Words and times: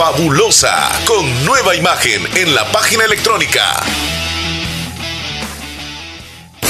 Fabulosa, 0.00 0.88
con 1.06 1.44
nueva 1.44 1.76
imagen 1.76 2.26
en 2.34 2.54
la 2.54 2.64
página 2.72 3.04
electrónica. 3.04 3.84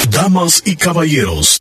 Damas 0.08 0.64
y 0.66 0.74
caballeros, 0.74 1.60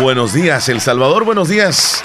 Buenos 0.00 0.32
días, 0.32 0.68
El 0.68 0.80
Salvador. 0.80 1.24
Buenos 1.24 1.48
días. 1.48 2.02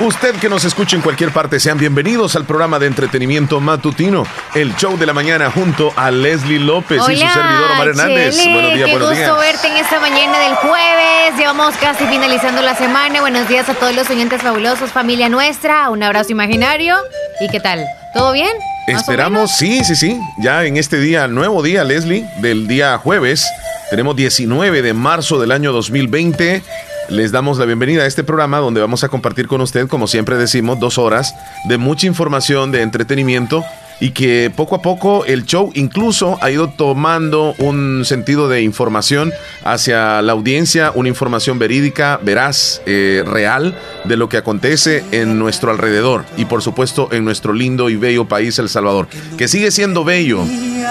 Usted 0.00 0.34
que 0.36 0.48
nos 0.48 0.64
escuche 0.64 0.96
en 0.96 1.02
cualquier 1.02 1.30
parte, 1.30 1.60
sean 1.60 1.78
bienvenidos 1.78 2.34
al 2.34 2.44
programa 2.44 2.78
de 2.78 2.86
entretenimiento 2.86 3.60
matutino, 3.60 4.24
el 4.54 4.74
show 4.74 4.96
de 4.98 5.06
la 5.06 5.12
mañana 5.12 5.50
junto 5.50 5.92
a 5.94 6.10
Leslie 6.10 6.58
López 6.58 7.00
y 7.08 7.16
su 7.16 7.28
servidor 7.28 7.70
Omar 7.72 7.88
Hernández. 7.88 8.36
buenos 8.36 8.74
días, 8.74 8.90
qué 8.90 8.98
gusto 8.98 9.38
verte 9.38 9.68
en 9.68 9.76
esta 9.76 10.00
mañana 10.00 10.38
del 10.40 10.54
jueves. 10.56 11.36
Llevamos 11.38 11.76
casi 11.76 12.04
finalizando 12.06 12.60
la 12.62 12.74
semana. 12.74 13.20
Buenos 13.20 13.48
días 13.48 13.68
a 13.68 13.74
todos 13.74 13.94
los 13.94 14.10
oyentes 14.10 14.42
fabulosos, 14.42 14.90
familia 14.90 15.28
nuestra. 15.28 15.90
Un 15.90 16.02
abrazo 16.02 16.32
imaginario. 16.32 16.96
¿Y 17.40 17.48
qué 17.48 17.60
tal? 17.60 17.84
¿Todo 18.14 18.32
bien? 18.32 18.50
Esperamos, 18.86 19.52
sí, 19.56 19.84
sí, 19.84 19.94
sí. 19.94 20.18
Ya 20.38 20.64
en 20.64 20.76
este 20.76 20.98
día, 20.98 21.28
nuevo 21.28 21.62
día, 21.62 21.84
Leslie, 21.84 22.26
del 22.38 22.66
día 22.66 22.98
jueves. 22.98 23.46
Tenemos 23.90 24.16
19 24.16 24.82
de 24.82 24.92
marzo 24.92 25.38
del 25.38 25.52
año 25.52 25.72
2020. 25.72 26.62
Les 27.10 27.32
damos 27.32 27.58
la 27.58 27.66
bienvenida 27.66 28.02
a 28.02 28.06
este 28.06 28.24
programa 28.24 28.58
donde 28.58 28.80
vamos 28.80 29.04
a 29.04 29.08
compartir 29.08 29.46
con 29.46 29.60
usted, 29.60 29.88
como 29.88 30.06
siempre 30.06 30.38
decimos, 30.38 30.80
dos 30.80 30.96
horas 30.96 31.34
de 31.68 31.76
mucha 31.76 32.06
información, 32.06 32.72
de 32.72 32.80
entretenimiento 32.80 33.62
y 34.00 34.10
que 34.10 34.50
poco 34.54 34.76
a 34.76 34.82
poco 34.82 35.24
el 35.26 35.44
show 35.44 35.70
incluso 35.74 36.38
ha 36.40 36.50
ido 36.50 36.68
tomando 36.68 37.54
un 37.58 38.04
sentido 38.04 38.48
de 38.48 38.62
información 38.62 39.32
hacia 39.64 40.22
la 40.22 40.32
audiencia, 40.32 40.92
una 40.94 41.10
información 41.10 41.58
verídica, 41.58 42.18
veraz, 42.22 42.80
eh, 42.86 43.22
real 43.26 43.78
de 44.04 44.16
lo 44.16 44.30
que 44.30 44.38
acontece 44.38 45.04
en 45.12 45.38
nuestro 45.38 45.70
alrededor 45.70 46.24
y 46.38 46.46
por 46.46 46.62
supuesto 46.62 47.08
en 47.12 47.24
nuestro 47.24 47.52
lindo 47.52 47.90
y 47.90 47.96
bello 47.96 48.26
país 48.26 48.58
El 48.58 48.70
Salvador, 48.70 49.08
que 49.36 49.46
sigue 49.46 49.70
siendo 49.70 50.04
bello 50.04 50.40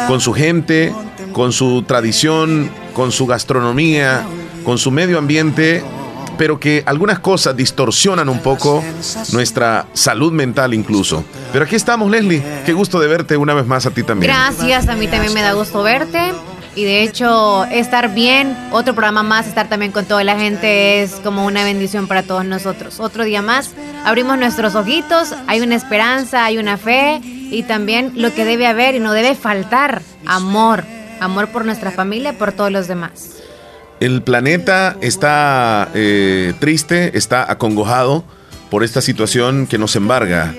con 0.07 0.21
su 0.21 0.31
gente, 0.33 0.93
con 1.33 1.51
su 1.51 1.83
tradición, 1.83 2.69
con 2.93 3.11
su 3.11 3.25
gastronomía, 3.25 4.23
con 4.63 4.77
su 4.77 4.91
medio 4.91 5.17
ambiente 5.17 5.83
pero 6.37 6.59
que 6.59 6.83
algunas 6.85 7.19
cosas 7.19 7.55
distorsionan 7.55 8.29
un 8.29 8.39
poco 8.39 8.83
nuestra 9.31 9.87
salud 9.93 10.31
mental 10.31 10.73
incluso. 10.73 11.23
Pero 11.51 11.65
aquí 11.65 11.75
estamos, 11.75 12.09
Leslie. 12.09 12.43
Qué 12.65 12.73
gusto 12.73 12.99
de 12.99 13.07
verte 13.07 13.37
una 13.37 13.53
vez 13.53 13.65
más 13.65 13.85
a 13.85 13.91
ti 13.91 14.03
también. 14.03 14.31
Gracias, 14.31 14.87
a 14.87 14.95
mí 14.95 15.07
también 15.07 15.33
me 15.33 15.41
da 15.41 15.53
gusto 15.53 15.83
verte. 15.83 16.33
Y 16.75 16.85
de 16.85 17.03
hecho, 17.03 17.65
estar 17.65 18.15
bien, 18.15 18.57
otro 18.71 18.95
programa 18.95 19.21
más, 19.21 19.45
estar 19.45 19.69
también 19.69 19.91
con 19.91 20.05
toda 20.05 20.23
la 20.23 20.35
gente 20.37 21.03
es 21.03 21.11
como 21.23 21.45
una 21.45 21.63
bendición 21.63 22.07
para 22.07 22.23
todos 22.23 22.45
nosotros. 22.45 22.99
Otro 22.99 23.23
día 23.23 23.43
más, 23.43 23.71
abrimos 24.03 24.39
nuestros 24.39 24.73
ojitos, 24.73 25.35
hay 25.45 25.61
una 25.61 25.75
esperanza, 25.75 26.45
hay 26.45 26.57
una 26.57 26.77
fe 26.77 27.21
y 27.23 27.61
también 27.63 28.13
lo 28.15 28.33
que 28.33 28.43
debe 28.43 28.65
haber 28.65 28.95
y 28.95 28.99
no 28.99 29.13
debe 29.13 29.35
faltar, 29.35 30.01
amor. 30.25 30.83
Amor 31.19 31.49
por 31.49 31.63
nuestra 31.63 31.91
familia, 31.91 32.37
por 32.37 32.51
todos 32.51 32.71
los 32.71 32.87
demás. 32.87 33.42
El 34.03 34.21
planeta 34.21 34.97
está 34.99 35.87
eh, 35.93 36.51
triste, 36.59 37.17
está 37.17 37.49
acongojado 37.49 38.25
por 38.69 38.83
esta 38.83 38.99
situación 38.99 39.65
que 39.65 39.77
nos 39.77 39.95
embarga. 39.95 40.53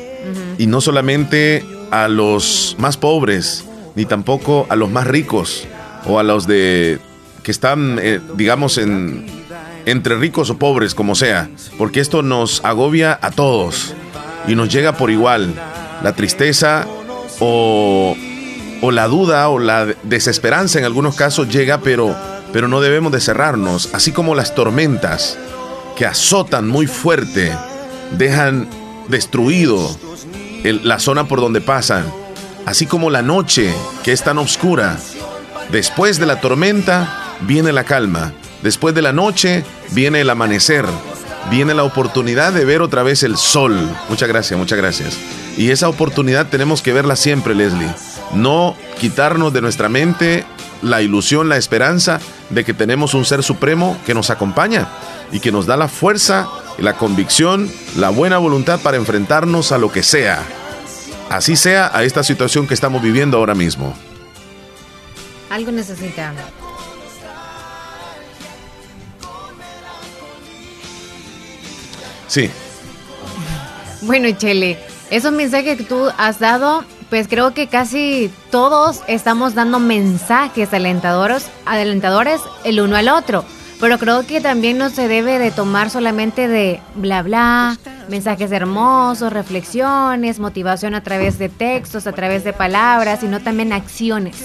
Y 0.57 0.67
no 0.67 0.81
solamente 0.81 1.63
a 1.91 2.09
los 2.09 2.75
más 2.79 2.97
pobres, 2.97 3.67
ni 3.97 4.07
tampoco 4.07 4.67
a 4.71 4.77
los 4.77 4.91
más 4.91 5.07
ricos 5.07 5.69
o 6.07 6.19
a 6.19 6.23
los 6.23 6.47
de 6.47 7.01
que 7.43 7.51
están, 7.51 7.99
eh, 8.01 8.19
digamos, 8.35 8.79
en, 8.79 9.27
entre 9.85 10.17
ricos 10.17 10.49
o 10.49 10.57
pobres, 10.57 10.95
como 10.95 11.15
sea, 11.15 11.51
porque 11.77 12.01
esto 12.01 12.23
nos 12.23 12.65
agobia 12.65 13.19
a 13.21 13.31
todos 13.31 13.95
y 14.49 14.55
nos 14.55 14.71
llega 14.71 14.97
por 14.97 15.11
igual. 15.11 15.53
La 16.03 16.15
tristeza 16.15 16.87
o, 17.41 18.17
o 18.81 18.91
la 18.91 19.07
duda 19.07 19.51
o 19.51 19.59
la 19.59 19.85
desesperanza 20.03 20.79
en 20.79 20.87
algunos 20.87 21.15
casos 21.15 21.51
llega, 21.51 21.83
pero 21.83 22.17
pero 22.55 22.69
no 22.69 22.81
debemos 22.81 23.11
de 23.11 23.21
cerrarnos, 23.21 23.91
así 23.95 24.13
como 24.13 24.37
las 24.37 24.55
tormentas 24.55 25.37
que 25.97 26.07
azotan 26.07 26.69
muy 26.69 26.87
fuerte, 26.87 27.53
dejan 28.13 28.69
destruido 29.09 29.91
la 30.63 31.01
zona 31.01 31.27
por 31.27 31.41
donde 31.41 31.61
pasan, 31.61 32.05
así 32.65 32.87
como 32.87 33.11
la 33.11 33.23
noche 33.23 33.75
que 34.05 34.13
es 34.13 34.23
tan 34.23 34.39
oscura. 34.39 34.97
Después 35.73 36.21
de 36.21 36.27
la 36.27 36.41
tormenta 36.41 37.35
viene 37.41 37.73
la 37.73 37.83
calma, 37.83 38.33
después 38.63 38.95
de 38.95 39.03
la 39.03 39.13
noche 39.13 39.65
viene 39.91 40.21
el 40.21 40.31
amanecer, 40.31 40.85
viene 41.51 41.75
la 41.75 41.83
oportunidad 41.83 42.53
de 42.53 42.65
ver 42.65 42.83
otra 42.83 43.03
vez 43.03 43.25
el 43.25 43.37
sol. 43.37 43.77
Muchas 44.09 44.29
gracias, 44.29 44.57
muchas 44.57 44.79
gracias. 44.79 45.19
Y 45.57 45.73
esa 45.73 45.89
oportunidad 45.89 46.47
tenemos 46.47 46.83
que 46.83 46.93
verla 46.93 47.17
siempre, 47.17 47.53
Leslie. 47.53 47.93
No 48.33 48.77
quitarnos 49.01 49.53
de 49.53 49.61
nuestra 49.61 49.89
mente 49.89 50.47
la 50.85 51.03
ilusión, 51.03 51.49
la 51.49 51.57
esperanza 51.57 52.21
de 52.51 52.65
que 52.65 52.75
tenemos 52.75 53.15
un 53.15 53.25
ser 53.25 53.43
supremo 53.43 53.99
que 54.07 54.15
nos 54.15 54.31
acompaña 54.31 54.89
y 55.33 55.41
que 55.41 55.51
nos 55.51 55.67
da 55.67 55.77
la 55.77 55.89
fuerza, 55.89 56.49
la 56.79 56.95
convicción, 56.95 57.71
la 57.97 58.11
buena 58.11 58.39
voluntad 58.39 58.79
para 58.81 58.97
enfrentarnos 58.97 59.73
a 59.73 59.79
lo 59.79 59.91
que 59.91 60.03
sea. 60.03 60.43
Así 61.31 61.57
sea 61.57 61.91
a 61.93 62.05
esta 62.05 62.23
situación 62.23 62.67
que 62.67 62.75
estamos 62.75 63.03
viviendo 63.03 63.39
ahora 63.39 63.55
mismo. 63.55 63.95
Algo 65.51 65.73
necesitamos. 65.73 66.43
Sí. 72.29 72.51
Bueno, 74.03 74.31
Chele, 74.37 74.79
esos 75.11 75.33
mensajes 75.33 75.79
que 75.79 75.85
tú 75.85 76.11
has 76.19 76.39
dado 76.39 76.85
pues 77.15 77.29
creo 77.29 77.55
que 77.55 77.69
casi 77.69 78.29
todos 78.51 79.03
estamos 79.07 79.55
dando 79.55 79.79
mensajes 79.79 80.75
alentadores, 80.75 81.49
alentadores 81.65 82.41
el 82.65 82.81
uno 82.81 82.97
al 82.97 83.09
otro. 83.09 83.45
Pero 83.81 84.01
creo 84.01 84.27
que 84.27 84.41
también 84.41 84.79
no 84.79 84.91
se 84.91 85.07
debe 85.07 85.39
de 85.39 85.53
tomar 85.53 85.91
solamente 85.91 86.49
de 86.49 86.81
bla 86.97 87.23
bla, 87.23 87.79
mensajes 88.09 88.51
hermosos, 88.51 89.33
reflexiones, 89.33 90.41
motivación 90.41 90.97
a 90.97 91.05
través 91.05 91.39
de 91.39 91.49
textos, 91.49 92.09
a 92.09 92.13
través 92.13 92.43
de 92.43 92.53
palabras, 92.53 93.21
sino 93.21 93.39
también 93.39 93.73
acciones. 93.73 94.45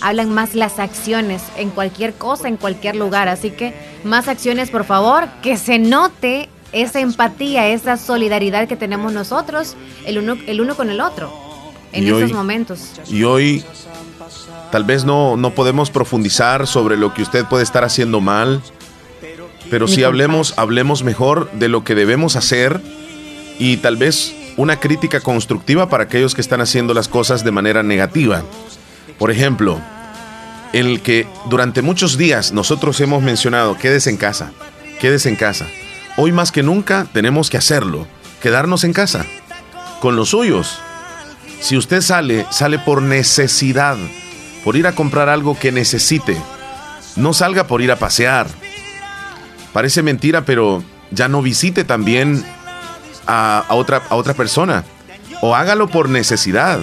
Hablan 0.00 0.34
más 0.34 0.56
las 0.56 0.80
acciones 0.80 1.40
en 1.56 1.70
cualquier 1.70 2.14
cosa, 2.14 2.48
en 2.48 2.56
cualquier 2.56 2.96
lugar. 2.96 3.28
Así 3.28 3.52
que 3.52 3.74
más 4.02 4.26
acciones, 4.26 4.72
por 4.72 4.82
favor, 4.82 5.28
que 5.40 5.56
se 5.56 5.78
note 5.78 6.48
esa 6.72 6.98
empatía, 6.98 7.68
esa 7.68 7.96
solidaridad 7.96 8.66
que 8.66 8.74
tenemos 8.74 9.12
nosotros, 9.12 9.76
el 10.04 10.18
uno, 10.18 10.36
el 10.48 10.60
uno 10.60 10.74
con 10.74 10.90
el 10.90 11.00
otro 11.00 11.47
en 11.92 12.06
esos 12.06 12.32
momentos. 12.32 12.92
Y 13.08 13.24
hoy 13.24 13.64
tal 14.70 14.84
vez 14.84 15.04
no, 15.04 15.36
no 15.36 15.54
podemos 15.54 15.90
profundizar 15.90 16.66
sobre 16.66 16.96
lo 16.96 17.14
que 17.14 17.22
usted 17.22 17.44
puede 17.46 17.64
estar 17.64 17.84
haciendo 17.84 18.20
mal, 18.20 18.62
pero 19.70 19.88
si 19.88 20.04
hablemos, 20.04 20.54
hablemos 20.56 21.02
mejor 21.02 21.50
de 21.52 21.68
lo 21.68 21.84
que 21.84 21.94
debemos 21.94 22.36
hacer 22.36 22.80
y 23.58 23.78
tal 23.78 23.96
vez 23.96 24.34
una 24.56 24.80
crítica 24.80 25.20
constructiva 25.20 25.88
para 25.88 26.04
aquellos 26.04 26.34
que 26.34 26.40
están 26.40 26.60
haciendo 26.60 26.94
las 26.94 27.08
cosas 27.08 27.44
de 27.44 27.52
manera 27.52 27.82
negativa. 27.82 28.42
Por 29.18 29.30
ejemplo, 29.30 29.78
el 30.72 31.00
que 31.00 31.26
durante 31.48 31.82
muchos 31.82 32.18
días 32.18 32.52
nosotros 32.52 33.00
hemos 33.00 33.22
mencionado, 33.22 33.76
quédese 33.76 34.10
en 34.10 34.16
casa, 34.16 34.52
quédese 35.00 35.28
en 35.28 35.36
casa. 35.36 35.66
Hoy 36.16 36.32
más 36.32 36.50
que 36.50 36.62
nunca 36.62 37.06
tenemos 37.12 37.50
que 37.50 37.56
hacerlo, 37.56 38.06
quedarnos 38.42 38.84
en 38.84 38.92
casa, 38.92 39.24
con 40.00 40.16
los 40.16 40.30
suyos, 40.30 40.80
si 41.60 41.76
usted 41.76 42.00
sale, 42.00 42.46
sale 42.50 42.78
por 42.78 43.02
necesidad, 43.02 43.96
por 44.64 44.76
ir 44.76 44.86
a 44.86 44.94
comprar 44.94 45.28
algo 45.28 45.58
que 45.58 45.72
necesite. 45.72 46.36
No 47.16 47.32
salga 47.32 47.66
por 47.66 47.82
ir 47.82 47.90
a 47.90 47.96
pasear. 47.96 48.46
Parece 49.72 50.02
mentira, 50.02 50.44
pero 50.44 50.82
ya 51.10 51.28
no 51.28 51.42
visite 51.42 51.84
también 51.84 52.44
a, 53.26 53.64
otra, 53.70 54.02
a 54.08 54.14
otra 54.14 54.34
persona. 54.34 54.84
O 55.40 55.54
hágalo 55.54 55.88
por 55.88 56.08
necesidad. 56.08 56.80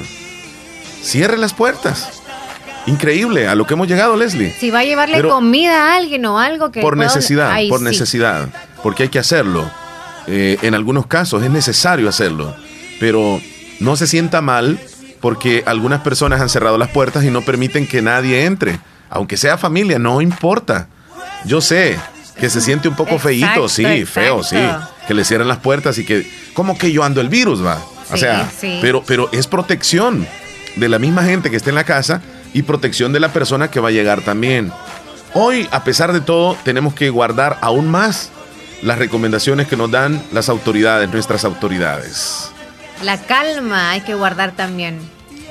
Cierre 1.01 1.37
las 1.37 1.53
puertas. 1.53 2.21
Increíble 2.85 3.47
a 3.47 3.55
lo 3.55 3.65
que 3.65 3.73
hemos 3.73 3.87
llegado, 3.87 4.15
Leslie. 4.15 4.53
Si 4.59 4.69
va 4.69 4.79
a 4.79 4.83
llevarle 4.83 5.21
comida 5.23 5.93
a 5.93 5.95
alguien 5.95 6.25
o 6.25 6.37
algo 6.37 6.71
que... 6.71 6.81
Por 6.81 6.97
necesidad, 6.97 7.57
por 7.69 7.81
necesidad. 7.81 8.49
Porque 8.83 9.03
hay 9.03 9.09
que 9.09 9.19
hacerlo. 9.19 9.69
Eh, 10.27 10.57
en 10.61 10.75
algunos 10.75 11.07
casos 11.07 11.43
es 11.43 11.49
necesario 11.49 12.07
hacerlo. 12.07 12.55
Pero 12.99 13.41
no 13.79 13.95
se 13.95 14.07
sienta 14.07 14.41
mal 14.41 14.79
porque 15.21 15.63
algunas 15.65 16.01
personas 16.01 16.41
han 16.41 16.49
cerrado 16.49 16.77
las 16.77 16.89
puertas 16.89 17.23
y 17.23 17.31
no 17.31 17.41
permiten 17.41 17.87
que 17.87 18.01
nadie 18.01 18.45
entre. 18.45 18.79
Aunque 19.09 19.37
sea 19.37 19.57
familia, 19.57 19.99
no 19.99 20.21
importa. 20.21 20.87
Yo 21.45 21.61
sé 21.61 21.97
que 22.39 22.49
se 22.49 22.61
siente 22.61 22.87
un 22.87 22.95
poco 22.95 23.17
feíto, 23.17 23.69
sí, 23.69 24.05
feo, 24.05 24.43
sí. 24.43 24.57
Que 25.07 25.13
le 25.13 25.23
cierren 25.23 25.47
las 25.47 25.59
puertas 25.59 25.97
y 25.97 26.05
que, 26.05 26.29
como 26.53 26.77
que 26.77 26.91
yo 26.91 27.03
ando 27.03 27.21
el 27.21 27.29
virus, 27.29 27.65
va. 27.65 27.81
O 28.11 28.17
sea, 28.17 28.49
pero, 28.81 29.03
pero 29.05 29.29
es 29.31 29.47
protección 29.47 30.27
de 30.75 30.89
la 30.89 30.99
misma 30.99 31.23
gente 31.23 31.49
que 31.49 31.55
está 31.55 31.69
en 31.69 31.75
la 31.75 31.85
casa 31.85 32.21
y 32.53 32.63
protección 32.63 33.13
de 33.13 33.19
la 33.19 33.33
persona 33.33 33.69
que 33.69 33.79
va 33.79 33.89
a 33.89 33.91
llegar 33.91 34.21
también. 34.21 34.71
Hoy, 35.33 35.67
a 35.71 35.83
pesar 35.83 36.13
de 36.13 36.21
todo, 36.21 36.55
tenemos 36.63 36.93
que 36.93 37.09
guardar 37.09 37.57
aún 37.61 37.89
más 37.89 38.29
las 38.81 38.97
recomendaciones 38.97 39.67
que 39.67 39.75
nos 39.75 39.91
dan 39.91 40.21
las 40.31 40.49
autoridades, 40.49 41.11
nuestras 41.11 41.43
autoridades. 41.45 42.51
La 43.03 43.17
calma 43.17 43.91
hay 43.91 44.01
que 44.01 44.15
guardar 44.15 44.51
también. 44.51 44.99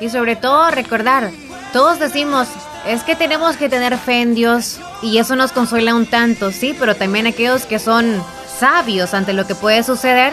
Y 0.01 0.09
sobre 0.09 0.37
todo 0.37 0.71
recordar, 0.71 1.31
todos 1.73 1.99
decimos, 1.99 2.49
es 2.87 3.03
que 3.03 3.17
tenemos 3.17 3.57
que 3.57 3.69
tener 3.69 3.97
fe 3.97 4.23
en 4.23 4.35
Dios 4.35 4.81
y 5.03 5.19
eso 5.19 5.37
nos 5.37 5.53
consuela 5.53 5.95
un 5.95 6.07
tanto, 6.07 6.51
sí, 6.51 6.75
pero 6.79 6.97
también 6.97 7.27
aquellos 7.27 7.65
que 7.67 7.79
son 7.79 8.23
sabios 8.59 9.15
ante 9.15 9.33
lo 9.33 9.47
que 9.47 9.55
puede 9.55 9.83
suceder, 9.83 10.33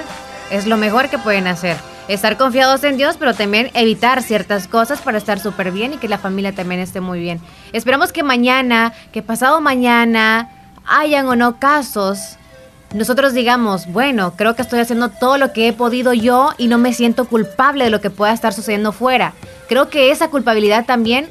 es 0.50 0.66
lo 0.66 0.78
mejor 0.78 1.10
que 1.10 1.18
pueden 1.18 1.48
hacer 1.48 1.78
estar 2.08 2.38
confiados 2.38 2.84
en 2.84 2.98
Dios, 2.98 3.16
pero 3.18 3.34
también 3.34 3.72
evitar 3.74 4.22
ciertas 4.22 4.68
cosas 4.68 5.02
para 5.02 5.18
estar 5.18 5.40
súper 5.40 5.72
bien 5.72 5.94
y 5.94 5.98
que 5.98 6.10
la 6.10 6.18
familia 6.18 6.54
también 6.54 6.82
esté 6.82 7.00
muy 7.00 7.20
bien. 7.20 7.40
Esperamos 7.74 8.12
que 8.12 8.24
mañana, 8.24 8.94
que 9.12 9.22
pasado 9.22 9.62
mañana, 9.62 10.50
hayan 10.86 11.28
o 11.28 11.36
no 11.36 11.60
casos. 11.60 12.38
Nosotros 12.94 13.34
digamos, 13.34 13.88
bueno, 13.88 14.34
creo 14.36 14.56
que 14.56 14.62
estoy 14.62 14.80
haciendo 14.80 15.10
todo 15.10 15.38
lo 15.38 15.54
que 15.54 15.70
he 15.70 15.74
podido 15.74 16.14
yo 16.14 16.52
y 16.58 16.68
no 16.68 16.78
me 16.78 16.94
siento 16.94 17.26
culpable 17.26 17.86
de 17.86 17.90
lo 17.90 18.02
que 18.02 18.10
pueda 18.10 18.34
estar 18.34 18.54
sucediendo 18.54 18.92
fuera. 18.92 19.34
Creo 19.70 19.90
que 19.90 20.12
esa 20.12 20.30
culpabilidad 20.30 20.86
también 20.86 21.30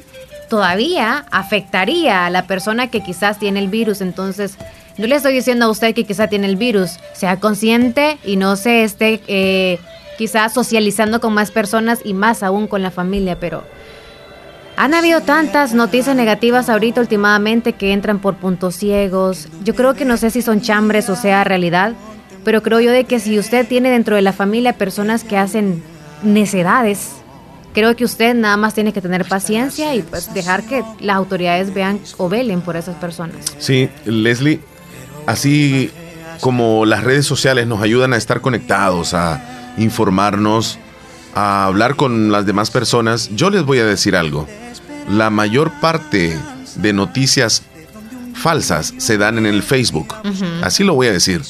todavía 0.49 1.25
afectaría 1.29 2.25
a 2.25 2.29
la 2.31 2.47
persona 2.47 2.89
que 2.89 3.01
quizás 3.01 3.37
tiene 3.37 3.59
el 3.59 3.67
virus. 3.67 4.01
Entonces, 4.01 4.57
no 4.97 5.05
le 5.05 5.15
estoy 5.15 5.33
diciendo 5.33 5.65
a 5.65 5.69
usted 5.69 5.93
que 5.93 6.03
quizás 6.03 6.29
tiene 6.29 6.47
el 6.47 6.55
virus. 6.55 6.97
Sea 7.13 7.39
consciente 7.39 8.17
y 8.25 8.37
no 8.37 8.55
se 8.55 8.83
esté 8.83 9.21
eh, 9.27 9.79
quizás 10.17 10.53
socializando 10.53 11.21
con 11.21 11.33
más 11.33 11.51
personas 11.51 11.99
y 12.03 12.13
más 12.13 12.41
aún 12.41 12.67
con 12.67 12.81
la 12.81 12.91
familia, 12.91 13.39
pero 13.39 13.63
han 14.81 14.95
habido 14.95 15.21
tantas 15.21 15.75
noticias 15.75 16.15
negativas 16.15 16.67
ahorita 16.67 17.01
últimamente 17.01 17.73
que 17.73 17.93
entran 17.93 18.17
por 18.17 18.37
puntos 18.37 18.75
ciegos. 18.75 19.47
Yo 19.63 19.75
creo 19.75 19.93
que 19.93 20.05
no 20.05 20.17
sé 20.17 20.31
si 20.31 20.41
son 20.41 20.59
chambres 20.59 21.07
o 21.07 21.15
sea 21.15 21.43
realidad, 21.43 21.93
pero 22.43 22.63
creo 22.63 22.79
yo 22.79 22.91
de 22.91 23.03
que 23.03 23.19
si 23.19 23.37
usted 23.37 23.67
tiene 23.67 23.91
dentro 23.91 24.15
de 24.15 24.23
la 24.23 24.33
familia 24.33 24.73
personas 24.73 25.23
que 25.23 25.37
hacen 25.37 25.83
necedades, 26.23 27.11
creo 27.75 27.95
que 27.95 28.05
usted 28.05 28.33
nada 28.33 28.57
más 28.57 28.73
tiene 28.73 28.91
que 28.91 29.01
tener 29.01 29.25
paciencia 29.25 29.93
y 29.93 30.01
pues 30.01 30.33
dejar 30.33 30.63
que 30.63 30.83
las 30.99 31.15
autoridades 31.15 31.75
vean 31.75 31.99
o 32.17 32.27
velen 32.27 32.61
por 32.61 32.75
esas 32.75 32.95
personas. 32.95 33.35
Sí, 33.59 33.87
Leslie, 34.05 34.61
así 35.27 35.91
como 36.39 36.87
las 36.87 37.03
redes 37.03 37.27
sociales 37.27 37.67
nos 37.67 37.83
ayudan 37.83 38.13
a 38.13 38.17
estar 38.17 38.41
conectados, 38.41 39.13
a 39.13 39.75
informarnos, 39.77 40.79
a 41.35 41.65
hablar 41.65 41.95
con 41.95 42.31
las 42.31 42.47
demás 42.47 42.71
personas, 42.71 43.29
yo 43.35 43.51
les 43.51 43.63
voy 43.63 43.77
a 43.77 43.85
decir 43.85 44.15
algo. 44.15 44.47
La 45.11 45.29
mayor 45.29 45.71
parte 45.81 46.39
de 46.75 46.93
noticias 46.93 47.63
falsas 48.33 48.93
se 48.97 49.17
dan 49.17 49.37
en 49.37 49.45
el 49.45 49.61
Facebook. 49.61 50.15
Así 50.63 50.85
lo 50.85 50.95
voy 50.95 51.07
a 51.07 51.11
decir. 51.11 51.41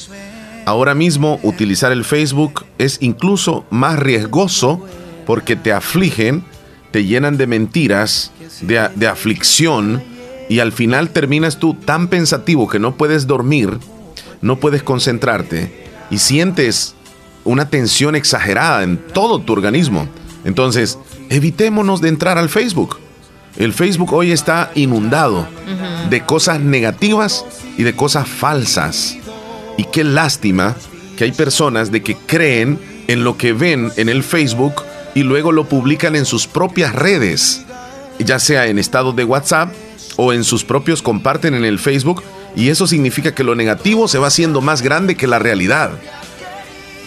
Ahora 0.66 0.96
mismo 0.96 1.38
utilizar 1.44 1.92
el 1.92 2.04
Facebook 2.04 2.64
es 2.78 2.98
incluso 3.00 3.64
más 3.70 4.00
riesgoso 4.00 4.84
porque 5.26 5.54
te 5.54 5.72
afligen, 5.72 6.44
te 6.90 7.04
llenan 7.04 7.36
de 7.36 7.46
mentiras, 7.46 8.32
de, 8.62 8.88
de 8.96 9.06
aflicción 9.06 10.02
y 10.48 10.58
al 10.58 10.72
final 10.72 11.10
terminas 11.10 11.58
tú 11.58 11.74
tan 11.74 12.08
pensativo 12.08 12.68
que 12.68 12.80
no 12.80 12.96
puedes 12.96 13.28
dormir, 13.28 13.78
no 14.40 14.58
puedes 14.58 14.82
concentrarte 14.82 15.86
y 16.10 16.18
sientes 16.18 16.96
una 17.44 17.68
tensión 17.68 18.16
exagerada 18.16 18.82
en 18.82 18.98
todo 18.98 19.40
tu 19.40 19.52
organismo. 19.52 20.08
Entonces, 20.44 20.98
evitémonos 21.30 22.00
de 22.00 22.08
entrar 22.08 22.38
al 22.38 22.48
Facebook. 22.48 23.01
El 23.56 23.72
Facebook 23.72 24.12
hoy 24.12 24.32
está 24.32 24.70
inundado 24.74 25.46
de 26.10 26.24
cosas 26.24 26.60
negativas 26.60 27.44
y 27.76 27.82
de 27.82 27.94
cosas 27.94 28.28
falsas. 28.28 29.16
Y 29.76 29.84
qué 29.84 30.04
lástima 30.04 30.76
que 31.16 31.24
hay 31.24 31.32
personas 31.32 31.92
de 31.92 32.02
que 32.02 32.16
creen 32.16 32.78
en 33.08 33.24
lo 33.24 33.36
que 33.36 33.52
ven 33.52 33.92
en 33.96 34.08
el 34.08 34.22
Facebook 34.22 34.82
y 35.14 35.22
luego 35.22 35.52
lo 35.52 35.68
publican 35.68 36.16
en 36.16 36.24
sus 36.24 36.46
propias 36.46 36.94
redes, 36.94 37.62
ya 38.18 38.38
sea 38.38 38.66
en 38.66 38.78
estado 38.78 39.12
de 39.12 39.24
WhatsApp 39.24 39.72
o 40.16 40.32
en 40.32 40.44
sus 40.44 40.64
propios 40.64 41.02
comparten 41.02 41.54
en 41.54 41.64
el 41.64 41.78
Facebook 41.78 42.22
y 42.56 42.68
eso 42.68 42.86
significa 42.86 43.34
que 43.34 43.44
lo 43.44 43.54
negativo 43.54 44.08
se 44.08 44.18
va 44.18 44.28
haciendo 44.28 44.60
más 44.60 44.82
grande 44.82 45.16
que 45.16 45.26
la 45.26 45.38
realidad 45.38 45.92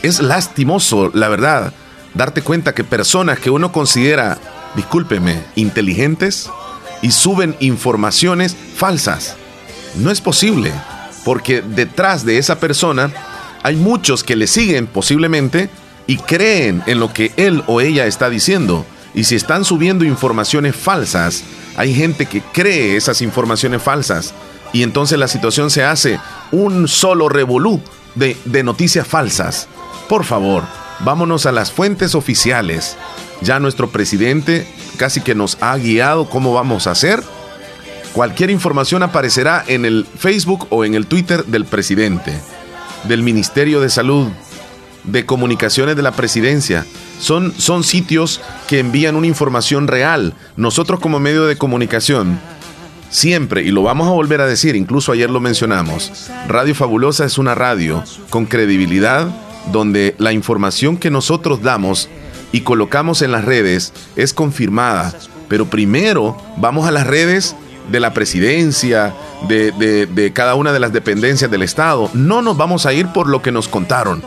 es 0.06 0.22
lastimoso, 0.22 1.10
la 1.16 1.30
verdad, 1.30 1.74
darte 2.14 2.44
cuenta 2.44 2.76
que 2.76 2.84
personas 2.84 3.40
que 3.40 3.50
uno 3.50 3.72
considera, 3.72 4.38
discúlpeme, 4.76 5.44
inteligentes 5.56 6.50
y 7.02 7.12
suben 7.12 7.56
informaciones 7.60 8.56
falsas. 8.76 9.36
No 9.96 10.12
es 10.12 10.22
posible, 10.22 10.72
porque 11.24 11.62
detrás 11.62 12.26
de 12.26 12.38
esa 12.38 12.60
persona 12.60 13.12
hay 13.64 13.76
muchos 13.76 14.24
que 14.24 14.36
le 14.36 14.48
siguen 14.48 14.88
posiblemente 14.88 15.70
y 16.08 16.18
creen 16.18 16.84
en 16.86 17.00
lo 17.00 17.12
que 17.14 17.32
él 17.38 17.64
o 17.68 17.82
ella 17.82 18.06
está 18.06 18.30
diciendo. 18.30 18.86
Y 19.14 19.24
si 19.24 19.36
están 19.36 19.64
subiendo 19.64 20.06
informaciones 20.06 20.76
falsas, 20.76 21.44
hay 21.78 21.94
gente 21.94 22.26
que 22.26 22.42
cree 22.42 22.96
esas 22.96 23.22
informaciones 23.22 23.82
falsas. 23.82 24.34
Y 24.74 24.84
entonces 24.84 25.18
la 25.18 25.28
situación 25.28 25.72
se 25.72 25.84
hace 25.84 26.20
un 26.52 26.88
solo 26.88 27.30
revolú 27.30 27.82
de, 28.16 28.38
de 28.46 28.64
noticias 28.64 29.08
falsas. 29.08 29.68
Por 30.10 30.26
favor, 30.26 30.64
vámonos 31.00 31.46
a 31.46 31.52
las 31.52 31.72
fuentes 31.72 32.14
oficiales. 32.14 32.98
Ya 33.42 33.60
nuestro 33.60 33.90
presidente 33.90 34.68
casi 34.98 35.22
que 35.22 35.36
nos 35.36 35.58
ha 35.62 35.78
guiado 35.78 36.30
cómo 36.30 36.54
vamos 36.54 36.88
a 36.88 36.92
hacer. 36.92 37.22
Cualquier 38.14 38.50
información 38.50 39.04
aparecerá 39.04 39.64
en 39.68 39.86
el 39.86 40.06
Facebook 40.18 40.68
o 40.70 40.86
en 40.86 40.96
el 40.96 41.06
Twitter 41.06 41.46
del 41.46 41.66
presidente, 41.66 42.40
del 43.04 43.24
Ministerio 43.24 43.82
de 43.82 43.90
Salud, 43.90 44.28
de 45.04 45.26
Comunicaciones 45.26 45.96
de 45.96 46.02
la 46.02 46.14
Presidencia. 46.14 46.86
Son, 47.20 47.54
son 47.58 47.84
sitios 47.84 48.42
que 48.68 48.80
envían 48.80 49.16
una 49.16 49.28
información 49.28 49.88
real. 49.88 50.34
Nosotros 50.56 51.02
como 51.02 51.20
medio 51.20 51.46
de 51.46 51.58
comunicación, 51.58 52.40
siempre, 53.10 53.64
y 53.64 53.72
lo 53.72 53.84
vamos 53.84 54.08
a 54.08 54.12
volver 54.12 54.42
a 54.42 54.48
decir, 54.48 54.76
incluso 54.76 55.12
ayer 55.12 55.30
lo 55.30 55.40
mencionamos, 55.40 56.30
Radio 56.48 56.74
Fabulosa 56.74 57.26
es 57.26 57.38
una 57.38 57.54
radio 57.54 58.04
con 58.30 58.46
credibilidad, 58.46 59.28
donde 59.72 60.16
la 60.20 60.32
información 60.32 60.98
que 60.98 61.10
nosotros 61.10 61.62
damos 61.62 62.10
y 62.56 62.62
colocamos 62.62 63.22
en 63.22 63.34
las 63.34 63.44
redes 63.44 63.92
es 64.16 64.34
confirmada. 64.34 65.14
Pero 65.50 65.66
primero 65.66 66.38
vamos 66.56 66.88
a 66.88 66.92
las 66.92 67.06
redes 67.06 67.54
de 67.92 68.00
la 68.00 68.14
presidencia, 68.14 69.14
de, 69.50 70.32
cada 70.34 70.56
una 70.56 70.72
de 70.72 70.80
las 70.80 70.94
dependencias 70.94 71.52
del 71.52 71.64
Estado. 71.64 72.10
No 72.14 72.42
nos 72.42 72.56
vamos 72.56 72.86
a 72.86 72.94
ir 72.94 73.08
por 73.08 73.28
lo 73.28 73.42
que 73.42 73.52
nos 73.52 73.68
contaron. 73.68 74.24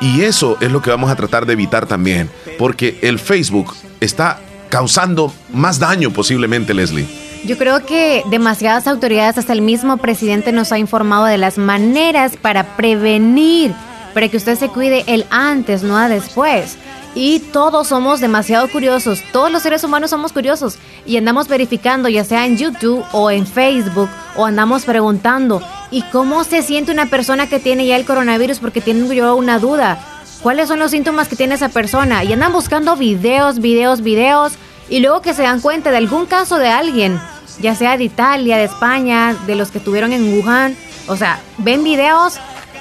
Y 0.00 0.22
eso 0.22 0.56
es 0.62 0.72
lo 0.72 0.80
que 0.80 0.88
vamos 0.88 1.10
a 1.10 1.16
tratar 1.16 1.44
de 1.44 1.52
evitar 1.52 1.84
también, 1.84 2.30
porque 2.58 2.98
el 3.02 3.18
Facebook 3.18 3.74
está 4.00 4.40
causando 4.70 5.30
más 5.52 5.78
daño 5.78 6.10
posiblemente, 6.10 6.72
Leslie. 6.72 7.06
Yo 7.44 7.58
creo 7.58 7.84
que 7.84 8.22
demasiadas 8.30 8.86
autoridades, 8.86 9.36
hasta 9.36 9.52
el 9.52 9.60
mismo 9.60 9.98
presidente 9.98 10.52
nos 10.52 10.72
ha 10.72 10.78
informado 10.78 11.26
de 11.26 11.36
las 11.36 11.58
maneras 11.58 12.38
para 12.40 12.76
prevenir 12.78 13.74
para 14.14 14.28
que 14.28 14.36
usted 14.36 14.58
se 14.58 14.68
cuide 14.68 15.04
el 15.06 15.26
antes, 15.30 15.82
no 15.82 15.96
a 15.96 16.08
después. 16.08 16.76
Y 17.20 17.40
todos 17.40 17.88
somos 17.88 18.20
demasiado 18.20 18.68
curiosos, 18.68 19.24
todos 19.32 19.50
los 19.50 19.64
seres 19.64 19.82
humanos 19.82 20.10
somos 20.10 20.32
curiosos 20.32 20.78
y 21.04 21.16
andamos 21.16 21.48
verificando 21.48 22.08
ya 22.08 22.22
sea 22.22 22.46
en 22.46 22.56
YouTube 22.56 23.04
o 23.10 23.32
en 23.32 23.44
Facebook 23.44 24.08
o 24.36 24.46
andamos 24.46 24.84
preguntando, 24.84 25.60
¿y 25.90 26.02
cómo 26.12 26.44
se 26.44 26.62
siente 26.62 26.92
una 26.92 27.06
persona 27.06 27.48
que 27.48 27.58
tiene 27.58 27.88
ya 27.88 27.96
el 27.96 28.04
coronavirus? 28.04 28.60
Porque 28.60 28.80
tiene 28.80 29.12
yo 29.16 29.34
una 29.34 29.58
duda. 29.58 29.98
¿Cuáles 30.44 30.68
son 30.68 30.78
los 30.78 30.92
síntomas 30.92 31.26
que 31.26 31.34
tiene 31.34 31.56
esa 31.56 31.70
persona? 31.70 32.22
Y 32.22 32.32
andan 32.32 32.52
buscando 32.52 32.94
videos, 32.94 33.58
videos, 33.58 34.02
videos 34.02 34.52
y 34.88 35.00
luego 35.00 35.20
que 35.20 35.34
se 35.34 35.42
dan 35.42 35.60
cuenta 35.60 35.90
de 35.90 35.96
algún 35.96 36.24
caso 36.26 36.58
de 36.58 36.68
alguien, 36.68 37.20
ya 37.60 37.74
sea 37.74 37.96
de 37.96 38.04
Italia, 38.04 38.58
de 38.58 38.64
España, 38.66 39.34
de 39.44 39.56
los 39.56 39.72
que 39.72 39.80
tuvieron 39.80 40.12
en 40.12 40.38
Wuhan. 40.38 40.76
O 41.08 41.16
sea, 41.16 41.40
ven 41.56 41.82
videos 41.82 42.38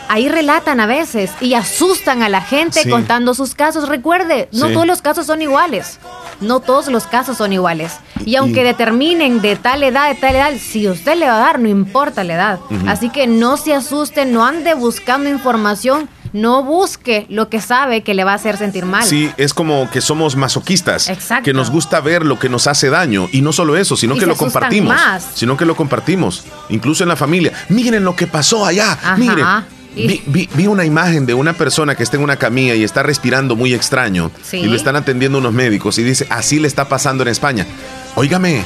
ahí 0.09 0.29
relatan 0.29 0.79
a 0.79 0.85
veces 0.85 1.31
y 1.41 1.53
asustan 1.53 2.23
a 2.23 2.29
la 2.29 2.41
gente 2.41 2.89
contando 2.89 3.33
sus 3.33 3.55
casos. 3.55 3.89
Recuerde, 3.89 4.49
no 4.51 4.69
todos 4.69 4.87
los 4.87 5.01
casos 5.01 5.25
son 5.25 5.41
iguales. 5.41 5.99
No 6.39 6.59
todos 6.59 6.87
los 6.87 7.07
casos 7.07 7.37
son 7.37 7.53
iguales. 7.53 7.93
Y 8.25 8.35
aunque 8.35 8.63
determinen 8.63 9.41
de 9.41 9.55
tal 9.55 9.83
edad, 9.83 10.09
de 10.09 10.15
tal 10.15 10.35
edad, 10.35 10.53
si 10.59 10.87
usted 10.87 11.17
le 11.17 11.25
va 11.27 11.37
a 11.37 11.39
dar, 11.39 11.59
no 11.59 11.67
importa 11.67 12.23
la 12.23 12.35
edad. 12.35 12.59
Así 12.87 13.09
que 13.09 13.27
no 13.27 13.57
se 13.57 13.73
asusten, 13.73 14.33
no 14.33 14.45
ande 14.45 14.73
buscando 14.73 15.29
información 15.29 16.09
no 16.33 16.63
busque 16.63 17.25
lo 17.29 17.49
que 17.49 17.61
sabe 17.61 18.03
que 18.03 18.13
le 18.13 18.23
va 18.23 18.33
a 18.33 18.35
hacer 18.35 18.57
sentir 18.57 18.85
mal. 18.85 19.03
Sí, 19.03 19.31
es 19.37 19.53
como 19.53 19.89
que 19.89 20.01
somos 20.01 20.35
masoquistas. 20.35 21.09
Exacto. 21.09 21.45
Que 21.45 21.53
nos 21.53 21.69
gusta 21.69 21.99
ver 22.01 22.25
lo 22.25 22.39
que 22.39 22.49
nos 22.49 22.67
hace 22.67 22.89
daño. 22.89 23.27
Y 23.31 23.41
no 23.41 23.53
solo 23.53 23.77
eso, 23.77 23.95
sino 23.97 24.15
Y 24.15 24.19
que 24.19 24.25
lo 24.25 24.35
compartimos. 24.35 24.93
más. 24.93 25.27
Sino 25.33 25.57
que 25.57 25.65
lo 25.65 25.75
compartimos. 25.75 26.45
Incluso 26.69 27.03
en 27.03 27.09
la 27.09 27.15
familia. 27.15 27.53
Miren 27.69 28.03
lo 28.03 28.15
que 28.15 28.27
pasó 28.27 28.65
allá. 28.65 28.91
Ajá. 28.91 29.17
Miren. 29.17 29.76
Vi, 29.95 30.21
vi- 30.27 30.49
vi 30.53 30.67
una 30.67 30.85
imagen 30.85 31.25
de 31.25 31.33
una 31.33 31.53
persona 31.53 31.95
que 31.95 32.03
está 32.03 32.17
en 32.17 32.23
una 32.23 32.37
camilla 32.37 32.75
y 32.75 32.83
está 32.83 33.01
respirando 33.03 33.55
muy 33.55 33.73
extraño. 33.73 34.31
Sí. 34.43 34.57
Y 34.57 34.65
lo 34.65 34.75
están 34.75 34.95
atendiendo 34.95 35.37
unos 35.39 35.53
médicos. 35.53 35.97
Y 35.97 36.03
dice, 36.03 36.27
así 36.29 36.59
le 36.59 36.67
está 36.67 36.87
pasando 36.87 37.23
en 37.23 37.29
España. 37.29 37.65
Óigame. 38.15 38.63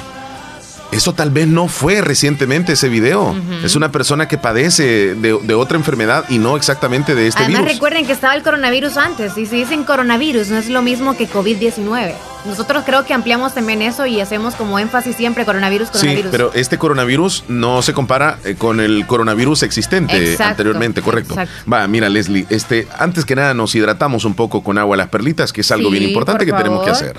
Eso 0.91 1.13
tal 1.13 1.31
vez 1.31 1.47
no 1.47 1.67
fue 1.69 2.01
recientemente 2.01 2.73
ese 2.73 2.89
video. 2.89 3.33
Es 3.63 3.75
una 3.75 3.91
persona 3.91 4.27
que 4.27 4.37
padece 4.37 5.15
de, 5.15 5.39
de 5.41 5.53
otra 5.53 5.77
enfermedad 5.77 6.25
y 6.29 6.37
no 6.37 6.57
exactamente 6.57 7.15
de 7.15 7.27
este 7.27 7.43
Además 7.43 7.61
virus. 7.61 7.73
recuerden 7.75 8.05
que 8.05 8.11
estaba 8.11 8.35
el 8.35 8.43
coronavirus 8.43 8.97
antes 8.97 9.37
y 9.37 9.45
si 9.45 9.55
dicen 9.57 9.83
coronavirus 9.83 10.49
no 10.49 10.57
es 10.57 10.69
lo 10.69 10.81
mismo 10.81 11.15
que 11.15 11.29
COVID-19. 11.29 12.13
Nosotros 12.43 12.83
creo 12.85 13.05
que 13.05 13.13
ampliamos 13.13 13.53
también 13.53 13.81
eso 13.83 14.05
y 14.07 14.19
hacemos 14.19 14.55
como 14.55 14.79
énfasis 14.79 15.15
siempre 15.15 15.45
coronavirus, 15.45 15.89
Sí, 15.89 15.93
coronavirus. 15.99 16.31
pero 16.31 16.51
este 16.55 16.77
coronavirus 16.79 17.43
no 17.47 17.81
se 17.83 17.93
compara 17.93 18.39
eh, 18.43 18.55
con 18.57 18.79
el 18.79 19.05
coronavirus 19.05 19.61
existente 19.63 20.17
Exacto, 20.31 20.49
anteriormente, 20.51 21.01
correcto. 21.03 21.33
exacto. 21.35 21.71
Va, 21.71 21.87
mira, 21.87 22.09
Leslie, 22.09 22.47
este, 22.49 22.87
antes 22.97 23.25
que 23.25 23.35
nada 23.35 23.53
nos 23.53 23.75
hidratamos 23.75 24.25
un 24.25 24.33
poco 24.33 24.63
con 24.63 24.77
agua 24.79 24.97
las 24.97 25.09
perlitas, 25.09 25.53
que 25.53 25.61
es 25.61 25.71
algo 25.71 25.89
Sí, 25.89 25.99
bien 25.99 26.09
importante 26.09 26.45
por 26.45 26.55
que 26.57 26.63
tenemos 26.63 26.83
que 26.83 26.89
hacer. 26.91 27.17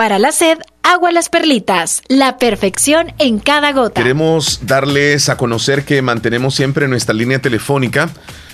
Para 0.00 0.18
la 0.18 0.32
sed, 0.32 0.56
agua 0.82 1.12
las 1.12 1.28
perlitas. 1.28 2.00
La 2.08 2.38
perfección 2.38 3.12
en 3.18 3.38
cada 3.38 3.72
gota. 3.72 4.00
Queremos 4.00 4.60
darles 4.62 5.28
a 5.28 5.36
conocer 5.36 5.84
que 5.84 6.00
mantenemos 6.00 6.54
siempre 6.54 6.88
nuestra 6.88 7.12
línea 7.12 7.42
telefónica 7.42 8.08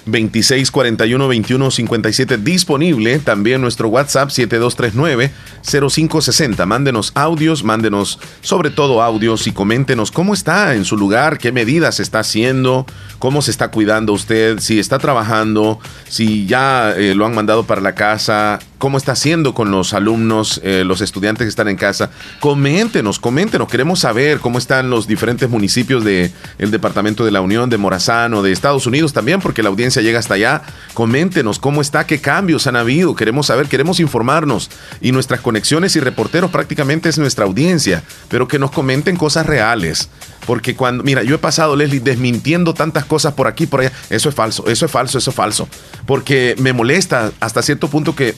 2641-2157 0.06 2.38
disponible. 2.38 3.18
También 3.18 3.60
nuestro 3.60 3.88
WhatsApp 3.88 4.30
7239-0560. 4.30 6.64
Mándenos 6.66 7.12
audios, 7.14 7.62
mándenos 7.64 8.18
sobre 8.40 8.70
todo 8.70 9.02
audios 9.02 9.46
y 9.46 9.52
coméntenos 9.52 10.10
cómo 10.10 10.32
está 10.34 10.74
en 10.74 10.84
su 10.84 10.96
lugar, 10.96 11.38
qué 11.38 11.52
medidas 11.52 12.00
está 12.00 12.18
haciendo, 12.20 12.86
cómo 13.18 13.42
se 13.42 13.50
está 13.50 13.68
cuidando 13.68 14.12
usted, 14.12 14.58
si 14.58 14.78
está 14.78 14.99
trabajando, 14.99 15.78
si 16.08 16.46
ya 16.46 16.92
eh, 16.96 17.14
lo 17.14 17.26
han 17.26 17.35
mandado 17.35 17.64
para 17.64 17.80
la 17.80 17.94
casa, 17.94 18.58
cómo 18.78 18.99
está 18.99 19.12
haciendo 19.12 19.54
con 19.54 19.70
los 19.70 19.94
alumnos, 19.94 20.61
eh, 20.62 20.85
los 20.85 21.00
estudiantes 21.00 21.44
que 21.44 21.49
están 21.49 21.68
en 21.68 21.76
casa. 21.76 22.11
Coméntenos, 22.40 23.18
coméntenos. 23.18 23.68
Queremos 23.68 24.00
saber 24.00 24.40
cómo 24.40 24.58
están 24.58 24.90
los 24.90 25.06
diferentes 25.06 25.49
municipios 25.49 26.04
del 26.04 26.32
Departamento 26.58 27.25
de 27.25 27.30
la 27.30 27.40
Unión, 27.40 27.70
de 27.70 27.78
Morazán 27.78 28.35
o 28.35 28.42
de 28.42 28.52
Estados 28.52 28.87
Unidos 28.87 29.12
también, 29.12 29.40
porque 29.40 29.62
la 29.62 29.70
audiencia 29.70 30.02
llega 30.02 30.18
hasta 30.18 30.35
allá. 30.35 30.62
Coméntenos 30.94 31.58
cómo 31.58 31.80
está, 31.80 32.06
qué 32.06 32.20
cambios 32.20 32.66
han 32.66 32.76
habido. 32.76 33.14
Queremos 33.14 33.46
saber, 33.46 33.66
queremos 33.68 34.00
informarnos. 34.00 34.70
Y 35.00 35.12
nuestras 35.12 35.40
conexiones 35.40 35.96
y 35.96 36.00
reporteros 36.00 36.50
prácticamente 36.50 37.08
es 37.08 37.18
nuestra 37.18 37.44
audiencia, 37.44 38.02
pero 38.28 38.49
que 38.49 38.58
nos 38.58 38.70
comenten 38.70 39.16
cosas 39.16 39.46
reales. 39.46 40.08
Porque 40.46 40.74
cuando, 40.76 41.02
mira, 41.02 41.22
yo 41.22 41.34
he 41.34 41.38
pasado, 41.38 41.74
Leslie, 41.76 42.00
desmintiendo 42.00 42.72
tantas 42.72 43.04
cosas 43.04 43.34
por 43.34 43.46
aquí, 43.48 43.66
por 43.66 43.80
allá. 43.80 43.92
Eso 44.10 44.28
es 44.28 44.34
falso, 44.34 44.66
eso 44.68 44.86
es 44.86 44.92
falso, 44.92 45.18
eso 45.18 45.30
es 45.30 45.36
falso. 45.36 45.68
Porque 46.06 46.54
me 46.58 46.72
molesta 46.72 47.32
hasta 47.40 47.62
cierto 47.62 47.88
punto 47.88 48.14
que 48.14 48.34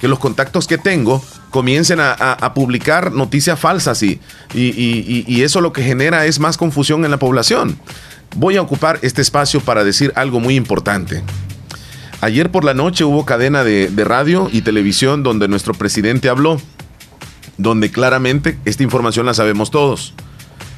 que 0.00 0.08
los 0.08 0.18
contactos 0.18 0.66
que 0.66 0.78
tengo 0.78 1.22
comiencen 1.50 1.98
a, 2.00 2.54
publicar 2.54 3.12
noticias 3.12 3.60
falsas 3.60 4.02
y, 4.02 4.18
y- 4.54 5.24
y- 5.28 5.42
eso 5.42 5.60
lo 5.60 5.74
que 5.74 5.82
genera 5.82 6.24
es 6.24 6.40
más 6.40 6.56
confusión 6.56 7.04
en 7.04 7.10
la 7.10 7.18
población. 7.18 7.78
Voy 8.34 8.56
a 8.56 8.62
ocupar 8.62 8.98
este 9.02 9.20
espacio 9.20 9.60
para 9.60 9.84
decir 9.84 10.10
algo 10.16 10.40
muy 10.40 10.56
importante. 10.56 11.22
Ayer 12.22 12.50
por 12.50 12.64
la 12.64 12.72
noche 12.72 13.04
hubo 13.04 13.26
cadena 13.26 13.62
de, 13.62 13.88
de 13.88 14.04
radio 14.04 14.48
y 14.50 14.62
televisión 14.62 15.22
donde 15.22 15.48
nuestro 15.48 15.74
presidente 15.74 16.30
habló, 16.30 16.58
donde 17.58 17.90
claramente 17.90 18.58
esta 18.64 18.82
información 18.82 19.26
la 19.26 19.34
sabemos 19.34 19.70
todos. 19.70 20.14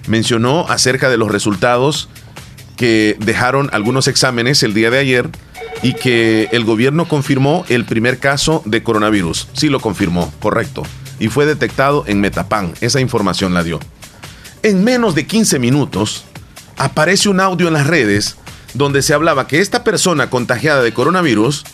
Mencionó 0.06 0.66
acerca 0.68 1.08
de 1.08 1.16
los 1.16 1.30
resultados 1.30 2.08
que 2.76 3.16
dejaron 3.20 3.70
algunos 3.72 4.08
exámenes 4.08 4.62
el 4.62 4.74
día 4.74 4.90
de 4.90 4.98
ayer 4.98 5.30
y 5.82 5.94
que 5.94 6.48
el 6.52 6.64
gobierno 6.64 7.06
confirmó 7.06 7.64
el 7.68 7.84
primer 7.84 8.18
caso 8.18 8.62
de 8.64 8.82
coronavirus. 8.82 9.48
Sí 9.52 9.68
lo 9.68 9.80
confirmó, 9.80 10.32
correcto. 10.40 10.82
Y 11.18 11.28
fue 11.28 11.46
detectado 11.46 12.04
en 12.06 12.20
Metapán. 12.20 12.74
Esa 12.80 13.00
información 13.00 13.54
la 13.54 13.62
dio. 13.62 13.78
En 14.62 14.84
menos 14.84 15.14
de 15.14 15.26
15 15.26 15.58
minutos 15.58 16.24
aparece 16.76 17.28
un 17.28 17.40
audio 17.40 17.68
en 17.68 17.74
las 17.74 17.86
redes 17.86 18.36
donde 18.74 19.02
se 19.02 19.14
hablaba 19.14 19.46
que 19.46 19.60
esta 19.60 19.84
persona 19.84 20.30
contagiada 20.30 20.82
de 20.82 20.94
coronavirus 20.94 21.64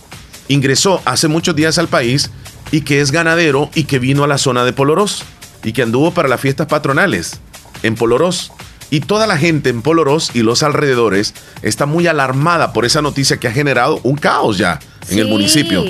ingresó 0.48 1.00
hace 1.04 1.28
muchos 1.28 1.54
días 1.54 1.78
al 1.78 1.88
país 1.88 2.30
y 2.70 2.80
que 2.82 3.00
es 3.00 3.12
ganadero 3.12 3.70
y 3.74 3.84
que 3.84 3.98
vino 3.98 4.24
a 4.24 4.28
la 4.28 4.38
zona 4.38 4.64
de 4.64 4.72
Polorós 4.72 5.22
y 5.62 5.72
que 5.72 5.82
anduvo 5.82 6.12
para 6.12 6.28
las 6.28 6.40
fiestas 6.40 6.66
patronales 6.66 7.40
en 7.82 7.94
Polorós. 7.94 8.52
Y 8.90 9.00
toda 9.00 9.26
la 9.26 9.36
gente 9.36 9.68
en 9.68 9.82
Polorós 9.82 10.30
y 10.34 10.42
los 10.42 10.62
alrededores 10.62 11.34
está 11.62 11.86
muy 11.86 12.06
alarmada 12.06 12.72
por 12.72 12.84
esa 12.84 13.02
noticia 13.02 13.36
que 13.36 13.48
ha 13.48 13.52
generado 13.52 14.00
un 14.02 14.16
caos 14.16 14.56
ya 14.56 14.78
en 15.10 15.18
el 15.18 15.28
municipio. 15.28 15.84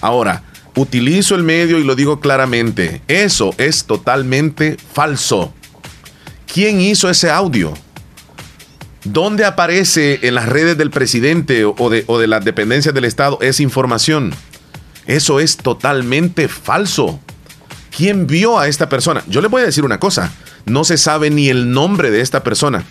Ahora, 0.00 0.42
utilizo 0.74 1.34
el 1.34 1.44
medio 1.44 1.78
y 1.78 1.84
lo 1.84 1.94
digo 1.94 2.20
claramente, 2.20 3.02
eso 3.06 3.54
es 3.58 3.84
totalmente 3.84 4.76
falso. 4.92 5.52
¿Quién 6.52 6.80
hizo 6.80 7.08
ese 7.08 7.30
audio? 7.30 7.72
¿Dónde 9.04 9.44
aparece 9.44 10.18
en 10.22 10.34
las 10.34 10.48
redes 10.48 10.76
del 10.76 10.90
presidente 10.90 11.64
o 11.64 11.88
de, 11.88 12.04
o 12.06 12.18
de 12.18 12.26
las 12.26 12.44
dependencias 12.44 12.94
del 12.94 13.04
Estado 13.04 13.38
esa 13.40 13.62
información? 13.62 14.34
Eso 15.06 15.40
es 15.40 15.56
totalmente 15.56 16.48
falso. 16.48 17.20
¿Quién 17.96 18.26
vio 18.26 18.58
a 18.58 18.68
esta 18.68 18.88
persona? 18.88 19.22
Yo 19.26 19.40
le 19.40 19.48
voy 19.48 19.62
a 19.62 19.66
decir 19.66 19.84
una 19.84 19.98
cosa. 19.98 20.32
No 20.66 20.84
se 20.84 20.98
sabe 20.98 21.30
ni 21.30 21.48
el 21.48 21.72
nombre 21.72 22.10
de 22.10 22.20
esta 22.20 22.42
persona. 22.42 22.84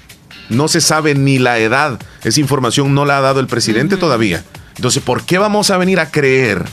No 0.50 0.68
se 0.68 0.82
sabe 0.82 1.16
ni 1.16 1.40
la 1.40 1.60
edad. 1.60 2.00
Esa 2.24 2.40
información 2.40 2.94
no 2.94 3.06
la 3.06 3.18
ha 3.18 3.22
dado 3.22 3.40
el 3.40 3.48
presidente 3.48 3.98
todavía. 3.98 4.44
Entonces, 4.76 5.04
¿por 5.04 5.24
qué 5.24 5.38
vamos 5.38 5.70
a 5.70 5.78
venir 5.78 6.00
a 6.00 6.10
creer 6.10 6.66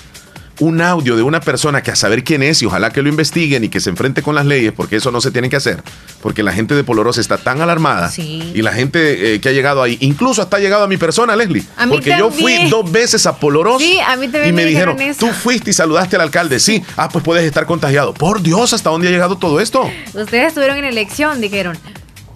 un 0.60 0.80
audio 0.80 1.16
de 1.16 1.22
una 1.22 1.40
persona 1.40 1.82
que 1.82 1.90
a 1.90 1.96
saber 1.96 2.25
quién 2.25 2.42
es 2.42 2.62
y 2.62 2.66
ojalá 2.66 2.90
que 2.90 3.02
lo 3.02 3.08
investiguen 3.08 3.64
y 3.64 3.68
que 3.68 3.78
se 3.80 3.90
enfrente 3.90 4.22
con 4.22 4.34
las 4.34 4.46
leyes, 4.46 4.72
porque 4.72 4.96
eso 4.96 5.10
no 5.10 5.20
se 5.20 5.30
tiene 5.30 5.50
que 5.50 5.56
hacer, 5.56 5.82
porque 6.22 6.42
la 6.42 6.52
gente 6.52 6.75
de 6.75 6.82
Polorosa 6.82 7.20
está 7.20 7.36
tan 7.38 7.60
alarmada 7.60 8.10
Sí. 8.10 8.52
y 8.54 8.62
la 8.62 8.72
gente 8.72 9.34
eh, 9.34 9.40
que 9.40 9.48
ha 9.50 9.52
llegado 9.52 9.82
ahí, 9.82 9.98
incluso 10.00 10.40
hasta 10.42 10.56
ha 10.56 10.60
llegado 10.60 10.84
a 10.84 10.88
mi 10.88 10.96
persona, 10.96 11.36
Leslie, 11.36 11.62
A 11.76 11.86
porque 11.86 12.14
yo 12.18 12.30
fui 12.30 12.68
dos 12.70 12.90
veces 12.90 13.26
a 13.26 13.36
Polorosa 13.36 13.84
Sí, 13.84 13.98
a 14.06 14.16
mí 14.16 14.26
y 14.26 14.28
me, 14.28 14.52
me 14.52 14.64
dijeron, 14.64 14.96
dijeron 14.96 15.00
eso. 15.16 15.26
tú 15.26 15.32
fuiste 15.32 15.70
y 15.70 15.72
saludaste 15.75 16.16
al 16.16 16.22
alcalde, 16.22 16.58
sí, 16.58 16.82
ah, 16.96 17.08
pues 17.10 17.22
puedes 17.25 17.44
estar 17.44 17.66
contagiado. 17.66 18.14
Por 18.14 18.40
Dios, 18.42 18.72
¿hasta 18.72 18.90
dónde 18.90 19.08
ha 19.08 19.10
llegado 19.10 19.36
todo 19.38 19.60
esto? 19.60 19.90
Ustedes 20.14 20.48
estuvieron 20.48 20.78
en 20.78 20.84
elección, 20.86 21.40
dijeron. 21.40 21.76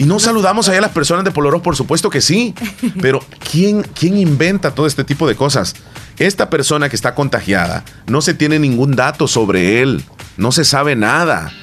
Y 0.01 0.05
no 0.05 0.19
saludamos 0.19 0.67
allá 0.67 0.79
a 0.79 0.81
las 0.81 0.91
personas 0.93 1.23
de 1.23 1.29
Polorós, 1.29 1.61
por 1.61 1.75
supuesto 1.75 2.09
que 2.09 2.21
sí. 2.21 2.55
Pero 3.03 3.23
¿quién, 3.51 3.83
¿quién 3.83 4.17
inventa 4.17 4.73
todo 4.73 4.87
este 4.87 5.03
tipo 5.03 5.27
de 5.27 5.35
cosas? 5.35 5.75
Esta 6.17 6.49
persona 6.49 6.89
que 6.89 6.95
está 6.95 7.13
contagiada, 7.13 7.85
no 8.07 8.21
se 8.21 8.33
tiene 8.33 8.57
ningún 8.57 8.95
dato 8.95 9.27
sobre 9.27 9.83
él, 9.83 10.03
no 10.37 10.51
se 10.51 10.65
sabe 10.65 10.95
nada. 10.95 11.53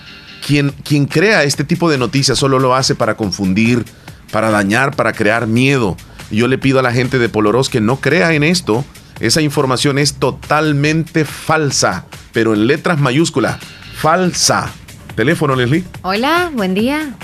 Quien, 0.46 0.70
quien 0.70 1.06
crea 1.06 1.42
este 1.42 1.64
tipo 1.64 1.90
de 1.90 1.98
noticias 1.98 2.38
solo 2.38 2.60
lo 2.60 2.76
hace 2.76 2.94
para 2.94 3.16
confundir, 3.16 3.84
para 4.30 4.50
dañar, 4.50 4.94
para 4.94 5.14
crear 5.14 5.48
miedo. 5.48 5.96
Y 6.30 6.36
yo 6.36 6.46
le 6.46 6.58
pido 6.58 6.78
a 6.78 6.82
la 6.82 6.92
gente 6.92 7.18
de 7.18 7.28
Polorós 7.28 7.68
que 7.68 7.80
no 7.80 7.96
crea 7.96 8.34
en 8.34 8.44
esto. 8.44 8.84
Esa 9.18 9.40
información 9.40 9.98
es 9.98 10.14
totalmente 10.14 11.24
falsa, 11.24 12.04
pero 12.32 12.54
en 12.54 12.68
letras 12.68 13.00
mayúsculas, 13.00 13.58
falsa. 13.96 14.70
Teléfono, 15.16 15.56
Leslie. 15.56 15.82
Hola, 16.02 16.52
buen 16.54 16.74
día. 16.74 17.16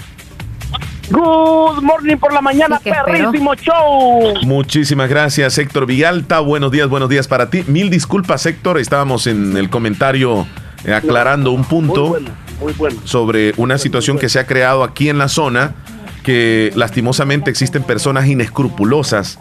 Good 1.10 1.82
morning 1.82 2.16
por 2.16 2.32
la 2.32 2.40
mañana, 2.40 2.80
Sí, 2.82 2.90
perrísimo 2.90 3.54
show. 3.54 4.34
Muchísimas 4.44 5.08
gracias, 5.10 5.58
Héctor 5.58 5.86
Villalta. 5.86 6.40
Buenos 6.40 6.72
días, 6.72 6.88
buenos 6.88 7.08
días 7.08 7.28
para 7.28 7.50
ti. 7.50 7.62
Mil 7.66 7.90
disculpas, 7.90 8.46
Héctor. 8.46 8.78
Estábamos 8.78 9.26
en 9.26 9.56
el 9.56 9.68
comentario 9.68 10.46
eh, 10.84 10.94
aclarando 10.94 11.50
un 11.50 11.58
Muy 11.60 11.68
punto 11.68 12.08
bueno, 12.08 12.30
muy 12.60 12.72
bueno. 12.72 12.96
sobre 13.04 13.52
una 13.58 13.76
situación 13.78 14.18
que 14.18 14.28
se 14.30 14.38
ha 14.38 14.46
creado 14.46 14.82
aquí 14.82 15.10
en 15.10 15.18
la 15.18 15.28
zona, 15.28 15.74
que 16.22 16.72
lastimosamente 16.74 17.50
existen 17.50 17.82
personas 17.82 18.26
inescrupulosas, 18.26 19.38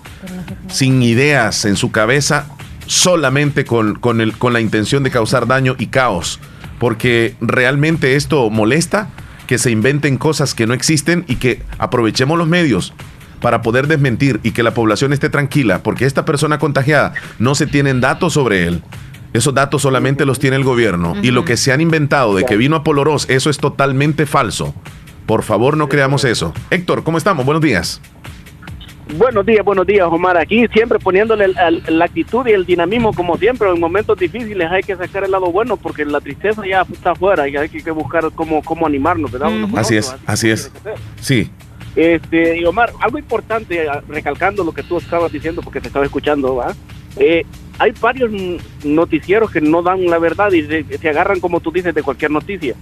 sin 0.67 1.01
ideas 1.01 1.63
en 1.63 1.77
su 1.77 1.91
cabeza, 1.91 2.48
solamente 2.88 3.63
con, 3.63 3.96
con, 3.96 4.20
el, 4.20 4.38
con 4.38 4.51
la 4.51 4.60
intención 4.60 5.03
de 5.03 5.12
causar 5.12 5.48
daño 5.48 5.75
y 5.79 5.88
caos. 5.88 6.39
Porque 6.77 7.36
realmente 7.39 8.17
esto 8.17 8.50
molesta 8.50 9.08
que 9.47 9.57
se 9.57 9.71
inventen 9.71 10.17
cosas 10.17 10.53
que 10.53 10.67
no 10.67 10.73
existen 10.73 11.25
y 11.27 11.35
que 11.35 11.62
aprovechemos 11.77 12.38
los 12.38 12.47
medios 12.47 12.93
para 13.41 13.62
poder 13.62 13.88
desmentir 13.88 14.39
y 14.43 14.51
que 14.51 14.63
la 14.63 14.73
población 14.73 15.12
esté 15.12 15.29
tranquila, 15.29 15.83
porque 15.83 16.05
esta 16.05 16.23
persona 16.23 16.59
contagiada 16.59 17.13
no 17.39 17.55
se 17.55 17.67
tienen 17.67 18.00
datos 18.00 18.33
sobre 18.33 18.67
él. 18.67 18.81
Esos 19.33 19.53
datos 19.53 19.81
solamente 19.81 20.25
los 20.25 20.39
tiene 20.39 20.55
el 20.55 20.63
gobierno. 20.63 21.15
Y 21.21 21.31
lo 21.31 21.43
que 21.43 21.57
se 21.57 21.73
han 21.73 21.81
inventado 21.81 22.35
de 22.35 22.45
que 22.45 22.55
vino 22.55 22.75
a 22.75 22.83
Polorós, 22.83 23.25
eso 23.29 23.50
es 23.50 23.57
totalmente 23.57 24.25
falso. 24.25 24.73
Por 25.25 25.43
favor, 25.43 25.75
no 25.75 25.89
creamos 25.89 26.23
eso. 26.23 26.53
Héctor, 26.69 27.03
¿cómo 27.03 27.17
estamos? 27.17 27.45
Buenos 27.45 27.63
días. 27.63 28.00
Buenos 29.17 29.46
días, 29.46 29.63
buenos 29.63 29.86
días, 29.86 30.08
Omar. 30.10 30.38
Aquí 30.38 30.65
siempre 30.74 30.98
poniéndole 30.98 31.48
la 31.48 32.05
actitud 32.05 32.48
y 32.48 32.51
el 32.51 32.65
dinamismo 32.65 33.13
como 33.13 33.38
siempre. 33.38 33.70
En 33.70 33.79
momentos 33.79 34.17
difíciles 34.17 34.72
hay 34.72 34.82
que 34.82 34.96
sacar 34.96 35.24
el 35.24 35.32
lado 35.32 35.51
bueno 35.51 35.77
porque 35.77 36.03
la 36.03 36.20
tristeza 36.20 36.65
ya 36.65 36.82
está 36.82 37.12
afuera 37.12 37.48
y 37.48 37.55
hay 37.55 37.70
que 37.70 37.91
buscar 37.91 38.32
cómo, 38.34 38.63
cómo 38.63 38.88
animarnos, 38.88 39.32
¿verdad? 39.32 39.51
Así 39.75 39.98
es, 39.98 40.15
así 40.25 40.50
es. 40.50 40.72
Sí. 41.22 41.51
Este, 41.96 42.58
y 42.58 42.65
Omar, 42.65 42.91
algo 43.01 43.20
importante, 43.20 43.88
ah, 43.88 44.01
recalcando 44.08 44.63
lo 44.63 44.72
que 44.72 44.82
tú 44.82 44.98
estabas 44.98 45.32
diciendo 45.32 45.62
porque 45.62 45.79
te 45.79 45.89
estaba 45.89 46.05
escuchando, 46.05 46.55
¿va? 46.55 46.74
Eh, 47.17 47.46
hay 47.77 47.93
varios 48.01 48.32
noticieros 48.84 49.51
que 49.51 49.62
no 49.62 49.84
dan 49.84 50.08
la 50.08 50.17
verdad 50.17 50.51
y 50.51 50.63
se, 50.63 51.10
agarran, 51.10 51.39
como 51.39 51.60
tú 51.60 51.72
dices, 51.72 51.93
de 51.93 52.01
cualquier 52.01 52.32
noticia. 52.32 52.74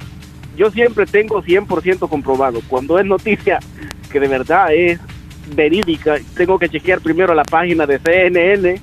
Yo 0.55 0.71
siempre 0.71 1.05
tengo 1.05 1.43
100% 1.43 2.07
comprobado. 2.07 2.61
Cuando 2.69 2.97
es 2.99 3.05
noticia 3.05 3.59
que 4.11 4.19
de 4.19 4.27
verdad 4.27 4.73
es 4.73 4.99
verídica, 5.55 6.17
tengo 6.35 6.57
que 6.59 6.69
chequear 6.69 7.01
primero 7.01 7.33
la 7.33 7.43
página 7.43 7.85
de 7.85 7.99
CNN, 7.99 8.79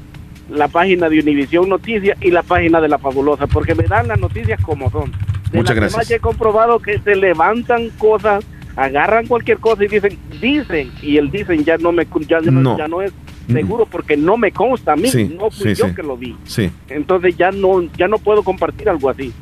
la 0.51 0.69
página 0.69 1.09
de 1.09 1.21
Univisión 1.21 1.69
Noticias 1.69 2.19
y 2.21 2.31
la 2.31 2.43
página 2.43 2.81
de 2.81 2.89
La 2.89 2.99
Fabulosa, 2.99 3.47
porque 3.47 3.75
me 3.75 3.85
dan 3.85 4.09
las 4.09 4.19
noticias 4.19 4.61
como 4.63 4.91
son. 4.91 5.13
Muchas 5.53 5.77
gracias. 5.77 6.11
he 6.11 6.21
comprobado 6.21 6.79
que 6.79 6.99
se 6.99 7.17
levantan 7.17 7.91
cosas, 7.99 8.45
agarran 8.77 9.27
cualquier 9.27 9.59
cosa 9.59 9.85
y 9.85 9.89
dicen, 9.89 10.19
dicen, 10.41 10.93
y 11.03 11.17
el 11.17 11.31
dicen 11.31 11.65
ya 11.65 11.77
no 11.79 11.93
me 11.93 12.07
ya, 12.29 12.41
no. 12.41 12.77
ya 12.77 12.89
no 12.89 13.03
es 13.03 13.13
seguro 13.47 13.87
porque 13.87 14.17
no 14.17 14.37
me 14.37 14.53
consta 14.53 14.93
a 14.93 14.97
mí, 14.97 15.11
no 15.39 15.51
fui 15.51 15.75
yo 15.75 15.95
que 15.95 16.03
lo 16.03 16.17
vi. 16.17 16.37
Entonces 16.89 17.37
ya 17.37 17.51
no 17.51 17.83
ya 17.97 18.09
no 18.09 18.19
puedo 18.19 18.43
compartir 18.43 18.89
algo 18.89 19.09
así. 19.09 19.33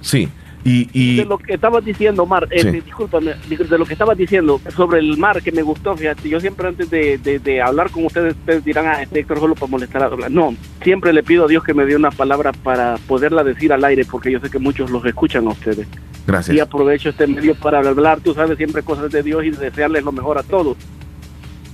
Sí. 0.00 0.28
Y, 0.64 1.16
De 1.16 1.24
lo 1.24 1.38
que 1.38 1.54
estabas 1.54 1.84
diciendo, 1.84 2.24
Mar, 2.24 2.46
eh, 2.50 2.64
discúlpame, 2.70 3.34
de 3.48 3.78
lo 3.78 3.84
que 3.84 3.94
estabas 3.94 4.16
diciendo 4.16 4.60
sobre 4.76 5.00
el 5.00 5.16
mar, 5.18 5.42
que 5.42 5.50
me 5.50 5.62
gustó, 5.62 5.96
fíjate, 5.96 6.28
yo 6.28 6.38
siempre 6.38 6.68
antes 6.68 6.88
de, 6.88 7.62
hablar 7.62 7.90
con 7.90 8.06
ustedes, 8.06 8.36
ustedes 8.36 8.64
dirán, 8.64 8.86
ah, 8.86 9.02
este 9.02 9.20
Héctor 9.20 9.40
solo 9.40 9.54
para 9.54 9.66
molestar 9.66 10.02
a 10.02 10.06
hablar. 10.06 10.30
No, 10.30 10.54
siempre 10.82 11.12
le 11.12 11.24
pido 11.24 11.46
a 11.46 11.48
Dios 11.48 11.64
que 11.64 11.74
me 11.74 11.84
dé 11.84 11.96
una 11.96 12.12
palabra 12.12 12.52
para 12.52 12.96
poderla 13.08 13.42
decir 13.42 13.72
al 13.72 13.84
aire, 13.84 14.04
porque 14.04 14.30
yo 14.30 14.38
sé 14.38 14.50
que 14.50 14.60
muchos 14.60 14.90
los 14.90 15.04
escuchan 15.04 15.46
a 15.48 15.50
ustedes. 15.50 15.88
Gracias. 16.26 16.56
Y 16.56 16.60
aprovecho 16.60 17.08
este 17.08 17.26
medio 17.26 17.56
para 17.56 17.78
hablar, 17.80 18.20
tú 18.20 18.32
sabes, 18.32 18.56
siempre 18.56 18.84
cosas 18.84 19.10
de 19.10 19.24
Dios 19.24 19.44
y 19.44 19.50
desearles 19.50 20.04
lo 20.04 20.12
mejor 20.12 20.38
a 20.38 20.44
todos. 20.44 20.76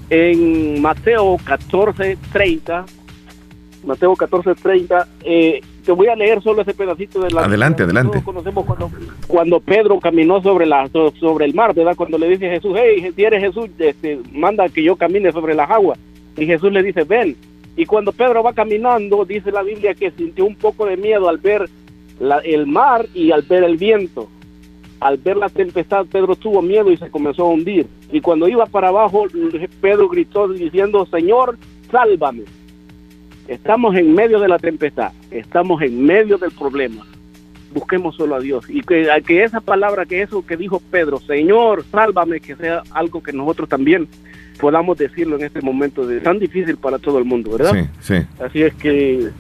En 0.09 0.81
Mateo 0.81 1.37
14:30, 1.45 2.87
Mateo 3.85 4.17
14:30, 4.17 5.07
eh, 5.25 5.61
te 5.85 5.93
voy 5.93 6.09
a 6.09 6.17
leer 6.17 6.43
solo 6.43 6.63
ese 6.63 6.75
pedacito 6.75 7.21
de 7.21 7.31
la. 7.31 7.45
Adelante, 7.45 7.83
adelante. 7.83 8.23
conocemos 8.23 8.65
cuando, 8.65 8.91
cuando 9.27 9.61
Pedro 9.61 9.99
caminó 10.01 10.43
sobre, 10.43 10.67
la, 10.67 10.89
sobre 11.19 11.45
el 11.45 11.55
mar, 11.55 11.75
¿verdad? 11.75 11.97
Cuando 11.97 12.19
le 12.19 12.29
dice 12.29 12.49
a 12.49 12.53
Jesús, 12.53 12.77
hey, 12.77 13.13
si 13.15 13.25
eres 13.25 13.43
Jesús, 13.43 13.69
este, 13.79 14.21
manda 14.33 14.69
que 14.69 14.83
yo 14.83 14.97
camine 14.97 15.33
sobre 15.33 15.55
las 15.55 15.71
aguas. 15.71 15.99
Y 16.37 16.47
Jesús 16.47 16.73
le 16.73 16.83
dice, 16.83 17.05
ven. 17.05 17.37
Y 17.77 17.87
cuando 17.87 18.13
Pedro 18.13 18.43
va 18.43 18.53
caminando, 18.53 19.25
dice 19.25 19.53
la 19.53 19.63
Biblia 19.63 19.95
que 19.95 20.11
sintió 20.11 20.45
un 20.45 20.57
poco 20.57 20.87
de 20.87 20.97
miedo 20.97 21.29
al 21.29 21.39
ver 21.39 21.69
el 22.45 22.67
mar 22.67 23.07
y 23.15 23.31
al 23.31 23.43
ver 23.43 23.65
el 23.65 23.77
viento. 23.77 24.29
Al 25.01 25.17
ver 25.17 25.37
la 25.37 25.49
tempestad, 25.49 26.07
Pedro 26.07 26.35
tuvo 26.35 26.61
miedo 26.61 26.91
y 26.91 26.97
se 26.97 27.11
comenzó 27.11 27.45
a 27.45 27.51
hundir. 27.51 27.87
Y 28.11 28.21
cuando 28.21 28.49
iba 28.49 28.67
para 28.67 28.89
abajo, 28.89 29.27
Pedro 29.81 30.09
gritó 30.09 30.49
diciendo, 30.49 31.07
Señor, 31.07 31.57
sálvame. 31.91 32.43
Estamos 33.49 33.97
en 33.97 34.15
medio 34.15 34.39
de 34.41 34.49
la 34.49 34.59
tempestad, 34.59 35.11
estamos 35.31 35.81
en 35.81 36.05
medio 36.05 36.37
del 36.37 36.51
problema. 36.53 37.05
Busquemos 37.73 38.15
solo 38.15 38.35
a 38.35 38.41
Dios. 38.41 38.67
Y 38.69 38.83
que, 38.83 39.09
que 39.27 39.43
esa 39.43 39.61
palabra, 39.61 40.05
que 40.05 40.23
eso 40.23 40.45
que 40.47 40.57
dijo 40.57 40.83
Pedro, 40.91 41.19
Señor, 41.19 41.85
sálvame, 41.91 42.41
que 42.41 42.57
sea 42.57 42.83
algo 42.93 43.23
que 43.23 43.33
nosotros 43.33 43.69
también 43.69 44.07
podamos 44.61 44.99
decirlo 44.99 45.37
en 45.37 45.45
este 45.45 45.63
momento 45.63 46.07
de 46.07 46.21
tan 46.21 46.39
difícil 46.39 46.77
para 46.77 46.99
todo 46.99 47.19
el 47.19 47.25
mundo, 47.25 47.53
¿verdad? 47.53 47.73
Sí, 47.73 48.15
sí. 48.15 48.27
Así 48.43 48.63
es 48.63 48.75
que 48.75 49.31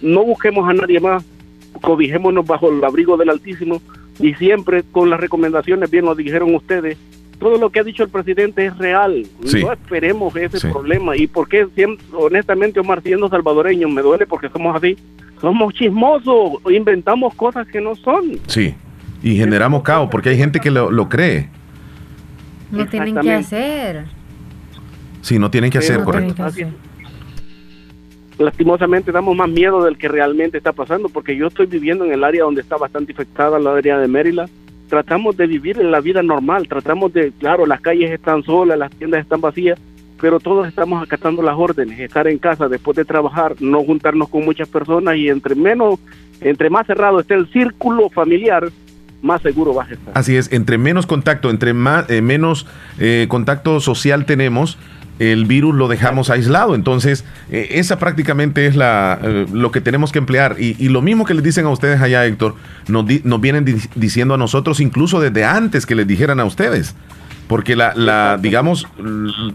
no 0.00 0.24
busquemos 0.24 0.68
a 0.68 0.72
nadie 0.72 1.00
más, 1.00 1.24
cobijémonos 1.80 2.46
bajo 2.46 2.70
el 2.70 2.84
abrigo 2.84 3.16
del 3.16 3.30
Altísimo 3.30 3.82
y 4.20 4.34
siempre 4.34 4.84
con 4.92 5.10
las 5.10 5.18
recomendaciones, 5.18 5.90
bien 5.90 6.04
lo 6.04 6.14
dijeron 6.14 6.54
ustedes, 6.54 6.98
todo 7.38 7.58
lo 7.58 7.70
que 7.70 7.80
ha 7.80 7.84
dicho 7.84 8.02
el 8.02 8.08
presidente 8.08 8.66
es 8.66 8.78
real. 8.78 9.26
No 9.40 9.72
esperemos 9.72 10.34
ese 10.36 10.68
problema. 10.68 11.16
Y 11.16 11.26
porque 11.26 11.66
honestamente, 12.12 12.80
Omar, 12.80 13.02
siendo 13.02 13.28
salvadoreño, 13.28 13.88
me 13.88 14.02
duele 14.02 14.26
porque 14.26 14.48
somos 14.48 14.76
así. 14.76 14.96
Somos 15.40 15.74
chismosos, 15.74 16.52
inventamos 16.70 17.34
cosas 17.34 17.66
que 17.66 17.80
no 17.80 17.94
son. 17.96 18.38
Sí, 18.46 18.74
y 19.22 19.36
generamos 19.36 19.82
caos 19.82 20.08
porque 20.10 20.30
hay 20.30 20.38
gente 20.38 20.60
que 20.60 20.70
lo, 20.70 21.08
cree. 21.08 21.48
No 22.70 22.86
tienen 22.86 23.16
que 23.16 23.32
hacer. 23.32 24.04
Sí, 25.20 25.38
no 25.38 25.50
tienen 25.50 25.70
que 25.70 25.78
hacer, 25.78 26.02
correcto. 26.02 26.46
Lastimosamente 28.38 29.12
damos 29.12 29.36
más 29.36 29.48
miedo 29.48 29.84
del 29.84 29.96
que 29.96 30.08
realmente 30.08 30.58
está 30.58 30.72
pasando 30.72 31.08
porque 31.08 31.36
yo 31.36 31.46
estoy 31.46 31.66
viviendo 31.66 32.04
en 32.04 32.12
el 32.12 32.24
área 32.24 32.42
donde 32.42 32.62
está 32.62 32.76
bastante 32.76 33.12
infectada, 33.12 33.60
la 33.60 33.76
área 33.76 33.98
de 33.98 34.08
Maryland 34.08 34.50
tratamos 34.94 35.36
de 35.36 35.48
vivir 35.48 35.76
la 35.78 36.00
vida 36.00 36.22
normal, 36.22 36.68
tratamos 36.68 37.12
de, 37.12 37.32
claro, 37.32 37.66
las 37.66 37.80
calles 37.80 38.12
están 38.12 38.44
solas, 38.44 38.78
las 38.78 38.92
tiendas 38.92 39.22
están 39.22 39.40
vacías, 39.40 39.76
pero 40.20 40.38
todos 40.38 40.68
estamos 40.68 41.02
acatando 41.02 41.42
las 41.42 41.56
órdenes, 41.58 41.98
estar 41.98 42.28
en 42.28 42.38
casa 42.38 42.68
después 42.68 42.96
de 42.96 43.04
trabajar, 43.04 43.56
no 43.58 43.82
juntarnos 43.82 44.28
con 44.28 44.44
muchas 44.44 44.68
personas 44.68 45.16
y 45.16 45.28
entre 45.28 45.56
menos, 45.56 45.98
entre 46.40 46.70
más 46.70 46.86
cerrado 46.86 47.18
esté 47.18 47.34
el 47.34 47.50
círculo 47.50 48.08
familiar, 48.08 48.70
más 49.20 49.42
seguro 49.42 49.74
vas 49.74 49.90
a 49.90 49.94
estar. 49.94 50.16
Así 50.16 50.36
es, 50.36 50.52
entre 50.52 50.78
menos 50.78 51.06
contacto, 51.06 51.50
entre 51.50 51.72
más, 51.72 52.08
eh, 52.08 52.22
menos 52.22 52.64
eh, 53.00 53.26
contacto 53.28 53.80
social 53.80 54.26
tenemos, 54.26 54.78
el 55.18 55.44
virus 55.44 55.74
lo 55.74 55.88
dejamos 55.88 56.30
aislado. 56.30 56.74
Entonces, 56.74 57.24
eh, 57.50 57.68
esa 57.72 57.98
prácticamente 57.98 58.66
es 58.66 58.76
la, 58.76 59.18
eh, 59.22 59.46
lo 59.52 59.70
que 59.70 59.80
tenemos 59.80 60.12
que 60.12 60.18
emplear. 60.18 60.56
Y, 60.58 60.88
lo 60.88 61.02
mismo 61.02 61.24
que 61.24 61.34
les 61.34 61.42
dicen 61.42 61.66
a 61.66 61.70
ustedes 61.70 62.00
allá, 62.00 62.24
Héctor, 62.26 62.54
nos, 62.88 63.04
nos 63.24 63.40
vienen 63.40 63.80
diciendo 63.94 64.34
a 64.34 64.38
nosotros 64.38 64.80
incluso 64.80 65.20
desde 65.20 65.44
antes 65.44 65.86
que 65.86 65.94
les 65.94 66.06
dijeran 66.06 66.40
a 66.40 66.44
ustedes. 66.44 66.94
Porque 67.46 67.76
la, 67.76 67.92
la, 67.94 68.38
digamos, 68.40 68.86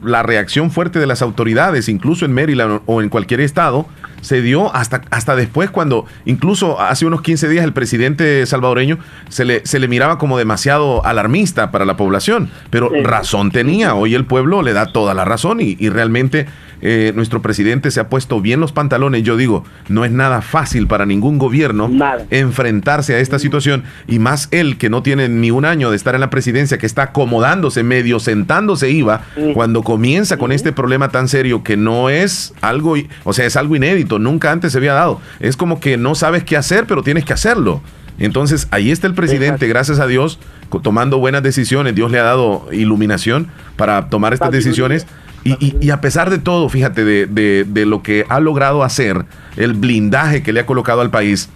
la 0.03 0.23
reacción 0.23 0.71
fuerte 0.71 0.99
de 0.99 1.07
las 1.07 1.21
autoridades, 1.21 1.89
incluso 1.89 2.25
en 2.25 2.33
Maryland 2.33 2.81
o 2.85 3.01
en 3.01 3.09
cualquier 3.09 3.41
estado, 3.41 3.87
se 4.21 4.41
dio 4.41 4.73
hasta, 4.75 5.01
hasta 5.11 5.35
después 5.35 5.69
cuando 5.69 6.05
incluso 6.25 6.79
hace 6.79 7.05
unos 7.05 7.21
15 7.21 7.49
días 7.49 7.63
el 7.63 7.73
presidente 7.73 8.45
salvadoreño 8.45 8.97
se 9.29 9.45
le, 9.45 9.65
se 9.65 9.79
le 9.79 9.87
miraba 9.87 10.17
como 10.17 10.37
demasiado 10.37 11.05
alarmista 11.05 11.71
para 11.71 11.85
la 11.85 11.97
población, 11.97 12.49
pero 12.69 12.89
razón 13.03 13.51
tenía, 13.51 13.95
hoy 13.95 14.15
el 14.15 14.25
pueblo 14.25 14.61
le 14.61 14.73
da 14.73 14.87
toda 14.87 15.13
la 15.13 15.25
razón 15.25 15.61
y, 15.61 15.77
y 15.79 15.89
realmente 15.89 16.47
eh, 16.81 17.11
nuestro 17.15 17.41
presidente 17.41 17.91
se 17.91 17.99
ha 17.99 18.09
puesto 18.09 18.41
bien 18.41 18.59
los 18.59 18.71
pantalones. 18.71 19.23
Yo 19.23 19.37
digo, 19.37 19.63
no 19.87 20.05
es 20.05 20.11
nada 20.11 20.41
fácil 20.41 20.87
para 20.87 21.05
ningún 21.05 21.37
gobierno 21.37 21.89
enfrentarse 22.29 23.15
a 23.15 23.19
esta 23.19 23.39
situación 23.39 23.83
y 24.07 24.19
más 24.19 24.47
él 24.51 24.77
que 24.77 24.89
no 24.89 25.03
tiene 25.03 25.29
ni 25.29 25.51
un 25.51 25.65
año 25.65 25.89
de 25.89 25.95
estar 25.95 26.15
en 26.15 26.21
la 26.21 26.29
presidencia, 26.29 26.77
que 26.77 26.85
está 26.85 27.03
acomodándose 27.03 27.83
medio, 27.83 28.19
sentándose 28.19 28.89
iba, 28.89 29.21
cuando 29.53 29.83
comienza 29.83 30.37
con 30.37 30.51
este 30.51 30.71
problema 30.71 31.09
tan 31.09 31.27
serio 31.27 31.63
que 31.63 31.77
no 31.77 32.09
es 32.09 32.53
algo, 32.61 32.95
o 33.23 33.33
sea, 33.33 33.45
es 33.45 33.55
algo 33.55 33.75
inédito, 33.75 34.19
nunca 34.19 34.51
antes 34.51 34.71
se 34.71 34.77
había 34.77 34.93
dado. 34.93 35.21
Es 35.39 35.57
como 35.57 35.79
que 35.79 35.97
no 35.97 36.15
sabes 36.15 36.43
qué 36.43 36.57
hacer, 36.57 36.85
pero 36.87 37.03
tienes 37.03 37.25
que 37.25 37.33
hacerlo. 37.33 37.81
Entonces, 38.19 38.67
ahí 38.71 38.91
está 38.91 39.07
el 39.07 39.13
presidente, 39.13 39.67
gracias 39.67 39.99
a 39.99 40.07
Dios, 40.07 40.39
tomando 40.83 41.19
buenas 41.19 41.41
decisiones. 41.41 41.95
Dios 41.95 42.11
le 42.11 42.19
ha 42.19 42.23
dado 42.23 42.67
iluminación 42.71 43.47
para 43.77 44.09
tomar 44.09 44.33
estas 44.33 44.51
decisiones. 44.51 45.07
Y, 45.43 45.89
a 45.89 46.01
pesar 46.01 46.29
de 46.29 46.37
todo, 46.37 46.69
fíjate, 46.69 47.03
de, 47.05 47.85
lo 47.85 48.03
que 48.03 48.25
ha 48.29 48.39
logrado 48.39 48.83
hacer, 48.83 49.25
el 49.55 49.73
blindaje 49.73 50.43
que 50.43 50.53
le 50.53 50.61
ha 50.61 50.65
colocado 50.65 51.01
al 51.01 51.09
país, 51.09 51.49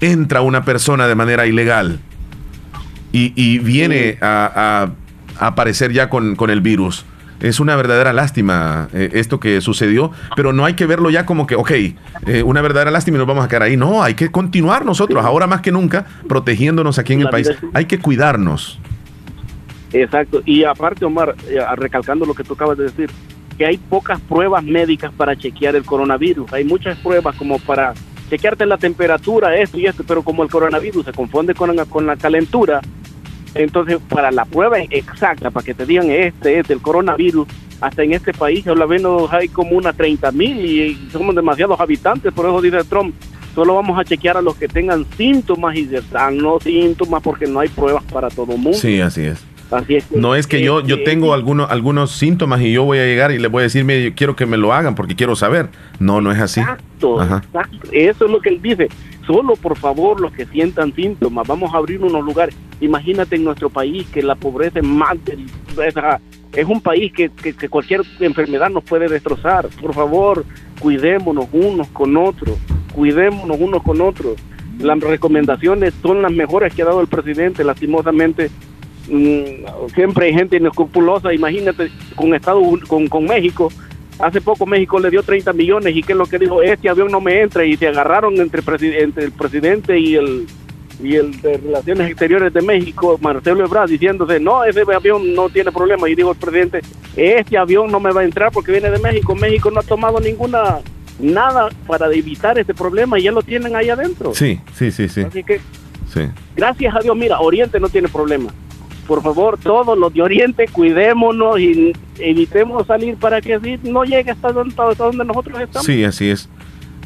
entra 0.00 0.40
una 0.40 0.64
persona 0.64 1.06
de 1.06 1.14
manera 1.14 1.46
ilegal 1.46 2.00
y, 3.12 3.58
viene 3.58 4.18
a, 4.20 4.90
aparecer 5.38 5.92
ya 5.92 6.08
con, 6.08 6.36
el 6.50 6.60
virus. 6.60 7.04
Es 7.40 7.58
una 7.58 7.74
verdadera 7.74 8.12
lástima 8.12 8.88
eh, 8.92 9.10
esto 9.14 9.40
que 9.40 9.60
sucedió, 9.60 10.12
pero 10.36 10.52
no 10.52 10.64
hay 10.64 10.74
que 10.74 10.86
verlo 10.86 11.10
ya 11.10 11.26
como 11.26 11.48
que, 11.48 11.56
ok, 11.56 11.70
eh, 11.72 12.42
una 12.44 12.62
verdadera 12.62 12.92
lástima 12.92 13.16
y 13.16 13.18
nos 13.18 13.26
vamos 13.26 13.44
a 13.44 13.48
quedar 13.48 13.64
ahí. 13.64 13.76
No, 13.76 14.00
hay 14.00 14.14
que 14.14 14.30
continuar 14.30 14.86
nosotros, 14.86 15.24
ahora 15.24 15.48
más 15.48 15.60
que 15.60 15.72
nunca, 15.72 16.06
protegiéndonos 16.28 17.00
aquí 17.00 17.14
en 17.14 17.22
el 17.22 17.30
país. 17.30 17.50
Hay 17.74 17.86
que 17.86 17.98
cuidarnos. 17.98 18.78
Exacto. 19.92 20.42
Y 20.44 20.64
aparte, 20.64 21.04
Omar, 21.04 21.34
eh, 21.48 21.60
recalcando 21.76 22.24
lo 22.24 22.34
que 22.34 22.44
tú 22.44 22.54
acabas 22.54 22.78
de 22.78 22.84
decir, 22.84 23.10
que 23.56 23.66
hay 23.66 23.76
pocas 23.76 24.20
pruebas 24.20 24.64
médicas 24.64 25.12
para 25.12 25.36
chequear 25.36 25.76
el 25.76 25.84
coronavirus. 25.84 26.52
Hay 26.52 26.64
muchas 26.64 26.98
pruebas 26.98 27.36
como 27.36 27.58
para 27.58 27.94
chequearte 28.30 28.64
la 28.64 28.78
temperatura, 28.78 29.56
esto 29.56 29.78
y 29.78 29.86
esto, 29.86 30.04
pero 30.06 30.22
como 30.22 30.42
el 30.42 30.48
coronavirus 30.48 31.04
se 31.04 31.12
confunde 31.12 31.54
con 31.54 31.76
la, 31.76 31.84
con 31.84 32.06
la 32.06 32.16
calentura, 32.16 32.80
entonces 33.54 33.98
para 34.08 34.30
la 34.30 34.46
prueba 34.46 34.78
exacta, 34.78 35.50
para 35.50 35.64
que 35.64 35.74
te 35.74 35.84
digan 35.84 36.10
este, 36.10 36.58
este, 36.58 36.72
el 36.72 36.80
coronavirus, 36.80 37.46
hasta 37.82 38.02
en 38.02 38.14
este 38.14 38.32
país, 38.32 38.64
lo 38.64 38.88
menos 38.88 39.30
hay 39.32 39.48
como 39.48 39.76
unas 39.76 39.94
30 39.96 40.32
mil 40.32 40.64
y 40.64 41.10
somos 41.10 41.34
demasiados 41.34 41.78
habitantes, 41.78 42.32
por 42.32 42.46
eso 42.46 42.62
dice 42.62 42.84
Trump, 42.84 43.14
solo 43.54 43.74
vamos 43.74 43.98
a 43.98 44.04
chequear 44.04 44.38
a 44.38 44.42
los 44.42 44.56
que 44.56 44.68
tengan 44.68 45.04
síntomas 45.16 45.76
y 45.76 45.86
dan 46.10 46.38
no 46.38 46.58
síntomas 46.58 47.22
porque 47.22 47.46
no 47.46 47.60
hay 47.60 47.68
pruebas 47.68 48.04
para 48.04 48.28
todo 48.28 48.52
el 48.52 48.58
mundo. 48.58 48.78
Sí, 48.78 49.00
así 49.00 49.22
es. 49.22 49.51
Así 49.72 49.96
es 49.96 50.12
no 50.12 50.34
es 50.34 50.46
que 50.46 50.62
yo, 50.62 50.80
yo 50.82 51.02
tengo 51.02 51.32
algunos, 51.32 51.70
algunos 51.70 52.12
síntomas 52.12 52.60
y 52.60 52.72
yo 52.72 52.84
voy 52.84 52.98
a 52.98 53.04
llegar 53.04 53.32
y 53.32 53.38
le 53.38 53.48
voy 53.48 53.60
a 53.60 53.62
decir, 53.64 53.86
yo 53.86 54.14
quiero 54.14 54.36
que 54.36 54.46
me 54.46 54.56
lo 54.56 54.72
hagan 54.72 54.94
porque 54.94 55.16
quiero 55.16 55.34
saber. 55.34 55.70
No, 55.98 56.20
no 56.20 56.30
es 56.30 56.38
así. 56.38 56.60
Exacto, 56.60 57.22
exacto. 57.22 57.88
Eso 57.90 58.24
es 58.26 58.30
lo 58.30 58.40
que 58.40 58.50
él 58.50 58.60
dice. 58.62 58.88
Solo 59.26 59.54
por 59.56 59.76
favor 59.76 60.20
los 60.20 60.32
que 60.32 60.46
sientan 60.46 60.94
síntomas, 60.94 61.46
vamos 61.46 61.72
a 61.74 61.78
abrir 61.78 62.02
unos 62.02 62.24
lugares. 62.24 62.54
Imagínate 62.80 63.36
en 63.36 63.44
nuestro 63.44 63.70
país 63.70 64.06
que 64.12 64.22
la 64.22 64.34
pobreza 64.34 64.80
es 64.80 64.84
más 64.84 65.16
es 66.52 66.66
un 66.66 66.80
país 66.80 67.12
que, 67.12 67.30
que, 67.30 67.68
cualquier 67.68 68.02
enfermedad 68.20 68.68
nos 68.68 68.84
puede 68.84 69.08
destrozar. 69.08 69.68
Por 69.80 69.94
favor, 69.94 70.44
cuidémonos 70.80 71.46
unos 71.52 71.88
con 71.88 72.16
otros, 72.16 72.58
cuidémonos 72.94 73.58
unos 73.58 73.82
con 73.82 74.00
otros. 74.00 74.36
Las 74.78 75.00
recomendaciones 75.00 75.94
son 76.02 76.22
las 76.22 76.32
mejores 76.32 76.74
que 76.74 76.82
ha 76.82 76.86
dado 76.86 77.00
el 77.00 77.06
presidente. 77.06 77.64
Lastimosamente, 77.64 78.50
siempre 79.94 80.26
hay 80.26 80.34
gente 80.34 80.56
inescrupulosa. 80.56 81.32
Imagínate 81.32 81.90
con 82.16 82.34
Estados 82.34 82.62
con, 82.88 83.08
con 83.08 83.24
México. 83.24 83.70
Hace 84.18 84.40
poco 84.40 84.66
México 84.66 84.98
le 84.98 85.10
dio 85.10 85.22
30 85.22 85.52
millones 85.52 85.96
y 85.96 86.02
qué 86.02 86.12
es 86.12 86.18
lo 86.18 86.26
que 86.26 86.38
dijo, 86.38 86.62
este 86.62 86.88
avión 86.88 87.10
no 87.10 87.20
me 87.20 87.40
entra 87.40 87.64
y 87.64 87.76
se 87.76 87.88
agarraron 87.88 88.34
entre, 88.40 88.62
entre 89.00 89.24
el 89.24 89.32
presidente 89.32 89.98
y 89.98 90.14
el 90.14 90.46
y 91.02 91.16
el 91.16 91.40
de 91.40 91.56
Relaciones 91.58 92.10
Exteriores 92.10 92.52
de 92.52 92.62
México, 92.62 93.18
Marcelo 93.20 93.64
Ebrard, 93.64 93.88
diciéndose, 93.88 94.38
no, 94.40 94.64
ese 94.64 94.82
avión 94.94 95.34
no 95.34 95.48
tiene 95.48 95.72
problema. 95.72 96.08
Y 96.08 96.14
digo 96.14 96.32
el 96.32 96.36
presidente, 96.36 96.80
este 97.16 97.58
avión 97.58 97.90
no 97.90 98.00
me 98.00 98.12
va 98.12 98.20
a 98.20 98.24
entrar 98.24 98.52
porque 98.52 98.72
viene 98.72 98.90
de 98.90 98.98
México. 98.98 99.34
México 99.34 99.70
no 99.70 99.80
ha 99.80 99.82
tomado 99.82 100.20
ninguna, 100.20 100.78
nada 101.18 101.68
para 101.86 102.12
evitar 102.12 102.58
este 102.58 102.74
problema 102.74 103.18
y 103.18 103.24
ya 103.24 103.32
lo 103.32 103.42
tienen 103.42 103.74
ahí 103.74 103.90
adentro. 103.90 104.34
Sí, 104.34 104.60
sí, 104.74 104.90
sí, 104.90 105.08
sí. 105.08 105.22
Así 105.22 105.42
que, 105.42 105.60
sí. 106.12 106.22
gracias 106.56 106.94
a 106.94 107.00
Dios, 107.00 107.16
mira, 107.16 107.40
Oriente 107.40 107.80
no 107.80 107.88
tiene 107.88 108.08
problema. 108.08 108.52
Por 109.12 109.22
favor, 109.22 109.58
todos 109.58 109.98
los 109.98 110.14
de 110.14 110.22
Oriente, 110.22 110.66
cuidémonos 110.68 111.60
y 111.60 111.92
evitemos 112.18 112.86
salir 112.86 113.14
para 113.16 113.42
que 113.42 113.56
así 113.56 113.78
no 113.82 114.04
llegue 114.04 114.30
hasta 114.30 114.52
donde, 114.52 114.74
nosotros 115.26 115.60
estamos. 115.60 115.84
Sí, 115.84 116.02
así 116.02 116.30
es. 116.30 116.48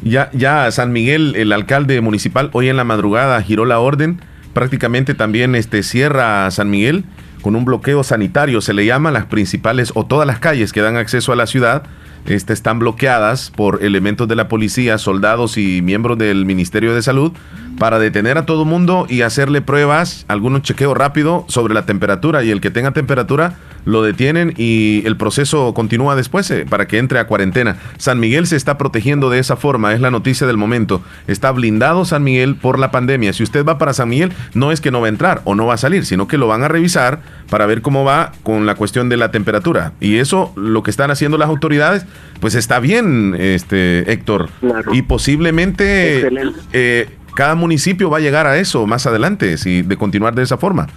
Ya, 0.03 0.29
ya 0.31 0.71
San 0.71 0.93
Miguel, 0.93 1.35
el 1.35 1.51
alcalde 1.51 1.99
municipal, 1.99 2.49
hoy 2.53 2.69
en 2.69 2.77
la 2.77 2.85
madrugada 2.85 3.41
giró 3.41 3.65
la 3.65 3.81
orden, 3.81 4.21
prácticamente 4.53 5.15
también 5.15 5.53
este, 5.53 5.83
cierra 5.83 6.49
San 6.49 6.69
Miguel 6.69 7.03
con 7.41 7.57
un 7.57 7.65
bloqueo 7.65 8.05
sanitario, 8.05 8.61
se 8.61 8.73
le 8.73 8.85
llama, 8.85 9.11
las 9.11 9.25
principales 9.25 9.91
o 9.93 10.05
todas 10.05 10.25
las 10.25 10.39
calles 10.39 10.71
que 10.71 10.79
dan 10.79 10.95
acceso 10.95 11.33
a 11.33 11.35
la 11.35 11.45
ciudad 11.45 11.83
este, 12.25 12.53
están 12.53 12.79
bloqueadas 12.79 13.51
por 13.51 13.83
elementos 13.83 14.27
de 14.27 14.35
la 14.35 14.47
policía, 14.47 14.97
soldados 14.97 15.57
y 15.57 15.81
miembros 15.81 16.17
del 16.17 16.45
Ministerio 16.45 16.93
de 16.93 17.01
Salud 17.01 17.31
para 17.77 17.99
detener 17.99 18.37
a 18.37 18.45
todo 18.45 18.65
mundo 18.65 19.05
y 19.07 19.21
hacerle 19.21 19.61
pruebas, 19.61 20.25
algunos 20.27 20.63
chequeo 20.63 20.93
rápido 20.93 21.45
sobre 21.47 21.73
la 21.73 21.85
temperatura 21.85 22.43
y 22.43 22.51
el 22.51 22.61
que 22.61 22.71
tenga 22.71 22.91
temperatura 22.91 23.55
lo 23.87 24.03
detienen 24.03 24.53
y 24.57 25.01
el 25.05 25.15
proceso 25.15 25.73
continúa 25.73 26.17
después 26.17 26.51
eh, 26.51 26.65
para 26.69 26.87
que 26.87 26.97
entre 26.97 27.19
a 27.19 27.25
cuarentena. 27.25 27.77
San 27.97 28.19
Miguel 28.19 28.45
se 28.45 28.57
está 28.57 28.77
protegiendo 28.77 29.29
de 29.29 29.39
esa 29.39 29.55
forma, 29.55 29.93
es 29.93 30.01
la 30.01 30.11
noticia 30.11 30.45
del 30.45 30.57
momento. 30.57 31.01
Está 31.25 31.51
blindado 31.51 32.03
San 32.03 32.21
Miguel 32.21 32.55
por 32.55 32.79
la 32.79 32.91
pandemia. 32.91 33.31
Si 33.31 33.43
usted 33.43 33.65
va 33.65 33.77
para 33.77 33.93
San 33.93 34.09
Miguel, 34.09 34.33
no 34.53 34.73
es 34.73 34.81
que 34.81 34.91
no 34.91 34.99
va 34.99 35.07
a 35.07 35.09
entrar 35.09 35.41
o 35.45 35.55
no 35.55 35.65
va 35.65 35.75
a 35.75 35.77
salir, 35.77 36.05
sino 36.05 36.27
que 36.27 36.37
lo 36.37 36.47
van 36.47 36.63
a 36.63 36.67
revisar 36.67 37.21
para 37.49 37.65
ver 37.65 37.81
cómo 37.81 38.03
va 38.03 38.33
con 38.43 38.65
la 38.65 38.75
cuestión 38.75 39.07
de 39.07 39.15
la 39.15 39.31
temperatura. 39.31 39.93
Y 40.01 40.17
eso, 40.17 40.51
lo 40.57 40.83
que 40.83 40.91
están 40.91 41.09
haciendo 41.09 41.37
las 41.37 41.47
autoridades, 41.47 42.05
pues 42.41 42.55
está 42.55 42.81
bien, 42.81 43.35
este 43.39 44.11
Héctor. 44.11 44.49
Y 44.91 45.03
posiblemente 45.03 46.27
eh, 46.73 47.09
cada 47.35 47.55
municipio 47.55 48.09
va 48.09 48.17
a 48.17 48.21
llegar 48.21 48.47
a 48.47 48.57
eso 48.57 48.85
más 48.85 49.05
adelante, 49.07 49.57
si 49.57 49.81
de 49.81 49.95
continuar 49.95 50.35
de 50.35 50.43
esa 50.43 50.57
forma 50.57 50.87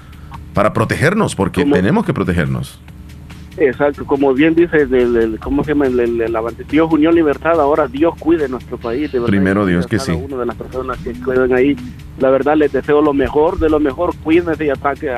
para 0.54 0.72
protegernos, 0.72 1.34
porque 1.34 1.64
tenemos 1.64 2.04
que 2.04 2.12
protegernos. 2.12 2.80
Exacto, 3.56 4.06
como 4.06 4.32
bien 4.32 4.54
dice, 4.54 4.82
el, 4.82 5.38
¿cómo 5.42 5.64
se 5.64 5.72
llama? 5.72 5.86
El, 5.86 6.24
Dios 6.68 6.92
unión 6.92 7.14
libertad, 7.14 7.60
ahora 7.60 7.88
Dios 7.88 8.14
cuide 8.18 8.48
nuestro 8.48 8.78
país. 8.78 9.10
Primero 9.26 9.66
Dios 9.66 9.86
que 9.86 9.98
sí. 9.98 10.12
Una 10.12 10.38
de 10.38 10.46
las 10.46 10.56
personas 10.56 10.98
que 10.98 11.12
cuidan 11.12 11.52
ahí, 11.52 11.76
la 12.18 12.30
verdad 12.30 12.56
les 12.56 12.72
deseo 12.72 13.02
lo 13.02 13.12
mejor, 13.12 13.58
de 13.58 13.68
lo 13.68 13.80
mejor, 13.80 14.14
cuídense 14.22 14.64
y 14.64 14.70
ataque, 14.70 15.10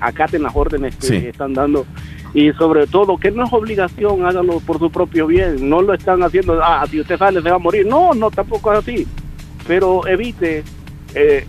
acaten 0.00 0.42
las 0.42 0.56
órdenes 0.56 0.96
que 0.96 1.28
están 1.28 1.52
dando. 1.52 1.86
Y 2.34 2.52
sobre 2.52 2.86
todo, 2.86 3.18
que 3.18 3.30
no 3.30 3.44
es 3.44 3.52
obligación, 3.52 4.26
háganlo 4.26 4.60
por 4.60 4.78
su 4.78 4.90
propio 4.90 5.26
bien, 5.26 5.68
no 5.68 5.80
lo 5.80 5.94
están 5.94 6.22
haciendo, 6.22 6.60
ah, 6.62 6.84
si 6.90 7.00
usted 7.00 7.18
sale 7.18 7.40
se 7.40 7.48
va 7.48 7.56
a 7.56 7.60
morir. 7.60 7.86
No, 7.86 8.14
no, 8.14 8.30
tampoco 8.30 8.72
es 8.72 8.78
así. 8.80 9.06
Pero 9.66 10.06
evite 10.06 10.64
eh, 11.14 11.46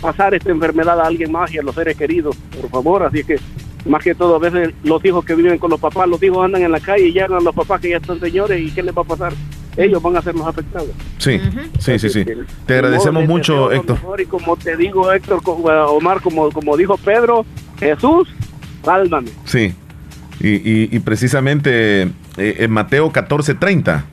pasar 0.00 0.34
esta 0.34 0.50
enfermedad 0.50 1.00
a 1.00 1.06
alguien 1.06 1.30
más 1.30 1.52
y 1.52 1.58
a 1.58 1.62
los 1.62 1.74
seres 1.74 1.96
queridos, 1.96 2.36
por 2.60 2.70
favor. 2.70 3.02
Así 3.04 3.24
que, 3.24 3.36
más 3.86 4.02
que 4.02 4.14
todo, 4.14 4.36
a 4.36 4.38
veces 4.38 4.74
los 4.82 5.04
hijos 5.04 5.24
que 5.24 5.34
viven 5.34 5.58
con 5.58 5.70
los 5.70 5.80
papás, 5.80 6.08
los 6.08 6.22
hijos 6.22 6.44
andan 6.44 6.62
en 6.62 6.72
la 6.72 6.80
calle 6.80 7.08
y 7.08 7.12
llegan 7.12 7.44
los 7.44 7.54
papás 7.54 7.80
que 7.80 7.90
ya 7.90 7.96
están 7.98 8.20
señores 8.20 8.60
y 8.60 8.70
¿qué 8.70 8.82
les 8.82 8.96
va 8.96 9.02
a 9.02 9.04
pasar? 9.04 9.32
Ellos 9.76 10.02
van 10.02 10.16
a 10.16 10.22
ser 10.22 10.34
los 10.34 10.46
afectados. 10.46 10.90
Sí, 11.18 11.40
sí, 11.78 11.98
sí, 11.98 12.10
sí. 12.10 12.24
Te 12.66 12.74
agradecemos 12.74 13.26
mucho, 13.26 13.70
Héctor. 13.70 13.98
Y 14.20 14.26
como 14.26 14.56
te 14.56 14.76
digo, 14.76 15.12
Héctor, 15.12 15.40
Omar, 15.44 16.20
como, 16.20 16.50
como 16.50 16.76
dijo 16.76 16.96
Pedro, 16.96 17.46
Jesús, 17.78 18.28
sálvame. 18.84 19.30
Sí. 19.44 19.72
Y, 20.40 20.96
y, 20.96 20.98
precisamente 21.00 22.02
eh, 22.02 22.10
en 22.36 22.70
Mateo 22.70 23.12
14:30 23.12 24.04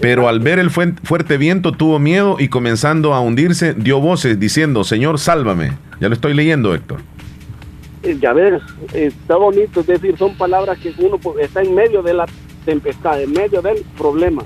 pero 0.00 0.28
al 0.28 0.40
ver 0.40 0.58
el 0.58 0.70
fuerte 0.70 1.38
viento 1.38 1.72
tuvo 1.72 1.98
miedo 1.98 2.36
y 2.38 2.48
comenzando 2.48 3.14
a 3.14 3.20
hundirse 3.20 3.74
dio 3.74 4.00
voces 4.00 4.38
diciendo, 4.38 4.84
Señor, 4.84 5.18
sálvame. 5.18 5.72
Ya 6.00 6.08
lo 6.08 6.14
estoy 6.14 6.34
leyendo, 6.34 6.74
Héctor. 6.74 7.00
Eh, 8.04 8.16
ya 8.20 8.32
ves, 8.32 8.62
está 8.94 9.36
bonito, 9.36 9.80
es 9.80 9.86
decir, 9.86 10.16
son 10.16 10.36
palabras 10.36 10.78
que 10.78 10.94
uno 10.98 11.18
está 11.40 11.62
en 11.62 11.74
medio 11.74 12.02
de 12.02 12.14
la 12.14 12.26
tempestad, 12.64 13.20
en 13.20 13.32
medio 13.32 13.60
del 13.60 13.84
problema. 13.96 14.44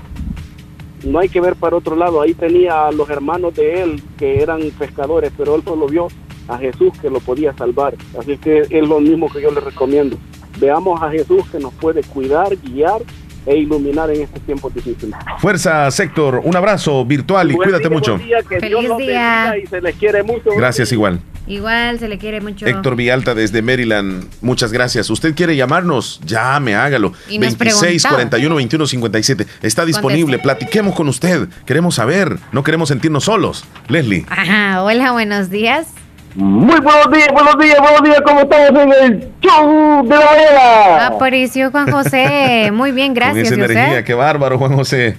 No 1.05 1.19
hay 1.19 1.29
que 1.29 1.41
ver 1.41 1.55
para 1.55 1.75
otro 1.75 1.95
lado. 1.95 2.21
Ahí 2.21 2.33
tenía 2.33 2.87
a 2.87 2.91
los 2.91 3.09
hermanos 3.09 3.53
de 3.53 3.83
él 3.83 4.01
que 4.17 4.41
eran 4.41 4.61
pescadores, 4.79 5.31
pero 5.37 5.55
él 5.55 5.61
solo 5.63 5.87
vio 5.87 6.07
a 6.47 6.57
Jesús 6.57 6.93
que 6.99 7.09
lo 7.09 7.19
podía 7.19 7.53
salvar. 7.53 7.93
Así 8.17 8.37
que 8.37 8.61
es 8.69 8.87
lo 8.87 8.99
mismo 8.99 9.29
que 9.31 9.41
yo 9.41 9.51
le 9.51 9.59
recomiendo. 9.59 10.17
Veamos 10.59 11.01
a 11.01 11.11
Jesús 11.11 11.43
que 11.51 11.59
nos 11.59 11.73
puede 11.73 12.01
cuidar, 12.03 12.55
guiar 12.55 13.01
e 13.45 13.57
iluminar 13.57 14.09
en 14.09 14.21
estos 14.21 14.41
tiempos 14.41 14.73
difíciles. 14.73 15.15
Fuerza, 15.39 15.89
sector, 15.91 16.41
un 16.43 16.55
abrazo 16.55 17.05
virtual 17.05 17.51
y, 17.51 17.55
cuídate 17.55 17.89
mucho. 17.89 18.17
Feliz 18.17 18.97
día. 18.97 19.55
Y 19.61 19.67
se 19.67 19.81
les 19.81 19.95
quiere 19.95 20.23
mucho. 20.23 20.51
Gracias 20.55 20.91
igual. 20.91 21.19
Igual, 21.45 21.99
se 21.99 22.07
le 22.07 22.17
quiere 22.17 22.39
mucho. 22.39 22.65
Héctor 22.65 22.95
Vialta 22.95 23.35
desde 23.35 23.61
Maryland, 23.61 24.25
muchas 24.41 24.71
gracias. 24.71 25.09
¿Usted 25.09 25.35
quiere 25.35 25.55
llamarnos? 25.55 26.21
Llame, 26.25 26.75
hágalo. 26.75 27.13
26 27.27 28.05
41 28.07 28.55
21 28.55 28.87
57. 28.87 29.47
Está 29.61 29.85
disponible. 29.85 30.39
Platiquemos 30.39 30.95
con 30.95 31.09
usted. 31.09 31.49
Queremos 31.65 31.95
saber, 31.95 32.37
no 32.53 32.63
queremos 32.63 32.89
sentirnos 32.89 33.25
solos. 33.25 33.65
Leslie. 33.89 34.25
Ajá, 34.29 34.83
hola, 34.83 35.11
buenos 35.11 35.49
días. 35.49 35.87
Muy 36.35 36.79
buenos 36.79 37.11
días, 37.11 37.27
buenos 37.31 37.59
días, 37.59 37.77
buenos 37.79 38.01
días, 38.01 38.21
¿cómo 38.25 38.41
estamos 38.41 38.81
en 38.81 38.91
el 39.03 39.29
show 39.39 40.03
de 40.03 40.15
la 40.15 40.25
mañana? 40.25 41.07
Apareció 41.07 41.69
Juan 41.69 41.91
José, 41.91 42.71
muy 42.73 42.91
bien, 42.91 43.13
gracias. 43.13 43.51
Con 43.51 43.61
esa 43.61 43.71
energía, 43.71 44.03
qué 44.03 44.15
bárbaro, 44.15 44.57
Juan 44.57 44.73
José. 44.75 45.15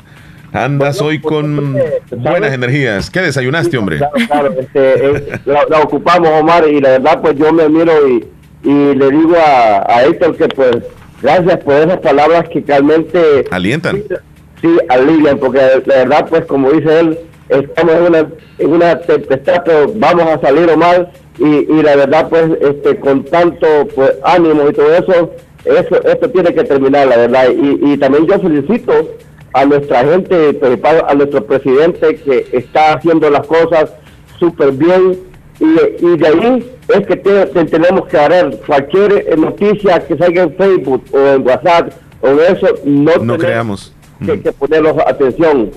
Andas 0.53 1.01
hoy 1.01 1.21
pues, 1.21 1.33
con 1.33 1.77
buenas 2.17 2.53
energías. 2.53 3.11
¿Qué 3.11 3.21
desayunaste, 3.21 3.79
hombre? 3.79 3.99
Claro, 3.99 4.13
claro, 4.27 4.55
este, 4.59 5.07
eh, 5.07 5.41
la, 5.45 5.81
ocupamos, 5.81 6.29
Omar, 6.41 6.67
y 6.69 6.81
la 6.81 6.91
verdad, 6.91 7.21
pues 7.23 7.37
yo 7.37 7.53
me 7.53 7.69
miro 7.69 7.93
y, 8.09 8.27
y 8.65 8.95
le 8.97 9.11
digo 9.11 9.37
a, 9.37 9.85
a, 9.87 10.05
Héctor 10.05 10.37
que, 10.37 10.49
pues, 10.49 10.79
gracias 11.23 11.59
por 11.59 11.75
esas 11.75 11.99
palabras 11.99 12.49
que 12.49 12.63
realmente. 12.67 13.45
Alientan. 13.53 13.97
Sí, 13.97 14.15
sí 14.63 14.77
alivian, 14.89 15.39
porque 15.39 15.61
la 15.87 15.95
verdad, 15.95 16.27
pues, 16.29 16.45
como 16.47 16.73
dice 16.73 17.01
él, 17.01 17.19
estamos 17.49 17.95
en 17.95 18.03
una, 18.03 18.29
en 18.59 18.73
una 18.73 19.01
tempestad, 19.01 19.63
pero 19.65 19.93
vamos 19.95 20.25
a 20.25 20.41
salir 20.41 20.69
o 20.71 20.77
mal 20.77 21.11
y, 21.39 21.45
y 21.45 21.83
la 21.83 21.97
verdad 21.97 22.29
pues 22.29 22.51
este 22.61 22.99
con 23.01 23.25
tanto 23.25 23.67
pues 23.95 24.13
ánimo 24.23 24.69
y 24.69 24.73
todo 24.73 24.95
eso, 24.95 25.33
eso 25.65 26.03
esto 26.05 26.31
tiene 26.31 26.55
que 26.55 26.65
terminar 26.65 27.09
la 27.09 27.17
verdad. 27.17 27.49
Y, 27.51 27.93
y 27.93 27.97
también 27.99 28.27
yo 28.27 28.39
felicito 28.39 29.11
a 29.53 29.65
nuestra 29.65 30.05
gente, 30.05 30.59
a 31.07 31.15
nuestro 31.15 31.47
presidente 31.47 32.17
que 32.17 32.47
está 32.53 32.95
haciendo 32.95 33.31
las 33.31 33.47
cosas 33.47 33.93
súper 34.39 34.73
bien. 34.73 35.21
Y, 35.61 36.05
y, 36.05 36.17
de 36.17 36.27
ahí 36.27 36.73
es 36.89 37.07
que 37.07 37.17
tenemos 37.17 38.09
que 38.09 38.19
agarrar. 38.19 38.57
Cualquier 38.67 39.39
noticia 39.39 40.05
que 40.05 40.17
salga 40.17 40.43
en 40.43 40.57
Facebook 40.57 41.05
o 41.13 41.19
en 41.19 41.47
WhatsApp 41.47 41.93
o 42.21 42.29
eso, 42.29 42.75
no, 42.85 43.17
no 43.19 43.39
creamos. 43.39 43.95
Que, 44.27 44.41
que 44.41 44.53
ponerlos 44.53 44.97
atención 45.07 45.71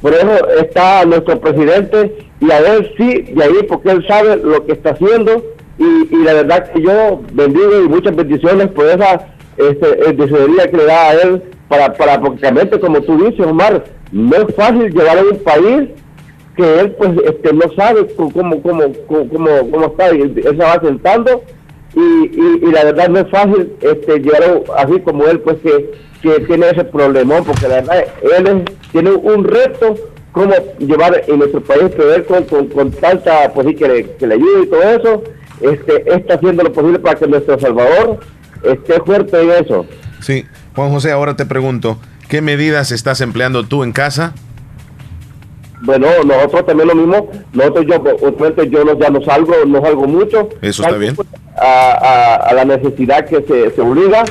por 0.00 0.14
eso 0.14 0.48
está 0.60 1.04
nuestro 1.04 1.40
presidente 1.40 2.16
y 2.40 2.50
a 2.50 2.60
ver 2.60 2.92
si 2.96 3.22
de 3.32 3.44
ahí, 3.44 3.62
porque 3.68 3.90
él 3.90 4.06
sabe 4.06 4.36
lo 4.36 4.64
que 4.64 4.72
está 4.72 4.90
haciendo 4.90 5.44
y, 5.78 6.14
y 6.14 6.24
la 6.24 6.34
verdad 6.34 6.70
que 6.72 6.82
yo 6.82 7.20
bendigo 7.32 7.80
y 7.84 7.88
muchas 7.88 8.14
bendiciones 8.14 8.68
por 8.68 8.86
esa 8.86 9.34
este, 9.56 10.16
que 10.16 10.76
le 10.76 10.84
da 10.84 11.10
a 11.10 11.14
él 11.14 11.42
para, 11.68 11.92
para 11.94 12.20
prácticamente, 12.20 12.78
como 12.80 13.00
tú 13.00 13.24
dices, 13.24 13.46
Omar, 13.46 13.84
no 14.12 14.36
es 14.36 14.54
fácil 14.54 14.90
llevar 14.92 15.18
a 15.18 15.22
un 15.22 15.38
país 15.38 15.88
que 16.56 16.80
él 16.80 16.92
pues 16.92 17.10
este, 17.24 17.52
no 17.52 17.72
sabe 17.76 18.06
cómo, 18.16 18.32
cómo, 18.62 18.62
cómo, 19.06 19.70
cómo, 19.70 19.86
está 19.86 20.14
y 20.14 20.22
él 20.22 20.42
se 20.44 20.56
va 20.56 20.80
sentando 20.80 21.42
y, 21.98 22.30
y, 22.32 22.68
y, 22.68 22.72
la 22.72 22.84
verdad 22.84 23.08
no 23.08 23.18
es 23.20 23.30
fácil 23.30 23.72
este, 23.80 24.20
llevar 24.20 24.62
así 24.76 25.00
como 25.00 25.24
él, 25.26 25.40
pues 25.40 25.56
que, 25.58 25.90
que 26.22 26.40
tiene 26.46 26.70
ese 26.70 26.84
problemón, 26.84 27.44
porque 27.44 27.66
la 27.66 27.76
verdad 27.76 28.04
él 28.22 28.64
tiene 28.92 29.10
un 29.10 29.44
reto 29.44 29.96
como 30.32 30.54
llevar 30.78 31.24
en 31.26 31.38
nuestro 31.38 31.60
país, 31.62 31.90
que 31.96 32.24
con, 32.24 32.44
con, 32.44 32.68
con, 32.68 32.90
tanta, 32.92 33.52
pues 33.52 33.66
sí, 33.66 33.74
que 33.74 33.88
le, 33.88 34.10
que 34.12 34.26
le 34.26 34.34
ayude 34.34 34.62
y 34.62 34.66
todo 34.66 34.82
eso, 34.82 35.22
este, 35.60 36.14
está 36.14 36.34
haciendo 36.34 36.62
lo 36.62 36.72
posible 36.72 37.00
para 37.00 37.18
que 37.18 37.26
nuestro 37.26 37.58
Salvador 37.58 38.20
esté 38.62 39.00
fuerte 39.00 39.40
en 39.40 39.64
eso. 39.64 39.86
Sí, 40.20 40.44
Juan 40.76 40.90
José, 40.90 41.10
ahora 41.10 41.34
te 41.34 41.46
pregunto, 41.46 41.98
¿qué 42.28 42.42
medidas 42.42 42.92
estás 42.92 43.20
empleando 43.20 43.64
tú 43.66 43.82
en 43.82 43.92
casa? 43.92 44.34
Bueno, 45.80 46.06
nosotros 46.24 46.66
también 46.66 46.88
lo 46.88 46.94
mismo. 46.94 47.30
Nosotros, 47.52 47.86
yo, 47.86 47.96
obviamente, 47.96 48.68
yo 48.68 48.84
no, 48.84 48.98
ya 48.98 49.10
no 49.10 49.22
salgo, 49.22 49.54
no 49.66 49.80
salgo 49.80 50.06
mucho. 50.06 50.48
Eso 50.60 50.82
está 50.82 50.96
bien. 50.96 51.16
A, 51.56 52.52
la 52.54 52.64
necesidad 52.64 53.26
que 53.26 53.42
se, 53.42 53.70
se 53.70 53.80
obliga. 53.80 54.24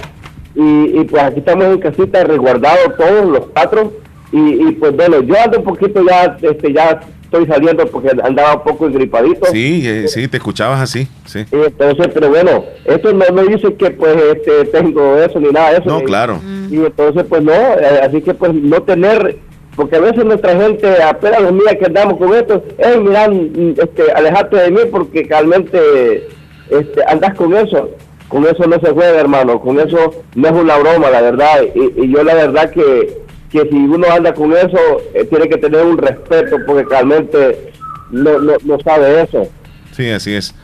Y, 0.56 1.04
pues 1.04 1.24
aquí 1.24 1.40
estamos 1.40 1.66
en 1.66 1.80
casita 1.80 2.24
resguardados 2.24 2.98
todos 2.98 3.26
los 3.30 3.46
cuatro. 3.54 3.94
Y, 4.32 4.72
pues 4.74 4.96
bueno, 4.96 5.22
yo 5.22 5.36
ando 5.40 5.60
un 5.60 5.64
poquito 5.64 6.04
ya, 6.06 6.38
este, 6.42 6.74
ya 6.74 7.00
estoy 7.28 7.46
saliendo 7.46 7.86
porque 7.88 8.10
andaba 8.24 8.56
un 8.56 8.64
poco 8.64 8.88
engripadito. 8.88 9.46
Sí, 9.52 9.84
eh, 9.86 10.08
sí, 10.08 10.28
te 10.28 10.38
escuchabas 10.38 10.82
así, 10.82 11.08
sí. 11.26 11.46
entonces, 11.52 12.08
pero 12.14 12.30
bueno, 12.30 12.64
esto 12.86 13.14
no 13.14 13.26
me 13.34 13.44
dice 13.44 13.74
que 13.76 13.92
pues 13.92 14.18
este, 14.36 14.66
tengo 14.66 15.18
eso 15.18 15.40
ni 15.40 15.50
nada 15.50 15.72
de 15.72 15.78
eso. 15.78 15.90
No, 15.90 16.02
claro. 16.04 16.40
Y 16.70 16.78
entonces, 16.78 17.26
pues 17.28 17.44
no, 17.44 17.54
eh, 17.54 18.02
así 18.04 18.22
que 18.22 18.34
pues 18.34 18.54
no 18.54 18.82
tener 18.84 19.38
porque 19.78 19.96
a 19.96 20.00
veces 20.00 20.26
nuestra 20.26 20.60
gente 20.60 21.02
apenas 21.04 21.40
los 21.40 21.54
mira 21.54 21.76
que 21.76 21.86
andamos 21.86 22.18
con 22.18 22.34
esto, 22.34 22.64
hey, 22.80 23.00
miran, 23.00 23.76
este, 23.78 24.12
alejate 24.12 24.58
de 24.58 24.72
mí 24.72 24.80
porque 24.92 25.24
realmente 25.30 26.28
este, 26.70 27.04
andas 27.08 27.36
con 27.36 27.56
eso. 27.56 27.92
Con 28.28 28.44
eso 28.46 28.66
no 28.68 28.80
se 28.80 28.92
juega, 28.92 29.20
hermano, 29.20 29.62
con 29.62 29.80
eso 29.80 30.24
no 30.34 30.48
es 30.48 30.54
una 30.54 30.78
broma, 30.78 31.12
la 31.12 31.22
verdad. 31.22 31.62
Y, 31.76 32.12
yo 32.12 32.24
la 32.24 32.34
verdad 32.34 32.72
que, 32.72 33.22
que 33.52 33.70
si 33.70 33.76
uno 33.76 34.08
anda 34.12 34.34
con 34.34 34.52
eso, 34.52 34.80
eh, 35.14 35.24
tiene 35.26 35.48
que 35.48 35.58
tener 35.58 35.86
un 35.86 35.98
respeto 35.98 36.58
porque 36.66 36.84
realmente 36.84 37.72
no, 38.10 38.40
no, 38.40 38.54
no 38.66 38.80
sabe 38.80 39.22
eso. 39.22 39.48
Sí, 39.92 40.10
así 40.10 40.34
es. 40.34 40.56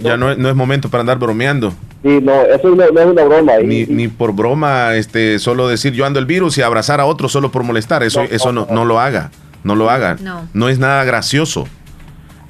Ya, 0.00 0.16
no, 0.16 0.34
no, 0.34 0.48
es 0.48 0.54
momento 0.56 0.88
para 0.88 1.02
andar 1.02 1.18
bromeando. 1.18 1.74
Sí, 2.04 2.20
no, 2.20 2.42
eso 2.42 2.68
no, 2.68 2.84
es 2.84 3.06
una 3.06 3.24
broma. 3.24 3.52
Ni, 3.64 3.86
ni, 3.86 4.08
por 4.08 4.34
broma, 4.34 4.94
este, 4.94 5.38
solo 5.38 5.68
decir 5.68 5.94
yo 5.94 6.04
ando 6.04 6.18
el 6.18 6.26
virus 6.26 6.58
y 6.58 6.62
abrazar 6.62 7.00
a 7.00 7.06
otro 7.06 7.30
solo 7.30 7.50
por 7.50 7.62
molestar. 7.62 8.02
Eso 8.02 8.24
no, 8.24 8.28
eso 8.30 8.52
no, 8.52 8.66
no, 8.70 8.84
lo 8.84 9.00
haga. 9.00 9.30
No 9.62 9.74
lo 9.74 9.88
haga. 9.88 10.18
No, 10.52 10.68
es 10.68 10.78
nada 10.78 11.02
gracioso. 11.04 11.66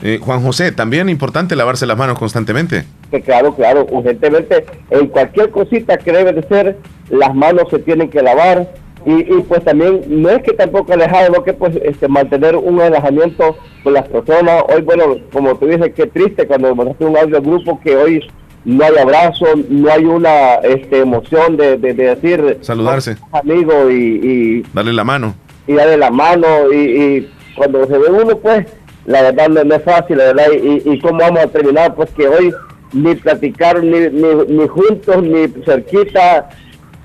Eh, 0.02 0.18
Juan 0.20 0.42
José, 0.42 0.72
también 0.72 1.08
importante 1.08 1.54
lavarse 1.54 1.86
las 1.86 1.96
manos 1.96 2.18
constantemente. 2.18 2.84
Que 3.12 3.20
claro, 3.20 3.54
claro, 3.54 3.86
urgentemente. 3.88 4.66
En 4.90 5.06
cualquier 5.06 5.50
cosita 5.50 5.98
que 5.98 6.10
debe 6.10 6.32
de 6.32 6.42
ser, 6.48 6.76
las 7.08 7.32
manos 7.32 7.68
se 7.70 7.78
tienen 7.78 8.10
que 8.10 8.22
lavar 8.22 8.68
y, 9.06 9.22
pues 9.42 9.62
también 9.62 10.02
no 10.08 10.30
es 10.30 10.42
que 10.42 10.52
tampoco 10.52 10.94
alejado, 10.94 11.30
no 11.30 11.44
que 11.44 11.52
pues 11.52 11.76
este, 11.84 12.08
mantener 12.08 12.56
un 12.56 12.80
alejamiento 12.80 13.56
con 13.84 13.92
las 13.92 14.08
personas. 14.08 14.64
Hoy, 14.74 14.82
bueno, 14.82 15.16
como 15.32 15.54
tú 15.56 15.66
dices, 15.66 15.92
qué 15.94 16.06
triste 16.08 16.44
cuando 16.46 16.74
mandaste 16.74 17.04
un 17.04 17.16
audio 17.16 17.36
al 17.36 17.42
grupo 17.42 17.78
que 17.80 17.94
hoy 17.94 18.20
no 18.64 18.84
hay 18.84 18.96
abrazo, 18.96 19.46
no 19.68 19.90
hay 19.90 20.04
una 20.04 20.54
este, 20.56 21.00
emoción 21.00 21.56
de, 21.56 21.76
decir... 21.76 22.58
Saludarse. 22.60 23.16
Amigo 23.32 23.90
y, 23.90 24.64
Darle 24.72 24.92
la 24.92 25.04
mano. 25.04 25.34
Y 25.66 25.74
darle 25.74 25.96
la 25.96 26.10
mano 26.10 26.72
y, 26.72 27.28
cuando 27.56 27.86
se 27.86 27.98
ve 27.98 28.08
uno, 28.10 28.36
pues, 28.38 28.66
la 29.06 29.22
verdad 29.22 29.48
no, 29.48 29.74
es 29.74 29.82
fácil, 29.82 30.18
la 30.18 30.24
verdad. 30.24 30.46
Y, 30.52 30.82
y 30.90 30.98
cómo 31.00 31.18
vamos 31.18 31.40
a 31.40 31.46
terminar, 31.48 31.94
pues 31.94 32.10
que 32.10 32.26
hoy 32.26 32.52
ni 32.94 33.14
platicar 33.16 33.82
ni, 33.82 34.08
ni, 34.08 34.34
ni 34.48 34.68
juntos, 34.68 35.22
ni 35.22 35.48
cerquita, 35.64 36.48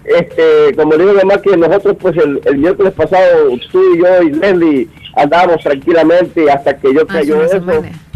este, 0.06 0.76
como 0.76 0.96
digo 0.96 1.12
además 1.12 1.40
que 1.40 1.58
nosotros 1.58 1.98
pues 2.00 2.16
el, 2.18 2.42
el, 2.46 2.58
miércoles 2.58 2.94
pasado 2.94 3.50
tú 3.72 3.82
y 3.94 4.00
yo 4.00 4.24
y 4.24 4.32
Leslie 4.32 4.88
andábamos 5.16 5.62
tranquilamente 5.62 6.50
hasta 6.50 6.78
que 6.78 6.94
yo 6.94 7.06
cayó 7.06 7.44
eso, 7.44 7.62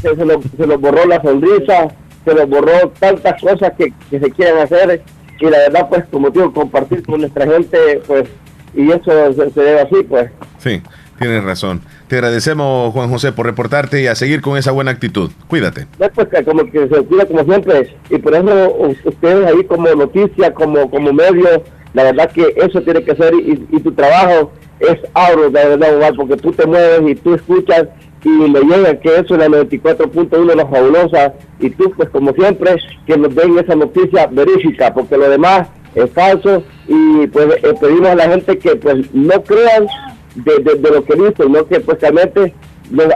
se, 0.01 0.15
se, 0.15 0.25
nos, 0.25 0.81
borró 0.81 1.05
la 1.05 1.21
sonrisa, 1.21 1.87
se 2.25 2.33
nos 2.33 2.49
borró 2.49 2.89
tantas 2.99 3.41
cosas 3.41 3.73
que, 3.77 3.93
que 4.09 4.19
se 4.19 4.31
quieren 4.31 4.59
hacer 4.59 5.01
y 5.39 5.45
la 5.45 5.57
verdad 5.57 5.89
pues 5.89 6.05
como 6.11 6.29
digo 6.29 6.53
compartir 6.53 7.03
con 7.03 7.21
nuestra 7.21 7.45
gente 7.45 8.01
pues 8.07 8.25
y 8.73 8.89
eso 8.89 9.33
se, 9.33 9.61
debe 9.61 9.81
así 9.81 9.95
pues. 10.07 10.31
Sí, 10.57 10.81
tienes 11.19 11.43
razón. 11.43 11.81
Te 12.07 12.15
agradecemos 12.15 12.91
Juan 12.93 13.09
José 13.09 13.31
por 13.31 13.45
reportarte 13.45 14.01
y 14.01 14.07
a 14.07 14.15
seguir 14.15 14.41
con 14.41 14.57
esa 14.57 14.71
buena 14.71 14.91
actitud. 14.91 15.31
Cuídate. 15.47 15.87
pues 15.97 16.27
como 16.45 16.69
que 16.71 16.87
se 16.87 17.03
cuida 17.03 17.25
como 17.25 17.43
siempre 17.43 17.95
y 18.09 18.17
por 18.17 18.33
eso 18.33 18.77
ustedes 19.03 19.45
ahí 19.47 19.63
como 19.65 19.87
noticia, 19.93 20.53
como, 20.53 20.89
como 20.89 21.13
medio 21.13 21.63
la 21.93 22.03
verdad 22.03 22.31
que 22.31 22.53
eso 22.57 22.81
tiene 22.81 23.03
que 23.03 23.15
ser 23.15 23.33
y, 23.35 23.79
tu 23.79 23.91
trabajo 23.91 24.51
es 24.79 24.97
aro 25.13 25.49
de 25.49 25.77
verdad, 25.77 26.13
porque 26.15 26.37
tú 26.37 26.51
te 26.51 26.65
mueves 26.65 27.01
y 27.11 27.15
tú 27.15 27.35
escuchas 27.35 27.87
y 28.23 28.29
me 28.29 28.61
llega 28.61 28.99
que 28.99 29.09
eso 29.19 29.35
es 29.35 29.39
la 29.39 29.47
94.1 29.47 30.55
la 30.55 30.65
fabulosa 30.65 31.33
y 31.59 31.69
tú 31.71 31.91
pues 31.95 32.09
como 32.09 32.33
siempre 32.33 32.75
que 33.05 33.17
nos 33.17 33.35
den 33.35 33.57
esa 33.59 33.75
noticia 33.75 34.27
verífica 34.27 34.93
porque 34.93 35.17
lo 35.17 35.29
demás 35.29 35.67
es 35.95 36.09
falso 36.11 36.63
y 36.87 37.27
pues 37.27 37.47
eh, 37.61 37.73
pedimos 37.79 38.09
a 38.09 38.15
la 38.15 38.29
gente 38.29 38.57
que 38.57 38.75
pues 38.75 39.13
no 39.13 39.43
crean 39.43 39.87
de, 40.35 40.89
lo 40.89 41.03
que 41.03 41.13
dicen, 41.13 41.51
no 41.51 41.67
que 41.67 41.79
pues 41.79 41.99
realmente 42.01 42.53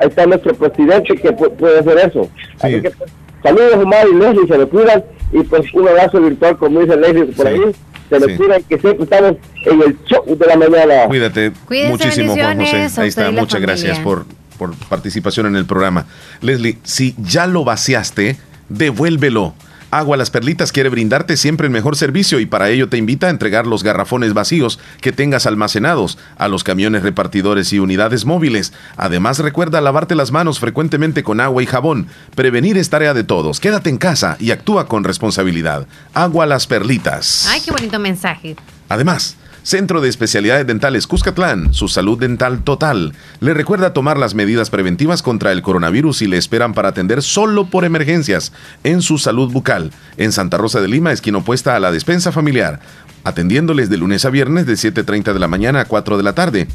está 0.02 0.26
nuestro 0.26 0.54
presidente 0.54 1.16
que 1.16 1.32
puede 1.32 1.80
hacer 1.80 1.98
eso. 1.98 2.30
Así 2.60 2.82
que 2.82 2.92
pues, 2.92 3.12
saludos 3.42 3.76
Omar 3.84 4.08
y 4.12 4.16
Leslie, 4.16 4.48
se 4.48 4.58
me 4.58 4.66
cuidan 4.66 5.04
y 5.32 5.44
pues 5.44 5.74
un 5.74 5.88
abrazo 5.88 6.22
virtual 6.22 6.58
como 6.58 6.82
dice 6.82 6.98
Leslie 6.98 7.26
por 7.26 7.48
ahí 7.48 7.62
se 8.10 8.20
lo 8.20 8.28
sí. 8.28 8.64
que 8.70 8.80
siempre 8.80 9.04
estamos 9.04 9.34
en 9.66 9.82
el 9.82 9.98
show 10.06 10.24
de 10.26 10.46
la 10.46 10.56
mañana. 10.56 11.08
Cuídate 11.08 11.52
muchísimo, 11.90 12.36
Juan 12.36 12.60
José. 12.60 13.02
Ahí 13.02 13.10
está, 13.10 13.32
muchas 13.32 13.60
gracias 13.60 14.00
por, 14.00 14.26
por 14.58 14.76
participación 14.76 15.46
en 15.46 15.56
el 15.56 15.66
programa. 15.66 16.06
Leslie, 16.42 16.80
si 16.84 17.16
ya 17.18 17.48
lo 17.48 17.64
vaciaste, 17.64 18.38
devuélvelo. 18.70 19.54
Agua 19.90 20.18
Las 20.18 20.32
Perlitas 20.32 20.74
quiere 20.74 20.90
brindarte 20.90 21.38
siempre 21.38 21.68
el 21.68 21.72
mejor 21.72 21.96
servicio 21.96 22.42
y 22.42 22.46
para 22.46 22.70
ello 22.70 22.90
te 22.90 22.98
invita 22.98 23.28
a 23.28 23.30
entregar 23.30 23.66
los 23.66 23.84
garrafones 23.84 24.34
vacíos 24.34 24.80
que 25.00 25.14
tengas 25.14 25.46
almacenados 25.46 26.18
a 26.38 26.50
los 26.50 26.66
camiones 26.66 27.04
repartidores 27.04 27.72
y 27.72 27.80
unidades 27.80 28.26
móviles. 28.26 28.74
Además 28.98 29.40
recuerda 29.40 29.80
lavarte 29.80 30.14
las 30.16 30.32
manos 30.32 30.60
frecuentemente 30.60 31.24
con 31.24 31.40
agua 31.40 31.64
y 31.64 31.68
jabón. 31.68 32.08
Prevenir 32.36 32.78
es 32.78 32.90
tarea 32.90 33.14
de 33.14 33.24
todos. 33.24 33.62
Quédate 33.62 33.90
en 33.90 33.98
casa 33.98 34.36
y 34.42 34.52
actúa 34.52 34.90
con 34.90 35.06
responsabilidad. 35.06 35.88
Agua 36.14 36.46
Las 36.46 36.68
Perlitas. 36.68 37.48
Ay, 37.50 37.62
qué 37.62 37.72
bonito 37.72 37.98
mensaje. 37.98 38.58
Además, 38.90 39.38
Centro 39.68 40.00
de 40.00 40.08
Especialidades 40.08 40.66
Dentales 40.66 41.08
Cuscatlán, 41.08 41.74
su 41.74 41.90
salud 41.90 42.18
dental 42.18 42.64
total. 42.64 43.12
Le 43.42 43.54
recuerda 43.54 43.92
tomar 43.92 44.18
las 44.18 44.34
medidas 44.34 44.70
preventivas 44.70 45.22
contra 45.22 45.52
el 45.52 45.62
coronavirus 45.62 46.22
y 46.22 46.28
le 46.28 46.38
esperan 46.38 46.74
para 46.74 46.88
atender 46.88 47.22
solo 47.22 47.70
por 47.70 47.84
emergencias 47.84 48.54
en 48.86 49.02
su 49.02 49.18
salud 49.18 49.52
bucal. 49.52 49.92
En 50.16 50.32
Santa 50.32 50.56
Rosa 50.58 50.80
de 50.80 50.88
Lima, 50.88 51.12
esquina 51.12 51.40
opuesta 51.40 51.76
a 51.76 51.82
la 51.82 51.92
despensa 51.92 52.32
familiar. 52.32 52.80
Atendiéndoles 53.26 53.90
de 53.90 53.98
lunes 53.98 54.24
a 54.24 54.30
viernes 54.30 54.66
de 54.68 54.76
7.30 54.76 55.34
de 55.34 55.40
la 55.40 55.50
mañana 55.50 55.82
a 55.82 55.86
4 55.86 56.16
de 56.16 56.24
la 56.24 56.34
tarde. 56.34 56.70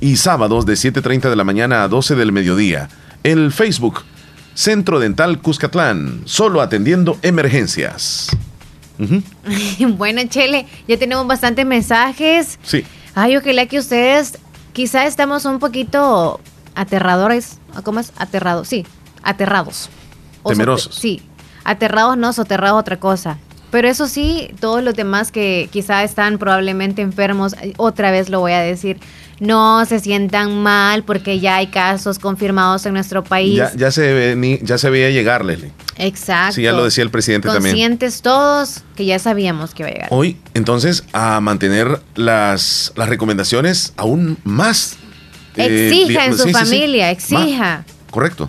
Y 0.00 0.16
sábados 0.16 0.64
de 0.64 0.72
7.30 0.72 1.28
de 1.28 1.36
la 1.36 1.44
mañana 1.44 1.82
a 1.82 1.88
12 1.88 2.14
del 2.14 2.32
mediodía. 2.32 2.88
El 3.24 3.52
Facebook, 3.52 4.04
Centro 4.54 5.00
Dental 5.00 5.42
Cuscatlán, 5.42 6.22
solo 6.24 6.62
atendiendo 6.62 7.18
emergencias. 7.20 8.30
bueno, 9.96 10.22
Chele, 10.28 10.66
ya 10.86 10.98
tenemos 10.98 11.26
bastantes 11.26 11.64
mensajes. 11.64 12.58
Sí. 12.62 12.84
Ay, 13.14 13.36
ojalá 13.36 13.66
que 13.66 13.78
ustedes 13.78 14.38
quizá 14.72 15.06
estamos 15.06 15.44
un 15.44 15.58
poquito 15.58 16.40
aterradores. 16.74 17.58
¿Cómo 17.84 18.00
es? 18.00 18.12
Aterrados, 18.16 18.68
sí, 18.68 18.86
aterrados. 19.22 19.90
Temerosos. 20.44 20.94
sí, 20.94 21.22
aterrados 21.64 22.16
no, 22.16 22.32
soterrados 22.32 22.80
otra 22.80 22.98
cosa. 22.98 23.38
Pero 23.70 23.88
eso 23.88 24.08
sí, 24.08 24.50
todos 24.60 24.82
los 24.82 24.94
demás 24.94 25.30
que 25.30 25.68
quizá 25.70 26.02
están 26.02 26.38
probablemente 26.38 27.02
enfermos, 27.02 27.54
otra 27.76 28.10
vez 28.10 28.30
lo 28.30 28.40
voy 28.40 28.52
a 28.52 28.60
decir, 28.60 28.98
no 29.40 29.84
se 29.84 30.00
sientan 30.00 30.62
mal 30.62 31.04
porque 31.04 31.38
ya 31.38 31.56
hay 31.56 31.68
casos 31.68 32.18
confirmados 32.18 32.86
en 32.86 32.94
nuestro 32.94 33.22
país. 33.22 33.60
Ya, 33.76 33.90
se, 33.90 34.60
ya 34.62 34.78
se 34.78 34.90
veía 34.90 35.10
llegar, 35.10 35.44
Leslie. 35.44 35.72
Exacto. 35.96 36.56
Sí, 36.56 36.62
ya 36.62 36.72
lo 36.72 36.84
decía 36.84 37.04
el 37.04 37.10
presidente 37.10 37.48
también. 37.48 37.74
Conscientes 37.74 38.22
todos 38.22 38.82
que 38.96 39.04
ya 39.04 39.18
sabíamos 39.18 39.74
que 39.74 39.82
iba 39.82 39.90
a 39.90 39.92
llegar. 39.92 40.08
Hoy, 40.10 40.36
entonces, 40.54 41.04
a 41.12 41.40
mantener 41.40 42.00
las, 42.14 42.92
las 42.96 43.08
recomendaciones 43.08 43.92
aún 43.96 44.38
más. 44.44 44.96
Eh, 45.56 45.88
exija 45.88 46.26
en 46.26 46.38
su 46.38 46.48
familia, 46.50 47.10
exija. 47.10 47.84
correcto. 48.10 48.48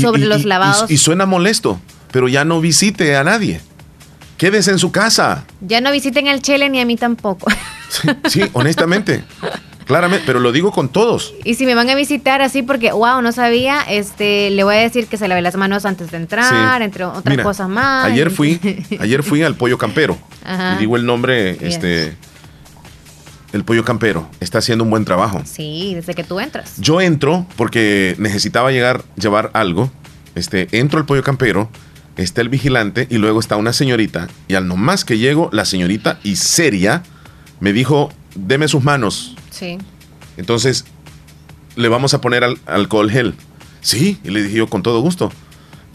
Sobre 0.00 0.24
los 0.26 0.44
lavados. 0.44 0.90
Y, 0.90 0.98
suena 0.98 1.26
molesto, 1.26 1.80
pero 2.12 2.28
ya 2.28 2.44
no 2.44 2.60
visite 2.60 3.16
a 3.16 3.24
nadie. 3.24 3.60
Quédese 4.40 4.70
en 4.70 4.78
su 4.78 4.90
casa. 4.90 5.44
Ya 5.60 5.82
no 5.82 5.92
visiten 5.92 6.26
al 6.26 6.40
Chele 6.40 6.70
ni 6.70 6.80
a 6.80 6.86
mí 6.86 6.96
tampoco. 6.96 7.46
sí 8.26 8.40
honestamente. 8.54 9.22
Claramente, 9.84 10.24
pero 10.24 10.40
lo 10.40 10.50
digo 10.50 10.72
con 10.72 10.88
todos. 10.88 11.34
Y 11.44 11.56
si 11.56 11.66
me 11.66 11.74
van 11.74 11.90
a 11.90 11.94
visitar 11.94 12.40
así 12.40 12.62
porque, 12.62 12.90
wow, 12.90 13.20
no 13.20 13.32
sabía, 13.32 13.82
este, 13.82 14.48
le 14.48 14.64
voy 14.64 14.76
a 14.76 14.78
decir 14.78 15.08
que 15.08 15.18
se 15.18 15.28
lave 15.28 15.42
las 15.42 15.56
manos 15.56 15.84
antes 15.84 16.10
de 16.10 16.16
entrar, 16.16 16.80
entre 16.80 17.04
otras 17.04 17.36
cosas 17.40 17.68
más. 17.68 18.06
Ayer 18.06 18.30
fui, 18.30 18.58
ayer 18.98 19.22
fui 19.22 19.42
al 19.42 19.56
pollo 19.56 19.76
campero. 19.76 20.16
Y 20.74 20.78
digo 20.78 20.96
el 20.96 21.04
nombre, 21.04 21.58
este, 21.60 22.16
el 23.52 23.64
pollo 23.64 23.84
campero 23.84 24.26
está 24.40 24.56
haciendo 24.56 24.84
un 24.84 24.90
buen 24.90 25.04
trabajo. 25.04 25.42
Sí, 25.44 25.92
desde 25.96 26.14
que 26.14 26.24
tú 26.24 26.40
entras. 26.40 26.76
Yo 26.78 27.02
entro 27.02 27.44
porque 27.56 28.14
necesitaba 28.16 28.70
llegar, 28.70 29.02
llevar 29.16 29.50
algo. 29.52 29.90
Este, 30.34 30.66
entro 30.72 30.98
al 30.98 31.04
pollo 31.04 31.22
campero, 31.22 31.68
está 32.16 32.40
el 32.40 32.48
vigilante 32.48 33.06
y 33.10 33.18
luego 33.18 33.40
está 33.40 33.56
una 33.56 33.72
señorita. 33.72 34.28
Y 34.48 34.54
al 34.54 34.68
nomás 34.68 35.04
que 35.04 35.18
llego, 35.18 35.50
la 35.52 35.64
señorita 35.64 36.18
y 36.22 36.36
seria 36.36 37.02
me 37.60 37.72
dijo, 37.72 38.10
deme 38.34 38.68
sus 38.68 38.82
manos. 38.82 39.36
Sí. 39.50 39.78
Entonces, 40.36 40.84
le 41.76 41.88
vamos 41.88 42.14
a 42.14 42.20
poner 42.20 42.44
al, 42.44 42.58
alcohol 42.66 43.10
gel. 43.10 43.34
Sí, 43.80 44.18
y 44.24 44.30
le 44.30 44.42
dije 44.42 44.56
yo 44.56 44.66
con 44.66 44.82
todo 44.82 45.00
gusto. 45.00 45.32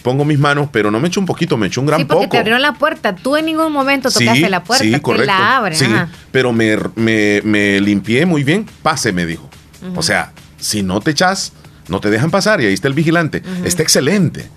Pongo 0.03 0.23
mis 0.23 0.37
manos, 0.37 0.69
pero 0.71 0.91
no 0.91 0.99
me 0.99 1.07
echo 1.07 1.19
un 1.19 1.25
poquito, 1.25 1.57
me 1.57 1.65
echo 1.67 1.81
un 1.81 1.87
gran 1.87 2.01
sí, 2.01 2.05
porque 2.05 2.27
te 2.27 2.37
abrieron 2.37 2.61
la 2.61 2.73
puerta. 2.73 3.15
Tú 3.15 3.37
en 3.37 3.47
ningún 3.47 3.71
momento 3.71 4.11
tocaste 4.11 4.49
la 4.49 4.63
puerta. 4.63 4.83
Sí, 4.83 4.99
correcto. 4.99 5.25
la 5.25 5.57
abren. 5.57 5.77
Sí, 5.77 5.87
pero 6.31 6.53
me, 6.53 6.77
me, 6.95 7.81
limpié 7.81 8.25
muy 8.27 8.43
bien. 8.43 8.67
Pase, 8.83 9.11
me 9.11 9.25
dijo. 9.25 9.49
O 9.95 10.03
sea, 10.03 10.31
si 10.57 10.83
no 10.83 10.99
te 10.99 11.11
echas, 11.11 11.53
no 11.87 11.99
te 11.99 12.11
dejan 12.11 12.29
pasar. 12.29 12.61
Y 12.61 12.67
ahí 12.67 12.73
está 12.73 12.87
el 12.87 12.93
vigilante. 12.93 13.41
Está 13.63 13.81
excelente. 13.81 14.47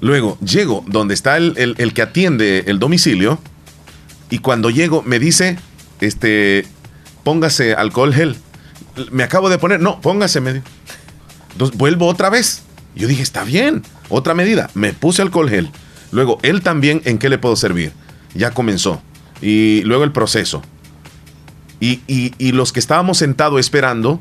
Luego, 0.00 0.38
llego 0.40 0.84
donde 0.86 1.14
está 1.14 1.36
el, 1.36 1.54
el, 1.56 1.74
el 1.78 1.92
que 1.92 2.02
atiende 2.02 2.64
el 2.66 2.78
domicilio. 2.78 3.38
Y 4.30 4.38
cuando 4.38 4.70
llego, 4.70 5.02
me 5.02 5.18
dice, 5.18 5.58
este, 6.00 6.66
póngase 7.24 7.74
alcohol 7.74 8.14
gel. 8.14 8.36
Me 9.10 9.22
acabo 9.22 9.48
de 9.48 9.58
poner, 9.58 9.80
no, 9.80 10.00
póngase 10.00 10.40
medio. 10.40 10.62
Entonces 11.52 11.76
vuelvo 11.76 12.06
otra 12.06 12.30
vez. 12.30 12.62
Yo 12.94 13.08
dije, 13.08 13.22
está 13.22 13.44
bien, 13.44 13.82
otra 14.08 14.34
medida. 14.34 14.70
Me 14.74 14.92
puse 14.92 15.22
alcohol 15.22 15.48
gel. 15.48 15.70
Luego, 16.10 16.38
él 16.42 16.62
también, 16.62 17.02
¿en 17.04 17.18
qué 17.18 17.28
le 17.28 17.38
puedo 17.38 17.56
servir? 17.56 17.92
Ya 18.34 18.52
comenzó. 18.52 19.02
Y 19.40 19.82
luego 19.82 20.04
el 20.04 20.12
proceso. 20.12 20.62
Y, 21.80 22.00
y, 22.08 22.52
los 22.52 22.72
que 22.72 22.80
estábamos 22.80 23.18
sentados 23.18 23.60
esperando 23.60 24.20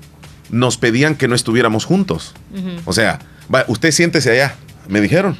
nos 0.52 0.78
pedían 0.78 1.16
que 1.16 1.28
no 1.28 1.34
estuviéramos 1.34 1.86
juntos. 1.86 2.36
O 2.86 2.94
sea, 2.94 3.20
usted 3.68 3.92
siéntese 3.92 4.30
allá, 4.30 4.56
me 4.88 5.02
dijeron 5.02 5.36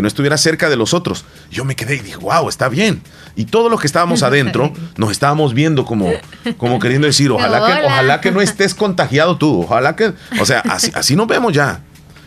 que 0.00 0.02
no 0.02 0.08
estuviera 0.08 0.38
cerca 0.38 0.70
de 0.70 0.76
los 0.76 0.94
otros. 0.94 1.26
Yo 1.50 1.66
me 1.66 1.76
quedé 1.76 1.96
y 1.96 1.98
dije, 1.98 2.16
wow, 2.16 2.48
está 2.48 2.70
bien. 2.70 3.02
Y 3.36 3.44
todos 3.44 3.70
los 3.70 3.82
que 3.82 3.86
estábamos 3.86 4.22
adentro 4.22 4.72
nos 4.96 5.10
estábamos 5.10 5.52
viendo 5.52 5.84
como, 5.84 6.10
como 6.56 6.78
queriendo 6.78 7.06
decir, 7.06 7.30
ojalá 7.30 7.66
que, 7.66 7.86
ojalá 7.86 8.20
que 8.22 8.32
no 8.32 8.40
estés 8.40 8.74
contagiado 8.74 9.36
tú, 9.36 9.60
ojalá 9.60 9.96
que, 9.96 10.14
o 10.40 10.46
sea, 10.46 10.60
así, 10.60 10.90
así 10.94 11.16
nos 11.16 11.26
vemos 11.26 11.52
ya. 11.52 11.82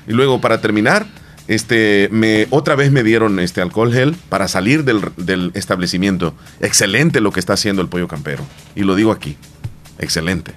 Y 0.07 0.11
luego 0.11 0.39
para 0.39 0.61
terminar, 0.61 1.07
este, 1.47 2.09
me, 2.11 2.45
otra 2.51 2.75
vez 2.75 2.91
me 2.91 3.01
dieron 3.01 3.39
este 3.39 3.59
alcohol 3.59 3.91
gel 3.91 4.13
para 4.29 4.47
salir 4.47 4.83
del, 4.83 5.51
establecimiento. 5.55 6.35
Excelente 6.59 7.21
lo 7.21 7.31
que 7.31 7.39
está 7.39 7.53
haciendo 7.53 7.81
el 7.81 7.87
pollo 7.87 8.07
campero. 8.07 8.45
Y 8.75 8.83
lo 8.83 8.93
digo 8.93 9.11
aquí, 9.11 9.35
excelente. 9.97 10.53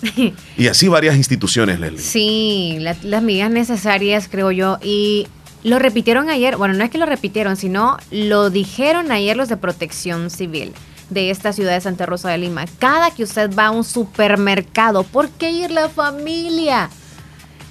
Y 0.56 0.68
así 0.68 0.88
varias 0.88 1.16
instituciones, 1.16 1.80
Leslie. 1.80 2.00
Sí, 2.00 2.78
las 2.80 3.22
medidas 3.22 3.50
necesarias, 3.50 4.28
creo 4.30 4.50
yo. 4.52 4.78
Y 4.82 5.26
lo 5.62 5.78
repitieron 5.78 6.30
ayer, 6.30 6.56
bueno, 6.56 6.74
no 6.74 6.84
es 6.84 6.90
que 6.90 6.98
lo 6.98 7.06
repitieron, 7.06 7.56
sino 7.56 7.96
lo 8.10 8.50
dijeron 8.50 9.10
ayer 9.10 9.36
los 9.36 9.48
de 9.48 9.56
protección 9.56 10.30
civil 10.30 10.72
de 11.10 11.30
esta 11.30 11.52
ciudad 11.52 11.72
de 11.72 11.80
Santa 11.80 12.06
Rosa 12.06 12.30
de 12.30 12.38
Lima. 12.38 12.64
Cada 12.78 13.10
que 13.10 13.22
usted 13.22 13.50
va 13.56 13.66
a 13.66 13.70
un 13.70 13.84
supermercado, 13.84 15.02
¿por 15.04 15.28
qué 15.28 15.50
ir 15.50 15.70
la 15.70 15.88
familia? 15.88 16.90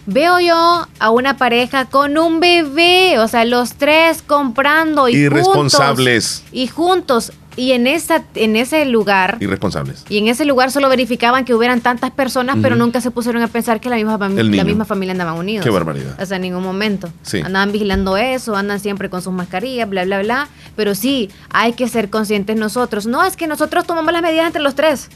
Veo 0.08 0.40
yo 0.40 0.88
a 1.00 1.10
una 1.10 1.38
pareja 1.38 1.86
con 1.86 2.18
un 2.18 2.40
bebé, 2.40 3.18
o 3.18 3.28
sea, 3.28 3.44
los 3.44 3.74
tres 3.74 4.22
comprando 4.22 5.10
y 5.10 5.16
irresponsables 5.16 6.44
y 6.52 6.68
juntos 6.68 7.32
y 7.58 7.72
en, 7.72 7.88
esa, 7.88 8.24
en 8.36 8.56
ese 8.56 8.86
lugar... 8.86 9.38
Irresponsables. 9.40 10.04
Y 10.10 10.18
en 10.18 10.28
ese 10.28 10.44
lugar 10.44 10.72
solo 10.72 10.90
verificaban 10.90 11.46
que 11.46 11.54
hubieran 11.54 11.80
tantas 11.82 12.12
personas, 12.12 12.58
pero 12.62 12.76
nunca 12.76 13.00
se 13.00 13.12
pusieron 13.12 13.42
a 13.42 13.48
pensar 13.48 13.80
que 13.80 13.90
la 13.90 13.96
misma, 13.96 14.18
la 14.18 14.64
misma 14.64 14.86
familia 14.86 15.14
andaba 15.14 15.34
unidos. 15.34 15.64
Qué 15.64 15.70
barbaridad. 15.70 16.20
O 16.22 16.26
sea, 16.26 16.36
en 16.36 16.42
ningún 16.44 16.64
momento. 16.64 17.10
Andaban 17.44 17.72
vigilando 17.72 18.18
eso, 18.18 18.56
andan 18.56 18.80
siempre 18.80 19.10
con 19.10 19.22
sus 19.22 19.32
mascarillas, 19.32 19.90
bla, 19.90 20.04
bla, 20.04 20.20
bla. 20.20 20.50
Pero 20.76 20.96
sí, 20.96 21.30
hay 21.50 21.74
que 21.74 21.88
ser 21.88 22.10
conscientes 22.10 22.58
nosotros. 22.58 23.06
No, 23.06 23.24
es 23.24 23.38
que 23.38 23.48
nosotros 23.48 23.86
tomamos 23.86 24.12
las 24.12 24.22
medidas 24.22 24.48
entre 24.48 24.62
los 24.62 24.76
tres. 24.76 25.10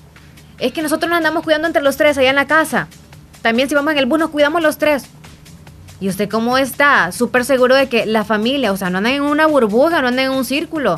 Es 0.60 0.71
que 0.71 0.82
nosotros 0.82 1.10
nos 1.10 1.17
andamos 1.17 1.43
cuidando 1.43 1.67
entre 1.67 1.82
los 1.82 1.97
tres 1.97 2.17
allá 2.17 2.30
en 2.30 2.36
la 2.36 2.47
casa. 2.47 2.88
También 3.41 3.69
si 3.69 3.75
vamos 3.75 3.91
en 3.91 3.99
el 3.99 4.06
bus 4.06 4.19
nos 4.19 4.30
cuidamos 4.30 4.62
los 4.62 4.78
tres. 4.78 5.06
¿Y 6.02 6.08
usted 6.08 6.30
cómo 6.30 6.58
está? 6.58 7.12
Súper 7.12 7.43
seguro 7.43 7.75
de 7.75 7.89
que 7.89 8.06
la 8.06 8.23
familia, 8.23 8.71
o 8.71 8.78
sea, 8.78 8.89
no 8.89 8.99
andan 8.99 9.13
en 9.13 9.23
una 9.23 9.47
burbuja, 9.47 10.02
no 10.02 10.08
andan 10.08 10.25
en 10.25 10.32
un 10.32 10.45
círculo. 10.45 10.97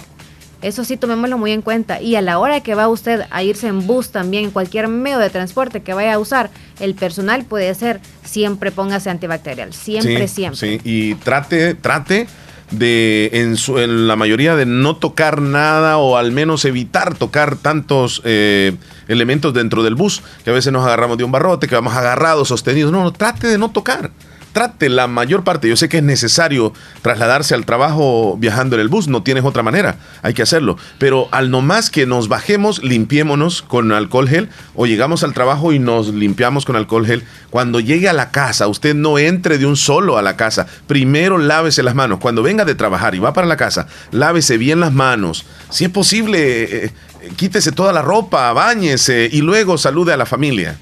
Eso 0.62 0.84
sí, 0.84 0.98
tomémoslo 0.98 1.38
muy 1.38 1.52
en 1.52 1.62
cuenta. 1.62 2.02
Y 2.02 2.16
a 2.16 2.22
la 2.22 2.38
hora 2.38 2.62
que 2.62 2.76
va 2.76 2.88
usted 2.88 3.22
a 3.32 3.44
irse 3.44 3.68
en 3.68 3.88
bus 3.88 4.12
también, 4.12 4.46
en 4.46 4.52
cualquier 4.52 4.88
medio 4.88 5.18
de 5.18 5.30
transporte 5.30 5.82
que 5.82 5.94
vaya 5.94 6.14
a 6.14 6.20
usar, 6.20 6.52
el 6.80 6.96
personal 6.96 7.46
puede 7.46 7.74
ser, 7.74 8.00
siempre 8.24 8.72
póngase 8.72 9.10
antibacterial. 9.10 9.74
Siempre, 9.74 10.28
siempre. 10.28 10.58
Sí, 10.58 10.82
y 10.84 11.16
trate, 11.16 11.74
trate 11.74 12.28
de, 12.70 13.30
en, 13.34 13.58
su, 13.58 13.80
en, 13.80 14.08
la 14.08 14.16
mayoría, 14.16 14.56
de 14.56 14.66
no 14.66 14.96
tocar 14.96 15.42
nada 15.42 15.98
o 15.98 16.18
al 16.18 16.32
menos 16.32 16.66
evitar 16.66 17.16
tocar 17.16 17.56
tantos 17.56 18.22
eh, 18.24 18.76
elementos 19.08 19.54
dentro 19.54 19.84
del 19.84 19.96
bus, 19.96 20.22
que 20.44 20.52
a 20.52 20.54
veces 20.54 20.72
nos 20.72 20.86
agarramos 20.86 21.18
de 21.18 21.24
un 21.24 21.32
barrote, 21.32 21.68
que 21.68 21.76
vamos 21.76 21.94
agarrados, 21.94 22.48
sostenidos. 22.48 22.92
No, 22.92 23.04
no, 23.04 23.12
trate 23.12 23.48
de 23.48 23.58
no 23.58 23.72
tocar 23.72 24.12
trate 24.54 24.90
la 24.90 25.08
mayor 25.08 25.44
parte. 25.44 25.70
Yo 25.70 25.76
sé 25.76 25.90
que 25.90 25.98
es 25.98 26.04
necesario 26.04 26.74
trasladarse 27.02 27.56
al 27.56 27.66
trabajo 27.66 28.36
viajando 28.38 28.76
en 28.76 28.82
el 28.82 28.90
bus, 28.90 29.08
no 29.08 29.24
tienes 29.24 29.44
otra 29.44 29.64
manera, 29.64 29.98
hay 30.22 30.34
que 30.34 30.42
hacerlo. 30.42 30.78
Pero 30.98 31.28
al 31.32 31.52
no 31.52 31.62
más 31.62 31.90
que 31.90 32.06
nos 32.06 32.28
bajemos, 32.28 32.84
limpiémonos 32.84 33.62
con 33.62 33.92
alcohol 33.92 34.28
gel 34.28 34.50
o 34.76 34.86
llegamos 34.86 35.24
al 35.24 35.34
trabajo 35.34 35.74
y 35.74 35.80
nos 35.80 36.14
limpiamos 36.14 36.66
con 36.66 36.76
alcohol 36.76 37.06
gel. 37.06 37.24
Cuando 37.50 37.80
llegue 37.80 38.10
a 38.10 38.14
la 38.14 38.32
casa, 38.32 38.68
usted 38.68 38.96
no 38.96 39.18
entre 39.20 39.58
de 39.58 39.66
un 39.66 39.78
solo 39.78 40.18
a 40.18 40.22
la 40.22 40.38
casa. 40.38 40.68
Primero 40.88 41.38
lávese 41.38 41.84
las 41.84 41.96
manos. 41.96 42.20
Cuando 42.20 42.44
venga 42.44 42.66
de 42.66 42.76
trabajar 42.76 43.16
y 43.16 43.20
va 43.20 43.34
para 43.34 43.48
la 43.48 43.58
casa, 43.58 43.88
lávese 44.12 44.58
bien 44.58 44.80
las 44.80 44.94
manos. 44.94 45.46
Si 45.70 45.86
es 45.86 45.90
posible, 45.92 46.64
eh, 46.64 46.94
eh, 47.22 47.32
quítese 47.36 47.72
toda 47.72 47.94
la 47.94 48.02
ropa, 48.02 48.52
bañese 48.54 49.30
y 49.32 49.42
luego 49.42 49.78
salude 49.78 50.14
a 50.14 50.18
la 50.18 50.26
familia. 50.26 50.78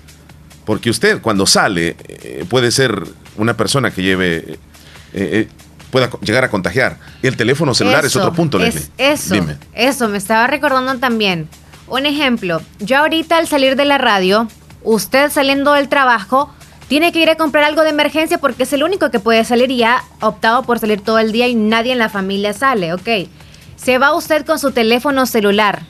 Porque 0.69 0.91
usted 0.91 1.19
cuando 1.19 1.47
sale 1.47 1.95
eh, 2.08 2.45
puede 2.47 2.69
ser 2.69 3.03
una 3.38 3.58
persona 3.58 3.89
que 3.89 4.03
lleve, 4.03 4.38
eh, 4.38 4.60
eh, 5.13 5.47
pueda 5.89 6.12
llegar 6.21 6.43
a 6.43 6.51
contagiar. 6.51 6.99
El 7.23 7.36
teléfono 7.36 7.73
celular 7.73 8.05
es 8.05 8.15
otro 8.15 8.34
punto, 8.34 8.60
es, 8.63 8.91
Eso, 8.99 9.34
eso, 9.73 10.10
me 10.10 10.19
estaba 10.19 10.45
recordando 10.45 10.95
también. 10.99 11.49
Un 11.88 12.05
ejemplo, 12.05 12.62
yo 12.77 12.99
ahorita 12.99 13.38
al 13.38 13.47
salir 13.47 13.75
de 13.77 13.86
la 13.86 13.97
radio, 13.97 14.47
usted 14.84 15.32
saliendo 15.32 15.73
del 15.73 15.89
trabajo, 15.89 16.53
tiene 16.88 17.12
que 17.12 17.19
ir 17.19 17.32
a 17.32 17.36
comprar 17.36 17.63
algo 17.63 17.82
de 17.82 17.89
emergencia 17.89 18.38
porque 18.38 18.62
es 18.62 18.71
el 18.71 18.84
único 18.84 19.10
que 19.10 19.19
puede 19.19 19.43
salir 19.45 19.71
y 19.71 19.82
ha 19.82 20.03
optado 20.21 20.62
por 20.62 20.77
salir 20.77 21.01
todo 21.01 21.17
el 21.17 21.32
día 21.32 21.47
y 21.47 21.55
nadie 21.55 21.93
en 21.93 21.97
la 21.97 22.10
familia 22.10 22.53
sale, 22.53 22.93
¿ok? 22.93 23.10
Se 23.75 23.97
va 23.97 24.13
usted 24.13 24.45
con 24.45 24.60
su 24.60 24.69
teléfono 24.69 25.25
celular, 25.25 25.82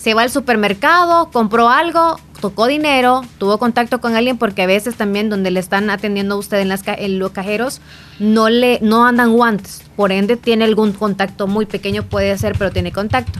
se 0.00 0.14
va 0.14 0.22
al 0.22 0.30
supermercado, 0.30 1.30
compró 1.30 1.68
algo, 1.68 2.18
tocó 2.40 2.66
dinero, 2.66 3.22
tuvo 3.38 3.58
contacto 3.58 4.00
con 4.00 4.14
alguien 4.14 4.38
porque 4.38 4.62
a 4.62 4.66
veces 4.66 4.96
también 4.96 5.28
donde 5.28 5.50
le 5.50 5.60
están 5.60 5.90
atendiendo 5.90 6.34
a 6.34 6.38
usted 6.38 6.58
en, 6.58 6.68
las, 6.68 6.82
en 6.86 7.18
los 7.18 7.32
cajeros 7.32 7.80
no 8.18 8.48
le 8.48 8.78
no 8.82 9.06
andan 9.06 9.32
guantes, 9.32 9.82
por 9.96 10.12
ende 10.12 10.36
tiene 10.36 10.64
algún 10.64 10.92
contacto 10.92 11.46
muy 11.46 11.66
pequeño 11.66 12.02
puede 12.02 12.36
ser, 12.38 12.56
pero 12.58 12.70
tiene 12.70 12.92
contacto. 12.92 13.38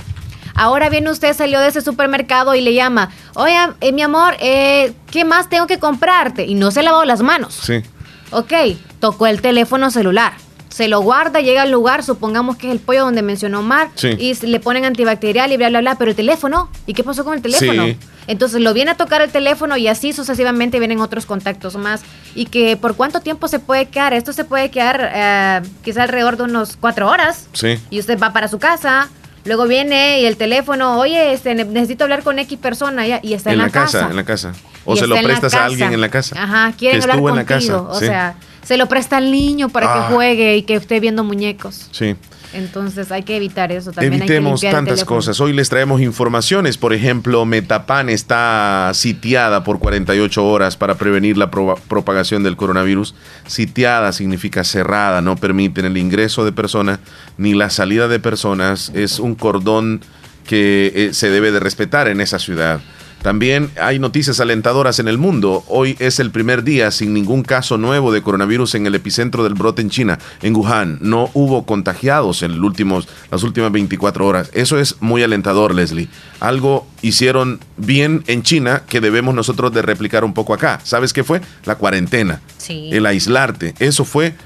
Ahora 0.55 0.89
viene 0.89 1.11
usted, 1.11 1.35
salió 1.35 1.61
de 1.61 1.69
ese 1.69 1.83
supermercado 1.83 2.55
y 2.55 2.63
le 2.63 2.73
llama, 2.73 3.11
oye, 3.35 3.59
eh, 3.83 3.93
mi 3.93 4.01
amor, 4.01 4.35
eh, 4.41 4.95
¿qué 5.11 5.27
más 5.27 5.51
tengo 5.51 5.67
que 5.67 5.79
comprarte? 5.79 6.47
Y 6.47 6.55
no 6.55 6.71
se 6.71 6.83
lavó 6.83 7.05
las 7.05 7.21
manos. 7.21 7.55
Sí. 7.63 7.83
Ok, 8.31 8.53
tocó 8.99 9.27
el 9.27 9.43
teléfono 9.43 9.91
celular 9.91 10.33
se 10.77 10.89
lo 10.89 11.01
guarda, 11.01 11.41
llega 11.41 11.63
al 11.63 11.71
lugar, 11.71 12.05
supongamos 12.05 12.59
que 12.59 12.67
es 12.67 12.73
el 12.75 12.81
pollo 12.81 13.01
donde 13.01 13.23
mencionó 13.23 13.63
Mar, 13.63 13.89
y 14.03 14.35
le 14.35 14.61
ponen 14.61 14.85
antibacterial 14.85 15.51
y 15.51 15.57
bla, 15.57 15.71
bla, 15.71 15.81
bla, 15.81 15.95
pero 15.95 16.11
el 16.11 16.17
teléfono, 16.17 16.69
¿y 16.85 16.93
qué 16.93 17.03
pasó 17.03 17.25
con 17.25 17.33
el 17.33 17.41
teléfono? 17.41 17.87
Entonces 18.27 18.61
lo 18.61 18.75
viene 18.75 18.91
a 18.91 18.95
tocar 18.95 19.23
el 19.23 19.31
teléfono 19.31 19.79
y 19.79 19.89
así 19.89 20.13
sucesivamente 20.13 20.79
vienen 20.79 21.01
otros 21.01 21.25
contactos 21.25 21.77
más. 21.77 22.03
Y 22.35 22.45
que 22.45 22.77
por 22.77 22.95
cuánto 22.95 23.21
tiempo 23.21 23.49
se 23.49 23.59
puede 23.59 23.87
quedar, 23.87 24.13
esto 24.13 24.35
se 24.35 24.45
puede 24.45 24.71
quedar 24.71 25.13
eh, 25.15 25.63
quizá 25.83 26.03
alrededor 26.03 26.37
de 26.37 26.43
unos 26.43 26.77
cuatro 26.79 27.09
horas. 27.09 27.49
Sí. 27.55 27.81
Y 27.89 27.99
usted 27.99 28.21
va 28.21 28.35
para 28.35 28.49
su 28.49 28.59
casa, 28.59 29.09
Luego 29.47 29.69
viene 29.69 30.23
y 30.23 30.27
el 30.27 30.37
teléfono, 30.37 30.99
oye, 30.99 31.33
este, 31.33 31.55
necesito 31.55 32.03
hablar 32.03 32.25
con 32.25 32.37
X 32.41 32.59
persona 32.59 33.07
y 33.07 33.33
está 33.33 33.53
en, 33.53 33.59
la, 33.59 33.71
casa, 33.71 34.09
En 34.11 34.17
la 34.17 34.25
casa. 34.25 34.53
O 34.85 34.97
se 34.97 35.07
lo 35.07 35.15
prestas 35.23 35.55
a 35.55 35.67
alguien 35.67 35.93
en 35.93 36.01
la 36.01 36.09
casa. 36.09 36.35
Ajá, 36.37 36.73
quieren 36.77 37.01
hablar 37.01 37.21
contigo. 37.21 37.31
En 37.31 37.37
la 37.37 37.45
casa. 37.45 37.81
O 37.83 37.99
sea, 37.99 38.35
se 38.67 38.77
lo 38.77 38.89
presta 38.89 39.19
al 39.19 39.31
niño 39.31 39.69
para 39.69 39.87
que 39.87 39.99
ah. 40.01 40.09
juegue 40.11 40.57
y 40.57 40.63
que 40.63 40.75
esté 40.75 40.99
viendo 40.99 41.23
muñecos. 41.23 41.89
Sí. 41.93 42.17
Entonces 42.53 43.13
hay 43.13 43.23
que 43.23 43.37
evitar 43.37 43.71
eso 43.71 43.93
también. 43.93 44.15
Evitemos 44.15 44.61
tantas 44.61 45.05
cosas. 45.05 45.41
Hoy 45.41 45.53
les 45.53 45.69
traemos 45.69 46.01
informaciones. 46.01 46.77
Por 46.77 46.93
ejemplo, 46.93 47.45
Metapan 47.45 48.09
está 48.09 48.91
sitiada 48.93 49.63
por 49.63 49.79
48 49.79 50.45
horas 50.45 50.77
para 50.77 50.97
prevenir 50.97 51.37
la 51.37 51.49
propagación 51.49 52.43
del 52.43 52.57
coronavirus. 52.57 53.15
Sitiada 53.47 54.13
significa 54.13 54.65
cerrada, 54.65 55.21
no 55.21 55.37
permiten 55.37 55.85
el 55.85 55.97
ingreso 55.97 56.45
de 56.45 56.51
personas 56.51 56.99
ni 57.39 57.55
la 57.55 57.71
salida 57.71 58.09
de 58.09 58.19
personas. 58.19 58.91
Es 58.95 59.21
un 59.21 59.37
cordón 59.37 60.01
que 60.45 60.93
eh, 60.95 61.15
se 61.15 61.31
debe 61.31 61.53
de 61.53 61.61
respetar 61.61 62.09
en 62.09 62.21
esa 62.21 62.41
ciudad. 62.41 62.81
También 63.27 63.73
hay 63.81 63.99
noticias 63.99 64.39
alentadoras 64.39 65.01
en 65.01 65.09
el 65.09 65.19
mundo. 65.19 65.65
Hoy 65.67 65.97
es 65.99 66.21
el 66.21 66.31
primer 66.31 66.63
día 66.63 66.93
sin 66.93 67.13
ningún 67.13 67.43
caso 67.43 67.77
nuevo 67.77 68.13
de 68.13 68.23
coronavirus 68.23 68.77
en 68.77 68.87
el 68.87 68.95
epicentro 68.95 69.43
del 69.43 69.55
brote 69.55 69.83
en 69.83 69.91
China, 69.91 70.21
en 70.43 70.55
Wuhan. 70.55 70.99
No 71.01 71.29
hubo 71.35 71.67
contagiados 71.67 72.45
en 72.45 72.53
las 72.53 73.43
últimas 73.43 73.73
24 73.73 74.25
horas. 74.25 74.51
Eso 74.55 74.79
es 74.79 74.99
muy 75.01 75.25
alentador, 75.25 75.75
Leslie. 75.75 76.09
Algo 76.39 76.87
hicieron 77.03 77.59
bien 77.77 78.23
en 78.29 78.45
China 78.45 78.85
que 78.87 79.01
debemos 79.01 79.35
nosotros 79.35 79.73
de 79.73 79.83
replicar 79.83 80.23
un 80.23 80.33
poco 80.33 80.55
acá. 80.55 80.79
¿Sabes 80.85 81.13
qué 81.13 81.25
fue? 81.25 81.41
La 81.65 81.75
cuarentena. 81.75 82.43
El 82.69 83.07
aislarte. 83.07 83.75
Eso 83.81 84.05
fue 84.05 84.37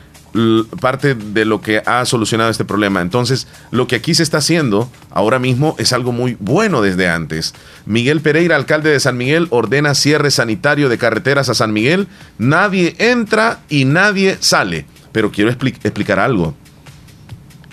parte 0.81 1.15
de 1.15 1.45
lo 1.45 1.61
que 1.61 1.83
ha 1.85 2.05
solucionado 2.05 2.51
este 2.51 2.65
problema. 2.65 3.01
Entonces, 3.01 3.47
lo 3.71 3.87
que 3.87 3.97
aquí 3.97 4.15
se 4.15 4.23
está 4.23 4.39
haciendo 4.39 4.91
ahora 5.11 5.39
mismo 5.39 5.75
es 5.79 5.93
algo 5.93 6.13
muy 6.13 6.37
bueno 6.39 6.83
desde 6.83 7.09
antes. 7.09 7.55
Miguel 7.87 8.21
Pereira, 8.21 8.57
alcalde 8.57 8.91
de 8.91 9.01
San 9.01 9.17
Miguel, 9.17 9.49
ordena 9.51 9.95
cierre 9.95 10.31
sanitario 10.31 10.89
de 10.89 10.99
carreteras 10.99 11.49
a 11.49 11.55
San 11.55 11.73
Miguel. 11.73 12.07
Nadie 12.39 12.95
entra 12.99 13.61
y 13.69 13.85
nadie 13.85 14.37
sale. 14.41 14.87
Pero 15.13 15.33
quiero 15.33 15.51
explicar 15.51 16.21
algo. 16.21 16.55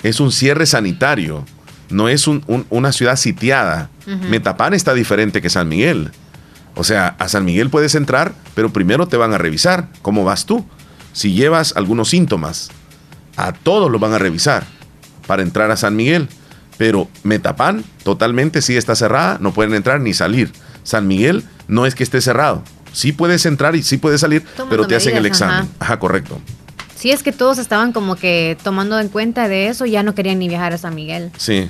Es 0.04 0.20
un 0.20 0.32
cierre 0.32 0.66
sanitario, 0.66 1.46
no 1.90 2.10
es 2.10 2.28
una 2.28 2.92
ciudad 2.92 3.16
sitiada. 3.16 3.90
Metapán 4.30 4.74
está 4.74 4.94
diferente 4.94 5.42
que 5.42 5.50
San 5.50 5.68
Miguel. 5.68 6.12
O 6.76 6.84
sea, 6.84 7.16
a 7.20 7.28
San 7.28 7.46
Miguel 7.46 7.70
puedes 7.70 7.96
entrar, 7.96 8.34
pero 8.54 8.72
primero 8.72 9.08
te 9.08 9.18
van 9.18 9.34
a 9.34 9.38
revisar 9.38 9.90
cómo 10.02 10.24
vas 10.24 10.46
tú 10.46 10.66
si 11.18 11.34
llevas 11.34 11.74
algunos 11.76 12.10
síntomas, 12.10 12.70
a 13.38 13.52
todos 13.52 13.90
los 13.90 14.00
van 14.00 14.14
a 14.14 14.20
revisar 14.20 14.68
para 15.26 15.42
entrar 15.42 15.72
a 15.72 15.76
San 15.76 15.96
Miguel. 15.96 16.30
Pero 16.78 17.08
Metapan 17.24 17.84
totalmente 18.04 18.62
sí 18.62 18.78
está 18.78 18.96
cerrada, 18.96 19.40
no 19.42 19.52
pueden 19.52 19.74
entrar 19.74 20.00
ni 20.00 20.14
salir. 20.14 20.52
San 20.84 21.08
Miguel 21.08 21.44
no 21.68 21.88
es 21.88 21.96
que 21.96 22.04
esté 22.04 22.22
cerrado. 22.22 22.62
Sí 22.94 23.14
puedes 23.14 23.48
entrar 23.48 23.76
y 23.76 23.82
sí 23.82 23.98
puedes 23.98 24.22
salir, 24.22 24.46
pero 24.70 24.86
te 24.86 24.96
hacen 24.96 25.18
el 25.18 25.26
examen. 25.26 25.68
Ajá. 25.80 25.98
correcto. 25.98 26.40
Sí, 26.96 27.10
es 27.10 27.24
que 27.24 27.32
todos 27.32 27.58
estaban 27.58 27.94
como 27.94 28.16
que 28.16 28.56
tomando 28.62 29.00
en 29.00 29.10
cuenta 29.10 29.48
de 29.48 29.70
eso, 29.70 29.88
ya 29.88 30.04
no 30.04 30.14
querían 30.14 30.38
ni 30.38 30.48
viajar 30.48 30.74
a 30.74 30.78
San 30.78 30.94
Miguel. 30.94 31.32
Sí. 31.38 31.68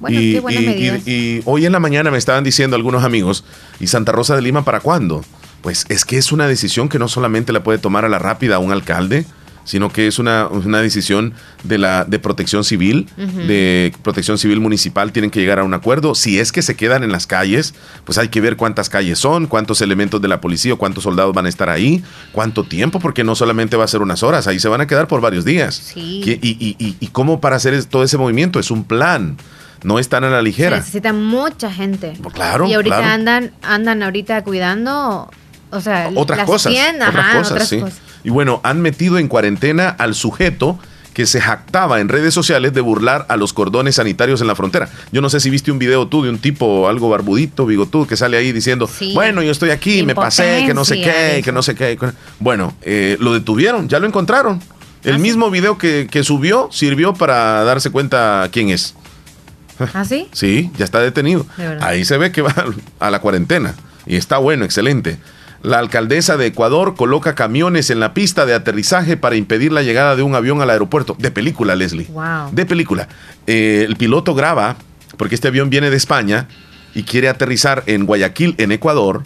Bueno, 0.00 0.18
qué 0.18 0.40
buenas 0.40 0.62
medidas. 0.62 1.06
y, 1.06 1.42
hoy 1.44 1.66
en 1.66 1.72
la 1.72 1.80
mañana 1.80 2.10
me 2.10 2.16
estaban 2.16 2.44
diciendo 2.44 2.76
algunos 2.76 3.04
amigos, 3.04 3.44
¿y 3.78 3.88
Santa 3.88 4.12
Rosa 4.12 4.36
de 4.36 4.40
Lima 4.40 4.64
para 4.64 4.80
cuándo? 4.80 5.22
Pues 5.62 5.86
es 5.88 6.04
que 6.04 6.18
es 6.18 6.32
una 6.32 6.46
decisión 6.46 6.88
que 6.88 6.98
no 6.98 7.08
solamente 7.08 7.52
la 7.52 7.62
puede 7.62 7.78
tomar 7.78 8.04
a 8.04 8.08
la 8.08 8.18
rápida 8.18 8.58
un 8.58 8.72
alcalde, 8.72 9.26
sino 9.68 9.92
que 9.92 10.06
es 10.06 10.18
una, 10.18 10.48
decisión 10.80 11.34
de 11.62 11.76
la 11.76 12.06
de 12.06 12.18
protección 12.18 12.64
civil, 12.64 13.06
de 13.18 13.92
protección 14.02 14.38
civil 14.38 14.60
municipal, 14.60 15.12
tienen 15.12 15.30
que 15.30 15.40
llegar 15.40 15.58
a 15.58 15.64
un 15.64 15.74
acuerdo. 15.74 16.14
Si 16.14 16.40
es 16.40 16.52
que 16.52 16.62
se 16.62 16.74
quedan 16.74 17.04
en 17.04 17.12
las 17.12 17.26
calles, 17.26 17.74
pues 18.04 18.16
hay 18.16 18.28
que 18.28 18.40
ver 18.40 18.56
cuántas 18.56 18.88
calles 18.88 19.18
son, 19.18 19.46
cuántos 19.46 19.82
elementos 19.82 20.22
de 20.22 20.28
la 20.28 20.40
policía, 20.40 20.74
cuántos 20.76 21.04
soldados 21.04 21.34
van 21.34 21.44
a 21.44 21.50
estar 21.50 21.68
ahí, 21.68 22.02
cuánto 22.32 22.64
tiempo, 22.64 22.98
porque 22.98 23.24
no 23.24 23.34
solamente 23.34 23.76
va 23.76 23.84
a 23.84 23.88
ser 23.88 24.00
unas 24.00 24.22
horas, 24.22 24.46
ahí 24.46 24.58
se 24.58 24.68
van 24.68 24.80
a 24.80 24.86
quedar 24.86 25.06
por 25.06 25.20
varios 25.20 25.44
días. 25.44 25.92
Y, 25.94 26.22
y, 26.40 26.76
y, 26.98 27.06
cómo 27.08 27.42
para 27.42 27.56
hacer 27.56 27.84
todo 27.84 28.04
ese 28.04 28.16
movimiento 28.16 28.58
es 28.58 28.70
un 28.70 28.84
plan 28.84 29.36
no 29.84 29.98
están 29.98 30.24
a 30.24 30.30
la 30.30 30.40
ligera. 30.40 30.78
necesita 30.78 31.12
mucha 31.12 31.70
gente. 31.70 32.14
Claro. 32.32 32.66
Y 32.66 32.74
ahorita 32.74 33.12
andan, 33.12 33.52
andan 33.62 34.02
ahorita 34.02 34.42
cuidando 34.42 35.30
o 35.70 35.80
sea, 35.80 36.10
otras 36.14 36.46
cosas. 36.46 36.72
otras 37.08 37.36
cosas, 37.36 37.68
sí. 37.68 37.82
Y 38.24 38.30
bueno, 38.30 38.60
han 38.64 38.80
metido 38.80 39.18
en 39.18 39.28
cuarentena 39.28 39.88
al 39.88 40.14
sujeto 40.14 40.78
que 41.18 41.26
se 41.26 41.40
jactaba 41.40 41.98
en 41.98 42.08
redes 42.08 42.32
sociales 42.32 42.72
de 42.74 42.80
burlar 42.80 43.26
a 43.28 43.36
los 43.36 43.52
cordones 43.52 43.96
sanitarios 43.96 44.40
en 44.40 44.46
la 44.46 44.54
frontera. 44.54 44.88
Yo 45.10 45.20
no 45.20 45.28
sé 45.28 45.40
si 45.40 45.50
viste 45.50 45.72
un 45.72 45.80
video 45.80 46.06
tú 46.06 46.22
de 46.22 46.30
un 46.30 46.38
tipo 46.38 46.88
algo 46.88 47.08
barbudito, 47.08 47.66
bigotudo, 47.66 48.06
que 48.06 48.16
sale 48.16 48.36
ahí 48.36 48.52
diciendo, 48.52 48.88
bueno, 49.14 49.42
yo 49.42 49.50
estoy 49.50 49.70
aquí, 49.70 50.04
me 50.04 50.14
pasé, 50.14 50.62
que 50.64 50.74
no 50.74 50.84
sé 50.84 51.00
qué, 51.00 51.42
que 51.42 51.50
no 51.50 51.62
sé 51.62 51.74
qué. 51.74 51.98
Bueno, 52.38 52.72
eh, 52.82 53.16
lo 53.18 53.32
detuvieron, 53.32 53.88
ya 53.88 53.98
lo 53.98 54.06
encontraron. 54.06 54.62
El 55.02 55.16
¿Ah, 55.16 55.18
mismo 55.18 55.50
video 55.50 55.76
que, 55.76 56.22
subió 56.22 56.68
sirvió 56.70 57.14
para 57.14 57.64
darse 57.64 57.90
cuenta 57.90 58.48
quién 58.52 58.68
es. 58.68 58.94
¿Ah, 59.94 60.04
sí? 60.04 60.28
Sí, 60.32 60.70
ya 60.76 60.84
está 60.84 61.00
detenido. 61.00 61.46
Ahí 61.80 62.04
se 62.04 62.16
ve 62.16 62.30
que 62.30 62.42
va 62.42 62.54
a 63.00 63.10
la 63.10 63.20
cuarentena. 63.20 63.74
Y 64.06 64.14
está 64.14 64.38
bueno, 64.38 64.64
excelente. 64.64 65.18
La 65.62 65.78
alcaldesa 65.80 66.36
de 66.36 66.46
Ecuador 66.46 66.94
coloca 66.94 67.34
camiones 67.34 67.90
en 67.90 67.98
la 67.98 68.14
pista 68.14 68.46
de 68.46 68.54
aterrizaje 68.54 69.16
para 69.16 69.36
impedir 69.36 69.72
la 69.72 69.82
llegada 69.82 70.14
de 70.14 70.22
un 70.22 70.34
avión 70.34 70.62
al 70.62 70.70
aeropuerto. 70.70 71.16
De 71.18 71.30
película, 71.30 71.74
Leslie. 71.74 72.08
De 72.52 72.64
película. 72.66 73.08
Eh, 73.46 73.84
el 73.88 73.96
piloto 73.96 74.34
graba, 74.34 74.76
porque 75.16 75.34
este 75.34 75.48
avión 75.48 75.68
viene 75.68 75.90
de 75.90 75.96
España 75.96 76.46
y 76.94 77.02
quiere 77.02 77.28
aterrizar 77.28 77.82
en 77.86 78.06
Guayaquil, 78.06 78.54
en 78.58 78.70
Ecuador. 78.70 79.24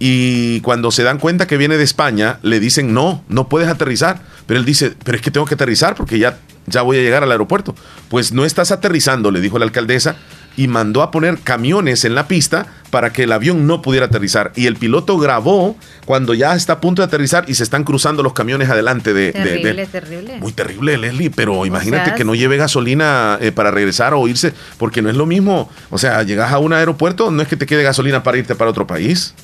Y 0.00 0.60
cuando 0.62 0.90
se 0.90 1.04
dan 1.04 1.18
cuenta 1.18 1.46
que 1.46 1.56
viene 1.56 1.76
de 1.76 1.84
España, 1.84 2.40
le 2.42 2.58
dicen, 2.58 2.92
no, 2.92 3.22
no 3.28 3.48
puedes 3.48 3.68
aterrizar. 3.68 4.20
Pero 4.46 4.58
él 4.58 4.66
dice, 4.66 4.94
pero 5.04 5.16
es 5.16 5.22
que 5.22 5.30
tengo 5.30 5.46
que 5.46 5.54
aterrizar 5.54 5.94
porque 5.94 6.18
ya, 6.18 6.38
ya 6.66 6.82
voy 6.82 6.98
a 6.98 7.02
llegar 7.02 7.22
al 7.22 7.30
aeropuerto. 7.30 7.76
Pues 8.08 8.32
no 8.32 8.44
estás 8.44 8.72
aterrizando, 8.72 9.30
le 9.30 9.40
dijo 9.40 9.60
la 9.60 9.64
alcaldesa, 9.64 10.16
y 10.56 10.66
mandó 10.66 11.02
a 11.02 11.12
poner 11.12 11.38
camiones 11.38 12.04
en 12.04 12.16
la 12.16 12.26
pista 12.26 12.66
para 12.92 13.10
que 13.10 13.22
el 13.22 13.32
avión 13.32 13.66
no 13.66 13.80
pudiera 13.80 14.06
aterrizar. 14.06 14.52
Y 14.54 14.66
el 14.66 14.76
piloto 14.76 15.16
grabó 15.16 15.76
cuando 16.04 16.34
ya 16.34 16.54
está 16.54 16.74
a 16.74 16.80
punto 16.82 17.00
de 17.00 17.06
aterrizar 17.06 17.46
y 17.48 17.54
se 17.54 17.62
están 17.62 17.84
cruzando 17.84 18.22
los 18.22 18.34
camiones 18.34 18.68
adelante 18.68 19.14
de... 19.14 19.32
Terrible, 19.32 19.86
terrible. 19.86 20.36
Muy 20.36 20.52
terrible, 20.52 20.98
Leslie, 20.98 21.30
pero 21.30 21.64
imagínate 21.64 22.12
que 22.14 22.22
no 22.22 22.34
lleve 22.34 22.58
gasolina 22.58 23.38
eh, 23.40 23.50
para 23.50 23.70
regresar 23.70 24.12
o 24.12 24.28
irse, 24.28 24.52
porque 24.76 25.00
no 25.00 25.08
es 25.08 25.16
lo 25.16 25.24
mismo. 25.24 25.70
O 25.88 25.96
sea, 25.96 26.22
llegas 26.22 26.52
a 26.52 26.58
un 26.58 26.74
aeropuerto, 26.74 27.30
no 27.30 27.40
es 27.40 27.48
que 27.48 27.56
te 27.56 27.64
quede 27.64 27.82
gasolina 27.82 28.22
para 28.22 28.36
irte 28.36 28.54
para 28.54 28.68
otro 28.68 28.86
país. 28.86 29.34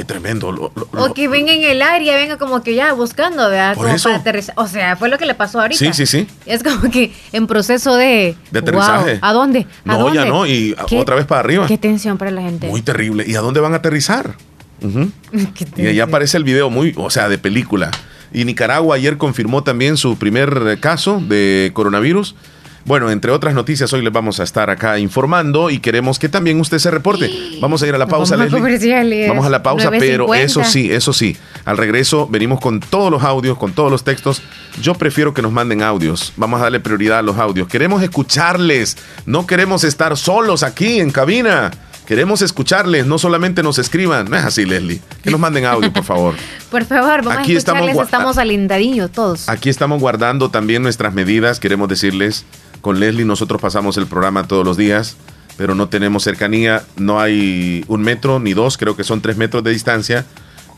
Qué 0.00 0.06
tremendo. 0.06 0.48
o 0.48 1.12
que 1.12 1.28
venga 1.28 1.52
en 1.52 1.62
el 1.62 1.82
área, 1.82 2.16
venga 2.16 2.38
como 2.38 2.62
que 2.62 2.74
ya 2.74 2.94
buscando, 2.94 3.50
¿verdad? 3.50 3.76
Por 3.76 3.90
eso. 3.90 4.08
O 4.54 4.66
sea, 4.66 4.96
fue 4.96 5.10
lo 5.10 5.18
que 5.18 5.26
le 5.26 5.34
pasó 5.34 5.60
ahorita. 5.60 5.78
Sí, 5.78 5.92
sí, 5.92 6.06
sí. 6.06 6.26
Es 6.46 6.62
como 6.62 6.90
que 6.90 7.12
en 7.32 7.46
proceso 7.46 7.96
de... 7.96 8.34
De 8.50 8.60
aterrizaje. 8.60 9.18
¿A 9.20 9.34
dónde? 9.34 9.66
no, 9.84 10.14
ya 10.14 10.24
no, 10.24 10.46
y 10.46 10.74
otra 10.96 11.16
vez 11.16 11.26
para 11.26 11.40
arriba. 11.40 11.66
Qué 11.66 11.76
tensión 11.76 12.16
para 12.16 12.30
la 12.30 12.40
gente. 12.40 12.66
Muy 12.68 12.80
terrible. 12.80 13.26
¿Y 13.26 13.34
a 13.34 13.42
dónde 13.42 13.60
van 13.60 13.74
a 13.74 13.76
aterrizar? 13.76 14.36
y 15.76 15.86
ahí 15.86 16.00
aparece 16.00 16.38
el 16.38 16.44
video 16.44 16.70
muy, 16.70 16.94
o 16.96 17.10
sea, 17.10 17.28
de 17.28 17.36
película. 17.36 17.90
Y 18.32 18.46
Nicaragua 18.46 18.96
ayer 18.96 19.18
confirmó 19.18 19.64
también 19.64 19.98
su 19.98 20.16
primer 20.16 20.78
caso 20.80 21.20
de 21.20 21.72
coronavirus. 21.74 22.36
Bueno, 22.84 23.10
entre 23.10 23.30
otras 23.30 23.54
noticias, 23.54 23.92
hoy 23.92 24.02
les 24.02 24.12
vamos 24.12 24.40
a 24.40 24.42
estar 24.42 24.70
acá 24.70 24.98
informando 24.98 25.70
y 25.70 25.80
queremos 25.80 26.18
que 26.18 26.28
también 26.28 26.58
usted 26.60 26.78
se 26.78 26.90
reporte. 26.90 27.30
Vamos 27.60 27.82
a 27.82 27.86
ir 27.86 27.94
a 27.94 27.98
la 27.98 28.06
pausa, 28.06 28.36
vamos 28.36 28.52
Leslie. 28.52 29.28
Vamos 29.28 29.46
a 29.46 29.50
la 29.50 29.62
pausa, 29.62 29.90
pero 29.90 30.34
eso 30.34 30.64
sí, 30.64 30.90
eso 30.90 31.12
sí. 31.12 31.36
Al 31.64 31.76
regreso 31.76 32.26
venimos 32.26 32.60
con 32.60 32.80
todos 32.80 33.10
los 33.10 33.22
audios, 33.22 33.58
con 33.58 33.72
todos 33.72 33.90
los 33.90 34.02
textos. 34.02 34.42
Yo 34.80 34.94
prefiero 34.94 35.34
que 35.34 35.42
nos 35.42 35.52
manden 35.52 35.82
audios. 35.82 36.32
Vamos 36.36 36.60
a 36.60 36.64
darle 36.64 36.80
prioridad 36.80 37.18
a 37.18 37.22
los 37.22 37.38
audios. 37.38 37.68
Queremos 37.68 38.02
escucharles. 38.02 38.96
No 39.26 39.46
queremos 39.46 39.84
estar 39.84 40.16
solos 40.16 40.62
aquí 40.62 41.00
en 41.00 41.10
cabina. 41.10 41.70
Queremos 42.06 42.42
escucharles, 42.42 43.06
no 43.06 43.18
solamente 43.18 43.62
nos 43.62 43.78
escriban. 43.78 44.28
No 44.28 44.36
es 44.36 44.44
así, 44.44 44.64
Leslie. 44.64 45.00
Que 45.22 45.30
nos 45.30 45.38
manden 45.38 45.64
audio, 45.64 45.92
por 45.92 46.02
favor. 46.02 46.34
por 46.70 46.84
favor, 46.84 47.22
vamos 47.22 47.38
aquí 47.38 47.54
a 47.54 47.58
escucharles. 47.58 47.90
Estamos, 47.90 48.06
estamos 48.06 48.38
alindadiños 48.38 49.12
todos. 49.12 49.48
Aquí 49.48 49.68
estamos 49.68 50.00
guardando 50.00 50.50
también 50.50 50.82
nuestras 50.82 51.14
medidas. 51.14 51.60
Queremos 51.60 51.88
decirles 51.88 52.44
con 52.80 53.00
Leslie 53.00 53.24
nosotros 53.24 53.60
pasamos 53.60 53.96
el 53.96 54.06
programa 54.06 54.46
todos 54.46 54.64
los 54.64 54.76
días, 54.76 55.16
pero 55.56 55.74
no 55.74 55.88
tenemos 55.88 56.24
cercanía, 56.24 56.82
no 56.96 57.20
hay 57.20 57.84
un 57.88 58.02
metro 58.02 58.40
ni 58.40 58.54
dos, 58.54 58.78
creo 58.78 58.96
que 58.96 59.04
son 59.04 59.20
tres 59.20 59.36
metros 59.36 59.62
de 59.62 59.70
distancia. 59.70 60.26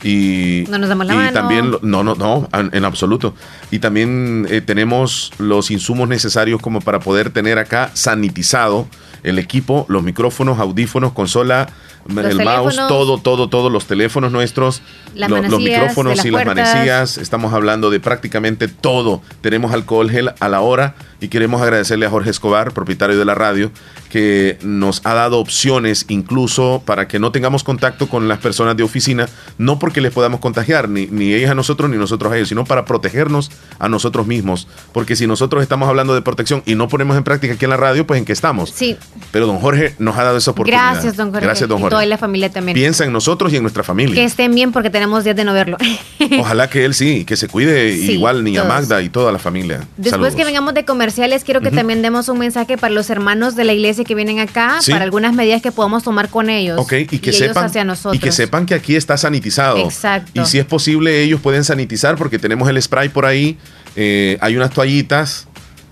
Y, 0.05 0.65
no 0.69 0.79
nos 0.79 0.89
damos 0.89 1.07
la 1.07 1.31
y 1.31 1.33
también, 1.33 1.77
no, 1.83 2.03
no, 2.03 2.17
no, 2.17 2.49
en 2.53 2.85
absoluto. 2.85 3.35
Y 3.71 3.79
también 3.79 4.49
eh, 4.51 4.61
tenemos 4.61 5.33
los 5.39 5.71
insumos 5.71 6.09
necesarios 6.09 6.61
como 6.61 6.81
para 6.81 6.99
poder 6.99 7.31
tener 7.31 7.59
acá 7.59 7.93
sanitizado 7.95 8.89
el 9.23 9.39
equipo, 9.39 9.87
los 9.89 10.03
micrófonos, 10.03 10.59
audífonos, 10.59 11.13
consola, 11.13 11.69
el 12.09 12.45
mouse, 12.45 12.77
todo, 12.89 13.19
todo, 13.19 13.49
todos 13.49 13.71
los 13.71 13.87
teléfonos 13.87 14.33
nuestros, 14.33 14.83
los 15.15 15.61
micrófonos 15.61 16.25
y 16.25 16.31
las 16.31 16.45
manecillas. 16.45 17.19
Estamos 17.19 17.53
hablando 17.55 17.91
de 17.91 18.01
prácticamente 18.01 18.67
todo. 18.67 19.23
Tenemos 19.41 19.73
alcohol 19.73 20.11
gel 20.11 20.33
a 20.41 20.49
la 20.49 20.61
hora 20.61 20.97
y 21.23 21.29
queremos 21.29 21.63
agradecerle 21.63 22.05
a 22.07 22.11
Jorge 22.11 22.31
Escobar, 22.31 22.73
propietario 22.73 23.19
de 23.19 23.25
la 23.25 23.35
radio, 23.35 23.71
que 24.11 24.59
nos 24.63 25.01
ha 25.05 25.15
dado 25.15 25.39
opciones 25.39 26.05
incluso 26.09 26.83
para 26.85 27.09
que 27.09 27.19
no 27.19 27.33
tengamos 27.33 27.63
contacto 27.65 28.09
con 28.09 28.29
las 28.29 28.39
personas 28.41 28.77
de 28.77 28.83
oficina, 28.83 29.29
no 29.57 29.79
porque 29.79 30.01
les 30.01 30.13
podamos 30.13 30.41
contagiar, 30.41 30.89
ni, 30.89 31.07
ni 31.07 31.33
ellas 31.33 31.51
a 31.51 31.55
nosotros, 31.55 31.89
ni 31.89 31.97
nosotros 31.97 32.33
a 32.33 32.37
ellos, 32.37 32.49
sino 32.49 32.65
para 32.65 32.85
protegernos 32.85 33.51
a 33.79 33.89
nosotros 33.89 34.27
mismos. 34.27 34.67
Porque 34.93 35.17
si 35.17 35.27
nosotros 35.27 35.63
estamos 35.63 35.89
hablando 35.89 36.15
de 36.15 36.23
protección 36.23 36.63
y 36.67 36.75
no 36.75 36.89
ponemos 36.89 37.17
en 37.17 37.25
práctica 37.25 37.55
aquí 37.55 37.65
en 37.65 37.71
la 37.71 37.77
radio, 37.77 38.07
pues 38.07 38.19
en 38.19 38.25
qué 38.25 38.33
estamos. 38.33 38.71
Sí. 38.71 38.97
Pero 39.31 39.47
don 39.47 39.59
Jorge 39.61 39.95
nos 39.99 40.17
ha 40.19 40.25
dado 40.25 40.37
esa 40.39 40.51
oportunidad. 40.51 40.93
Gracias, 40.95 41.17
don 41.17 41.31
Jorge. 41.31 41.47
Gracias, 41.47 41.69
don 41.69 41.79
Y 41.79 41.83
Jorge. 41.83 41.95
toda 41.95 42.07
la 42.07 42.19
familia 42.19 42.51
también. 42.51 42.75
Piensa 42.75 43.05
en 43.05 43.13
nosotros 43.13 43.53
y 43.53 43.57
en 43.57 43.63
nuestra 43.63 43.85
familia. 43.85 44.15
Que 44.17 44.25
estén 44.25 44.55
bien 44.55 44.73
porque 44.73 44.91
tenemos 44.91 45.25
días 45.25 45.37
de 45.37 45.45
no 45.45 45.53
verlo. 45.55 45.77
Ojalá 46.41 46.69
que 46.69 46.85
él 46.85 46.95
sí, 46.95 47.25
que 47.25 47.37
se 47.37 47.49
cuide 47.49 47.93
Sí, 47.97 48.13
igual 48.13 48.43
niña 48.45 48.63
todos. 48.63 48.75
Magda 48.75 49.03
y 49.03 49.09
toda 49.09 49.31
la 49.33 49.39
familia. 49.39 49.79
Después 49.97 50.11
Saludos. 50.11 50.35
que 50.35 50.45
vengamos 50.45 50.75
de 50.75 50.85
comerciales, 51.13 51.45
quiero 51.45 51.61
que 51.61 51.71
también 51.71 52.01
demos 52.01 52.29
un 52.29 52.39
mensaje 52.39 52.79
para 52.79 52.95
los 52.95 53.11
hermanos 53.11 53.55
de 53.55 53.65
la 53.65 53.75
iglesia 53.75 54.03
que 54.05 54.15
vienen 54.15 54.39
acá, 54.39 54.79
Sí. 54.81 54.93
para 54.93 55.05
algunas 55.05 55.35
medidas 55.35 55.61
que 55.61 55.71
podamos 55.71 56.03
tomar 56.03 56.31
con 56.31 56.49
ellos. 56.49 56.79
Ok, 56.81 56.93
y 57.11 57.19
que, 57.19 57.33
sepan, 57.33 57.67
hacia 57.67 57.85
nosotros. 57.85 58.15
y 58.17 58.19
que 58.19 58.33
sepan 58.33 58.65
que 58.65 58.75
aquí 58.75 58.97
está 58.97 59.19
sanitizado. 59.19 59.77
Exacto. 59.77 60.41
Y 60.41 60.47
si 60.47 60.59
es 60.59 60.65
posible, 60.65 61.23
ellos 61.23 61.41
pueden 61.41 61.65
sanitizar 61.65 62.17
porque 62.17 62.39
tenemos 62.39 62.67
el 62.69 62.81
spray 62.81 63.09
por 63.11 63.27
ahí. 63.27 63.59
eh, 63.95 64.39
hay 64.41 64.57
unas 64.57 64.71
toallitas 64.71 65.49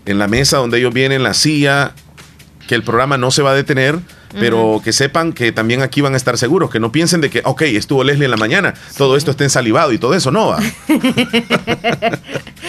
en 0.06 0.18
la 0.18 0.26
mesa 0.26 0.56
donde 0.56 0.78
ellos 0.78 0.94
vienen, 0.94 1.22
la 1.22 1.34
silla, 1.34 1.92
que 2.66 2.74
el 2.74 2.82
programa 2.82 3.18
no 3.18 3.30
se 3.30 3.42
va 3.42 3.50
a 3.50 3.54
detener. 3.54 3.98
Pero 4.38 4.80
que 4.84 4.92
sepan 4.92 5.32
que 5.32 5.50
también 5.52 5.82
aquí 5.82 6.00
van 6.00 6.14
a 6.14 6.16
estar 6.16 6.38
seguros, 6.38 6.70
que 6.70 6.78
no 6.80 6.92
piensen 6.92 7.20
de 7.20 7.30
que, 7.30 7.42
ok, 7.44 7.62
estuvo 7.62 8.04
Leslie 8.04 8.26
en 8.26 8.30
la 8.30 8.36
mañana, 8.36 8.74
todo 8.96 9.16
esto 9.16 9.32
está 9.32 9.44
ensalivado 9.44 9.92
y 9.92 9.98
todo 9.98 10.14
eso, 10.14 10.30
no 10.30 10.48
va. 10.48 10.58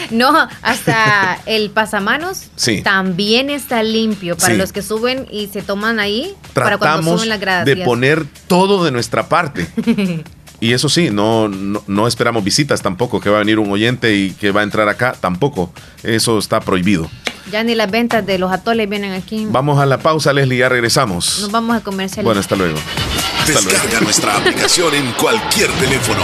No, 0.09 0.47
hasta 0.62 1.39
el 1.45 1.70
pasamanos 1.70 2.49
Sí. 2.55 2.82
también 2.82 3.49
está 3.49 3.82
limpio 3.84 4.36
para 4.36 4.53
Sí. 4.53 4.57
los 4.59 4.74
que 4.74 4.82
suben 4.82 5.26
y 5.32 5.47
se 5.47 5.62
toman 5.62 5.99
ahí 5.99 6.36
para 6.53 6.78
cuando 6.78 6.97
Tratamos 6.97 7.16
suben 7.20 7.30
las 7.30 7.39
gradas. 7.39 7.66
de 7.66 7.78
poner 7.78 8.26
todo 8.47 8.84
de 8.84 8.91
nuestra 8.91 9.30
parte. 9.30 9.68
Y 10.62 10.74
eso 10.74 10.88
sí, 10.89 11.09
no, 11.09 11.47
no, 11.47 11.84
no 11.88 12.07
esperamos 12.07 12.43
visitas 12.43 12.82
tampoco, 12.84 13.20
que 13.20 13.30
va 13.30 13.38
a 13.38 13.39
venir 13.39 13.57
un 13.57 13.72
oyente 13.72 14.16
y 14.16 14.30
que 14.32 14.51
va 14.51 14.62
a 14.62 14.64
entrar 14.64 14.88
acá, 14.88 15.16
tampoco. 15.20 15.74
Eso 16.03 16.38
está 16.38 16.59
prohibido. 16.62 17.09
Ya 17.51 17.64
ni 17.64 17.74
las 17.74 17.89
ventas 17.89 18.26
de 18.26 18.38
los 18.38 18.51
atoles 18.51 18.88
vienen 18.88 19.12
aquí. 19.14 19.47
Vamos 19.49 19.80
a 19.80 19.88
la 19.88 19.97
pausa, 19.97 20.32
Leslie, 20.32 20.59
ya 20.59 20.70
regresamos. 20.70 21.39
Nos 21.41 21.51
vamos 21.51 21.76
a 21.76 21.82
comercializar. 21.82 22.24
Bueno, 22.24 22.39
hasta 22.39 22.55
luego. 22.55 22.78
Hasta 22.78 23.53
luego. 23.53 23.70
Descarga 23.72 24.01
nuestra 24.01 24.38
aplicación 24.38 24.93
en 24.93 25.12
cualquier 25.14 25.72
teléfono. 25.72 26.22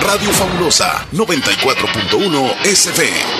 Radio 0.00 0.30
Fabulosa 0.30 1.04
94.1 1.12 2.64
SF. 2.64 3.39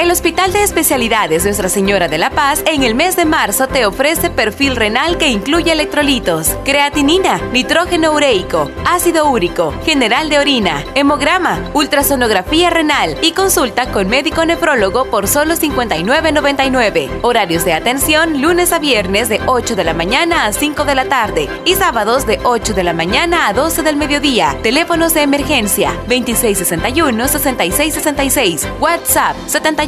El 0.00 0.10
Hospital 0.10 0.52
de 0.54 0.62
Especialidades 0.62 1.44
Nuestra 1.44 1.68
Señora 1.68 2.08
de 2.08 2.16
la 2.16 2.30
Paz 2.30 2.62
en 2.64 2.84
el 2.84 2.94
mes 2.94 3.16
de 3.16 3.26
marzo 3.26 3.68
te 3.68 3.84
ofrece 3.84 4.30
perfil 4.30 4.74
renal 4.74 5.18
que 5.18 5.28
incluye 5.28 5.72
electrolitos, 5.72 6.56
creatinina, 6.64 7.36
nitrógeno 7.52 8.12
ureico, 8.12 8.70
ácido 8.86 9.28
úrico, 9.28 9.74
general 9.84 10.30
de 10.30 10.38
orina, 10.38 10.86
hemograma, 10.94 11.68
ultrasonografía 11.74 12.70
renal 12.70 13.18
y 13.20 13.32
consulta 13.32 13.92
con 13.92 14.08
médico 14.08 14.46
nefrólogo 14.46 15.04
por 15.04 15.28
solo 15.28 15.52
59.99. 15.52 17.18
Horarios 17.20 17.66
de 17.66 17.74
atención 17.74 18.40
lunes 18.40 18.72
a 18.72 18.78
viernes 18.78 19.28
de 19.28 19.42
8 19.44 19.76
de 19.76 19.84
la 19.84 19.92
mañana 19.92 20.46
a 20.46 20.54
5 20.54 20.86
de 20.86 20.94
la 20.94 21.10
tarde 21.10 21.46
y 21.66 21.74
sábados 21.74 22.24
de 22.24 22.40
8 22.42 22.72
de 22.72 22.84
la 22.84 22.94
mañana 22.94 23.48
a 23.48 23.52
12 23.52 23.82
del 23.82 23.96
mediodía. 23.96 24.56
Teléfonos 24.62 25.12
de 25.12 25.20
emergencia 25.20 25.92
2661-6666. 26.08 28.66
WhatsApp 28.80 29.36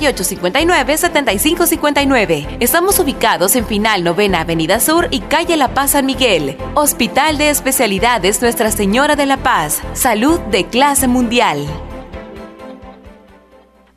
7859-7559. 0.03 2.59
Estamos 2.61 2.98
ubicados 2.98 3.57
en 3.57 3.66
Final 3.66 4.05
Novena 4.05 4.40
Avenida 4.40 4.80
Sur 4.80 5.09
y 5.11 5.20
Calle 5.20 5.57
La 5.57 5.72
Paz 5.74 5.92
San 5.92 6.07
Miguel. 6.07 6.57
Hospital 6.74 7.38
de 7.38 7.50
Especialidades 7.50 8.42
Nuestra 8.42 8.70
Señora 8.70 9.16
de 9.16 9.26
la 9.26 9.36
Paz. 9.36 9.80
Salud 9.94 10.40
de 10.40 10.66
clase 10.66 11.09
mundial. 11.09 11.66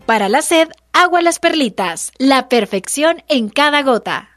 Para 0.06 0.30
la 0.30 0.44
sed, 0.44 0.70
agua 0.94 1.22
las 1.22 1.40
perlitas. 1.40 2.12
La 2.20 2.48
perfección 2.48 3.24
en 3.28 3.50
cada 3.50 3.82
gota. 3.82 4.35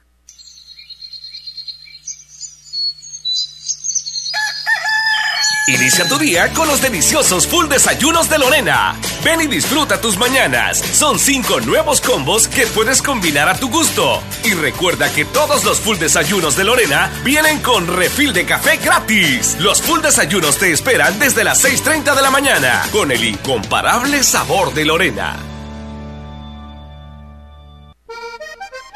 Inicia 5.69 6.09
tu 6.09 6.17
día 6.19 6.51
con 6.55 6.67
los 6.67 6.81
deliciosos 6.81 7.47
full 7.47 7.69
desayunos 7.69 8.31
de 8.31 8.39
Lorena. 8.39 8.99
Ven 9.23 9.43
y 9.43 9.47
disfruta 9.47 10.01
tus 10.01 10.17
mañanas. 10.17 10.79
Son 10.79 11.19
cinco 11.19 11.61
nuevos 11.61 12.01
combos 12.01 12.49
que 12.49 12.67
puedes 12.69 13.03
combinar 13.03 13.51
a 13.51 13.59
tu 13.59 13.69
gusto. 13.69 14.23
Y 14.45 14.55
recuerda 14.55 15.13
que 15.13 15.27
todos 15.27 15.65
los 15.65 15.79
full 15.79 15.99
desayunos 15.99 16.57
de 16.57 16.65
Lorena 16.65 17.13
vienen 17.23 17.59
con 17.59 17.87
refil 17.87 18.33
de 18.33 18.47
café 18.47 18.79
gratis. 18.79 19.59
Los 19.61 19.83
full 19.83 20.01
desayunos 20.01 20.57
te 20.57 20.73
esperan 20.73 21.19
desde 21.19 21.45
las 21.45 21.63
6.30 21.63 22.15
de 22.15 22.23
la 22.23 22.31
mañana 22.31 22.87
con 22.91 23.13
el 23.13 23.23
incomparable 23.23 24.25
sabor 24.25 24.73
de 24.73 24.87
Lorena. 24.87 25.58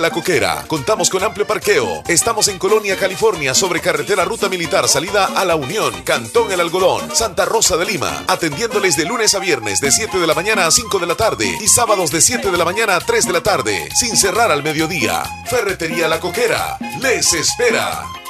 La 0.00 0.10
Coquera. 0.10 0.64
Contamos 0.66 1.10
con 1.10 1.22
amplio 1.22 1.46
parqueo. 1.46 2.02
Estamos 2.06 2.48
en 2.48 2.58
Colonia, 2.58 2.96
California, 2.96 3.54
sobre 3.54 3.80
carretera 3.80 4.24
Ruta 4.24 4.48
Militar, 4.48 4.88
salida 4.88 5.26
a 5.34 5.44
La 5.44 5.56
Unión, 5.56 6.02
Cantón 6.02 6.52
El 6.52 6.60
Algodón, 6.60 7.14
Santa 7.14 7.44
Rosa 7.44 7.76
de 7.76 7.84
Lima. 7.84 8.24
Atendiéndoles 8.26 8.96
de 8.96 9.04
lunes 9.04 9.34
a 9.34 9.38
viernes 9.38 9.80
de 9.80 9.90
7 9.90 10.18
de 10.18 10.26
la 10.26 10.34
mañana 10.34 10.66
a 10.66 10.70
5 10.70 10.98
de 10.98 11.06
la 11.06 11.14
tarde 11.14 11.46
y 11.60 11.68
sábados 11.68 12.10
de 12.10 12.20
7 12.20 12.50
de 12.50 12.58
la 12.58 12.64
mañana 12.64 12.96
a 12.96 13.00
3 13.00 13.26
de 13.26 13.32
la 13.32 13.42
tarde, 13.42 13.88
sin 13.94 14.16
cerrar 14.16 14.50
al 14.50 14.62
mediodía. 14.62 15.22
Ferretería 15.48 16.08
La 16.08 16.20
Coquera. 16.20 16.78
Les 17.00 17.32
espera. 17.32 18.25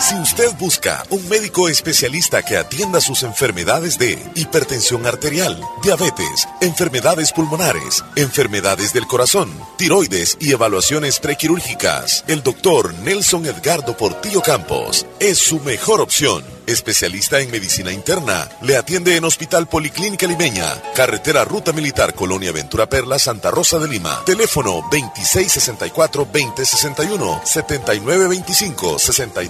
Si 0.00 0.14
usted 0.14 0.50
busca 0.58 1.04
un 1.10 1.28
médico 1.28 1.68
especialista 1.68 2.42
que 2.42 2.56
atienda 2.56 3.00
sus 3.00 3.22
enfermedades 3.22 3.98
de 3.98 4.18
hipertensión 4.34 5.06
arterial, 5.06 5.60
diabetes, 5.82 6.48
enfermedades 6.60 7.32
pulmonares, 7.32 8.02
enfermedades 8.16 8.94
del 8.94 9.06
corazón, 9.06 9.52
tiroides 9.76 10.38
y 10.40 10.52
evaluaciones 10.52 11.20
prequirúrgicas, 11.20 12.24
el 12.28 12.42
doctor 12.42 12.94
Nelson 12.94 13.44
Edgardo 13.44 13.96
Portillo 13.96 14.40
Campos 14.40 15.06
es 15.20 15.38
su 15.38 15.60
mejor 15.60 16.00
opción. 16.00 16.60
especialista 16.70 17.40
en 17.40 17.50
medicina 17.50 17.90
interna. 17.92 18.48
Le 18.62 18.76
atiende 18.76 19.16
en 19.16 19.24
Hospital 19.24 19.66
Policlínica 19.66 20.28
Limeña, 20.28 20.80
carretera 20.94 21.44
Ruta 21.44 21.72
Militar 21.72 22.14
Colonia 22.14 22.52
Ventura 22.52 22.88
Perla, 22.88 23.18
Santa 23.18 23.50
Rosa 23.50 23.80
de 23.80 23.88
Lima. 23.88 24.22
Teléfono 24.24 24.88
2664-2061, 24.90 27.42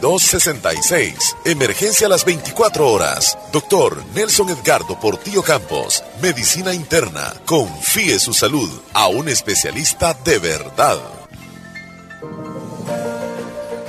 7925-6266. 0.01 1.37
Emergencia 1.45 2.07
a 2.07 2.11
las 2.11 2.25
24 2.25 2.89
horas. 2.91 3.39
Doctor 3.53 4.03
Nelson 4.15 4.49
Edgardo 4.51 4.99
Portillo 4.99 5.43
Campos, 5.43 6.03
medicina 6.23 6.75
interna. 6.75 7.35
Confíe 7.45 8.19
su 8.19 8.33
salud 8.33 8.71
a 8.93 9.09
un 9.09 9.29
especialista 9.29 10.15
de 10.25 10.39
verdad. 10.39 11.20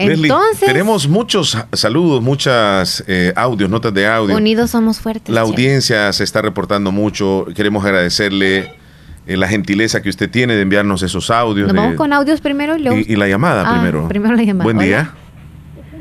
Entonces, 0.00 0.66
tenemos 0.66 1.06
muchos 1.08 1.58
saludos, 1.72 2.22
muchas 2.22 3.04
eh, 3.06 3.32
audios, 3.36 3.68
notas 3.68 3.92
de 3.92 4.06
audio. 4.06 4.34
Unidos 4.34 4.70
somos 4.70 4.98
fuertes. 4.98 5.28
La 5.28 5.42
audiencia 5.42 6.12
se 6.12 6.24
está 6.24 6.40
reportando 6.40 6.90
mucho. 6.90 7.46
Queremos 7.54 7.84
agradecerle 7.84 8.72
eh, 9.26 9.36
la 9.36 9.46
gentileza 9.46 10.00
que 10.00 10.08
usted 10.08 10.30
tiene 10.30 10.54
de 10.54 10.62
enviarnos 10.62 11.02
esos 11.02 11.30
audios. 11.30 11.68
Nos 11.68 11.76
vamos 11.76 11.96
con 11.96 12.12
audios 12.12 12.40
primero 12.40 12.76
y 12.76 12.82
luego. 12.82 12.98
Y, 12.98 13.16
la 13.16 13.28
llamada 13.28 13.64
ah, 13.66 13.74
primero. 13.74 14.08
Primero 14.08 14.34
la 14.34 14.42
llamada. 14.42 14.64
Buen 14.64 14.78
día. 14.78 15.12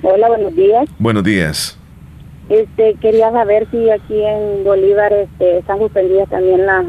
Hola, 0.01 0.29
buenos 0.29 0.55
días. 0.55 0.89
Buenos 0.97 1.23
días. 1.23 1.77
Este, 2.47 2.95
quería 3.01 3.31
saber 3.31 3.67
si 3.69 3.89
aquí 3.89 4.23
en 4.23 4.63
Bolívar 4.63 5.11
este, 5.11 5.59
están 5.59 5.77
suspendidas 5.79 6.29
también 6.29 6.65
las, 6.65 6.85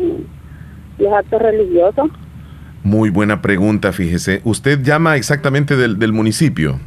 los 0.99 1.13
actos 1.13 1.43
religiosos. 1.43 2.09
Muy 2.85 3.11
buena 3.11 3.43
pregunta, 3.43 3.93
fíjese. 3.93 4.41
¿Usted 4.45 4.81
llama 4.83 5.17
exactamente 5.17 5.77
del, 5.77 5.99
del 5.99 6.13
municipio? 6.13 6.79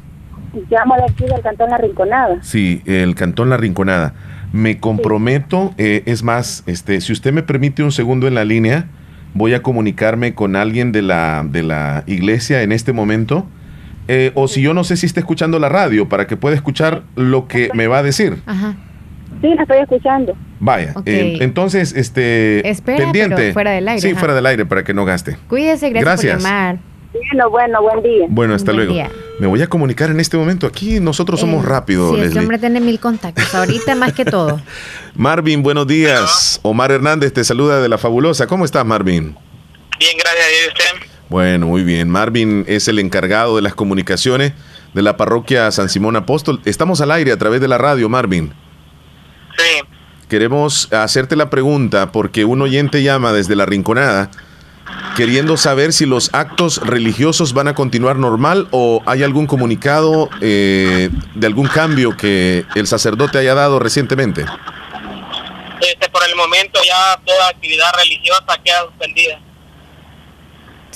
Llamo 0.70 0.96
de 0.96 1.04
aquí 1.04 1.26
del 1.26 1.42
Cantón 1.42 1.70
La 1.70 1.78
Rinconada. 1.78 2.38
Sí, 2.42 2.82
el 2.86 3.16
Cantón 3.16 3.50
La 3.50 3.58
Rinconada. 3.58 4.14
Me 4.52 4.80
comprometo, 4.80 5.74
eh, 5.78 6.04
es 6.06 6.24
más, 6.24 6.64
este, 6.68 7.02
si 7.02 7.12
usted 7.12 7.34
me 7.34 7.42
permite 7.42 7.84
un 7.84 7.92
segundo 7.92 8.28
en 8.28 8.36
la 8.36 8.46
línea, 8.46 8.86
voy 9.34 9.56
a 9.56 9.64
comunicarme 9.64 10.36
con 10.36 10.56
alguien 10.56 10.92
de 10.92 11.02
la, 11.02 11.44
de 11.44 11.64
la 11.64 12.04
iglesia 12.06 12.62
en 12.62 12.72
este 12.72 12.94
momento. 12.94 13.48
Eh, 14.08 14.32
o 14.36 14.48
si 14.48 14.62
yo 14.62 14.74
no 14.74 14.84
sé 14.84 14.98
si 14.98 15.06
está 15.06 15.22
escuchando 15.22 15.58
la 15.60 15.70
radio, 15.70 16.08
para 16.10 16.28
que 16.28 16.38
pueda 16.38 16.56
escuchar 16.56 17.04
lo 17.16 17.48
que 17.48 17.70
me 17.74 17.88
va 17.88 18.00
a 18.00 18.04
decir. 18.04 18.42
Ajá. 18.46 18.76
Sí, 19.42 19.54
la 19.56 19.64
estoy 19.64 19.80
escuchando. 19.80 20.36
Vaya, 20.60 20.94
entonces, 21.06 21.94
este, 21.96 22.68
Espera, 22.70 22.98
pendiente. 22.98 23.52
fuera 23.54 23.72
del 23.72 23.88
aire. 23.88 24.02
Sí, 24.02 24.14
fuera 24.14 24.34
del 24.34 24.46
aire, 24.46 24.66
para 24.66 24.84
que 24.84 24.94
no 24.94 25.04
gaste. 25.04 25.38
Cuídese, 25.50 25.90
gracias, 25.90 26.36
por 26.36 26.44
llamar. 26.44 26.78
Bueno, 27.14 27.50
bueno, 27.50 27.82
buen 27.82 28.02
día. 28.02 28.26
Bueno, 28.28 28.56
hasta 28.56 28.74
luego. 28.74 28.96
Me 29.40 29.48
voy 29.48 29.62
a 29.62 29.68
comunicar 29.68 30.10
en 30.10 30.20
este 30.20 30.36
momento. 30.36 30.66
Aquí 30.66 31.00
nosotros 31.00 31.40
somos 31.40 31.64
eh, 31.64 31.68
rápidos. 31.68 32.16
Sí, 32.16 32.22
este 32.22 32.40
hombre 32.40 32.58
tiene 32.58 32.80
mil 32.80 33.00
contactos. 33.00 33.54
Ahorita 33.54 33.96
más 33.96 34.14
que 34.14 34.26
todo. 34.26 34.60
Marvin, 35.16 35.62
buenos 35.62 35.88
días. 35.88 36.60
Omar 36.64 36.92
Hernández 36.92 37.34
te 37.34 37.44
saluda 37.44 37.82
de 37.82 37.90
la 37.90 37.98
fabulosa. 37.98 38.48
¿Cómo 38.48 38.66
estás, 38.66 38.86
Marvin? 38.86 39.36
Bien, 40.00 40.18
gracias. 40.18 40.46
¿Y 40.50 40.68
usted? 40.70 41.08
Bueno, 41.30 41.68
muy 41.68 41.84
bien. 41.84 42.10
Marvin 42.10 42.66
es 42.68 42.88
el 42.88 43.00
encargado 43.00 43.56
de 43.56 43.62
las 43.62 43.76
comunicaciones 43.76 44.54
de 44.94 45.02
la 45.02 45.18
parroquia 45.18 45.72
San 45.72 45.90
Simón 45.90 46.16
Apóstol. 46.16 46.62
Estamos 46.66 47.02
al 47.02 47.12
aire 47.12 47.32
a 47.32 47.38
través 47.38 47.62
de 47.62 47.68
la 47.68 47.78
radio, 47.78 48.10
Marvin. 48.10 48.54
Sí. 49.58 49.84
Queremos 50.30 50.92
hacerte 50.92 51.36
la 51.36 51.50
pregunta 51.50 52.12
porque 52.12 52.46
un 52.46 52.62
oyente 52.62 53.04
llama 53.04 53.34
desde 53.34 53.56
la 53.56 53.66
Rinconada 53.66 54.32
queriendo 55.16 55.58
saber 55.58 55.94
si 55.94 56.06
los 56.06 56.34
actos 56.34 56.78
religiosos 56.78 57.54
van 57.54 57.68
a 57.68 57.76
continuar 57.76 58.16
normal 58.16 58.68
o 58.72 59.02
hay 59.06 59.24
algún 59.24 59.48
comunicado 59.48 60.30
eh, 60.42 61.10
de 61.36 61.48
algún 61.48 61.68
cambio 61.68 62.18
que 62.18 62.66
el 62.76 62.88
sacerdote 62.88 63.38
haya 63.38 63.54
dado 63.54 63.80
recientemente. 63.80 64.46
Este, 65.82 66.10
por 66.10 66.24
el 66.28 66.36
momento 66.36 66.80
ya 66.86 67.20
toda 67.26 67.50
actividad 67.50 67.92
religiosa 67.98 68.58
queda 68.64 68.86
suspendida. 68.86 69.40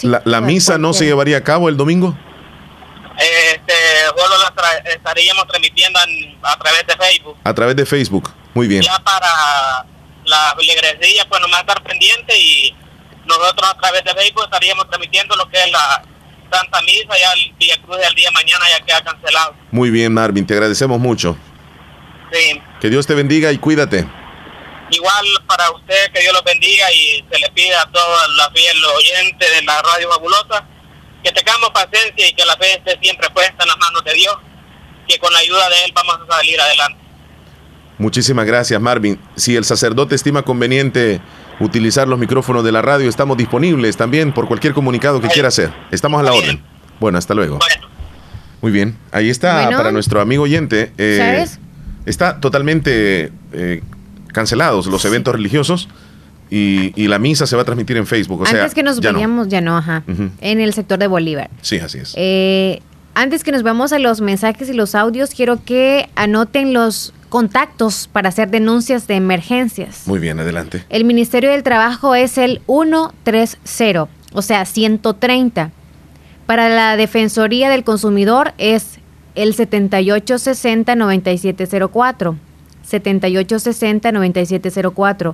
la, 0.01 0.41
misa 0.41 0.77
no 0.77 0.93
se 0.93 1.05
llevaría 1.05 1.37
a 1.37 1.43
cabo 1.43 1.69
el 1.69 1.77
domingo? 1.77 2.17
Este, 3.17 3.73
solo 4.15 4.35
la 4.37 4.91
estaríamos 4.91 5.47
transmitiendo 5.47 5.99
a 6.43 6.57
través 6.57 6.85
de 6.87 6.95
Facebook. 6.95 7.37
A 7.43 7.53
través 7.53 7.75
de 7.75 7.85
Facebook, 7.85 8.31
muy 8.53 8.67
bien. 8.67 8.83
Ya 8.83 8.97
para 8.99 9.27
la 10.25 10.55
iglesia, 10.59 11.25
pues 11.27 11.41
nomás 11.41 11.61
estar 11.61 11.81
pendiente 11.83 12.37
y 12.37 12.75
nosotros 13.28 13.69
a 13.69 13.78
través 13.78 14.03
de 14.03 14.13
Facebook 14.13 14.43
estaríamos 14.45 14.88
transmitiendo 14.88 15.36
lo 15.36 15.47
que 15.49 15.57
es 15.57 15.71
la 15.71 16.03
Santa 16.51 16.82
Misa, 16.82 17.17
ya 17.19 17.34
el 17.34 17.53
Villa 17.59 17.75
Cruz 17.84 17.97
del 17.97 18.15
día 18.15 18.30
de 18.30 18.34
mañana 18.34 18.65
ya 18.69 18.86
queda 18.86 19.03
cancelado. 19.03 19.55
Muy 19.71 19.89
bien, 19.89 20.13
Marvin, 20.13 20.45
te 20.45 20.53
agradecemos 20.53 20.99
mucho. 20.99 21.38
Sí. 22.32 22.61
Que 22.80 22.89
Dios 22.89 23.05
te 23.05 23.13
bendiga 23.13 23.51
y 23.51 23.57
cuídate. 23.57 24.07
Igual 24.89 25.25
para 25.47 25.69
usted, 25.71 26.11
que 26.13 26.21
Dios 26.21 26.34
los 26.34 26.43
bendiga 26.43 26.91
y 26.93 27.25
se 27.30 27.39
le 27.39 27.49
pide 27.51 27.75
a 27.75 27.86
todos 27.86 28.30
los 28.38 28.49
fieles 28.53 28.84
oyentes 28.84 29.51
de 29.51 29.61
la 29.63 29.82
Radio 29.82 30.09
Fabulosa 30.11 30.65
que 31.23 31.32
tengamos 31.32 31.69
paciencia 31.71 32.28
y 32.28 32.34
que 32.34 32.45
la 32.45 32.55
fe 32.57 32.73
esté 32.73 32.97
siempre 33.01 33.30
puesta 33.32 33.63
en 33.63 33.67
las 33.67 33.78
manos 33.78 34.03
de 34.05 34.13
Dios, 34.13 34.36
que 35.07 35.19
con 35.19 35.32
la 35.34 35.39
ayuda 35.39 35.69
de 35.69 35.86
Él 35.86 35.91
vamos 35.93 36.19
a 36.21 36.36
salir 36.36 36.59
adelante. 36.59 36.99
Muchísimas 37.97 38.45
gracias, 38.45 38.80
Marvin. 38.80 39.19
Si 39.36 39.55
el 39.55 39.65
sacerdote 39.65 40.15
estima 40.15 40.43
conveniente 40.43 41.19
utilizar 41.60 42.08
los 42.08 42.20
micrófonos 42.20 42.64
de 42.64 42.72
la 42.72 42.82
radio. 42.82 43.10
Estamos 43.10 43.38
disponibles 43.38 43.97
también 43.97 44.34
por 44.34 44.47
cualquier 44.47 44.74
comunicado 44.74 45.22
que 45.22 45.28
quiera 45.28 45.47
hacer. 45.47 45.72
Estamos 45.91 46.20
a 46.20 46.24
la 46.24 46.34
orden. 46.34 46.62
Bueno, 46.99 47.18
hasta 47.18 47.34
luego. 47.34 47.60
Muy 48.62 48.72
bien. 48.72 48.95
Ahí 49.12 49.30
está 49.30 49.70
para 49.70 49.91
nuestro 49.91 50.22
amigo 50.22 50.43
oyente. 50.43 50.91
Eh, 50.97 51.45
está 52.05 52.39
totalmente 52.39 53.32
eh, 53.53 53.84
cancelados 54.34 54.88
los 54.88 55.03
eventos 55.05 55.34
religiosos. 55.34 55.89
Y, 56.49 57.08
la 57.08 57.20
misa 57.20 57.45
se 57.45 57.55
va 57.58 57.64
a 57.64 57.66
transmitir 57.66 57.97
en 57.97 58.08
Facebook. 58.08 58.41
O 58.41 58.45
antes 58.45 58.74
que 58.74 58.82
nos 58.82 59.01
vayamos, 59.01 59.49
ya 59.49 59.60
no, 59.60 59.78
ajá, 59.78 60.03
en 60.39 60.62
el 60.62 60.74
sector 60.74 60.97
de 60.97 61.08
Bolívar. 61.08 61.49
Sí, 61.62 61.78
así 61.80 61.97
es. 61.97 62.14
Eh, 62.16 62.82
antes 63.18 63.43
que 63.43 63.51
nos 63.51 63.63
vamos 63.63 63.91
a 63.93 63.99
los 63.99 64.22
mensajes 64.22 64.70
y 64.70 64.74
los 64.74 64.93
audios, 64.93 65.32
quiero 65.32 65.65
que 65.65 66.07
anoten 66.15 66.72
los 66.72 67.15
contactos 67.30 68.07
para 68.13 68.30
hacer 68.30 68.51
denuncias 68.51 69.07
de 69.07 69.15
emergencias. 69.15 70.03
Muy 70.05 70.20
bien, 70.20 70.39
adelante. 70.39 70.86
El 70.89 71.03
Ministerio 71.03 71.49
del 71.49 71.63
Trabajo 71.63 72.13
es 72.13 72.38
el 72.38 72.61
130, 72.68 74.07
o 74.34 74.43
sea, 74.43 74.65
130. 74.65 75.72
Para 76.45 76.70
la 76.70 76.95
Defensoría 76.95 77.72
del 77.72 77.84
Consumidor 77.84 78.53
es 78.59 78.99
el 79.34 79.55
7860-9704. 79.55 82.36
7860-9704. 82.88 85.34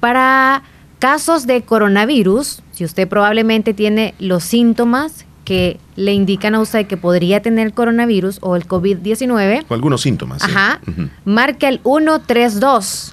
Para 0.00 0.64
casos 0.98 1.46
de 1.46 1.62
coronavirus, 1.62 2.62
si 2.72 2.84
usted 2.84 3.08
probablemente 3.08 3.72
tiene 3.72 4.12
los 4.18 4.44
síntomas 4.44 5.24
que 5.52 5.78
le 5.96 6.14
indican 6.14 6.54
a 6.54 6.60
usted 6.60 6.86
que 6.86 6.96
podría 6.96 7.42
tener 7.42 7.74
coronavirus 7.74 8.38
o 8.40 8.56
el 8.56 8.66
COVID-19. 8.66 9.66
O 9.68 9.74
algunos 9.74 10.00
síntomas. 10.00 10.42
Ajá. 10.42 10.80
Marca 11.26 11.68
el 11.68 11.78
132. 11.82 13.12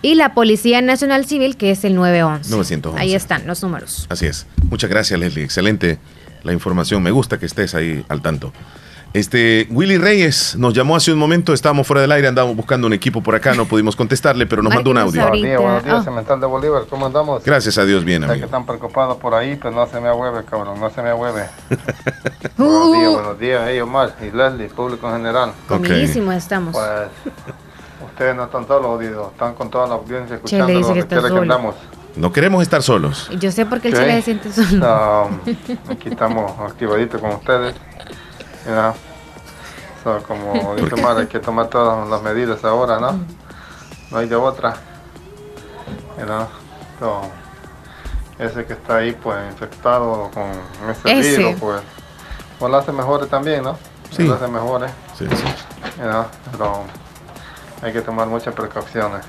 Y 0.00 0.14
la 0.14 0.32
Policía 0.32 0.80
Nacional 0.80 1.26
Civil, 1.26 1.56
que 1.56 1.72
es 1.72 1.84
el 1.84 1.96
911. 1.96 2.50
911. 2.52 3.00
Ahí 3.00 3.14
están 3.16 3.48
los 3.48 3.64
números. 3.64 4.06
Así 4.10 4.26
es. 4.26 4.46
Muchas 4.70 4.90
gracias, 4.90 5.18
Leslie. 5.18 5.42
Excelente 5.42 5.98
la 6.44 6.52
información. 6.52 7.02
Me 7.02 7.10
gusta 7.10 7.40
que 7.40 7.46
estés 7.46 7.74
ahí 7.74 8.04
al 8.08 8.22
tanto. 8.22 8.52
Este, 9.14 9.66
Willy 9.70 9.98
Reyes 9.98 10.56
nos 10.56 10.72
llamó 10.72 10.96
hace 10.96 11.12
un 11.12 11.18
momento, 11.18 11.52
estábamos 11.52 11.86
fuera 11.86 12.00
del 12.00 12.10
aire, 12.12 12.28
andábamos 12.28 12.56
buscando 12.56 12.86
un 12.86 12.94
equipo 12.94 13.22
por 13.22 13.34
acá, 13.34 13.52
no 13.54 13.66
pudimos 13.66 13.94
contestarle, 13.94 14.46
pero 14.46 14.62
nos 14.62 14.74
mandó 14.74 14.90
un 14.90 14.96
audio. 14.96 15.20
Buenos 15.20 15.42
días, 15.42 15.60
buenos 15.60 15.84
días, 15.84 16.04
Cemental 16.04 16.40
de 16.40 16.46
Bolívar, 16.46 16.84
¿cómo 16.88 17.04
andamos? 17.06 17.44
Gracias 17.44 17.76
a 17.76 17.84
Dios, 17.84 18.04
bien, 18.06 18.22
Sé 18.22 18.26
que 18.28 18.32
amigo. 18.32 18.46
están 18.46 18.64
preocupados 18.64 19.18
por 19.18 19.34
ahí, 19.34 19.56
pero 19.56 19.74
no 19.74 19.86
se 19.86 20.00
me 20.00 20.08
ahueve, 20.08 20.44
cabrón, 20.44 20.80
no 20.80 20.88
se 20.88 21.02
me 21.02 21.10
ahueve. 21.10 21.44
buenos 22.56 22.92
días, 22.92 23.12
buenos 23.12 23.38
días, 23.38 23.62
hey 23.66 23.80
Omar 23.80 24.16
y 24.22 24.34
Leslie, 24.34 24.68
público 24.68 25.06
en 25.08 25.16
general. 25.18 25.52
Comidísimos 25.68 26.34
estamos. 26.34 26.72
Pues, 26.74 27.34
ustedes 28.12 28.34
no 28.34 28.44
están 28.44 28.66
solos, 28.66 28.98
Dido, 28.98 29.28
están 29.32 29.52
con 29.54 29.68
toda 29.70 29.88
la 29.88 29.94
audiencia 29.94 30.36
escuchando 30.36 30.72
lo 30.72 30.94
que 30.94 31.06
que 31.06 31.14
andamos. 31.16 31.74
No 32.16 32.30
queremos 32.32 32.62
estar 32.62 32.82
solos. 32.82 33.30
Yo 33.40 33.50
sé 33.52 33.64
por 33.66 33.80
qué 33.80 33.88
el 33.88 33.94
Ok. 33.94 34.00
chile 34.00 34.16
se 34.16 34.22
siente 34.22 34.52
solo. 34.52 35.26
Um, 35.26 35.38
aquí 35.90 36.08
estamos 36.08 36.52
activaditos 36.60 37.20
con 37.20 37.32
ustedes. 37.32 37.74
Ya. 38.66 38.94
So, 40.02 40.22
como 40.22 40.74
dice 40.76 40.94
Omar, 40.94 41.18
hay 41.18 41.26
que 41.26 41.38
tomar 41.38 41.68
todas 41.68 42.08
las 42.08 42.22
medidas 42.22 42.64
ahora, 42.64 42.98
¿no? 42.98 43.20
No 44.10 44.18
hay 44.18 44.28
de 44.28 44.36
otra. 44.36 44.74
Know? 46.16 46.46
So, 46.98 47.22
ese 48.38 48.64
que 48.64 48.74
está 48.74 48.96
ahí, 48.96 49.12
pues, 49.12 49.36
infectado 49.50 50.30
con 50.32 50.44
ese 50.90 51.18
Ese. 51.18 51.38
virus, 51.38 51.60
pues, 51.60 51.82
pues 52.58 52.70
lo 52.70 52.78
hace 52.78 52.92
mejores 52.92 53.28
también, 53.28 53.62
¿no? 53.62 53.76
Sí. 54.10 54.24
Lo 54.24 54.34
hace 54.34 54.48
mejores. 54.48 54.90
Sí, 55.16 55.26
sí. 55.28 55.44
Know, 55.96 56.26
Pero 56.50 56.84
hay 57.82 57.92
que 57.92 58.02
tomar 58.02 58.26
muchas 58.26 58.54
precauciones. 58.54 59.24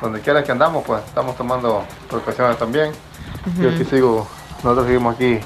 Donde 0.00 0.20
quiera 0.20 0.42
que 0.42 0.52
andamos, 0.52 0.84
pues, 0.84 1.02
estamos 1.04 1.36
tomando 1.36 1.84
precauciones 2.08 2.58
también. 2.58 2.92
Yo 3.58 3.70
aquí 3.70 3.84
sigo, 3.84 4.26
nosotros 4.62 4.86
seguimos 4.86 5.14
aquí 5.14 5.40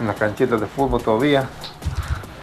en 0.00 0.06
las 0.06 0.16
canchitas 0.16 0.60
de 0.60 0.66
fútbol 0.66 1.02
todavía. 1.02 1.48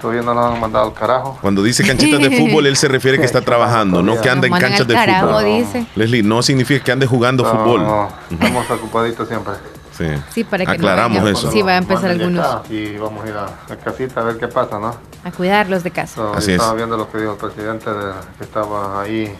Todavía 0.02 0.22
no 0.22 0.34
nos 0.34 0.54
han 0.54 0.60
mandado 0.62 0.86
al 0.88 0.94
carajo. 0.94 1.38
Cuando 1.42 1.62
dice 1.62 1.86
canchitas 1.86 2.20
de 2.22 2.32
fútbol, 2.38 2.66
él 2.68 2.78
se 2.78 2.88
refiere 2.88 3.18
que 3.20 3.26
está 3.26 3.42
trabajando, 3.50 4.02
no 4.02 4.20
que 4.22 4.30
anda 4.30 4.48
en 4.48 4.54
canchas 4.54 4.88
de 4.88 4.94
carajo, 4.94 5.28
fútbol. 5.28 5.44
dice. 5.46 5.86
Leslie, 5.96 6.24
no 6.24 6.42
significa 6.42 6.84
que 6.84 6.92
ande 6.92 7.06
jugando 7.06 7.44
No, 7.44 7.50
fútbol. 7.52 7.84
no, 7.84 8.10
estamos 8.32 8.70
ocupaditos 8.72 9.28
siempre. 9.28 9.54
Sí. 9.98 10.06
Sí, 10.34 10.44
para 10.46 10.64
que 10.64 10.68
no 10.72 10.74
Aclaramos 10.76 11.28
eso. 11.30 11.52
Sí, 11.52 11.62
va 11.62 11.72
a 11.74 11.78
empezar 11.78 12.12
algunos 12.12 12.70
Y 12.70 12.96
vamos 12.96 13.26
a 13.26 13.28
ir 13.28 13.34
a 13.36 13.48
la 13.68 13.76
casita 13.76 14.22
a 14.22 14.24
ver 14.24 14.38
qué 14.38 14.48
pasa, 14.48 14.80
¿no? 14.80 14.96
a 15.26 15.32
cuidarlos 15.32 15.84
de 15.84 15.92
casa. 15.92 16.16
So, 16.16 16.34
Así 16.34 16.52
es. 16.52 16.56
estaba 16.58 16.74
viendo 16.76 16.96
lo 16.96 17.12
que 17.12 17.18
dijo 17.18 17.34
el 17.34 17.38
presidente 17.38 17.90
de- 17.92 18.14
que 18.38 18.44
estaba 18.46 19.02
ahí, 19.02 19.36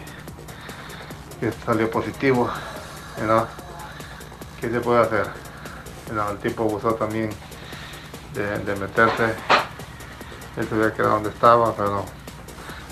que 1.40 1.50
salió 1.64 1.90
positivo. 1.90 2.50
¿Qué 4.60 4.68
se 4.70 4.80
puede 4.80 5.00
hacer? 5.00 5.26
El 6.10 6.38
tipo 6.38 6.64
abusó 6.64 6.92
también 6.94 7.30
de, 8.34 8.58
de 8.58 8.76
meterse, 8.76 9.32
él 10.56 10.66
se 10.68 10.74
había 10.74 10.92
quedado 10.92 11.14
donde 11.14 11.30
estaba, 11.30 11.74
pero 11.74 12.04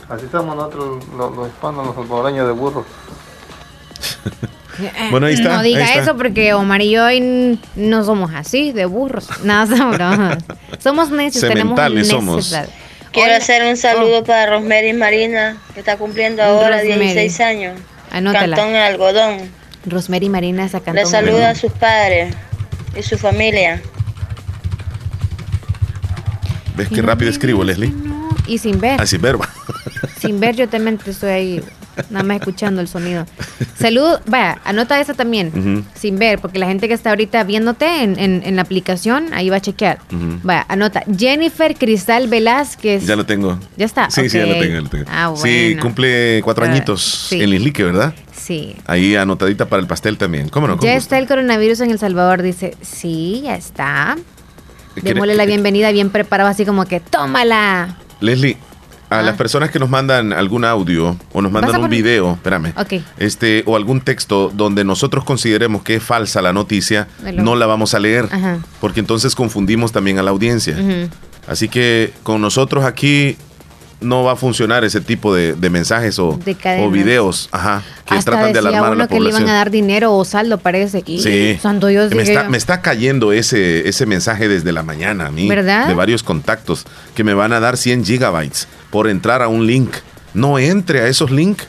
así 0.08 0.24
estamos 0.26 0.56
nosotros 0.56 1.04
los, 1.16 1.36
los 1.36 1.48
hispanos, 1.48 1.86
los 1.86 1.94
salvadoreños 1.94 2.46
de 2.46 2.52
burros. 2.52 2.86
Bueno, 5.10 5.26
ahí 5.26 5.34
está, 5.34 5.56
No 5.56 5.62
diga 5.62 5.84
está. 5.84 6.02
eso 6.02 6.16
porque 6.16 6.54
Omar 6.54 6.80
y 6.82 6.90
yo 6.90 7.02
no 7.74 8.04
somos 8.04 8.30
así, 8.32 8.70
de 8.70 8.86
burros. 8.86 9.28
Nada, 9.42 9.76
somos, 9.76 9.98
somos 10.78 11.10
necios, 11.10 11.42
tenemos 11.48 11.78
somos. 12.06 12.54
Quiero 13.10 13.34
hacer 13.34 13.64
un 13.64 13.76
saludo 13.76 14.22
para 14.22 14.50
Rosemary 14.50 14.92
Marina, 14.92 15.56
que 15.74 15.80
está 15.80 15.96
cumpliendo 15.96 16.42
ahora 16.44 16.76
Rosemary. 16.76 17.06
16 17.14 17.40
años. 17.40 17.80
Anótala. 18.12 18.54
Cantón 18.54 18.74
El 18.76 18.82
Algodón. 18.82 19.50
Rosemary 19.86 20.28
Marina 20.28 20.64
esa 20.66 20.78
Le 20.78 20.84
cantón. 20.84 21.06
saluda 21.06 21.50
a 21.50 21.54
sus 21.54 21.72
padres 21.72 22.34
y 22.96 23.02
su 23.02 23.18
familia. 23.18 23.82
¿Ves 26.78 26.88
qué 26.88 27.02
rápido 27.02 27.30
escribo, 27.30 27.62
Leslie? 27.64 27.92
Y 28.46 28.56
sin 28.58 28.80
ver, 28.80 29.00
Así, 29.00 29.18
verba. 29.18 29.46
sin 30.20 30.40
ver 30.40 30.56
yo 30.56 30.68
también 30.68 30.98
estoy 31.04 31.28
ahí, 31.30 31.60
nada 32.08 32.22
más 32.24 32.38
escuchando 32.38 32.80
el 32.80 32.88
sonido. 32.88 33.26
Salud, 33.78 34.18
vaya, 34.26 34.58
anota 34.64 34.98
esa 35.00 35.12
también, 35.12 35.84
sin 35.94 36.18
ver, 36.18 36.38
porque 36.38 36.58
la 36.58 36.66
gente 36.66 36.88
que 36.88 36.94
está 36.94 37.10
ahorita 37.10 37.44
viéndote 37.44 38.02
en, 38.02 38.18
en- 38.18 38.42
en 38.44 38.56
la 38.56 38.62
aplicación, 38.62 39.26
ahí 39.34 39.50
va 39.50 39.56
a 39.56 39.60
chequear. 39.60 39.98
Vaya, 40.42 40.64
anota, 40.68 41.02
Jennifer 41.14 41.74
Cristal 41.76 42.28
Velázquez. 42.28 43.04
Ya 43.06 43.16
lo 43.16 43.26
tengo. 43.26 43.58
¿Ya 43.76 43.84
está? 43.84 44.08
Sí, 44.10 44.28
sí, 44.30 44.38
ya 44.38 44.46
lo 44.46 44.52
tengo, 44.54 44.74
ya 44.74 44.80
lo 44.80 44.88
tengo. 44.88 45.04
Ah, 45.08 45.34
Sí, 45.36 45.74
bueno. 45.74 45.82
cumple 45.82 46.40
cuatro 46.42 46.64
Ah, 46.64 46.68
añitos 46.70 47.02
sí. 47.28 47.42
en 47.42 47.50
Lislique, 47.50 47.82
¿verdad? 47.84 48.14
Sí. 48.34 48.76
Ahí 48.86 49.14
anotadita 49.14 49.66
para 49.68 49.82
el 49.82 49.86
pastel 49.88 50.16
también. 50.16 50.48
¿Cómo 50.48 50.68
no? 50.68 50.78
Ya 50.80 50.94
está 50.94 51.18
el 51.18 51.26
coronavirus 51.26 51.80
en 51.80 51.90
El 51.90 51.98
Salvador, 51.98 52.40
dice. 52.40 52.76
Sí, 52.80 53.42
ya 53.44 53.56
está. 53.56 54.16
¿Quiere- 54.94 55.14
Démosle 55.14 55.34
la 55.36 55.46
bienvenida 55.46 55.92
bien 55.92 56.10
preparado, 56.10 56.48
así 56.50 56.64
como 56.66 56.84
que 56.84 57.00
tómala. 57.00 57.96
Leslie, 58.20 58.56
a 59.10 59.20
Ah. 59.20 59.22
las 59.22 59.36
personas 59.36 59.70
que 59.70 59.78
nos 59.78 59.88
mandan 59.88 60.32
algún 60.32 60.64
audio 60.64 61.16
o 61.32 61.40
nos 61.40 61.50
mandan 61.52 61.82
un 61.82 61.88
video, 61.88 62.32
espérame, 62.32 62.72
Ok. 62.76 63.02
este, 63.18 63.62
o 63.66 63.76
algún 63.76 64.00
texto 64.00 64.50
donde 64.52 64.84
nosotros 64.84 65.24
consideremos 65.24 65.82
que 65.82 65.94
es 65.94 66.02
falsa 66.02 66.42
la 66.42 66.52
noticia, 66.52 67.06
no 67.34 67.54
la 67.56 67.66
vamos 67.66 67.94
a 67.94 68.00
leer, 68.00 68.28
Ajá. 68.30 68.58
porque 68.80 69.00
entonces 69.00 69.34
confundimos 69.34 69.92
también 69.92 70.18
a 70.18 70.22
la 70.22 70.30
audiencia. 70.30 70.76
Así 71.46 71.68
que 71.68 72.12
con 72.24 72.40
nosotros 72.42 72.84
aquí 72.84 73.36
no 74.00 74.22
va 74.22 74.32
a 74.32 74.36
funcionar 74.36 74.84
ese 74.84 75.00
tipo 75.00 75.34
de, 75.34 75.54
de 75.54 75.70
mensajes 75.70 76.18
o, 76.18 76.38
De 76.44 76.56
o 76.82 76.90
videos 76.90 77.48
ajá, 77.50 77.82
que 78.06 78.14
Hasta 78.14 78.30
tratan 78.32 78.52
de 78.52 78.58
alarmar 78.60 78.84
a 78.84 78.88
uno 78.90 78.94
la 78.96 79.08
que 79.08 79.18
le 79.18 79.30
iban 79.30 79.48
a 79.48 79.54
dar 79.54 79.70
dinero 79.70 80.14
o 80.14 80.24
saldo, 80.24 80.58
parece. 80.58 81.02
Y, 81.04 81.20
Sí. 81.20 81.58
Santo 81.60 81.88
Dios, 81.88 82.14
me 82.14 82.22
está, 82.22 82.44
yo. 82.44 82.50
me 82.50 82.56
está 82.58 82.80
cayendo 82.80 83.32
ese, 83.32 83.88
ese 83.88 84.06
mensaje 84.06 84.48
desde 84.48 84.70
la 84.72 84.82
mañana 84.84 85.26
a 85.26 85.30
mí, 85.30 85.48
¿Verdad? 85.48 85.88
de 85.88 85.94
varios 85.94 86.22
contactos, 86.22 86.84
que 87.14 87.24
me 87.24 87.34
van 87.34 87.52
a 87.52 87.60
dar 87.60 87.76
100 87.76 88.04
gigabytes 88.04 88.68
por 88.90 89.08
entrar 89.08 89.42
a 89.42 89.48
un 89.48 89.66
link. 89.66 89.90
No 90.34 90.58
entre 90.58 91.00
a 91.00 91.06
esos 91.08 91.30
links. 91.30 91.66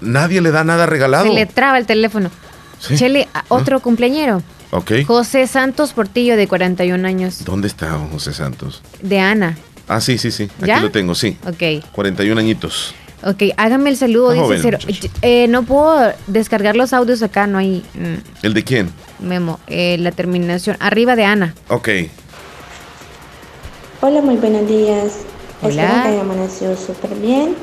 Nadie 0.00 0.40
le 0.40 0.50
da 0.52 0.62
nada 0.62 0.86
regalado. 0.86 1.24
Se 1.24 1.32
le 1.32 1.46
traba 1.46 1.78
el 1.78 1.86
teléfono. 1.86 2.30
Sí. 2.78 2.94
Chele, 2.96 3.26
a- 3.34 3.44
otro 3.48 3.80
cumpleañero. 3.80 4.42
Ok. 4.70 4.92
José 5.06 5.46
Santos 5.46 5.92
Portillo, 5.92 6.36
de 6.36 6.46
41 6.46 7.04
años. 7.08 7.44
¿Dónde 7.44 7.66
está 7.66 7.98
José 8.12 8.32
Santos? 8.34 8.82
De 9.02 9.18
Ana. 9.18 9.56
Ah, 9.88 10.00
sí, 10.00 10.18
sí, 10.18 10.30
sí. 10.30 10.44
Aquí 10.58 10.66
¿Ya? 10.66 10.80
lo 10.80 10.90
tengo, 10.90 11.14
sí. 11.14 11.36
Ok. 11.46 11.84
41 11.92 12.38
añitos. 12.38 12.94
Ok, 13.24 13.42
hágame 13.56 13.90
el 13.90 13.96
saludo, 13.96 14.32
Está 14.32 14.46
dice 14.54 14.70
joven, 14.70 14.78
Cero. 14.80 15.10
Eh, 15.22 15.48
no 15.48 15.64
puedo 15.64 16.12
descargar 16.28 16.76
los 16.76 16.92
audios 16.92 17.20
acá, 17.22 17.48
no 17.48 17.58
hay 17.58 17.82
mm, 17.94 18.44
¿El 18.44 18.54
de 18.54 18.62
quién? 18.62 18.90
memo. 19.18 19.58
Eh, 19.66 19.96
la 19.98 20.12
terminación. 20.12 20.76
Arriba 20.78 21.16
de 21.16 21.24
Ana. 21.24 21.54
Ok. 21.68 21.88
Hola, 24.00 24.20
muy 24.20 24.36
buenos 24.36 24.68
días. 24.68 25.14
Hola. 25.62 25.82
Espero 25.82 26.02
que 26.02 26.08
haya 26.08 26.20
amanecido 26.20 26.76
súper 26.76 27.14
bien. 27.16 27.56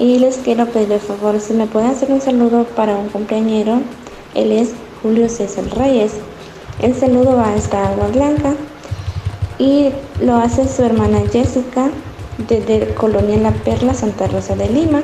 Y 0.00 0.18
les 0.18 0.38
quiero 0.38 0.66
pedir 0.66 0.90
el 0.92 1.00
favor 1.00 1.40
si 1.40 1.52
me 1.52 1.66
pueden 1.66 1.90
hacer 1.90 2.10
un 2.10 2.20
saludo 2.20 2.64
para 2.64 2.96
un 2.96 3.08
compañero. 3.08 3.80
Él 4.34 4.50
es 4.52 4.70
Julio 5.02 5.28
César 5.28 5.64
Reyes. 5.76 6.12
El 6.82 6.94
saludo 6.96 7.36
va 7.36 7.54
hasta 7.54 7.88
Agua 7.88 8.08
Blanca 8.08 8.54
y 9.58 9.90
lo 10.20 10.36
hace 10.36 10.68
su 10.68 10.82
hermana 10.84 11.20
Jessica 11.32 11.90
desde 12.48 12.94
Colonia 12.94 13.36
La 13.38 13.52
Perla, 13.52 13.94
Santa 13.94 14.26
Rosa 14.28 14.54
de 14.54 14.68
Lima. 14.68 15.00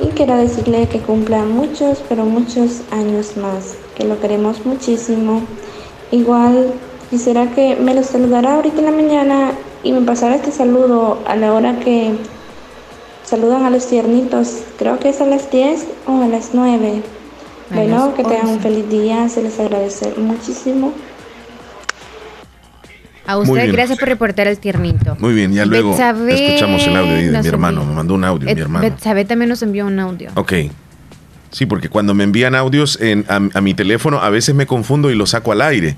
Y 0.00 0.08
quiero 0.08 0.36
decirle 0.36 0.88
que 0.88 1.00
cumpla 1.00 1.44
muchos, 1.44 2.02
pero 2.08 2.24
muchos 2.24 2.82
años 2.90 3.36
más, 3.36 3.76
que 3.96 4.04
lo 4.04 4.20
queremos 4.20 4.66
muchísimo. 4.66 5.42
Igual 6.10 6.74
quisiera 7.10 7.50
que 7.52 7.76
me 7.76 7.94
lo 7.94 8.02
saludara 8.02 8.54
ahorita 8.54 8.80
en 8.80 8.84
la 8.84 8.90
mañana 8.90 9.52
y 9.82 9.92
me 9.92 10.02
pasara 10.02 10.36
este 10.36 10.50
saludo 10.50 11.18
a 11.26 11.36
la 11.36 11.52
hora 11.52 11.78
que 11.78 12.12
saludan 13.24 13.64
a 13.64 13.70
los 13.70 13.86
tiernitos. 13.86 14.62
Creo 14.78 14.98
que 14.98 15.10
es 15.10 15.20
a 15.20 15.26
las 15.26 15.50
10 15.50 15.86
o 16.06 16.22
a 16.22 16.28
las 16.28 16.50
9. 16.52 17.02
A 17.70 17.74
Bueno, 17.74 18.06
las 18.06 18.14
que 18.14 18.24
tengan 18.24 18.48
un 18.48 18.54
11. 18.54 18.60
feliz 18.60 18.88
día, 18.90 19.28
se 19.28 19.42
les 19.42 19.58
agradece 19.58 20.12
muchísimo. 20.18 20.92
A 23.26 23.36
usted, 23.38 23.72
gracias 23.72 23.98
por 23.98 24.08
reportar 24.08 24.46
el 24.46 24.58
tiernito. 24.58 25.16
Muy 25.18 25.32
bien, 25.34 25.52
ya 25.52 25.64
luego 25.64 25.90
Betsabe 25.90 26.46
escuchamos 26.46 26.86
el 26.86 26.96
audio 26.96 27.14
de 27.32 27.40
mi 27.40 27.46
hermano. 27.48 27.78
envió. 27.80 27.90
Me 27.90 27.96
mandó 27.96 28.14
un 28.14 28.24
audio, 28.24 28.54
mi 28.54 28.60
hermano. 28.60 28.82
Betsabe 28.88 29.24
también 29.24 29.48
nos 29.48 29.62
envió 29.62 29.86
un 29.86 29.98
audio. 29.98 30.30
Ok. 30.34 30.52
Sí, 31.50 31.66
porque 31.66 31.88
cuando 31.88 32.14
me 32.14 32.24
envían 32.24 32.54
audios 32.54 33.00
en, 33.00 33.24
a, 33.28 33.36
a 33.36 33.60
mi 33.60 33.74
teléfono, 33.74 34.20
a 34.20 34.28
veces 34.28 34.54
me 34.54 34.66
confundo 34.66 35.10
y 35.10 35.14
los 35.14 35.30
saco 35.30 35.52
al 35.52 35.62
aire. 35.62 35.96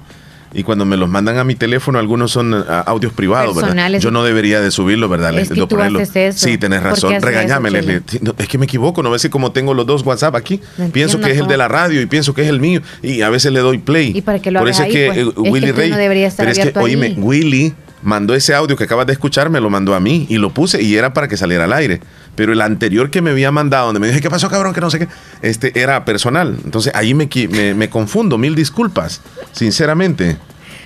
Y 0.59 0.63
cuando 0.63 0.87
me 0.87 0.97
los 0.97 1.09
mandan 1.09 1.37
a 1.37 1.45
mi 1.45 1.55
teléfono, 1.55 1.99
algunos 1.99 2.33
son 2.33 2.55
ah, 2.55 2.83
audios 2.87 3.13
privados, 3.13 3.55
¿verdad? 3.55 3.69
Personales. 3.69 4.03
Yo 4.03 4.11
no 4.11 4.25
debería 4.25 4.61
de 4.61 4.71
subirlo, 4.71 5.09
¿verdad? 5.09 5.39
Es 5.39 5.51
que 5.51 5.55
tú 5.55 5.69
ponerlo. 5.69 5.99
haces 6.01 6.35
eso. 6.37 6.47
Sí, 6.47 6.57
tenés 6.57 6.81
¿Por 6.81 6.89
qué 6.89 6.95
razón. 6.95 7.23
Regañame, 7.23 7.71
Leslie. 7.71 8.01
Es 8.39 8.49
que 8.49 8.57
me 8.57 8.65
equivoco, 8.65 9.03
¿no 9.03 9.11
ves? 9.11 9.23
que 9.23 9.31
como 9.31 9.53
tengo 9.53 9.75
los 9.75 9.87
dos 9.87 10.03
WhatsApp 10.03 10.35
aquí, 10.35 10.61
No 10.79 10.89
pienso 10.89 11.21
que 11.21 11.31
es 11.31 11.39
el 11.39 11.47
de 11.47 11.57
la 11.59 11.69
radio 11.69 12.01
y 12.01 12.07
pienso 12.07 12.33
que 12.33 12.43
es 12.43 12.49
el 12.49 12.61
mío. 12.61 12.81
Y 13.03 13.21
a 13.23 13.29
veces 13.29 13.53
le 13.53 13.61
doy 13.61 13.79
play. 13.79 14.13
¿Y 14.15 14.23
para 14.23 14.39
qué 14.39 14.51
lo 14.51 14.61
Por 14.61 14.69
eso 14.69 14.83
es 14.83 14.87
ahí, 14.87 14.93
que 14.93 15.07
pues? 15.07 15.19
eh, 15.19 15.21
Es 15.29 15.35
que 15.35 15.41
Willy 15.51 15.73
Rey. 15.73 15.91
no 15.91 15.97
deberías 15.99 16.33
estar 16.33 16.47
pero 16.47 16.59
es 16.69 16.73
que, 16.73 16.79
oíme, 16.79 17.07
ahí. 17.07 17.17
Willy 17.19 17.75
mandó 18.07 18.35
ese 18.35 18.55
audio 18.55 18.77
que 18.77 18.85
acabas 18.85 19.07
de 19.07 19.13
escuchar, 19.13 19.51
me 19.51 19.61
lo 19.61 19.69
mandó 19.69 19.95
a 19.95 20.01
mí 20.01 20.27
y 20.29 20.39
lo 20.39 20.55
puse 20.55 20.81
y 20.81 20.95
era 20.95 21.13
para 21.13 21.27
que 21.27 21.37
saliera 21.37 21.65
al 21.65 21.73
aire. 21.73 22.01
Pero 22.37 22.53
el 22.53 22.61
anterior 22.61 23.11
que 23.11 23.21
me 23.21 23.31
había 23.31 23.51
mandado, 23.51 23.87
donde 23.87 23.99
me 23.99 24.07
dije, 24.07 24.21
¿qué 24.21 24.31
pasó, 24.31 24.49
cabrón? 24.49 24.73
Que 24.73 24.81
no 24.81 24.91
sé 24.91 25.01
qué. 25.01 25.09
Este 25.43 25.79
era 25.81 26.05
personal. 26.05 26.57
Entonces 26.65 26.95
ahí 26.95 27.15
me, 27.15 27.29
me, 27.51 27.75
me 27.75 27.91
confundo. 27.91 28.39
Mil 28.39 28.55
disculpas, 28.55 29.23
sinceramente. 29.51 30.37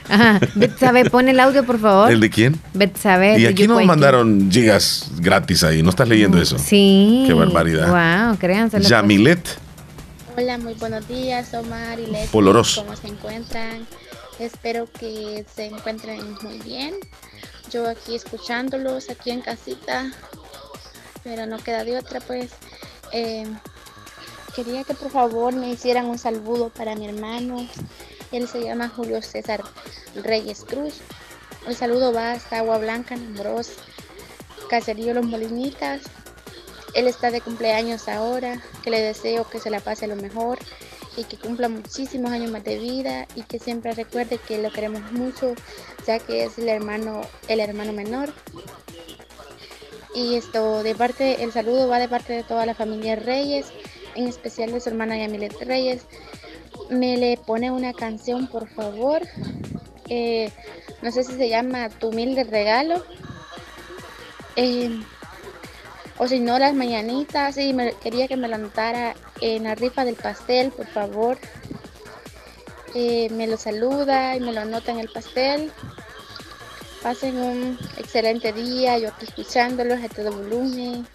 Ajá. 0.09 0.41
Betsabe, 0.55 1.11
pon 1.11 1.29
el 1.29 1.39
audio, 1.41 1.65
por 1.65 1.79
favor. 1.79 2.11
¿El 2.11 2.21
de 2.21 2.31
quién? 2.31 2.59
Betsabe. 2.73 3.39
Y 3.39 3.45
aquí 3.45 3.69
nos 3.69 3.85
mandaron 3.85 4.51
gigas 4.51 5.11
gratis 5.19 5.63
ahí. 5.63 5.83
¿No 5.83 5.91
estás 5.91 6.09
leyendo 6.09 6.41
eso? 6.41 6.59
Sí. 6.59 7.25
Qué 7.27 7.35
barbaridad. 7.35 8.29
Wow, 8.29 8.39
créanse. 8.39 8.81
Yamilet. 8.81 9.47
Hola, 10.39 10.57
muy 10.57 10.73
buenos 10.75 11.07
días, 11.07 11.53
Omar 11.53 11.99
y 11.99 12.07
Leslie. 12.07 12.29
Poloroso. 12.33 12.83
¿Cómo 12.83 12.97
se 12.97 13.09
encuentran? 13.09 13.87
Espero 14.41 14.87
que 14.87 15.45
se 15.55 15.67
encuentren 15.67 16.35
muy 16.41 16.59
bien. 16.61 16.95
Yo 17.71 17.87
aquí 17.87 18.17
escuchándolos, 18.17 19.11
aquí 19.11 19.33
en 19.33 19.43
casita, 19.43 20.11
pero 21.23 21.45
no 21.45 21.59
queda 21.59 21.85
de 21.85 21.99
otra, 21.99 22.21
pues. 22.23 22.51
Eh, 23.13 23.45
quería 24.57 24.83
que 24.85 24.95
por 24.95 25.11
favor 25.11 25.55
me 25.55 25.69
hicieran 25.69 26.07
un 26.07 26.17
saludo 26.17 26.71
para 26.71 26.95
mi 26.95 27.07
hermano. 27.07 27.69
Él 28.33 28.49
se 28.49 28.63
llama 28.63 28.89
Julio 28.89 29.21
César 29.21 29.63
Reyes 30.15 30.65
Cruz. 30.65 31.03
El 31.67 31.77
saludo 31.77 32.11
va 32.15 32.33
hasta 32.33 32.61
Agua 32.61 32.79
Blanca, 32.79 33.17
Nombros, 33.17 33.73
Caserío 34.71 35.13
Los 35.13 35.27
Molinitas. 35.27 36.01
Él 36.95 37.09
está 37.09 37.31
de 37.31 37.43
cumpleaños 37.43 38.09
ahora, 38.09 38.63
que 38.83 38.89
le 38.89 39.03
deseo 39.03 39.47
que 39.47 39.61
se 39.61 39.69
la 39.69 39.81
pase 39.81 40.07
lo 40.07 40.17
mejor 40.17 40.59
y 41.17 41.25
que 41.25 41.37
cumpla 41.37 41.69
muchísimos 41.69 42.31
años 42.31 42.51
más 42.51 42.65
de 42.65 42.79
vida 42.79 43.27
y 43.35 43.43
que 43.43 43.59
siempre 43.59 43.93
recuerde 43.93 44.39
que 44.39 44.59
lo 44.59 44.71
queremos 44.71 45.13
mucho, 45.13 45.55
ya 46.07 46.19
que 46.19 46.45
es 46.45 46.59
el 46.59 46.69
hermano, 46.69 47.23
el 47.49 47.61
hermano 47.61 47.93
menor. 47.93 48.33
Y 50.15 50.35
esto 50.35 50.83
de 50.83 50.95
parte, 50.95 51.43
el 51.43 51.53
saludo 51.53 51.89
va 51.89 51.99
de 51.99 52.09
parte 52.09 52.33
de 52.33 52.43
toda 52.43 52.67
la 52.67 52.75
familia 52.75 53.17
Reyes, 53.17 53.67
en 54.15 54.27
especial 54.27 54.73
de 54.73 54.81
su 54.81 54.89
hermana 54.89 55.17
Yamilet 55.17 55.61
Reyes. 55.63 56.03
Me 56.89 57.17
le 57.17 57.37
pone 57.37 57.71
una 57.71 57.93
canción, 57.93 58.49
por 58.49 58.69
favor. 58.69 59.23
Eh, 60.09 60.51
no 61.03 61.13
sé 61.13 61.23
si 61.23 61.35
se 61.35 61.49
llama 61.49 61.89
Tu 61.89 62.09
humilde 62.09 62.45
regalo. 62.45 63.05
Eh, 64.57 65.01
o 66.21 66.29
si 66.29 66.39
no, 66.39 66.59
las 66.59 66.75
mañanitas. 66.75 67.55
Sí, 67.55 67.73
me, 67.73 67.95
quería 67.95 68.29
que 68.29 68.37
me 68.37 68.47
la 68.47 68.57
anotara 68.57 69.15
en 69.41 69.65
la 69.65 69.75
rifa 69.75 70.05
del 70.05 70.17
pastel, 70.17 70.71
por 70.71 70.87
favor. 70.87 71.39
Eh, 72.95 73.31
me 73.31 73.47
lo 73.47 73.57
saluda 73.57 74.37
y 74.37 74.41
me 74.41 74.53
lo 74.53 74.61
anota 74.61 74.93
en 74.93 75.01
el 75.01 75.09
pastel. 75.09 75.73
Pasen 77.03 77.39
un 77.39 77.79
excelente 77.97 78.53
día, 78.53 78.99
yo 78.99 79.09
aquí 79.09 79.25
escuchándolos 79.25 79.99
a 80.05 80.09
todo 80.11 80.31
volumen. 80.31 81.07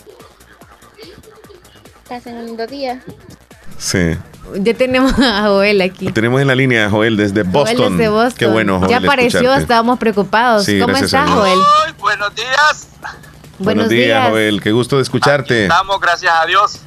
Pasen 2.10 2.38
un 2.38 2.48
lindo 2.48 2.66
día. 2.66 3.04
Sí. 3.78 4.18
Ya 4.56 4.74
tenemos 4.74 5.14
a 5.20 5.44
Joel 5.44 5.82
aquí. 5.82 6.12
Tenemos 6.14 6.42
en 6.42 6.48
la 6.48 6.56
línea 6.56 6.88
a 6.88 6.90
Joel 6.90 7.16
desde 7.16 7.44
Boston. 7.44 7.78
Joel 7.78 7.98
desde 7.98 8.10
Boston. 8.10 8.38
Qué 8.40 8.48
bueno, 8.48 8.80
Joel. 8.80 8.90
Ya 8.90 8.98
apareció, 8.98 9.40
escucharte. 9.42 9.62
estábamos 9.62 10.00
preocupados. 10.00 10.66
Sí, 10.66 10.80
¿Cómo 10.80 10.98
estás. 10.98 11.30
Joel? 11.30 11.60
Buenos 12.00 12.34
días. 12.34 12.88
Buenos 13.58 13.86
Buenos 13.86 13.90
días, 13.90 14.08
días. 14.22 14.30
Joel. 14.30 14.62
Qué 14.62 14.72
gusto 14.72 14.98
de 14.98 15.04
escucharte. 15.04 15.64
Estamos, 15.64 16.00
gracias 16.00 16.34
a 16.42 16.46
Dios. 16.46 16.80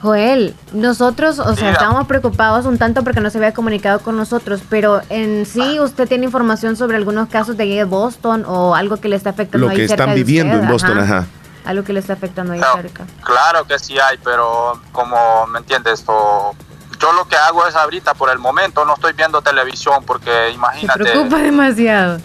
Joel, 0.00 0.56
nosotros, 0.72 1.38
o 1.38 1.44
sea, 1.44 1.54
Diga. 1.54 1.70
estábamos 1.72 2.08
preocupados 2.08 2.66
un 2.66 2.76
tanto 2.76 3.04
porque 3.04 3.20
no 3.20 3.30
se 3.30 3.38
había 3.38 3.54
comunicado 3.54 4.00
con 4.00 4.16
nosotros, 4.16 4.60
pero 4.68 5.00
en 5.10 5.46
sí 5.46 5.78
usted 5.78 6.08
tiene 6.08 6.24
información 6.24 6.74
sobre 6.76 6.96
algunos 6.96 7.28
casos 7.28 7.56
de 7.56 7.84
Boston 7.84 8.44
o 8.48 8.74
algo 8.74 8.96
que 8.96 9.08
le 9.08 9.14
está 9.14 9.30
afectando 9.30 9.66
Lo 9.66 9.70
ahí 9.70 9.76
que 9.76 9.86
cerca 9.86 10.02
están 10.02 10.16
de 10.16 10.16
viviendo 10.16 10.54
usted, 10.54 10.64
en 10.66 10.72
Boston, 10.72 10.98
ajá. 10.98 11.26
Algo 11.64 11.84
que 11.84 11.92
le 11.92 12.00
está 12.00 12.14
afectando 12.14 12.52
ahí 12.52 12.60
cerca. 12.74 13.04
Claro 13.22 13.64
que 13.64 13.78
sí 13.78 13.96
hay, 14.00 14.18
pero 14.24 14.80
como 14.90 15.46
me 15.46 15.60
entiendes, 15.60 16.02
o- 16.08 16.56
yo 17.00 17.12
lo 17.12 17.24
que 17.28 17.36
hago 17.36 17.64
es 17.68 17.76
ahorita, 17.76 18.14
por 18.14 18.28
el 18.30 18.40
momento, 18.40 18.84
no 18.84 18.94
estoy 18.94 19.12
viendo 19.12 19.40
televisión 19.40 20.02
porque 20.04 20.50
imagínate, 20.52 21.04
preocupa 21.04 21.38
demasiado. 21.38 22.18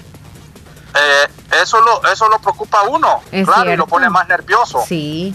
Eh, 0.95 1.27
eso, 1.61 1.79
lo, 1.81 2.03
eso 2.11 2.27
lo 2.29 2.39
preocupa 2.39 2.79
a 2.79 2.83
uno, 2.83 3.21
Es 3.31 3.45
claro, 3.47 3.71
y 3.71 3.77
lo 3.77 3.87
pone 3.87 4.09
más 4.09 4.27
nervioso. 4.27 4.83
Sí. 4.87 5.33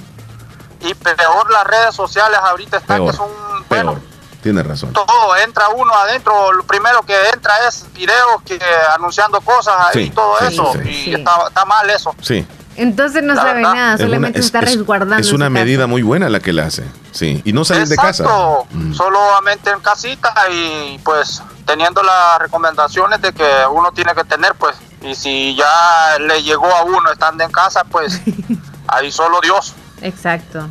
Y 0.81 0.95
peor 0.95 1.51
las 1.51 1.65
redes 1.65 1.95
sociales 1.95 2.39
ahorita 2.43 2.79
están 2.79 2.99
Peor. 2.99 3.11
que 3.11 3.17
son, 3.17 3.29
Peor. 3.69 4.01
Tienes 4.43 4.67
razón. 4.67 4.93
todo, 4.93 5.37
entra 5.37 5.69
uno 5.69 5.95
adentro, 5.95 6.53
lo 6.53 6.65
primero 6.65 7.03
que 7.03 7.15
entra 7.33 7.53
es 7.69 7.87
videos 7.93 8.43
que 8.45 8.59
anunciando 8.93 9.41
cosas 9.41 9.75
ahí 9.79 9.93
Sí, 9.93 10.01
y 10.01 10.11
todo 10.11 10.37
sí, 10.41 10.45
eso, 10.47 10.73
sí, 10.73 10.89
y 10.89 11.05
Sí. 11.05 11.15
Está, 11.15 11.47
está 11.47 11.65
mal 11.65 11.89
eso. 11.89 12.13
Sí. 12.21 12.45
Entonces 12.75 13.23
no 13.23 13.35
La 13.35 13.43
sabe 13.43 13.55
verdad, 13.61 13.75
nada, 13.75 13.95
Es 13.95 14.01
una- 14.01 14.07
solamente 14.09 14.39
es- 14.41 14.47
está 14.47 14.59
es- 14.59 14.65
resguardando. 14.75 15.17
Es 15.25 15.33
una 15.33 15.49
medida 15.49 15.87
muy 15.87 16.03
buena 16.03 16.29
la 16.29 16.41
que 16.41 16.53
le 16.53 16.63
hace. 16.63 16.83
Sí. 17.13 17.41
Y 17.45 17.53
no 17.53 17.65
salir 17.65 17.87
de 17.89 17.97
casa. 17.97 18.25
Mm. 18.73 18.93
solamente 18.95 19.71
en 19.71 19.81
casita 19.81 20.33
y 20.51 20.99
pues 21.05 21.43
teniendo 21.67 22.03
las 22.03 22.39
recomendaciones 22.41 23.21
de 23.23 23.33
que 23.33 23.47
uno 23.71 23.93
tiene 23.93 24.15
que 24.15 24.25
tener 24.25 24.55
pues 24.55 24.75
y 25.03 25.15
si 25.15 25.55
ya 25.55 26.19
le 26.19 26.43
llegó 26.43 26.67
a 26.75 26.83
uno 26.85 27.11
estando 27.13 27.45
en 27.45 27.53
casa 27.53 27.85
pues 27.85 28.21
ahí 28.89 29.13
solo 29.13 29.41
Dios. 29.43 29.75
Exacto. 30.01 30.67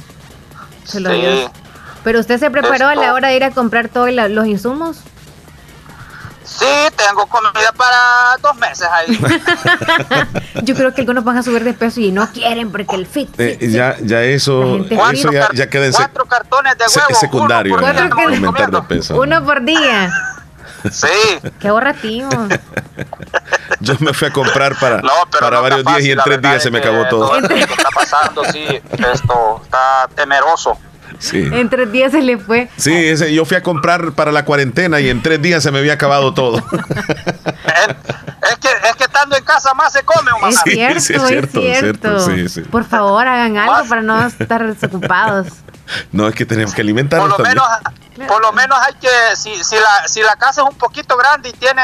Se 0.83 0.99
lo 0.99 1.09
Sí. 1.11 1.21
dio. 1.21 1.51
Pero 2.03 2.19
usted 2.19 2.39
se 2.39 2.49
preparó 2.49 2.87
a 2.87 2.95
la 2.95 3.13
hora 3.13 3.27
de 3.29 3.35
ir 3.35 3.43
a 3.43 3.51
comprar 3.51 3.87
todos 3.87 4.09
los 4.11 4.47
insumos. 4.47 4.97
Sí, 6.59 6.65
tengo 6.97 7.25
comida 7.27 7.71
para 7.77 8.35
dos 8.41 8.55
meses 8.57 8.87
ahí. 8.91 9.17
Yo 10.63 10.75
creo 10.75 10.93
que 10.93 11.01
algunos 11.01 11.23
van 11.23 11.37
a 11.37 11.43
subir 11.43 11.63
de 11.63 11.73
peso 11.73 12.01
y 12.01 12.11
no 12.11 12.29
quieren 12.31 12.71
porque 12.71 12.95
el 12.95 13.07
fit. 13.07 13.29
Eh, 13.39 13.57
ya, 13.71 13.95
ya 14.01 14.21
eso, 14.23 14.77
eso 15.11 15.31
ya, 15.31 15.47
ya 15.53 15.69
queda 15.69 15.85
en 15.85 15.93
sec- 15.93 15.97
Cuatro 15.97 16.25
cartones 16.25 16.77
de 16.77 16.89
se- 16.89 16.99
huevo. 16.99 17.15
secundario. 17.19 17.73
uno 17.73 17.81
por 17.81 17.91
día, 17.93 18.05
no 18.05 18.15
aumentar 18.15 18.41
de 18.51 18.51
comiendo. 18.51 18.87
peso. 18.87 19.15
Uno 19.21 19.43
por 19.45 19.61
día. 19.63 20.11
Sí. 20.91 21.07
Qué 21.59 21.67
ahorrativo. 21.69 22.29
Yo 23.79 23.93
me 23.99 24.13
fui 24.13 24.27
a 24.27 24.33
comprar 24.33 24.75
para, 24.79 24.97
No, 25.01 25.09
para 25.39 25.57
no 25.57 25.61
varios 25.61 25.85
días 25.85 26.01
y 26.01 26.11
en 26.11 26.19
tres 26.23 26.41
días 26.41 26.61
se 26.63 26.69
me 26.71 26.79
acabó 26.79 27.05
todo. 27.07 27.31
que 27.47 27.59
está 27.61 27.89
pasando, 27.95 28.43
sí, 28.51 28.65
esto 28.91 29.61
está 29.63 30.09
temeroso. 30.15 30.77
Sí. 31.21 31.47
En 31.51 31.69
tres 31.69 31.91
días 31.91 32.11
se 32.11 32.21
le 32.21 32.37
fue. 32.39 32.67
Sí, 32.77 32.93
ese, 32.93 33.31
yo 33.33 33.45
fui 33.45 33.55
a 33.55 33.61
comprar 33.63 34.13
para 34.13 34.31
la 34.31 34.43
cuarentena 34.43 34.99
y 34.99 35.07
en 35.09 35.21
tres 35.21 35.39
días 35.41 35.61
se 35.61 35.71
me 35.71 35.77
había 35.79 35.93
acabado 35.93 36.33
todo. 36.33 36.57
Es 38.51 38.57
que, 38.57 38.67
es 38.89 38.95
que 38.95 39.03
estando 39.03 39.37
en 39.37 39.43
casa 39.43 39.73
más 39.75 39.93
se 39.93 40.03
come, 40.03 40.31
Omar. 40.31 40.49
Es 40.51 40.59
Sí, 40.63 40.71
cierto, 40.71 40.99
sí, 40.99 41.13
es 41.13 41.21
es 41.21 41.27
cierto. 41.27 41.61
cierto, 41.61 42.19
cierto, 42.19 42.25
sí, 42.25 42.49
sí. 42.49 42.61
Por 42.61 42.83
favor, 42.85 43.25
hagan 43.27 43.55
algo 43.57 43.87
para 43.87 44.01
no 44.01 44.25
estar 44.25 44.65
desocupados. 44.73 45.47
No, 46.11 46.27
es 46.27 46.35
que 46.35 46.45
tenemos 46.45 46.71
que 46.73 46.77
Por 46.77 46.85
alimentarnos 46.85 47.29
lo 47.29 47.35
también. 47.37 47.55
menos, 48.15 48.27
por 48.27 48.41
lo 48.41 48.51
menos 48.53 48.77
hay 48.79 48.93
que, 48.95 49.35
si, 49.35 49.63
si, 49.63 49.75
la, 49.75 50.07
si 50.07 50.21
la 50.21 50.35
casa 50.35 50.61
es 50.61 50.67
un 50.69 50.77
poquito 50.77 51.17
grande 51.17 51.49
y 51.49 51.53
tiene 51.53 51.81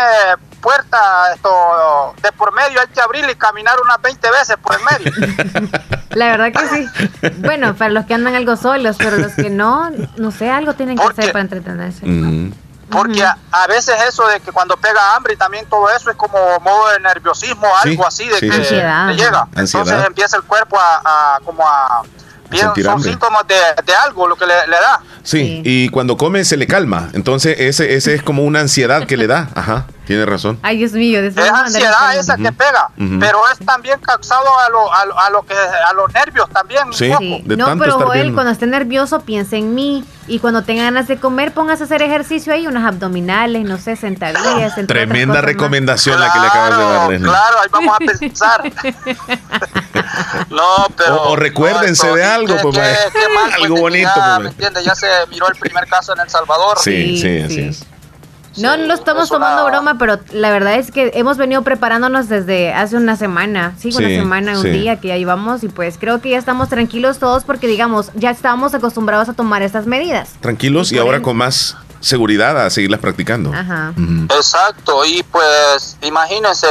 puerta 0.62 0.98
esto 1.34 2.14
de 2.22 2.32
por 2.34 2.52
medio, 2.54 2.80
hay 2.82 2.88
que 2.88 3.00
abrirla 3.02 3.32
y 3.32 3.36
caminar 3.36 3.76
unas 3.84 4.02
20 4.02 4.32
veces 4.32 4.56
por 4.62 4.76
el 4.76 4.82
medio. 4.84 5.72
La 6.12 6.26
verdad 6.38 6.52
que 6.52 6.68
sí. 6.70 7.32
Bueno, 7.38 7.76
para 7.76 7.92
los 7.92 8.06
que 8.06 8.14
andan 8.16 8.36
algo 8.36 8.56
solos, 8.56 8.96
pero 8.98 9.18
los 9.18 9.34
que 9.34 9.50
no, 9.50 9.90
no 10.18 10.32
sé, 10.32 10.50
algo 10.50 10.74
tienen 10.74 10.98
que 10.98 11.04
hacer 11.04 11.32
para 11.32 11.42
entretenerse. 11.42 12.06
Porque 12.90 13.22
a, 13.22 13.38
a 13.52 13.68
veces 13.68 13.96
eso 14.08 14.26
de 14.28 14.40
que 14.40 14.52
cuando 14.54 14.78
pega 14.78 15.14
hambre 15.16 15.34
y 15.34 15.36
también 15.36 15.66
todo 15.70 15.90
eso 15.90 16.10
es 16.10 16.16
como 16.16 16.38
modo 16.62 16.90
de 16.92 17.02
nerviosismo, 17.02 17.68
Sí, 17.84 17.90
algo 17.90 18.08
así 18.08 18.28
de 18.30 18.40
sí, 18.40 18.50
que. 18.50 18.56
Ansiedad. 18.56 19.08
te 19.10 19.16
llega. 19.16 19.48
Ansiedad. 19.56 19.86
Entonces 19.88 20.08
empieza 20.08 20.38
el 20.38 20.44
cuerpo 20.44 20.80
a, 20.80 21.36
a 21.36 21.40
como 21.44 21.68
a... 21.68 22.04
bien, 22.50 22.64
Sentir 22.66 22.86
son 22.86 22.94
hambre. 22.94 23.10
síntomas 23.12 23.48
de, 23.48 23.56
de 23.86 23.94
algo 23.94 24.28
lo 24.28 24.36
que 24.36 24.46
le, 24.46 24.54
le 24.68 24.76
da. 24.76 25.00
Sí, 25.24 25.62
y 25.66 25.90
cuando 25.90 26.18
come 26.18 26.44
se 26.46 26.58
le 26.58 26.68
calma. 26.68 27.10
Entonces, 27.14 27.60
ese, 27.60 27.94
ese 27.96 28.14
es 28.16 28.22
como 28.24 28.44
una 28.44 28.60
ansiedad 28.62 29.06
que 29.06 29.18
le 29.18 29.28
da. 29.28 29.50
Ajá, 29.56 29.86
tiene 30.08 30.26
razón. 30.26 30.58
Ay, 30.64 30.78
Dios 30.78 30.94
mío, 30.94 31.20
Es 31.20 31.38
ansiedad 31.38 32.16
esa 32.18 32.36
que 32.38 32.52
pega, 32.52 32.90
Ujú. 32.98 33.20
pero 33.20 33.40
es 33.52 33.60
también 33.66 34.00
causado 34.00 34.48
a 34.60 34.70
lo, 34.70 34.92
a 34.94 35.06
lo, 35.06 35.20
a 35.20 35.30
lo 35.30 35.44
que 35.44 35.54
a 35.54 35.94
los 35.94 36.12
nervios 36.14 36.50
también. 36.50 36.88
un 36.88 36.94
Sí. 36.94 37.10
de 37.46 37.58
No, 37.58 37.66
tanto 37.66 37.84
pero 37.84 37.92
estar 37.94 38.08
Joel, 38.08 38.22
viendo. 38.22 38.36
cuando 38.36 38.52
esté 38.52 38.66
nervioso, 38.68 39.22
piense 39.22 39.58
en 39.58 39.76
mí. 39.76 40.04
Y 40.30 40.40
cuando 40.40 40.62
tenga 40.64 40.84
ganas 40.84 41.08
de 41.08 41.18
comer, 41.18 41.54
póngase 41.54 41.84
a 41.84 41.86
hacer 41.86 42.02
ejercicio 42.02 42.52
ahí, 42.54 42.68
unas 42.68 42.86
abdominales, 42.86 43.64
no 43.64 43.78
sé, 43.78 43.96
sentadillas. 43.96 44.76
Tremenda 44.88 45.36
cosas 45.36 45.44
más. 45.44 45.46
recomendación 45.46 46.20
la 46.20 46.34
que 46.34 46.40
le 46.40 46.48
acabas 46.48 46.70
de 46.72 46.76
dar, 46.84 46.88
Claro, 46.94 47.12
Leslie. 47.12 47.30
claro, 47.30 47.58
ahí 47.62 47.70
vamos 47.72 47.96
a 47.96 48.20
pensar. 48.20 48.64
no, 50.50 50.64
pero. 50.98 51.16
O- 51.16 51.32
o 51.32 51.36
recuérdense 51.36 52.08
no, 52.08 52.16
de 52.16 52.24
algo, 52.26 52.56
qué- 52.56 52.62
pues, 52.62 52.76
qué- 52.76 52.82
mae. 52.82 52.98
qué 53.14 53.34
mal, 53.34 53.54
Algo 53.54 53.68
pues, 53.76 53.82
bonito, 53.82 54.10
Ya, 54.16 54.26
pues, 54.36 54.40
¿me 54.44 54.50
entiendes? 54.50 54.84
Ya 54.86 54.96
se 54.96 55.08
miró 55.30 55.48
el 55.48 55.56
primer 55.58 55.88
caso 55.88 56.14
en 56.14 56.20
El 56.20 56.30
Salvador. 56.30 56.78
Sí, 56.80 57.18
Sí, 57.18 57.22
sí, 57.22 57.42
así 57.42 57.54
sí. 57.56 57.62
es. 57.70 57.86
No, 58.58 58.78
no 58.78 58.86
lo 58.86 58.94
estamos 58.94 59.30
tomando 59.30 59.66
broma, 59.66 59.98
pero 59.98 60.20
la 60.32 60.52
verdad 60.52 60.76
es 60.76 60.92
que 60.92 61.12
hemos 61.16 61.38
venido 61.38 61.62
preparándonos 61.62 62.28
desde 62.30 62.74
hace 62.74 62.96
una 62.98 63.16
semana. 63.16 63.74
Sí, 63.78 63.90
una 63.96 64.08
semana, 64.08 64.52
un 64.58 64.64
sí. 64.64 64.70
día 64.70 65.00
que 65.00 65.10
ya 65.10 65.18
íbamos. 65.18 65.64
Y 65.64 65.70
pues 65.70 65.98
creo 66.00 66.22
que 66.22 66.30
ya 66.32 66.38
estamos 66.38 66.70
tranquilos 66.70 67.20
todos 67.20 67.44
porque, 67.44 67.68
digamos, 67.68 68.12
ya 68.16 68.32
estábamos 68.32 68.74
acostumbrados 68.74 69.30
a 69.30 69.34
tomar 69.34 69.62
estas 69.62 69.86
medidas. 69.86 70.32
Tranquilos 70.42 70.92
y 70.92 70.98
ahora 70.98 71.22
con 71.22 71.38
más 71.38 71.76
seguridad 72.00 72.64
a 72.66 72.70
seguirlas 72.70 73.00
practicando. 73.00 73.52
Ajá. 73.54 73.94
Exacto, 74.38 75.04
y 75.06 75.24
pues 75.24 75.98
imagínense, 76.02 76.68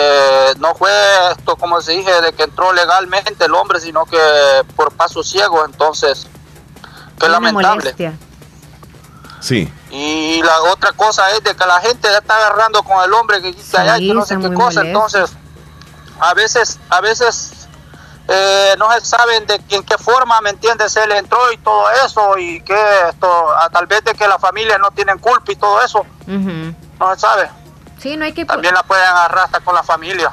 no 0.59 0.75
fue 0.75 0.91
esto 1.37 1.57
como 1.57 1.81
se 1.81 1.93
dije 1.93 2.11
de 2.23 2.33
que 2.33 2.45
entró 2.45 2.73
legalmente 2.73 3.33
el 3.45 3.55
hombre, 3.55 3.81
sino 3.81 4.05
que 4.05 4.19
por 4.77 4.93
paso 4.93 5.23
ciego, 5.23 5.65
entonces, 5.65 6.27
qué 7.19 7.27
Una 7.27 7.35
lamentable. 7.41 7.77
molestia. 7.77 8.15
Sí. 9.47 9.73
Y 9.93 10.43
la 10.43 10.61
otra 10.73 10.91
cosa 10.91 11.31
es 11.31 11.45
de 11.45 11.55
que 11.55 11.65
la 11.65 11.81
gente 11.81 12.09
ya 12.11 12.19
está 12.19 12.35
agarrando 12.35 12.83
con 12.83 13.01
el 13.05 13.13
hombre 13.13 13.41
que 13.41 13.53
dice 13.53 13.79
allá 13.79 13.97
y 13.99 14.09
que 14.09 14.15
no 14.15 14.27
sé 14.27 14.37
qué 14.41 14.53
cosa, 14.53 14.81
entonces 14.81 15.31
a 16.19 16.35
veces, 16.35 16.81
a 16.89 17.01
veces 17.01 17.69
eh, 18.27 18.75
no 18.77 18.91
se 18.91 19.03
saben 19.03 19.47
de 19.47 19.63
en 19.69 19.85
qué 19.85 19.97
forma, 19.99 20.41
¿me 20.41 20.51
entiendes? 20.51 20.97
Él 20.97 21.13
entró 21.13 21.53
y 21.53 21.59
todo 21.59 21.85
eso 22.05 22.37
y 22.39 22.61
que 22.63 22.75
esto, 23.09 23.47
tal 23.73 23.87
vez 23.87 24.03
de 24.03 24.15
que 24.15 24.27
la 24.27 24.41
familia 24.41 24.79
no 24.79 24.91
tienen 24.91 25.19
culpa 25.19 25.53
y 25.53 25.55
todo 25.55 25.81
eso, 25.81 26.05
no 26.27 27.15
se 27.15 27.21
sabe. 27.21 27.49
Sí, 28.01 28.17
no 28.17 28.25
hay 28.25 28.33
que... 28.33 28.45
También 28.45 28.75
la 28.75 28.83
pueden 28.83 29.07
agarrar 29.07 29.45
hasta 29.45 29.61
con 29.61 29.77
la 29.77 29.85
familia. 29.85 30.33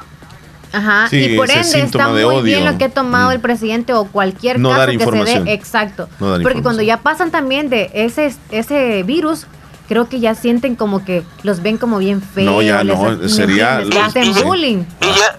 Ajá, 0.73 1.07
Sí, 1.07 1.17
y 1.23 1.37
por 1.37 1.49
ese 1.49 1.77
ende 1.79 1.85
está 1.85 2.07
muy 2.09 2.23
odio. 2.23 2.41
bien 2.41 2.65
lo 2.65 2.77
que 2.77 2.85
ha 2.85 2.89
tomado 2.89 3.31
el 3.31 3.39
presidente 3.39 3.93
o 3.93 4.05
cualquier 4.05 4.59
No 4.59 4.69
caso 4.69 4.79
dar 4.79 4.89
que 4.89 4.97
se 4.97 5.03
información. 5.03 5.45
dé. 5.45 5.53
Exacto. 5.53 6.09
No 6.19 6.31
dar 6.31 6.41
Porque 6.41 6.61
cuando 6.63 6.81
ya 6.81 6.97
pasan 6.97 7.29
también 7.31 7.69
de 7.69 7.91
ese, 7.93 8.35
ese 8.49 9.03
virus, 9.03 9.45
creo 9.87 10.09
que 10.09 10.19
ya 10.19 10.33
sienten 10.33 10.75
como 10.75 11.05
que 11.05 11.23
los 11.43 11.61
ven 11.61 11.77
como 11.77 11.99
bien 11.99 12.21
feos. 12.21 12.51
No, 12.51 12.61
ya 12.61 12.83
les- 12.83 12.97
no, 12.97 13.11
¿me 13.17 13.29
sería-? 13.29 13.81
Les 13.81 13.97
hacen 14.01 14.33
Sí. 14.33 14.43
bullying. 14.43 14.83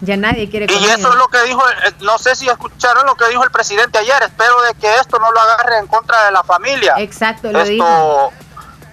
Ya 0.03 0.17
nadie 0.17 0.49
quiere 0.49 0.67
con 0.67 0.77
Y 0.81 0.85
eso 0.85 1.09
es 1.11 1.17
lo 1.17 1.27
que 1.29 1.43
dijo, 1.49 1.63
eh, 1.69 1.93
no 2.03 2.17
sé 2.19 2.37
si 2.37 2.47
escucharon 2.49 3.05
lo 3.07 3.15
que 3.17 3.27
dijo 3.29 3.43
el 3.43 3.51
presidente 3.51 3.99
ayer, 3.99 4.15
espero 4.23 4.55
de 4.63 4.75
que 4.81 4.87
esto 5.01 5.19
no 5.19 5.33
lo 5.33 5.41
agarre 5.41 5.79
en 5.81 5.87
contra 5.89 6.27
de 6.27 6.31
la 6.33 6.45
familia. 6.45 6.95
Exacto, 6.99 7.51
lo 7.51 7.59
esto, 7.59 7.71
dijo. 7.73 8.33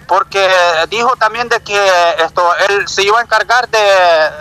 Porque 0.06 0.48
dijo 0.90 1.14
también 1.16 1.48
de 1.48 1.60
que 1.60 1.78
esto 2.24 2.42
él 2.68 2.86
se 2.88 3.02
iba 3.02 3.18
a 3.18 3.22
encargar 3.22 3.68
de 3.68 3.78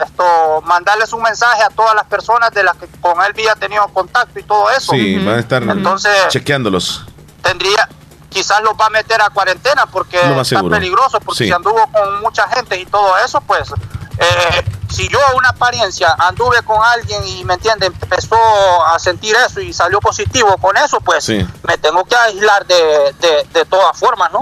esto 0.05 0.62
mandarles 0.66 1.14
un 1.14 1.22
mensaje 1.22 1.64
a 1.64 1.70
todas 1.70 1.95
las 1.95 2.05
personas 2.05 2.51
de 2.51 2.64
las 2.64 2.76
que 2.78 2.88
con 2.99 3.14
él 3.22 3.32
había 3.34 3.55
tenido 3.55 3.88
contacto 3.89 4.38
y 4.39 4.43
todo 4.43 4.70
eso. 4.72 4.91
Sí, 4.93 5.18
van 5.24 5.36
a 5.36 5.39
estar 5.39 5.64
Entonces, 5.64 6.12
chequeándolos. 6.30 7.05
tendría 7.41 7.88
quizás 8.30 8.62
los 8.62 8.74
va 8.80 8.86
a 8.86 8.89
meter 8.89 9.22
a 9.22 9.30
cuarentena 9.30 9.86
porque 9.88 10.18
está 10.18 10.43
seguro. 10.45 10.74
peligroso 10.76 11.20
porque 11.20 11.39
Sí. 11.39 11.45
si 11.47 11.51
anduvo 11.51 11.86
con 11.91 12.22
mucha 12.22 12.47
gente 12.47 12.78
y 12.80 12.86
todo 12.86 13.18
eso 13.18 13.41
pues 13.41 13.70
eh, 14.18 14.64
si 14.89 15.07
yo 15.09 15.20
una 15.36 15.49
apariencia 15.49 16.16
anduve 16.18 16.62
con 16.64 16.82
alguien 16.82 17.26
y 17.28 17.43
me 17.43 17.55
entiende 17.55 17.88
empezó 17.88 18.38
a 18.86 18.97
sentir 18.99 19.36
eso 19.36 19.59
y 19.59 19.74
salió 19.74 19.99
positivo 19.99 20.55
con 20.59 20.78
eso 20.78 21.01
pues 21.01 21.26
Sí. 21.26 21.45
me 21.64 21.78
tengo 21.78 22.05
que 22.05 22.16
aislar 22.16 22.66
de, 22.66 23.14
de, 23.20 23.47
de 23.51 23.66
todas 23.66 23.97
formas 23.99 24.32
no 24.32 24.39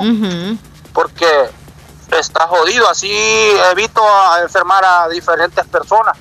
porque 0.93 1.27
está 2.17 2.47
jodido 2.47 2.89
así 2.89 3.11
evito 3.71 4.01
a 4.03 4.41
enfermar 4.41 4.83
a 4.83 5.07
diferentes 5.09 5.63
personas 5.67 6.17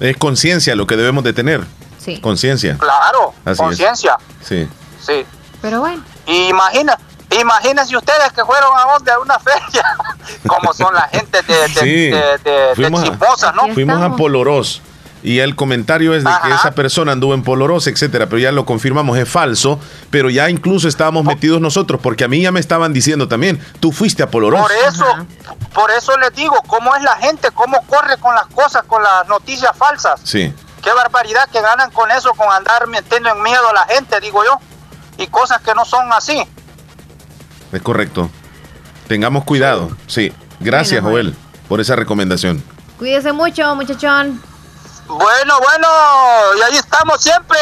Es 0.00 0.16
conciencia 0.16 0.76
lo 0.76 0.86
que 0.86 0.96
debemos 0.96 1.24
de 1.24 1.32
tener. 1.32 1.64
Sí. 1.98 2.20
Conciencia. 2.20 2.76
claro 2.78 3.34
conciencia 3.56 4.16
Sí. 4.42 4.68
sí 5.04 5.26
Pero 5.60 5.80
bueno. 5.80 6.02
Imagina, 6.26 6.96
imagínense 7.40 7.96
ustedes 7.96 8.32
que 8.32 8.44
fueron 8.44 8.70
a 8.78 8.92
donde 8.92 9.10
a 9.12 9.18
una 9.18 9.38
feria, 9.38 9.96
como 10.46 10.72
son 10.72 10.94
la 10.94 11.08
gente 11.08 11.42
de, 11.42 11.54
de, 11.54 11.68
Sí. 11.68 12.10
de, 12.10 12.38
de- 12.44 12.50
de 12.68 12.74
Fuimos, 12.74 13.02
chismosas, 13.02 13.54
¿no? 13.54 13.68
fuimos 13.74 14.00
a 14.02 14.14
Polorós. 14.14 14.80
Y 15.22 15.40
el 15.40 15.56
comentario 15.56 16.14
es 16.14 16.22
de 16.22 16.30
que 16.42 16.50
esa 16.50 16.72
persona 16.72 17.12
anduvo 17.12 17.34
en 17.34 17.42
Polorós, 17.42 17.86
etcétera, 17.88 18.26
pero 18.26 18.38
ya 18.38 18.52
lo 18.52 18.64
confirmamos, 18.64 19.18
es 19.18 19.28
falso. 19.28 19.80
Pero 20.10 20.30
ya 20.30 20.48
incluso 20.48 20.86
estábamos 20.86 21.24
metidos 21.24 21.60
nosotros, 21.60 22.00
porque 22.00 22.24
a 22.24 22.28
mí 22.28 22.40
ya 22.40 22.52
me 22.52 22.60
estaban 22.60 22.92
diciendo 22.92 23.26
también, 23.26 23.60
tú 23.80 23.90
fuiste 23.90 24.22
a 24.22 24.30
Polorós. 24.30 24.62
Por 24.62 24.72
eso, 24.72 25.04
por 25.74 25.90
eso 25.90 26.16
les 26.18 26.32
digo, 26.34 26.56
cómo 26.66 26.94
es 26.94 27.02
la 27.02 27.16
gente, 27.16 27.48
cómo 27.52 27.82
corre 27.86 28.16
con 28.18 28.34
las 28.34 28.46
cosas, 28.46 28.84
con 28.84 29.02
las 29.02 29.26
noticias 29.28 29.72
falsas. 29.76 30.20
Sí. 30.22 30.52
Qué 30.82 30.92
barbaridad 30.92 31.48
que 31.50 31.60
ganan 31.60 31.90
con 31.90 32.10
eso, 32.12 32.32
con 32.34 32.50
andar 32.52 32.86
metiendo 32.86 33.30
en 33.30 33.42
miedo 33.42 33.68
a 33.70 33.72
la 33.72 33.84
gente, 33.86 34.20
digo 34.20 34.44
yo. 34.44 34.58
Y 35.16 35.26
cosas 35.26 35.60
que 35.62 35.74
no 35.74 35.84
son 35.84 36.12
así. 36.12 36.40
Es 37.72 37.82
correcto. 37.82 38.30
Tengamos 39.08 39.44
cuidado. 39.44 39.90
Sí. 40.06 40.32
Gracias, 40.60 41.02
Joel, 41.02 41.34
por 41.68 41.80
esa 41.80 41.96
recomendación. 41.96 42.62
Cuídese 42.98 43.32
mucho, 43.32 43.74
muchachón. 43.74 44.40
Bueno, 45.08 45.54
bueno, 45.60 45.88
y 46.58 46.62
ahí 46.62 46.76
estamos 46.78 47.20
siempre. 47.22 47.58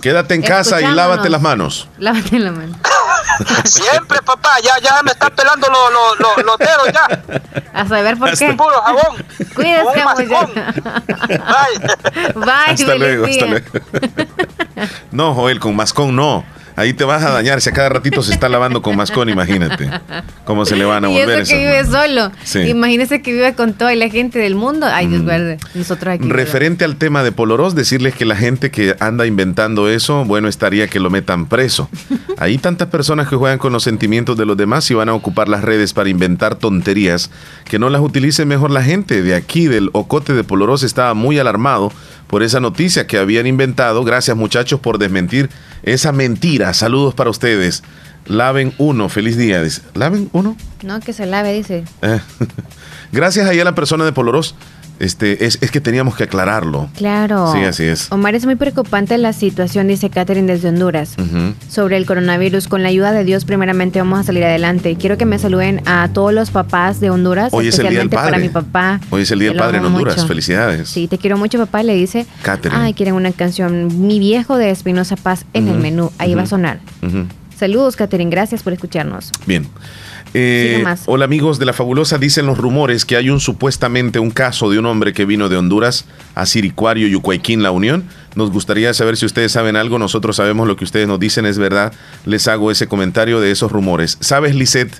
Quédate 0.00 0.34
en 0.34 0.42
casa 0.42 0.80
y 0.80 0.86
lávate 0.94 1.28
las 1.28 1.40
manos. 1.42 1.88
Lávate 1.98 2.38
la 2.38 2.52
mano. 2.52 2.74
Siempre, 3.64 4.20
papá, 4.22 4.56
ya, 4.62 4.78
ya 4.82 5.02
me 5.02 5.10
están 5.12 5.30
pelando 5.34 5.66
los, 5.68 5.92
los, 5.92 6.18
los- 6.36 6.44
los 6.46 6.58
dedos 6.58 6.88
ya. 6.92 7.40
A 7.74 7.86
saber 7.86 8.16
por 8.18 8.36
qué. 8.36 8.52
Puro 8.54 8.80
jabón. 8.82 9.24
Un 9.56 9.64
muchacho. 10.24 10.62
Bye, 12.34 12.72
hasta 12.72 12.94
luego, 12.94 13.26
hasta 13.26 13.46
luego. 13.46 13.66
No, 15.10 15.34
Joel, 15.34 15.60
con 15.60 15.76
mascón 15.76 16.16
no. 16.16 16.44
Ahí 16.80 16.94
te 16.94 17.04
vas 17.04 17.22
a 17.22 17.30
dañar. 17.30 17.60
Si 17.60 17.68
a 17.68 17.72
cada 17.72 17.90
ratito 17.90 18.22
se 18.22 18.32
está 18.32 18.48
lavando 18.48 18.80
con 18.80 18.96
mascón, 18.96 19.28
imagínate. 19.28 19.90
¿Cómo 20.46 20.64
se 20.64 20.76
le 20.76 20.86
van 20.86 21.04
a 21.04 21.10
Y 21.10 21.12
volver 21.12 21.40
eso 21.40 21.52
que 21.52 21.58
vive 21.58 21.84
solo. 21.84 22.32
Sí. 22.42 22.60
Imagínese 22.60 23.20
que 23.20 23.34
vive 23.34 23.54
con 23.54 23.74
toda 23.74 23.94
la 23.94 24.08
gente 24.08 24.38
del 24.38 24.54
mundo. 24.54 24.86
Ay, 24.90 25.06
Dios 25.08 25.22
guarde. 25.22 25.58
Nosotros 25.74 26.14
aquí. 26.14 26.26
Referente 26.26 26.86
al 26.86 26.96
tema 26.96 27.22
de 27.22 27.32
Polorós, 27.32 27.74
decirles 27.74 28.14
que 28.14 28.24
la 28.24 28.34
gente 28.34 28.70
que 28.70 28.96
anda 28.98 29.26
inventando 29.26 29.90
eso, 29.90 30.24
bueno, 30.24 30.48
estaría 30.48 30.88
que 30.88 31.00
lo 31.00 31.10
metan 31.10 31.44
preso. 31.44 31.90
Hay 32.38 32.56
tantas 32.56 32.88
personas 32.88 33.28
que 33.28 33.36
juegan 33.36 33.58
con 33.58 33.74
los 33.74 33.82
sentimientos 33.82 34.38
de 34.38 34.46
los 34.46 34.56
demás 34.56 34.90
y 34.90 34.94
van 34.94 35.10
a 35.10 35.14
ocupar 35.14 35.50
las 35.50 35.62
redes 35.62 35.92
para 35.92 36.08
inventar 36.08 36.54
tonterías, 36.54 37.30
que 37.66 37.78
no 37.78 37.90
las 37.90 38.00
utilice 38.00 38.46
mejor 38.46 38.70
la 38.70 38.82
gente. 38.82 39.20
De 39.20 39.34
aquí, 39.34 39.66
del 39.66 39.90
Ocote 39.92 40.32
de 40.32 40.44
Polorós, 40.44 40.82
estaba 40.82 41.12
muy 41.12 41.38
alarmado 41.38 41.92
por 42.30 42.44
esa 42.44 42.60
noticia 42.60 43.08
que 43.08 43.18
habían 43.18 43.48
inventado. 43.48 44.04
Gracias 44.04 44.36
muchachos 44.36 44.78
por 44.78 44.98
desmentir 44.98 45.50
esa 45.82 46.12
mentira. 46.12 46.72
Saludos 46.74 47.12
para 47.12 47.28
ustedes. 47.28 47.82
Laven 48.26 48.72
uno, 48.78 49.08
feliz 49.08 49.36
día. 49.36 49.60
Dice, 49.60 49.82
¿Laven 49.94 50.30
uno? 50.32 50.56
No, 50.82 51.00
que 51.00 51.12
se 51.12 51.26
lave, 51.26 51.52
dice. 51.52 51.82
Eh, 52.02 52.20
Gracias 53.12 53.48
ahí 53.48 53.58
a 53.58 53.64
la 53.64 53.74
persona 53.74 54.04
de 54.04 54.12
Polorós. 54.12 54.54
Este, 55.00 55.46
es, 55.46 55.58
es 55.62 55.70
que 55.70 55.80
teníamos 55.80 56.14
que 56.14 56.24
aclararlo. 56.24 56.88
Claro. 56.94 57.52
Sí, 57.54 57.64
así 57.64 57.84
es. 57.84 58.12
Omar, 58.12 58.34
es 58.34 58.44
muy 58.44 58.54
preocupante 58.56 59.16
la 59.18 59.32
situación, 59.32 59.88
dice 59.88 60.10
Catherine 60.10 60.46
desde 60.52 60.68
Honduras, 60.68 61.16
sobre 61.68 61.96
el 61.96 62.04
coronavirus. 62.06 62.68
Con 62.68 62.82
la 62.82 62.90
ayuda 62.90 63.10
de 63.12 63.24
Dios, 63.24 63.46
primeramente 63.46 63.98
vamos 63.98 64.20
a 64.20 64.22
salir 64.24 64.44
adelante. 64.44 64.96
Quiero 65.00 65.16
que 65.16 65.24
me 65.24 65.38
saluden 65.38 65.80
a 65.86 66.08
todos 66.12 66.34
los 66.34 66.50
papás 66.50 67.00
de 67.00 67.08
Honduras, 67.10 67.52
Hoy 67.54 67.68
es 67.68 67.78
el 67.78 67.88
Día 67.88 67.98
del 68.00 68.08
especialmente 68.08 68.16
para 68.16 68.30
Padre. 68.30 68.42
mi 68.42 68.48
papá. 68.50 69.00
Hoy 69.10 69.22
es 69.22 69.30
el 69.30 69.38
Día 69.38 69.48
del 69.48 69.58
Padre 69.58 69.78
en 69.78 69.86
Honduras. 69.86 70.16
mucho. 70.18 70.28
Felicidades. 70.28 70.88
Sí, 70.90 71.08
te 71.08 71.16
quiero 71.16 71.38
mucho, 71.38 71.58
papá. 71.58 71.82
Le 71.82 71.94
dice, 71.94 72.26
Catherine. 72.42 72.78
ay, 72.82 72.92
quieren 72.92 73.14
una 73.14 73.32
canción, 73.32 74.06
Mi 74.06 74.18
Viejo 74.18 74.58
de 74.58 74.70
Espinosa 74.70 75.16
Paz 75.16 75.46
en 75.54 75.68
el 75.68 75.78
menú. 75.78 76.12
Ahí 76.18 76.34
va 76.34 76.42
a 76.42 76.46
sonar. 76.46 76.78
Saludos, 77.58 77.96
Catherine. 77.96 78.30
Gracias 78.30 78.62
por 78.62 78.74
escucharnos. 78.74 79.30
Bien. 79.46 79.66
Eh, 80.32 80.84
hola 81.06 81.24
amigos 81.24 81.58
de 81.58 81.66
la 81.66 81.72
fabulosa, 81.72 82.16
dicen 82.16 82.46
los 82.46 82.56
rumores 82.56 83.04
que 83.04 83.16
hay 83.16 83.30
un 83.30 83.40
supuestamente 83.40 84.20
un 84.20 84.30
caso 84.30 84.70
de 84.70 84.78
un 84.78 84.86
hombre 84.86 85.12
que 85.12 85.24
vino 85.24 85.48
de 85.48 85.56
Honduras 85.56 86.04
a 86.36 86.46
Siricuario, 86.46 87.08
Yucuayquín, 87.08 87.62
La 87.62 87.72
Unión. 87.72 88.04
Nos 88.36 88.52
gustaría 88.52 88.94
saber 88.94 89.16
si 89.16 89.26
ustedes 89.26 89.52
saben 89.52 89.74
algo, 89.74 89.98
nosotros 89.98 90.36
sabemos 90.36 90.68
lo 90.68 90.76
que 90.76 90.84
ustedes 90.84 91.08
nos 91.08 91.18
dicen 91.18 91.46
es 91.46 91.58
verdad. 91.58 91.92
Les 92.26 92.46
hago 92.46 92.70
ese 92.70 92.86
comentario 92.86 93.40
de 93.40 93.50
esos 93.50 93.72
rumores. 93.72 94.18
¿Sabes, 94.20 94.54
Lisette? 94.54 94.94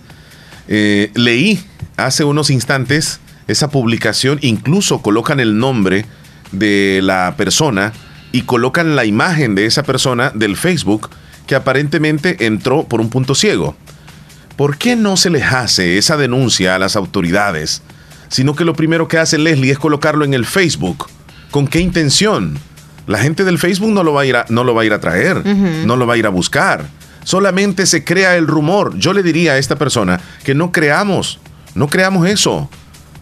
Eh, 0.67 1.11
leí 1.15 1.63
hace 1.97 2.25
unos 2.25 2.51
instantes 2.51 3.21
esa 3.47 3.71
publicación, 3.71 4.39
incluso 4.43 5.03
colocan 5.03 5.41
el 5.41 5.59
nombre 5.59 6.07
de 6.53 7.01
la 7.03 7.35
persona 7.37 7.93
y 8.33 8.43
colocan 8.43 8.97
la 8.97 9.05
imagen 9.05 9.55
de 9.55 9.67
esa 9.67 9.83
persona 9.83 10.31
del 10.35 10.57
Facebook 10.57 11.11
que 11.47 11.55
aparentemente 11.55 12.47
entró 12.47 12.85
por 12.85 13.01
un 13.01 13.11
punto 13.11 13.35
ciego. 13.35 13.77
¿Por 14.61 14.77
qué 14.77 14.95
no 14.95 15.17
se 15.17 15.31
les 15.31 15.45
hace 15.45 15.97
esa 15.97 16.19
denuncia 16.19 16.75
a 16.75 16.79
las 16.79 16.95
autoridades? 16.95 17.81
Sino 18.29 18.55
que 18.55 18.67
lo 18.67 18.75
primero 18.75 19.09
que 19.09 19.17
hace 19.17 19.39
Leslie 19.39 19.73
es 19.73 19.79
colocarlo 19.79 20.23
en 20.23 20.35
el 20.35 20.45
Facebook. 20.45 21.07
¿Con 21.51 21.67
qué 21.67 21.81
intención? 21.81 22.59
La 23.07 23.21
gente 23.21 23.45
del 23.45 23.59
Facebook 23.59 23.91
no 23.91 24.03
lo 24.03 24.13
va 24.13 24.21
a 24.21 24.27
ir 24.27 24.37
a, 24.37 24.45
no 24.51 24.63
lo 24.63 24.75
va 24.75 24.83
a, 24.83 24.85
ir 24.85 24.93
a 24.93 25.01
traer, 25.01 25.47
no 25.47 25.97
lo 25.97 26.07
va 26.07 26.13
a 26.13 26.17
ir 26.19 26.27
a 26.27 26.29
buscar. 26.29 26.85
Solamente 27.25 27.87
se 27.87 28.05
crea 28.05 28.37
el 28.37 28.47
rumor. 28.47 28.99
Yo 28.99 29.15
le 29.15 29.23
diría 29.23 29.53
a 29.53 29.57
esta 29.57 29.77
persona 29.77 30.21
que 30.45 30.55
no 30.55 30.73
creamos, 30.73 31.39
no 31.75 31.89
creamos 31.89 32.29
eso. 32.29 32.69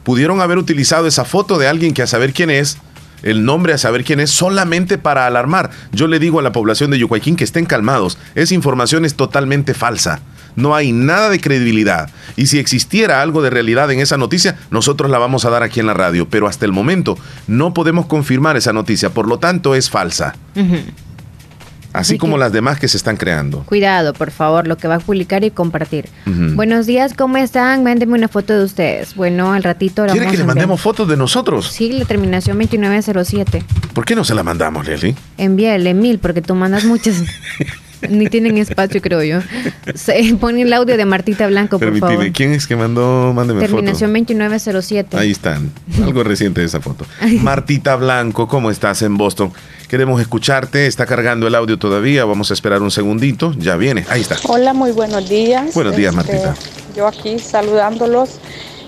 Pudieron 0.03 0.41
haber 0.41 0.59
utilizado 0.59 1.07
esa 1.07 1.25
foto 1.25 1.57
de 1.57 1.69
alguien 1.69 1.95
que 1.95 2.03
a 2.03 2.09
saber 2.09 2.33
quién 2.33 2.51
es, 2.51 2.79
el 3.23 3.45
nombre 3.45 3.75
a 3.75 3.79
saber 3.79 4.03
quién 4.03 4.19
es, 4.19 4.31
solamente 4.31 4.99
para 4.99 5.25
alarmar. 5.25 5.71
Yo 5.93 6.09
le 6.09 6.19
digo 6.19 6.41
a 6.41 6.43
la 6.43 6.51
población 6.51 6.91
de 6.91 6.99
Yucuayquín 6.99 7.37
que 7.37 7.45
estén 7.45 7.65
calmados. 7.65 8.19
Esa 8.35 8.55
información 8.55 9.05
es 9.05 9.15
totalmente 9.15 9.73
falsa. 9.73 10.21
No 10.57 10.75
hay 10.75 10.93
nada 10.93 11.29
de 11.31 11.41
credibilidad. 11.41 12.11
Y 12.37 12.47
si 12.47 12.59
existiera 12.59 13.23
algo 13.23 13.43
de 13.43 13.51
realidad 13.51 13.91
en 13.91 14.01
esa 14.01 14.17
noticia, 14.17 14.57
nosotros 14.71 15.11
la 15.11 15.19
vamos 15.19 15.45
a 15.45 15.51
dar 15.51 15.63
aquí 15.63 15.81
en 15.81 15.87
la 15.87 15.95
radio. 15.95 16.29
Pero 16.29 16.47
hasta 16.49 16.65
el 16.65 16.73
momento 16.73 17.17
no 17.47 17.73
podemos 17.75 18.07
confirmar 18.07 18.57
esa 18.57 18.73
noticia. 18.73 19.11
Por 19.11 19.29
lo 19.29 19.39
tanto, 19.39 19.75
es 19.75 19.89
falsa. 19.91 20.35
Ujú. 20.57 20.77
Así 21.91 22.13
Así 22.13 22.19
como 22.19 22.35
que- 22.35 22.41
las 22.41 22.53
demás 22.53 22.79
que 22.79 22.87
se 22.87 22.99
están 22.99 23.17
creando. 23.17 23.63
Cuidado, 23.65 24.13
por 24.13 24.31
favor, 24.31 24.69
lo 24.69 24.77
que 24.77 24.87
va 24.87 24.97
a 24.97 25.01
publicar 25.01 25.43
y 25.43 25.51
compartir. 25.51 26.09
Ujú. 26.27 26.55
Buenos 26.55 26.85
días, 26.87 27.15
¿cómo 27.15 27.39
están? 27.39 27.83
Mándenme 27.83 28.15
una 28.15 28.29
foto 28.29 28.57
de 28.57 28.63
ustedes. 28.65 29.15
Bueno, 29.15 29.53
al 29.53 29.63
ratito 29.63 30.03
la 30.05 30.13
¿Quiere 30.13 30.27
vamos 30.27 30.33
que 30.37 30.39
le 30.43 30.47
mandemos 30.47 30.81
fotos 30.81 31.09
de 31.09 31.17
nosotros? 31.17 31.67
Sí, 31.73 31.91
la 31.93 32.05
terminación 32.05 32.59
2907. 32.59 33.65
¿Por 33.95 34.05
qué 34.05 34.15
no 34.15 34.23
se 34.23 34.35
la 34.35 34.43
mandamos, 34.43 34.87
Leslie? 34.87 35.17
Envíale 35.39 35.95
mil 35.95 36.19
porque 36.19 36.43
tú 36.43 36.55
mandas 36.55 36.85
muchas. 36.85 37.17
Ni 38.09 38.27
tienen 38.27 38.57
espacio, 38.59 39.01
creo 39.01 39.23
yo. 39.23 39.41
Se, 39.95 40.35
pone 40.41 40.63
el 40.63 40.73
audio 40.73 40.97
de 40.97 41.05
Martita 41.05 41.47
Blanco, 41.47 41.79
por 41.79 41.99
favor. 41.99 42.33
¿quién 42.33 42.53
es 42.53 42.67
que 42.67 42.77
mandó? 42.77 43.33
Mándeme 43.35 43.61
Terminación 43.61 44.13
2907. 44.13 45.17
Ahí 45.17 45.31
están. 45.31 45.73
Algo 46.03 46.23
reciente 46.23 46.61
de 46.61 46.67
esa 46.67 46.81
foto. 46.81 47.05
Martita 47.43 47.97
Blanco, 47.97 48.47
¿cómo 48.47 48.71
estás 48.71 49.03
en 49.03 49.17
Boston? 49.17 49.53
Queremos 49.89 50.21
escucharte. 50.21 50.87
Está 50.87 51.07
cargando 51.07 51.47
el 51.47 51.55
audio 51.55 51.79
todavía. 51.79 52.25
Vamos 52.25 52.51
a 52.51 52.55
esperar 52.55 52.83
un 52.83 52.91
segundito. 52.91 53.55
Ya 53.59 53.77
viene. 53.77 54.05
Ahí 54.09 54.21
está. 54.21 54.37
Hola, 54.45 54.75
muy 54.75 54.93
buenos 54.93 55.29
días. 55.29 55.75
Buenos 55.75 55.97
días, 55.97 56.15
este, 56.15 56.33
Martita. 56.33 56.55
Yo 56.95 57.07
aquí 57.07 57.39
saludándolos 57.39 58.39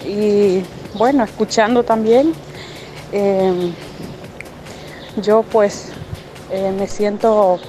y 0.06 0.62
bueno, 0.96 1.24
escuchando 1.24 1.82
también. 1.82 2.32
Eh, 3.12 3.72
yo 5.22 5.42
pues 5.42 5.88
eh, 6.50 6.72
me 6.78 6.86
siento 6.86 7.60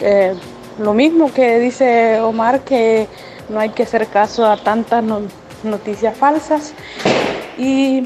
eh, 0.00 0.34
lo 0.78 0.94
mismo 0.94 1.32
que 1.32 1.58
dice 1.58 2.20
Omar, 2.20 2.60
que 2.60 3.06
no 3.48 3.60
hay 3.60 3.70
que 3.70 3.82
hacer 3.82 4.06
caso 4.08 4.46
a 4.46 4.56
tantas 4.56 5.04
noticias 5.62 6.16
falsas 6.16 6.72
y 7.58 8.04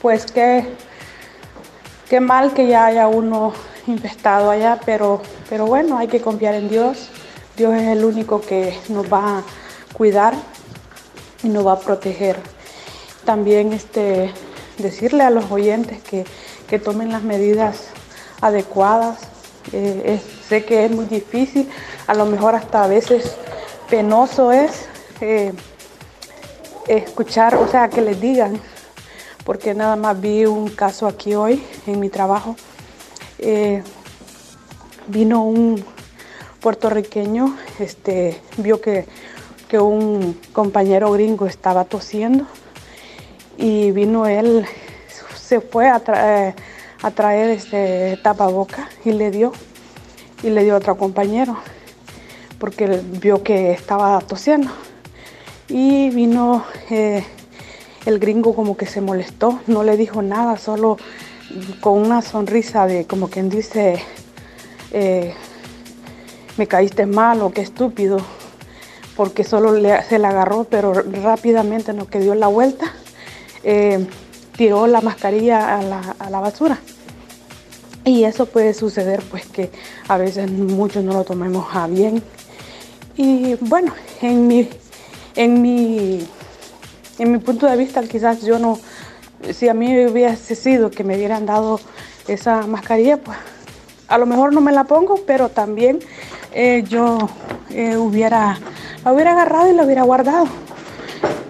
pues 0.00 0.26
qué 0.30 2.20
mal 2.20 2.54
que 2.54 2.66
ya 2.66 2.86
haya 2.86 3.08
uno 3.08 3.52
infestado 3.88 4.50
allá, 4.50 4.78
pero, 4.84 5.20
pero 5.48 5.66
bueno, 5.66 5.98
hay 5.98 6.08
que 6.08 6.20
confiar 6.20 6.54
en 6.54 6.68
Dios. 6.68 7.08
Dios 7.56 7.74
es 7.74 7.88
el 7.88 8.04
único 8.04 8.40
que 8.40 8.78
nos 8.88 9.12
va 9.12 9.38
a 9.38 9.42
cuidar 9.92 10.34
y 11.42 11.48
nos 11.48 11.66
va 11.66 11.72
a 11.72 11.80
proteger. 11.80 12.36
También 13.24 13.72
este, 13.72 14.32
decirle 14.78 15.24
a 15.24 15.30
los 15.30 15.50
oyentes 15.50 16.00
que, 16.02 16.24
que 16.68 16.78
tomen 16.78 17.10
las 17.10 17.22
medidas 17.22 17.88
adecuadas. 18.40 19.18
Eh, 19.72 20.20
sé 20.48 20.64
que 20.64 20.84
es 20.84 20.90
muy 20.90 21.04
difícil, 21.06 21.68
a 22.06 22.14
lo 22.14 22.26
mejor 22.26 22.54
hasta 22.54 22.84
a 22.84 22.86
veces 22.86 23.36
penoso 23.90 24.52
es 24.52 24.86
eh, 25.20 25.52
escuchar, 26.86 27.54
o 27.56 27.68
sea, 27.68 27.88
que 27.88 28.00
les 28.00 28.20
digan, 28.20 28.60
porque 29.44 29.74
nada 29.74 29.96
más 29.96 30.20
vi 30.20 30.46
un 30.46 30.68
caso 30.68 31.06
aquí 31.06 31.34
hoy 31.34 31.62
en 31.86 32.00
mi 32.00 32.08
trabajo. 32.08 32.56
Eh, 33.38 33.82
vino 35.06 35.44
un 35.44 35.84
puertorriqueño, 36.60 37.56
este, 37.78 38.40
vio 38.56 38.80
que, 38.80 39.06
que 39.68 39.78
un 39.78 40.38
compañero 40.52 41.12
gringo 41.12 41.46
estaba 41.46 41.84
tosiendo 41.84 42.46
y 43.56 43.90
vino 43.90 44.26
él, 44.26 44.66
se 45.36 45.60
fue 45.60 45.88
a 45.88 46.00
traer 46.00 46.54
a 47.02 47.10
traer 47.10 47.50
este 47.50 48.18
tapaboca 48.22 48.88
y 49.04 49.12
le 49.12 49.30
dio 49.30 49.52
y 50.42 50.50
le 50.50 50.64
dio 50.64 50.74
a 50.74 50.78
otro 50.78 50.96
compañero 50.96 51.56
porque 52.58 53.00
vio 53.20 53.42
que 53.42 53.72
estaba 53.72 54.18
tosiendo. 54.20 54.70
Y 55.68 56.10
vino 56.10 56.64
eh, 56.90 57.24
el 58.06 58.18
gringo 58.18 58.54
como 58.54 58.76
que 58.76 58.86
se 58.86 59.00
molestó, 59.00 59.60
no 59.66 59.82
le 59.84 59.96
dijo 59.96 60.22
nada, 60.22 60.56
solo 60.56 60.96
con 61.80 61.98
una 61.98 62.22
sonrisa 62.22 62.86
de 62.86 63.06
como 63.06 63.28
quien 63.28 63.48
dice 63.48 64.02
eh, 64.92 65.34
me 66.56 66.66
caíste 66.66 67.06
mal 67.06 67.40
o 67.42 67.50
qué 67.50 67.62
estúpido 67.62 68.18
porque 69.16 69.44
solo 69.44 69.74
se 70.08 70.18
le 70.18 70.26
agarró 70.26 70.64
pero 70.64 70.92
rápidamente 70.92 71.92
no 71.92 72.06
que 72.06 72.20
dio 72.20 72.34
la 72.34 72.48
vuelta. 72.48 72.92
Eh, 73.64 74.06
tiró 74.58 74.88
la 74.88 75.00
mascarilla 75.00 75.78
a 75.78 76.28
la, 76.28 76.40
basura. 76.40 76.78
Y 78.04 78.24
eso 78.24 78.46
puede 78.46 78.74
suceder 78.74 79.22
pues 79.30 79.46
que 79.46 79.70
a 80.08 80.18
veces 80.18 80.50
muchos 80.50 81.04
no 81.04 81.12
lo 81.12 81.22
tomemos 81.22 81.68
a 81.72 81.86
bien. 81.86 82.22
Y 83.16 83.54
bueno, 83.60 83.94
en 84.20 84.48
mi, 84.48 84.68
en 85.36 85.62
mi, 85.62 86.26
en 87.20 87.32
mi 87.32 87.38
punto 87.38 87.66
de 87.66 87.76
vista 87.76 88.02
quizás 88.02 88.42
yo 88.42 88.58
no, 88.58 88.80
si 89.52 89.68
a 89.68 89.74
mí 89.74 90.06
hubiese 90.06 90.56
sido 90.56 90.90
que 90.90 91.04
me 91.04 91.16
hubieran 91.16 91.46
dado 91.46 91.78
esa 92.26 92.66
mascarilla, 92.66 93.18
pues 93.18 93.38
a 94.08 94.18
lo 94.18 94.26
mejor 94.26 94.52
no 94.52 94.60
me 94.60 94.72
la 94.72 94.84
pongo, 94.84 95.20
pero 95.24 95.50
también 95.50 96.00
eh, 96.52 96.82
yo 96.88 97.30
eh, 97.70 97.96
hubiera, 97.96 98.58
la 99.04 99.12
hubiera 99.12 99.32
agarrado 99.32 99.70
y 99.70 99.74
la 99.74 99.84
hubiera 99.84 100.02
guardado. 100.02 100.46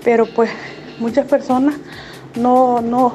Pero 0.04 0.26
pues 0.34 0.50
muchas 0.98 1.24
personas 1.26 1.74
no, 2.38 2.80
no, 2.80 3.12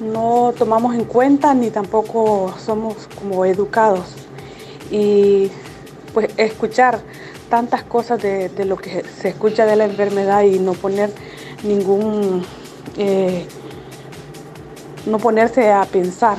no 0.00 0.54
tomamos 0.56 0.94
en 0.94 1.04
cuenta 1.04 1.54
ni 1.54 1.70
tampoco 1.70 2.54
somos 2.64 3.08
como 3.18 3.44
educados. 3.44 4.14
Y 4.90 5.50
pues 6.14 6.30
escuchar 6.36 7.00
tantas 7.50 7.82
cosas 7.84 8.22
de, 8.22 8.50
lo 8.64 8.76
que 8.76 9.04
se 9.04 9.28
escucha 9.28 9.66
de 9.66 9.76
la 9.76 9.84
enfermedad 9.84 10.42
y 10.42 10.58
no 10.58 10.72
poner 10.72 11.10
ningún, 11.62 12.44
eh, 12.96 13.46
no 15.06 15.18
ponerse 15.18 15.70
a 15.70 15.84
pensar 15.84 16.38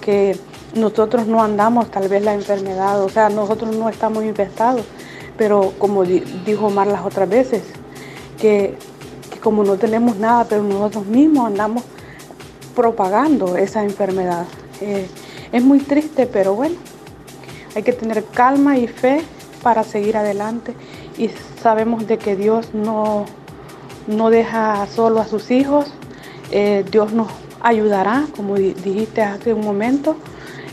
que 0.00 0.38
nosotros 0.74 1.26
no 1.26 1.42
andamos 1.42 1.90
tal 1.90 2.08
vez 2.08 2.22
la 2.22 2.34
enfermedad, 2.34 3.02
o 3.02 3.08
sea, 3.08 3.28
nosotros 3.28 3.74
no 3.76 3.88
estamos 3.88 4.24
infectados, 4.24 4.84
pero 5.36 5.72
como 5.78 6.04
dijo 6.04 6.66
Omar 6.66 6.86
las 6.86 7.04
otras 7.04 7.28
veces, 7.28 7.62
que 8.38 8.76
como 9.38 9.64
no 9.64 9.76
tenemos 9.76 10.16
nada, 10.16 10.44
pero 10.48 10.62
nosotros 10.62 11.06
mismos 11.06 11.46
andamos 11.46 11.82
propagando 12.74 13.56
esa 13.56 13.82
enfermedad. 13.82 14.44
Eh, 14.80 15.08
es 15.52 15.62
muy 15.62 15.80
triste, 15.80 16.26
pero 16.26 16.54
bueno, 16.54 16.76
hay 17.74 17.82
que 17.82 17.92
tener 17.92 18.24
calma 18.24 18.78
y 18.78 18.86
fe 18.86 19.22
para 19.62 19.82
seguir 19.82 20.16
adelante 20.16 20.74
y 21.16 21.30
sabemos 21.62 22.06
de 22.06 22.18
que 22.18 22.36
Dios 22.36 22.74
no, 22.74 23.24
no 24.06 24.30
deja 24.30 24.86
solo 24.86 25.20
a 25.20 25.26
sus 25.26 25.50
hijos, 25.50 25.86
eh, 26.52 26.84
Dios 26.90 27.12
nos 27.12 27.28
ayudará, 27.60 28.26
como 28.36 28.54
dijiste 28.54 29.22
hace 29.22 29.52
un 29.52 29.64
momento. 29.64 30.16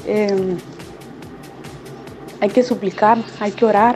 Em, 0.05 0.57
hay 2.39 2.49
que 2.49 2.61
suplicar, 2.61 3.17
hay 3.39 3.51
que 3.51 3.65
orar 3.65 3.95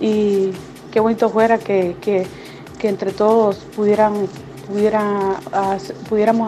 y 0.00 0.50
qué 0.92 1.00
bonito 1.00 1.30
fuera 1.30 1.56
que 1.56 1.96
entre 2.82 3.12
todos 3.12 3.56
pudiéramos 3.74 4.30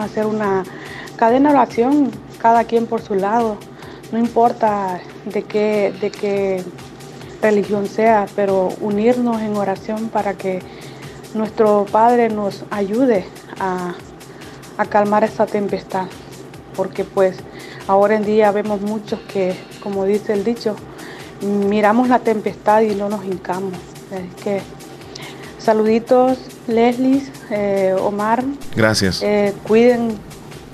hacer 0.03 0.25
una 0.25 0.63
cadena 1.15 1.49
de 1.49 1.55
oración, 1.55 2.11
cada 2.39 2.63
quien 2.63 2.85
por 2.85 3.01
su 3.01 3.15
lado, 3.15 3.57
no 4.11 4.19
importa 4.19 5.01
de 5.25 5.43
qué, 5.43 6.63
religión 7.41 7.87
sea, 7.87 8.25
pero 8.35 8.69
unirnos 8.81 9.41
en 9.41 9.55
oración 9.55 10.09
para 10.09 10.33
que 10.33 10.61
nuestro 11.33 11.85
Padre 11.91 12.29
nos 12.29 12.65
ayude 12.69 13.25
a, 13.59 13.93
calmar 14.89 15.25
esta 15.25 15.45
tempestad, 15.45 16.07
porque 16.75 17.03
pues 17.03 17.35
ahora 17.87 18.15
en 18.15 18.23
día 18.23 18.51
vemos 18.53 18.79
muchos 18.79 19.19
que, 19.21 19.53
como 19.83 20.05
dice 20.05 20.31
el 20.31 20.45
dicho, 20.45 20.75
miramos 21.41 22.07
la 22.07 22.19
tempestad 22.19 22.81
y 22.81 22.95
no 22.95 23.09
nos 23.09 23.25
hincamos. 23.25 23.73
Es 24.11 24.43
que 24.43 24.61
Saluditos, 25.69 26.39
Leslie, 26.67 27.21
eh, 27.51 27.95
Omar. 28.01 28.43
Gracias. 28.75 29.21
Eh, 29.21 29.53
cuiden 29.67 30.17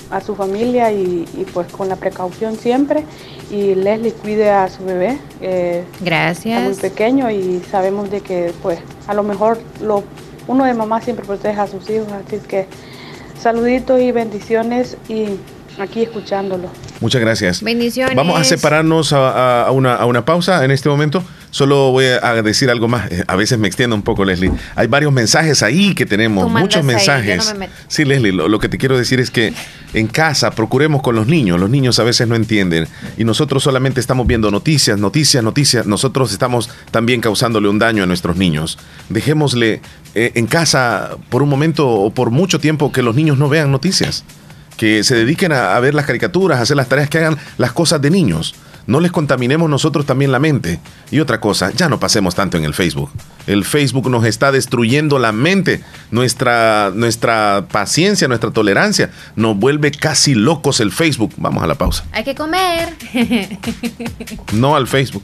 a 0.09 0.21
su 0.21 0.37
familia 0.37 0.89
y, 0.89 1.25
pues 1.53 1.69
con 1.69 1.89
la 1.89 1.97
precaución 1.97 2.55
siempre. 2.55 3.03
Y 3.51 3.75
Leslie 3.75 4.13
cuide 4.13 4.49
a 4.51 4.69
su 4.69 4.85
bebé. 4.85 5.19
Eh, 5.41 5.83
Gracias. 5.99 6.61
Está 6.61 6.69
muy 6.69 6.91
pequeño 6.91 7.29
y 7.29 7.61
sabemos 7.69 8.09
de 8.09 8.21
que 8.21 8.53
pues 8.63 8.79
a 9.07 9.13
lo 9.13 9.23
mejor 9.23 9.59
lo, 9.81 10.01
uno 10.47 10.63
de 10.63 10.73
mamá 10.73 11.01
siempre 11.01 11.25
protege 11.25 11.59
a 11.59 11.67
sus 11.67 11.89
hijos. 11.89 12.07
Así 12.13 12.37
que 12.37 12.65
saluditos 13.37 13.99
y 13.99 14.13
bendiciones 14.13 14.95
y 15.09 15.25
aquí 15.79 16.03
escuchándolo. 16.03 16.69
Muchas 16.99 17.21
gracias. 17.21 17.61
Bendiciones. 17.61 18.15
Vamos 18.15 18.39
a 18.39 18.43
separarnos 18.43 19.13
a, 19.13 19.69
una, 19.71 19.95
a, 19.95 20.05
una, 20.05 20.25
pausa 20.25 20.63
en 20.63 20.71
este 20.71 20.89
momento. 20.89 21.23
Solo 21.51 21.91
voy 21.91 22.05
a 22.05 22.41
decir 22.41 22.69
algo 22.69 22.87
más. 22.87 23.11
Eh, 23.11 23.23
a 23.27 23.35
veces 23.35 23.57
me 23.59 23.67
extiendo 23.67 23.95
un 23.95 24.01
poco, 24.01 24.25
Leslie. 24.25 24.51
Hay 24.75 24.87
varios 24.87 25.13
mensajes 25.13 25.63
ahí 25.63 25.93
que 25.93 26.05
tenemos, 26.05 26.51
muchos 26.51 26.83
mensajes. 26.83 27.53
sí, 27.87 28.05
Leslie, 28.05 28.31
lo, 28.31 28.59
que 28.59 28.69
te 28.69 28.77
quiero 28.77 28.97
decir 28.97 29.19
es 29.19 29.31
que 29.31 29.53
en 29.93 30.07
casa 30.07 30.51
procuremos 30.51 31.01
con 31.01 31.15
los 31.15 31.27
niños. 31.27 31.59
Los 31.59 31.69
niños 31.69 31.99
a 31.99 32.03
veces 32.03 32.27
no 32.27 32.35
entienden 32.35 32.87
y 33.17 33.23
nosotros 33.23 33.63
solamente 33.63 33.99
estamos 33.99 34.27
viendo 34.27 34.51
noticias, 34.51 34.99
noticias, 34.99 35.43
noticias. 35.43 35.85
Nosotros 35.85 36.31
estamos 36.31 36.69
también 36.91 37.21
causándole 37.21 37.69
un 37.69 37.79
daño 37.79 38.03
a 38.03 38.05
nuestros 38.05 38.35
niños. 38.35 38.77
Dejémosle 39.09 39.81
eh, 40.13 40.31
en 40.35 40.47
casa 40.47 41.11
por 41.29 41.41
un 41.41 41.49
momento 41.49 41.87
o 41.89 42.09
por 42.09 42.31
mucho 42.31 42.59
tiempo 42.59 42.91
que 42.91 43.01
los 43.01 43.15
niños 43.15 43.37
no 43.37 43.49
vean 43.49 43.71
noticias 43.71 44.25
que 44.77 45.03
se 45.03 45.15
dediquen 45.15 45.51
a, 45.51 45.79
ver 45.79 45.93
las 45.93 46.05
caricaturas, 46.05 46.59
a 46.59 46.61
hacer 46.63 46.77
las 46.77 46.87
tareas, 46.87 47.09
que 47.09 47.19
hagan 47.19 47.37
las 47.57 47.71
cosas 47.73 48.01
de 48.01 48.09
niños. 48.09 48.55
No 48.87 48.99
les 48.99 49.11
contaminemos 49.11 49.67
nosotros 49.67 50.05
también 50.05 50.31
la 50.31 50.37
mente. 50.37 50.79
Y 51.09 51.19
otra 51.19 51.39
cosa, 51.39 51.71
ya 51.71 51.89
no 51.89 51.99
pasemos 51.99 52.35
tanto 52.35 52.57
en 52.57 52.65
el 52.65 52.75
Facebook. 52.75 53.09
El 53.47 53.65
Facebook 53.65 54.09
nos 54.11 54.25
está 54.25 54.51
destruyendo 54.51 55.17
la 55.17 55.31
mente, 55.31 55.81
nuestra, 56.11 56.91
nuestra 56.93 57.65
paciencia, 57.71 58.27
nuestra 58.27 58.51
tolerancia. 58.51 59.09
Nos 59.35 59.57
vuelve 59.57 59.89
casi 59.89 60.35
locos 60.35 60.79
el 60.81 60.91
Facebook. 60.91 61.33
Vamos 61.37 61.63
a 61.63 61.67
la 61.67 61.75
pausa. 61.75 62.05
Hay 62.11 62.23
que 62.23 62.35
comer. 62.35 62.95
No 64.53 64.75
al 64.75 64.87
Facebook. 64.87 65.23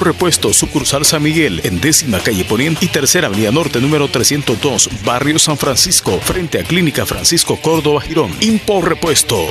Repuesto, 0.00 0.52
sucursal 0.52 1.04
San 1.04 1.22
Miguel, 1.22 1.60
en 1.64 1.80
décima 1.80 2.20
calle 2.20 2.44
Poniente 2.44 2.84
y 2.84 2.88
tercera 2.88 3.28
avenida 3.28 3.50
norte 3.50 3.80
número 3.80 4.08
302, 4.08 4.90
barrio 5.04 5.38
San 5.38 5.56
Francisco, 5.56 6.18
frente 6.20 6.58
a 6.60 6.64
Clínica 6.64 7.06
Francisco 7.06 7.58
Córdoba 7.60 8.00
Girón. 8.00 8.34
Impor 8.40 8.88
Repuesto. 8.88 9.46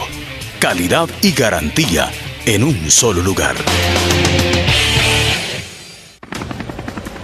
Calidad 0.59 1.09
y 1.21 1.31
garantía 1.31 2.11
en 2.45 2.63
un 2.63 2.89
solo 2.89 3.21
lugar. 3.21 3.55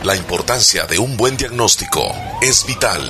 La 0.04 0.16
importancia 0.16 0.86
de 0.86 1.00
un 1.00 1.16
buen 1.16 1.38
diagnóstico 1.38 2.14
es 2.42 2.66
vital. 2.66 3.10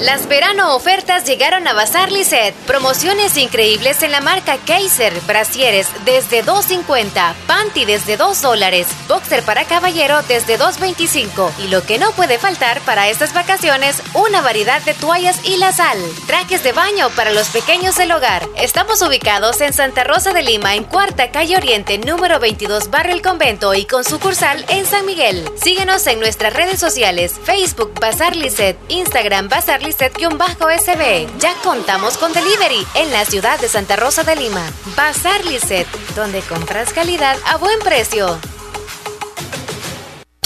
Las 0.00 0.28
verano 0.28 0.76
ofertas 0.76 1.24
llegaron 1.24 1.66
a 1.66 1.72
Bazar 1.72 2.12
Lisset. 2.12 2.54
Promociones 2.68 3.36
increíbles 3.36 4.00
en 4.04 4.12
la 4.12 4.20
marca 4.20 4.56
Kaiser. 4.64 5.12
Brasieres 5.22 5.88
desde 6.04 6.44
2.50. 6.44 7.34
Panty 7.48 7.84
desde 7.84 8.16
2 8.16 8.40
dólares. 8.40 8.86
Boxer 9.08 9.42
para 9.42 9.64
caballero 9.64 10.22
desde 10.28 10.56
2.25. 10.56 11.50
Y 11.64 11.68
lo 11.68 11.82
que 11.82 11.98
no 11.98 12.12
puede 12.12 12.38
faltar 12.38 12.80
para 12.82 13.08
estas 13.08 13.34
vacaciones, 13.34 14.00
una 14.14 14.40
variedad 14.40 14.80
de 14.82 14.94
toallas 14.94 15.40
y 15.44 15.56
la 15.56 15.72
sal. 15.72 15.98
Trajes 16.28 16.62
de 16.62 16.70
baño 16.70 17.10
para 17.16 17.32
los 17.32 17.48
pequeños 17.48 17.96
del 17.96 18.12
hogar. 18.12 18.46
Estamos 18.56 19.02
ubicados 19.02 19.60
en 19.60 19.72
Santa 19.72 20.04
Rosa 20.04 20.32
de 20.32 20.42
Lima, 20.42 20.76
en 20.76 20.84
Cuarta 20.84 21.32
Calle 21.32 21.56
Oriente, 21.56 21.98
número 21.98 22.38
22, 22.38 22.90
Barrio 22.90 23.14
El 23.14 23.22
Convento 23.22 23.74
y 23.74 23.84
con 23.84 24.04
sucursal 24.04 24.64
en 24.68 24.86
San 24.86 25.06
Miguel. 25.06 25.44
Síguenos 25.60 26.06
en 26.06 26.20
nuestras 26.20 26.52
redes 26.52 26.78
sociales, 26.78 27.34
Facebook 27.42 27.98
Bazar 28.00 28.36
Lisset, 28.36 28.78
Instagram 28.88 29.48
Bazar 29.48 29.87
Lisset-SB. 29.88 31.28
Ya 31.38 31.54
contamos 31.62 32.18
con 32.18 32.32
delivery 32.34 32.86
en 32.94 33.10
la 33.10 33.24
ciudad 33.24 33.58
de 33.58 33.68
Santa 33.68 33.96
Rosa 33.96 34.22
de 34.22 34.36
Lima. 34.36 34.62
Bazar 34.94 35.42
Lisset, 35.46 35.86
donde 36.14 36.40
compras 36.42 36.92
calidad 36.92 37.38
a 37.46 37.56
buen 37.56 37.78
precio. 37.78 38.38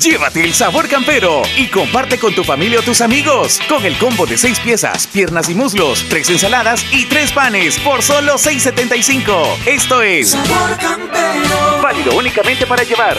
Llévate 0.00 0.42
el 0.42 0.54
sabor 0.54 0.88
campero 0.88 1.42
y 1.58 1.66
comparte 1.66 2.18
con 2.18 2.34
tu 2.34 2.42
familia 2.42 2.78
o 2.78 2.82
tus 2.82 3.02
amigos 3.02 3.60
con 3.68 3.84
el 3.84 3.98
combo 3.98 4.24
de 4.24 4.38
seis 4.38 4.58
piezas, 4.58 5.06
piernas 5.06 5.50
y 5.50 5.54
muslos, 5.54 6.06
tres 6.08 6.30
ensaladas 6.30 6.86
y 6.90 7.04
tres 7.04 7.32
panes 7.32 7.78
por 7.80 8.02
solo 8.02 8.36
6.75. 8.36 9.58
Esto 9.66 10.00
es 10.00 10.30
Sabor 10.30 10.78
campero. 10.78 11.82
válido 11.82 12.16
únicamente 12.16 12.66
para 12.66 12.82
llevar. 12.82 13.18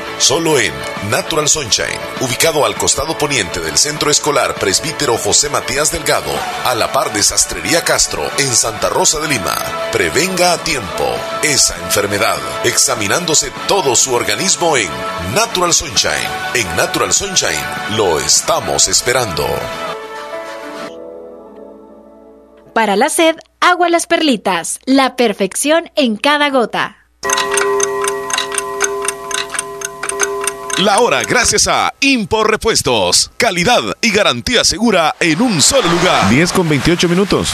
Solo 0.21 0.59
en 0.59 0.71
Natural 1.09 1.49
Sunshine, 1.49 1.99
ubicado 2.19 2.63
al 2.63 2.75
costado 2.75 3.17
poniente 3.17 3.59
del 3.59 3.75
Centro 3.75 4.11
Escolar 4.11 4.53
Presbítero 4.53 5.17
José 5.17 5.49
Matías 5.49 5.91
Delgado, 5.91 6.29
a 6.63 6.75
la 6.75 6.91
par 6.91 7.11
de 7.11 7.23
Sastrería 7.23 7.83
Castro, 7.83 8.29
en 8.37 8.55
Santa 8.55 8.89
Rosa 8.89 9.19
de 9.19 9.29
Lima. 9.29 9.57
Prevenga 9.91 10.53
a 10.53 10.63
tiempo 10.63 11.05
esa 11.41 11.75
enfermedad, 11.85 12.37
examinándose 12.63 13.51
todo 13.67 13.95
su 13.95 14.13
organismo 14.13 14.77
en 14.77 14.89
Natural 15.33 15.73
Sunshine. 15.73 16.13
En 16.53 16.67
Natural 16.77 17.11
Sunshine 17.11 17.97
lo 17.97 18.19
estamos 18.19 18.87
esperando. 18.89 19.47
Para 22.75 22.95
la 22.95 23.09
sed, 23.09 23.37
agua 23.59 23.89
las 23.89 24.05
perlitas, 24.05 24.79
la 24.85 25.15
perfección 25.15 25.89
en 25.95 26.15
cada 26.15 26.51
gota. 26.51 27.07
La 30.77 30.99
hora 30.99 31.21
gracias 31.23 31.67
a 31.67 31.93
Impor 31.99 32.49
Repuestos. 32.49 33.29
Calidad 33.37 33.81
y 34.01 34.09
garantía 34.09 34.63
segura 34.63 35.15
en 35.19 35.41
un 35.41 35.61
solo 35.61 35.87
lugar. 35.89 36.29
10 36.29 36.53
con 36.53 36.67
28 36.69 37.09
minutos. 37.09 37.53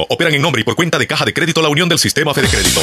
operan 0.00 0.34
en 0.34 0.42
nombre 0.42 0.62
y 0.62 0.64
por 0.64 0.74
cuenta 0.74 0.98
de 0.98 1.06
Caja 1.06 1.24
de 1.24 1.34
Crédito 1.34 1.60
La 1.62 1.68
Unión 1.68 1.88
del 1.88 1.98
Sistema 1.98 2.32
Fede 2.34 2.48
Crédito. 2.48 2.80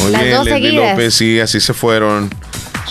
Muy 0.00 0.10
Las 0.10 0.22
bien, 0.22 0.36
dos 0.36 0.44
Leslie 0.44 0.62
seguidas. 0.70 0.90
López, 0.90 1.14
sí, 1.14 1.40
así 1.40 1.60
se 1.60 1.72
fueron. 1.72 2.30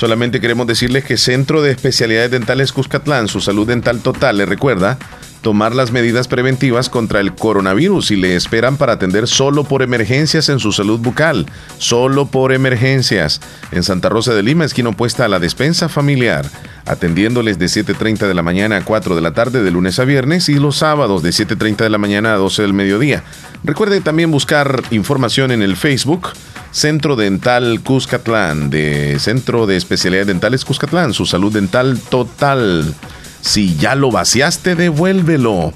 Solamente 0.01 0.41
queremos 0.41 0.65
decirles 0.65 1.03
que 1.03 1.15
Centro 1.15 1.61
de 1.61 1.69
Especialidades 1.69 2.31
Dentales 2.31 2.71
Cuscatlán, 2.71 3.27
su 3.27 3.39
salud 3.39 3.67
dental 3.67 3.99
total, 3.99 4.39
le 4.39 4.47
recuerda 4.47 4.97
tomar 5.41 5.75
las 5.75 5.91
medidas 5.91 6.27
preventivas 6.27 6.89
contra 6.89 7.19
el 7.19 7.33
coronavirus 7.33 8.11
y 8.11 8.15
le 8.15 8.35
esperan 8.35 8.77
para 8.77 8.93
atender 8.93 9.27
solo 9.27 9.63
por 9.63 9.81
emergencias 9.81 10.49
en 10.49 10.59
su 10.59 10.71
salud 10.71 10.99
bucal, 10.99 11.45
solo 11.77 12.27
por 12.27 12.51
emergencias. 12.53 13.41
En 13.71 13.83
Santa 13.83 14.09
Rosa 14.09 14.33
de 14.33 14.43
Lima, 14.43 14.65
esquina 14.65 14.89
opuesta 14.89 15.25
a 15.25 15.27
la 15.27 15.39
despensa 15.39 15.89
familiar, 15.89 16.45
atendiéndoles 16.85 17.57
de 17.59 17.65
7.30 17.65 18.27
de 18.27 18.33
la 18.33 18.43
mañana 18.43 18.77
a 18.77 18.85
4 18.85 19.15
de 19.15 19.21
la 19.21 19.33
tarde 19.33 19.63
de 19.63 19.71
lunes 19.71 19.99
a 19.99 20.05
viernes 20.05 20.49
y 20.49 20.55
los 20.55 20.77
sábados 20.77 21.23
de 21.23 21.29
7.30 21.31 21.77
de 21.77 21.89
la 21.89 21.97
mañana 21.97 22.33
a 22.33 22.37
12 22.37 22.61
del 22.61 22.73
mediodía. 22.73 23.23
Recuerde 23.63 24.01
también 24.01 24.31
buscar 24.31 24.81
información 24.91 25.51
en 25.51 25.61
el 25.61 25.75
Facebook 25.75 26.29
Centro 26.71 27.15
Dental 27.15 27.81
Cuscatlán, 27.83 28.69
de 28.69 29.17
Centro 29.19 29.67
de 29.67 29.75
Especialidades 29.75 30.27
Dentales 30.27 30.65
Cuscatlán, 30.65 31.13
su 31.13 31.25
salud 31.25 31.51
dental 31.51 31.99
total. 32.09 32.95
Si 33.41 33.75
ya 33.75 33.95
lo 33.95 34.11
vaciaste, 34.11 34.75
devuélvelo. 34.75 35.73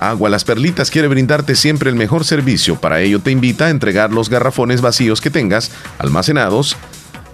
Agua 0.00 0.30
Las 0.30 0.44
Perlitas 0.44 0.90
quiere 0.90 1.08
brindarte 1.08 1.56
siempre 1.56 1.90
el 1.90 1.96
mejor 1.96 2.24
servicio. 2.24 2.76
Para 2.76 3.00
ello 3.00 3.20
te 3.20 3.30
invita 3.30 3.66
a 3.66 3.70
entregar 3.70 4.12
los 4.12 4.28
garrafones 4.28 4.80
vacíos 4.80 5.20
que 5.20 5.30
tengas 5.30 5.72
almacenados 5.98 6.76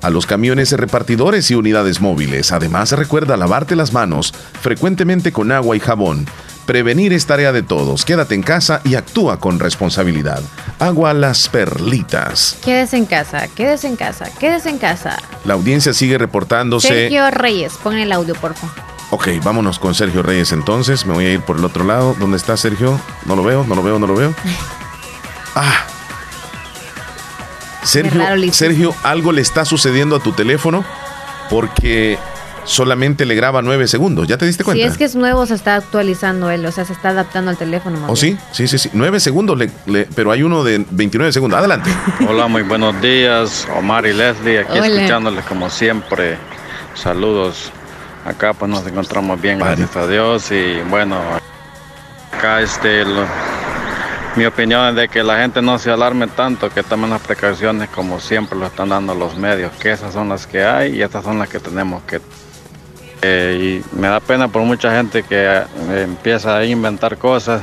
a 0.00 0.10
los 0.10 0.26
camiones 0.26 0.72
repartidores 0.72 1.50
y 1.50 1.54
unidades 1.54 2.00
móviles. 2.00 2.52
Además, 2.52 2.92
recuerda 2.92 3.36
lavarte 3.36 3.76
las 3.76 3.92
manos 3.92 4.34
frecuentemente 4.60 5.32
con 5.32 5.52
agua 5.52 5.76
y 5.76 5.80
jabón. 5.80 6.26
Prevenir 6.66 7.12
es 7.12 7.26
tarea 7.26 7.52
de 7.52 7.62
todos. 7.62 8.04
Quédate 8.04 8.34
en 8.34 8.42
casa 8.42 8.80
y 8.84 8.94
actúa 8.94 9.38
con 9.38 9.58
responsabilidad. 9.58 10.42
Agua 10.78 11.12
Las 11.12 11.48
Perlitas. 11.48 12.56
Quédese 12.64 12.96
en 12.96 13.04
casa, 13.04 13.48
quédese 13.48 13.88
en 13.88 13.96
casa, 13.96 14.30
quédese 14.38 14.70
en 14.70 14.78
casa. 14.78 15.18
La 15.44 15.54
audiencia 15.54 15.92
sigue 15.92 16.16
reportándose. 16.16 16.88
Sergio 16.88 17.30
Reyes, 17.30 17.74
pon 17.82 17.96
el 17.96 18.12
audio, 18.12 18.34
por 18.34 18.54
favor. 18.54 18.93
Ok, 19.14 19.28
vámonos 19.44 19.78
con 19.78 19.94
Sergio 19.94 20.24
Reyes 20.24 20.50
entonces. 20.50 21.06
Me 21.06 21.14
voy 21.14 21.24
a 21.26 21.32
ir 21.34 21.40
por 21.40 21.56
el 21.56 21.64
otro 21.64 21.84
lado. 21.84 22.16
¿Dónde 22.18 22.36
está 22.36 22.56
Sergio? 22.56 23.00
No 23.26 23.36
lo 23.36 23.44
veo, 23.44 23.64
no 23.68 23.76
lo 23.76 23.82
veo, 23.84 23.98
no 24.00 24.06
lo 24.08 24.14
veo. 24.16 24.34
Ah. 25.56 25.84
Sergio. 27.84 28.20
Sergio, 28.52 28.92
algo 29.04 29.30
le 29.30 29.40
está 29.40 29.64
sucediendo 29.64 30.16
a 30.16 30.18
tu 30.18 30.32
teléfono 30.32 30.84
porque 31.48 32.18
solamente 32.64 33.24
le 33.24 33.36
graba 33.36 33.62
nueve 33.62 33.86
segundos. 33.86 34.26
¿Ya 34.26 34.36
te 34.36 34.46
diste 34.46 34.62
Si 34.62 34.64
cuenta? 34.64 34.84
es 34.84 34.98
que 34.98 35.04
es 35.04 35.14
nuevo, 35.14 35.46
se 35.46 35.54
está 35.54 35.76
actualizando 35.76 36.50
él, 36.50 36.66
o 36.66 36.72
sea, 36.72 36.84
se 36.84 36.92
está 36.92 37.10
adaptando 37.10 37.52
al 37.52 37.56
teléfono. 37.56 38.00
más 38.00 38.10
¿Oh, 38.10 38.16
sí? 38.16 38.36
Sí, 38.50 38.66
sí, 38.66 38.78
sí. 38.78 38.90
Nueve 38.94 39.20
segundos, 39.20 39.56
le- 39.56 39.70
le- 39.86 40.06
pero 40.16 40.32
hay 40.32 40.42
uno 40.42 40.64
de 40.64 40.84
29 40.90 41.32
segundos. 41.32 41.56
Adelante. 41.56 41.88
Hola, 42.28 42.48
muy 42.48 42.62
buenos 42.62 43.00
días. 43.00 43.68
Omar 43.76 44.06
y 44.06 44.12
Leslie, 44.12 44.58
aquí 44.58 44.76
Hola. 44.80 44.86
escuchándoles 44.88 45.44
como 45.44 45.70
siempre. 45.70 46.36
Saludos. 46.94 47.70
Acá 48.24 48.52
pues 48.54 48.70
nos 48.70 48.86
encontramos 48.86 49.40
bien, 49.40 49.58
gracias 49.58 49.96
a 49.96 50.06
Dios. 50.06 50.50
Y 50.50 50.80
bueno, 50.88 51.18
acá 52.32 52.60
este 52.62 53.04
lo- 53.04 53.26
mi 54.36 54.46
opinión 54.46 54.88
es 54.88 54.94
de 54.96 55.08
que 55.08 55.22
la 55.22 55.38
gente 55.38 55.62
no 55.62 55.78
se 55.78 55.90
alarme 55.90 56.26
tanto, 56.26 56.68
que 56.70 56.82
tomen 56.82 57.10
las 57.10 57.20
precauciones 57.20 57.88
como 57.90 58.18
siempre 58.18 58.58
lo 58.58 58.66
están 58.66 58.88
dando 58.88 59.14
los 59.14 59.36
medios, 59.36 59.70
que 59.74 59.92
esas 59.92 60.12
son 60.12 60.28
las 60.28 60.46
que 60.46 60.64
hay 60.64 60.96
y 60.96 61.02
estas 61.02 61.22
son 61.24 61.38
las 61.38 61.48
que 61.48 61.60
tenemos 61.60 62.02
que... 62.04 62.20
Eh, 63.22 63.80
y 63.94 63.96
me 63.98 64.08
da 64.08 64.20
pena 64.20 64.48
por 64.48 64.62
mucha 64.62 64.90
gente 64.94 65.22
que 65.22 65.36
eh, 65.46 66.02
empieza 66.02 66.56
a 66.58 66.64
inventar 66.64 67.16
cosas. 67.16 67.62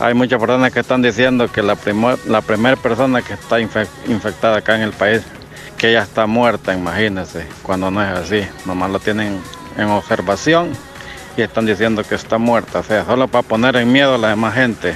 Hay 0.00 0.14
muchas 0.14 0.40
personas 0.40 0.72
que 0.72 0.80
están 0.80 1.02
diciendo 1.02 1.50
que 1.50 1.62
la, 1.62 1.76
la 2.26 2.40
primera 2.40 2.76
persona 2.76 3.20
que 3.22 3.34
está 3.34 3.60
infectada 3.60 4.58
acá 4.58 4.76
en 4.76 4.82
el 4.82 4.92
país, 4.92 5.22
que 5.84 5.90
ella 5.90 6.04
está 6.04 6.26
muerta, 6.26 6.72
imagínense, 6.72 7.46
cuando 7.62 7.90
no 7.90 8.02
es 8.02 8.08
así. 8.08 8.48
Nomás 8.64 8.90
lo 8.90 9.00
tienen 9.00 9.38
en 9.76 9.88
observación 9.90 10.70
y 11.36 11.42
están 11.42 11.66
diciendo 11.66 12.02
que 12.02 12.14
está 12.14 12.38
muerta, 12.38 12.78
o 12.78 12.82
sea, 12.82 13.04
solo 13.04 13.28
para 13.28 13.46
poner 13.46 13.76
en 13.76 13.92
miedo 13.92 14.14
a 14.14 14.16
la 14.16 14.28
demás 14.28 14.54
gente. 14.54 14.94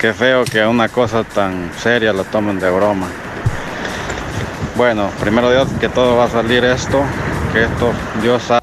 Qué 0.00 0.12
feo 0.12 0.44
que 0.46 0.66
una 0.66 0.88
cosa 0.88 1.22
tan 1.22 1.70
seria 1.78 2.12
la 2.12 2.24
tomen 2.24 2.58
de 2.58 2.72
broma. 2.72 3.06
Bueno, 4.74 5.10
primero 5.20 5.48
Dios 5.48 5.68
que 5.78 5.88
todo 5.88 6.16
va 6.16 6.24
a 6.24 6.30
salir 6.30 6.64
esto, 6.64 7.00
que 7.52 7.62
esto 7.62 7.92
Dios 8.20 8.50
ha 8.50 8.58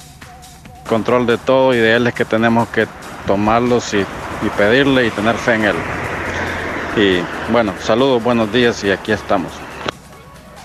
control 0.85 1.25
de 1.27 1.37
todo 1.37 1.73
y 1.73 1.77
de 1.77 1.95
él 1.95 2.07
es 2.07 2.13
que 2.13 2.25
tenemos 2.25 2.67
que 2.67 2.87
tomarlos 3.25 3.93
y, 3.93 3.99
y 3.99 4.49
pedirle 4.57 5.07
y 5.07 5.11
tener 5.11 5.35
fe 5.35 5.53
en 5.53 5.63
él. 5.63 5.75
Y 6.97 7.21
bueno, 7.53 7.73
saludos, 7.79 8.21
buenos 8.21 8.51
días 8.51 8.83
y 8.83 8.91
aquí 8.91 9.13
estamos. 9.13 9.70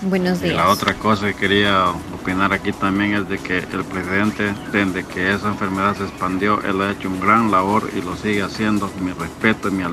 Buenos 0.01 0.41
días. 0.41 0.53
Y 0.53 0.57
la 0.57 0.69
otra 0.69 0.93
cosa 0.93 1.27
que 1.27 1.33
quería 1.33 1.89
opinar 2.13 2.53
aquí 2.53 2.71
también 2.71 3.15
es 3.15 3.27
de 3.27 3.39
que 3.39 3.57
el 3.57 3.83
presidente, 3.83 4.53
desde 4.71 5.03
que 5.05 5.33
esa 5.33 5.47
enfermedad 5.47 5.95
se 5.95 6.03
expandió, 6.03 6.61
él 6.63 6.81
ha 6.81 6.91
hecho 6.91 7.09
un 7.09 7.19
gran 7.19 7.49
labor 7.49 7.89
y 7.95 8.01
lo 8.01 8.15
sigue 8.15 8.43
haciendo. 8.43 8.91
Mi 9.01 9.11
respeto 9.11 9.69
y 9.69 9.71
mi 9.71 9.83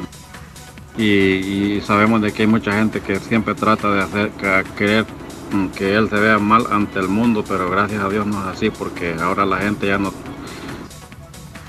y, 0.96 1.80
sabemos 1.80 2.20
de 2.22 2.32
que 2.32 2.42
hay 2.42 2.48
mucha 2.48 2.72
gente 2.72 3.00
que 3.00 3.18
siempre 3.18 3.54
trata 3.54 3.90
de 3.90 4.02
hacer 4.02 4.30
querer 4.76 5.06
mm, 5.52 5.68
que 5.68 5.94
él 5.94 6.08
se 6.08 6.16
vea 6.16 6.38
mal 6.38 6.66
ante 6.70 7.00
el 7.00 7.08
mundo, 7.08 7.44
pero 7.46 7.68
gracias 7.70 8.02
a 8.02 8.08
Dios 8.08 8.26
no 8.26 8.40
es 8.42 8.56
así 8.56 8.70
porque 8.70 9.16
ahora 9.20 9.44
la 9.44 9.58
gente 9.58 9.88
ya 9.88 9.98
no 9.98 10.12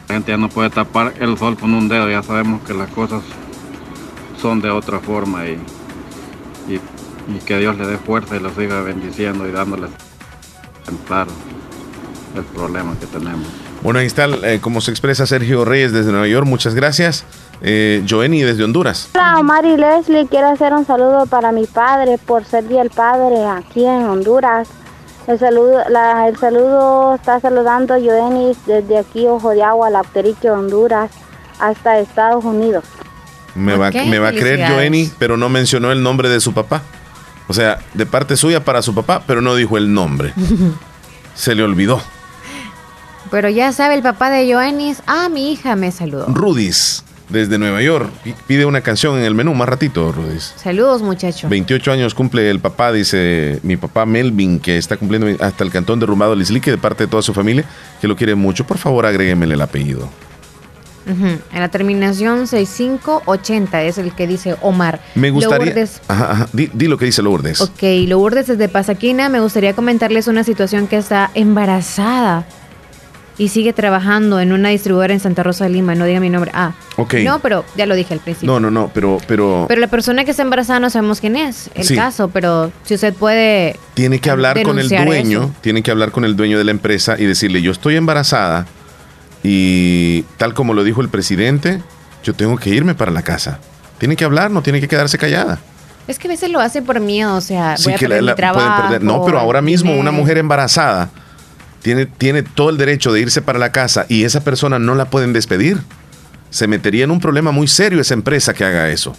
la 0.08 0.14
gente 0.14 0.32
ya 0.32 0.38
no 0.38 0.50
puede 0.50 0.70
tapar 0.70 1.16
el 1.20 1.38
sol 1.38 1.58
con 1.58 1.74
un 1.74 1.88
dedo, 1.88 2.08
ya 2.08 2.22
sabemos 2.22 2.62
que 2.62 2.76
las 2.76 2.90
cosas 2.92 3.24
son 4.40 4.62
de 4.62 4.70
otra 4.70 5.00
forma 5.00 5.48
y, 5.48 5.58
y, 7.28 7.40
que 7.40 7.58
Dios 7.58 7.78
le 7.78 7.88
dé 7.88 7.98
fuerza 7.98 8.36
y 8.36 8.40
lo 8.40 8.50
siga 8.54 8.82
bendiciendo 8.82 9.48
y 9.48 9.52
dándoles 9.52 9.90
claro 11.08 11.32
el 12.36 12.44
problema 12.44 12.96
que 13.00 13.06
tenemos. 13.08 13.48
Bueno, 13.82 14.00
ahí 14.00 14.08
está 14.08 14.26
eh, 14.26 14.60
como 14.62 14.82
se 14.82 14.92
expresa 14.92 15.26
Sergio 15.26 15.64
Reyes 15.64 15.94
desde 15.94 16.12
Nueva 16.12 16.28
York, 16.28 16.46
muchas 16.48 16.76
gracias. 16.76 17.26
Eh, 17.62 18.04
Joenny 18.08 18.42
desde 18.42 18.64
Honduras. 18.64 19.10
Hola, 19.14 19.40
Omar 19.40 19.66
y 19.66 19.78
Leslie. 19.78 20.28
Quiero 20.28 20.50
hacer 20.50 20.74
un 20.74 20.86
saludo 20.86 21.26
para 21.26 21.52
mi 21.52 21.66
padre 21.66 22.18
por 22.18 22.44
ser 22.44 22.68
día 22.68 22.82
el 22.82 22.90
padre 22.90 23.46
aquí 23.46 23.86
en 23.86 24.06
Honduras. 24.06 24.68
El 25.28 25.40
saludo, 25.40 25.82
el 26.28 26.38
saludo 26.38 27.16
está 27.16 27.40
saludando 27.40 27.96
Joenny 27.96 28.56
desde 28.68 29.00
aquí, 29.00 29.26
Ojo 29.26 29.52
de 29.52 29.64
Agua, 29.64 29.90
La 29.90 30.04
Honduras, 30.52 31.10
hasta 31.60 32.00
Estados 32.00 32.46
Unidos. 32.46 32.84
Me 33.56 33.76
va, 33.76 33.90
me 33.90 34.20
va 34.20 34.28
a 34.28 34.32
creer 34.32 34.70
Joenny, 34.70 35.10
pero 35.18 35.38
no 35.38 35.50
mencionó 35.50 35.92
el 35.92 36.04
nombre 36.04 36.30
de 36.30 36.40
su 36.42 36.54
papá. 36.54 36.84
O 37.48 37.54
sea, 37.54 37.80
de 37.94 38.06
parte 38.06 38.38
suya 38.38 38.64
para 38.64 38.82
su 38.82 38.94
papá, 38.94 39.24
pero 39.26 39.42
no 39.42 39.56
dijo 39.56 39.78
el 39.78 39.94
nombre. 39.94 40.34
Se 41.36 41.54
le 41.54 41.64
olvidó. 41.64 42.02
Pero 43.32 43.50
ya 43.50 43.72
sabe 43.72 43.96
el 43.96 44.02
papá 44.02 44.30
de 44.30 44.52
Joenny. 44.52 44.96
Ah, 45.08 45.30
mi 45.30 45.52
hija 45.52 45.76
me 45.76 45.92
saludó. 45.92 46.28
Rudis 46.28 47.04
desde 47.30 47.58
Nueva 47.58 47.82
York. 47.82 48.12
Pide 48.48 48.66
una 48.66 48.82
canción 48.82 49.18
en 49.18 49.24
el 49.24 49.36
menú 49.36 49.54
más 49.54 49.68
ratito, 49.68 50.12
Rudis. 50.12 50.54
Saludos, 50.56 51.02
muchachos. 51.02 51.50
28 51.50 51.92
años 51.92 52.14
cumple 52.14 52.50
el 52.50 52.60
papá, 52.60 52.92
dice 52.92 53.60
mi 53.64 53.78
papá 53.78 54.06
Melvin, 54.06 54.60
que 54.60 54.78
está 54.78 54.98
cumpliendo 54.98 55.28
hasta 55.44 55.64
el 55.64 55.72
cantón 55.72 56.00
derrumbado 56.00 56.36
Lislique 56.36 56.72
de 56.72 56.78
parte 56.78 57.06
de 57.06 57.08
toda 57.10 57.24
su 57.24 57.34
familia, 57.34 57.66
que 58.00 58.08
lo 58.08 58.16
quiere 58.16 58.36
mucho. 58.36 58.66
Por 58.66 58.78
favor, 58.78 59.06
agréguemele 59.06 59.56
el 59.56 59.62
apellido. 59.62 60.10
En 61.06 61.42
la 61.54 61.70
terminación 61.70 62.48
6580 62.48 63.84
es 63.84 63.98
el 63.98 64.14
que 64.14 64.28
dice 64.28 64.56
Omar. 64.62 65.00
Me 65.14 65.30
gustaría. 65.30 65.88
Ajá, 66.08 66.48
Di, 66.52 66.88
lo 66.88 66.98
que 66.98 67.06
dice 67.06 67.22
Lourdes. 67.22 67.62
Ok, 67.62 67.84
Lourdes 68.08 68.48
desde 68.48 68.70
Pasaquina. 68.70 69.30
Me 69.30 69.40
gustaría 69.40 69.74
comentarles 69.74 70.28
una 70.28 70.44
situación 70.44 70.88
que 70.88 70.98
está 70.98 71.32
embarazada 71.34 72.46
y 73.38 73.50
sigue 73.50 73.74
trabajando 73.74 74.40
en 74.40 74.52
una 74.52 74.70
distribuidora 74.70 75.14
en 75.14 75.20
Santa 75.20 75.44
Rosa 75.44 75.66
de 75.66 75.72
Lima, 75.72 75.94
no 75.96 76.06
diga 76.06 76.20
mi 76.20 76.30
nombre. 76.30 76.52
Ah, 76.54 76.74
ok. 76.96 77.16
No, 77.26 77.40
pero 77.40 77.66
ya 77.76 77.86
lo 77.86 77.96
dije 77.96 78.14
al 78.14 78.22
principio. 78.22 78.48
No, 78.48 78.60
no, 78.60 78.72
no, 78.72 78.90
pero... 78.94 79.18
Pero, 79.28 79.66
pero 79.68 79.82
la 79.82 79.88
persona 79.88 80.24
que 80.24 80.32
está 80.32 80.44
embarazada 80.44 80.80
no 80.80 80.90
sabemos 80.90 81.20
quién 81.20 81.36
es, 81.36 81.70
el 81.76 81.96
caso, 81.96 82.30
pero 82.30 82.72
si 82.84 82.96
usted 82.96 83.14
puede... 83.14 83.78
Tiene 83.94 84.20
que 84.20 84.30
hablar 84.30 84.62
con 84.64 84.80
el 84.80 84.88
dueño, 84.88 85.54
tiene 85.62 85.84
que 85.84 85.92
hablar 85.92 86.12
con 86.12 86.24
el 86.24 86.36
dueño 86.36 86.58
de 86.58 86.64
la 86.64 86.72
empresa 86.72 87.16
y 87.20 87.26
decirle, 87.26 87.62
yo 87.62 87.72
estoy 87.72 87.98
embarazada 87.98 88.68
y 89.48 90.24
tal 90.38 90.56
como 90.56 90.74
lo 90.74 90.84
dijo 90.84 91.02
el 91.02 91.10
presidente, 91.10 91.80
yo 92.24 92.34
tengo 92.34 92.58
que 92.58 92.72
irme 92.72 92.96
para 92.96 93.12
la 93.12 93.22
casa. 93.22 93.60
Tiene 94.00 94.16
que 94.16 94.26
hablar, 94.26 94.50
no 94.50 94.64
tiene 94.64 94.82
que 94.82 94.88
quedarse 94.88 95.20
callada. 95.20 95.60
Es 96.08 96.18
que 96.18 96.28
a 96.28 96.32
veces 96.32 96.50
lo 96.50 96.60
hace 96.60 96.82
por 96.82 97.00
miedo, 97.00 97.36
o 97.36 97.42
sea, 97.42 97.76
voy 97.84 97.94
a 97.94 97.98
perder 97.98 98.24
mi 98.24 98.36
trabajo. 98.36 99.00
No, 99.02 99.24
pero 99.24 99.40
ahora 99.40 99.62
mismo 99.62 99.96
una 99.96 100.12
mujer 100.12 100.40
embarazada 100.40 101.12
tiene, 101.82 102.42
todo 102.42 102.72
el 102.72 102.78
derecho 102.78 103.14
de 103.14 103.22
irse 103.22 103.44
para 103.44 103.60
la 103.60 103.72
casa 103.72 104.08
y 104.10 104.24
esa 104.24 104.44
persona 104.44 104.80
no 104.80 104.96
la 104.96 105.06
pueden 105.12 105.32
despedir, 105.32 105.80
se 106.50 106.68
metería 106.68 107.04
en 107.04 107.12
un 107.12 107.20
problema 107.20 107.52
muy 107.52 107.68
serio 107.68 108.02
esa 108.02 108.16
empresa 108.16 108.56
que 108.56 108.66
haga 108.66 108.90
eso. 108.90 109.16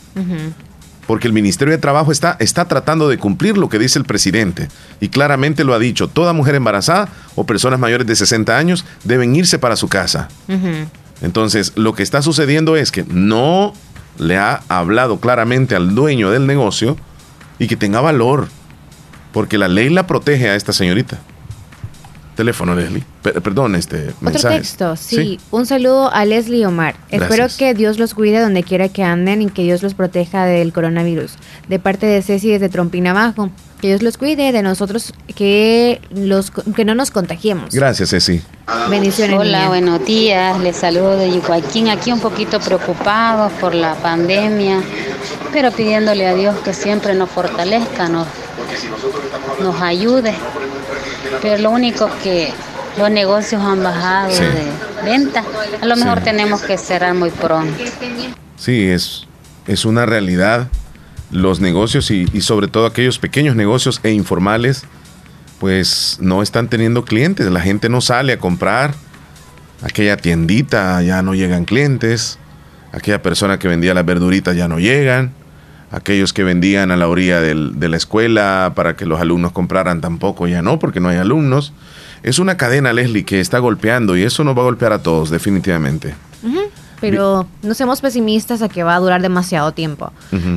Porque 1.07 1.29
el 1.29 1.33
Ministerio 1.33 1.73
de 1.73 1.79
Trabajo 1.79 2.11
está, 2.11 2.37
está 2.41 2.67
tratando 2.67 3.09
de 3.09 3.19
cumplir 3.19 3.57
lo 3.57 3.69
que 3.69 3.79
dice 3.79 3.99
el 3.99 4.05
presidente. 4.05 4.69
Y 5.01 5.09
claramente 5.09 5.65
lo 5.65 5.75
ha 5.75 5.79
dicho, 5.79 6.09
toda 6.09 6.33
mujer 6.33 6.55
embarazada 6.57 7.09
o 7.35 7.45
personas 7.47 7.79
mayores 7.79 8.07
de 8.07 8.17
60 8.17 8.57
años 8.57 8.85
deben 9.05 9.35
irse 9.37 9.59
para 9.59 9.77
su 9.77 9.89
casa. 9.89 10.29
Entonces, 11.23 11.73
lo 11.77 11.95
que 11.95 12.03
está 12.03 12.23
sucediendo 12.23 12.77
es 12.77 12.91
que 12.91 13.05
no 13.05 13.73
le 14.19 14.37
ha 14.37 14.63
hablado 14.69 15.21
claramente 15.21 15.77
al 15.77 15.95
dueño 15.95 16.31
del 16.31 16.47
negocio 16.47 16.97
y 17.59 17.69
que 17.69 17.77
tenga 17.77 18.01
valor. 18.01 18.49
Porque 19.33 19.59
la 19.59 19.69
ley 19.69 19.91
la 19.91 20.07
protege 20.07 20.49
a 20.49 20.57
esta 20.57 20.73
señorita. 20.73 21.19
Teléfono, 22.37 22.75
Leslie. 22.75 23.03
perdón, 23.23 23.75
este 23.77 24.13
mensaje. 24.21 24.47
Otro 24.47 24.51
texto, 24.51 24.97
sí. 24.97 25.41
Un 25.51 25.65
saludo 25.65 26.13
a 26.13 26.27
Leslie 26.27 26.67
Omar. 26.67 26.95
Espero 27.09 27.47
que 27.57 27.73
Dios 27.73 27.99
los 27.99 28.13
cuide 28.13 28.41
donde 28.41 28.63
quiera 28.63 28.91
que 28.91 29.03
anden 29.03 29.41
y 29.41 29.49
que 29.49 29.63
Dios 29.63 29.83
los 29.83 29.95
proteja 29.95 30.45
del 30.45 30.75
coronavirus. 30.75 31.33
De 31.69 31.79
parte 31.79 32.05
de 32.05 32.21
Ceci 32.21 32.51
desde 32.51 32.69
Trompina 32.69 33.13
Abajo. 33.13 33.51
Que 33.81 33.89
Dios 33.89 34.03
los 34.03 34.19
cuide 34.19 34.53
de 34.53 34.63
nosotros, 34.63 35.15
que, 35.35 36.01
los, 36.11 36.51
que 36.51 36.85
no 36.85 36.95
nos 36.95 37.11
contagiemos. 37.11 37.75
Gracias, 37.75 38.11
Ceci. 38.11 38.43
Bendiciones. 38.91 39.39
Hola, 39.39 39.69
buenos 39.69 40.05
días. 40.05 40.61
Les 40.61 40.77
saludo 40.77 41.17
de 41.17 41.41
Joaquín. 41.41 41.89
Aquí 41.89 42.13
un 42.13 42.21
poquito 42.21 42.61
preocupados 42.61 43.51
por 43.53 43.75
la 43.75 43.95
pandemia, 43.95 44.83
pero 45.53 45.73
pidiéndole 45.73 46.27
a 46.27 46.35
Dios 46.35 46.55
que 46.61 46.75
siempre 46.75 47.15
nos 47.15 47.31
fortalezca, 47.31 48.11
nos, 48.11 48.27
nos 49.63 49.81
ayude 49.81 50.35
pero 51.43 51.63
lo 51.63 51.71
único 51.71 52.11
que 52.23 52.53
los 52.99 53.11
negocios 53.11 53.63
han 53.63 53.83
bajado 53.83 54.35
de 54.35 54.73
venta. 55.05 55.45
A 55.81 55.87
lo 55.87 55.97
mejor 55.97 56.21
tenemos 56.23 56.63
que 56.63 56.79
cerrar 56.79 57.15
muy 57.15 57.31
pronto. 57.31 57.75
Sí, 58.57 58.89
es, 58.89 59.27
es 59.67 59.85
una 59.85 60.07
realidad. 60.07 60.69
Los 61.31 61.61
negocios 61.61 62.11
y, 62.11 62.27
y, 62.33 62.41
sobre 62.41 62.69
todo 62.69 62.87
aquellos 62.87 63.19
pequeños 63.19 63.57
negocios 63.57 64.01
e 64.05 64.13
informales, 64.13 64.85
pues 65.59 66.19
no 66.21 66.43
están 66.43 66.69
teniendo 66.69 67.05
clientes. 67.05 67.51
La 67.51 67.61
gente 67.61 67.89
no 67.89 68.01
sale 68.01 68.35
a 68.35 68.39
comprar. 68.39 68.95
Aquella 69.83 70.17
tiendita 70.17 71.03
ya 71.03 71.23
no 71.23 71.35
llegan 71.35 71.65
clientes. 71.65 72.39
Aquella 72.93 73.21
persona 73.23 73.59
que 73.59 73.69
vendía 73.69 73.93
las 73.93 74.07
verduritas 74.07 74.57
ya 74.57 74.69
no 74.69 74.79
llegan 74.79 75.33
aquellos 75.91 76.33
que 76.33 76.45
vendían 76.45 76.91
a 76.91 76.97
la 76.97 77.09
orilla 77.09 77.41
de 77.41 77.89
la 77.89 77.97
escuela 77.97 78.73
para 78.75 78.97
que 78.97 79.07
los 79.07 79.21
alumnos 79.21 79.53
compraran 79.53 80.01
tampoco 80.01 80.47
ya 80.47 80.63
no, 80.63 80.79
porque 80.79 81.01
no 81.01 81.09
hay 81.09 81.17
alumnos. 81.19 81.73
Es 82.23 82.39
una 82.39 82.57
cadena, 82.57 82.93
Leslie, 82.93 83.25
que 83.25 83.41
está 83.41 83.59
golpeando 83.59 84.17
y 84.17 84.23
eso 84.23 84.43
nos 84.43 84.57
va 84.57 84.63
a 84.63 84.65
golpear 84.65 84.93
a 84.93 85.03
todos, 85.03 85.31
definitivamente. 85.31 86.15
Pero 87.01 87.47
no 87.63 87.75
seamos 87.75 88.01
pesimistas 88.01 88.63
a 88.63 88.69
que 88.69 88.83
va 88.83 88.97
a 88.97 88.99
durar 88.99 89.23
demasiado 89.23 89.73
tiempo. 89.73 90.13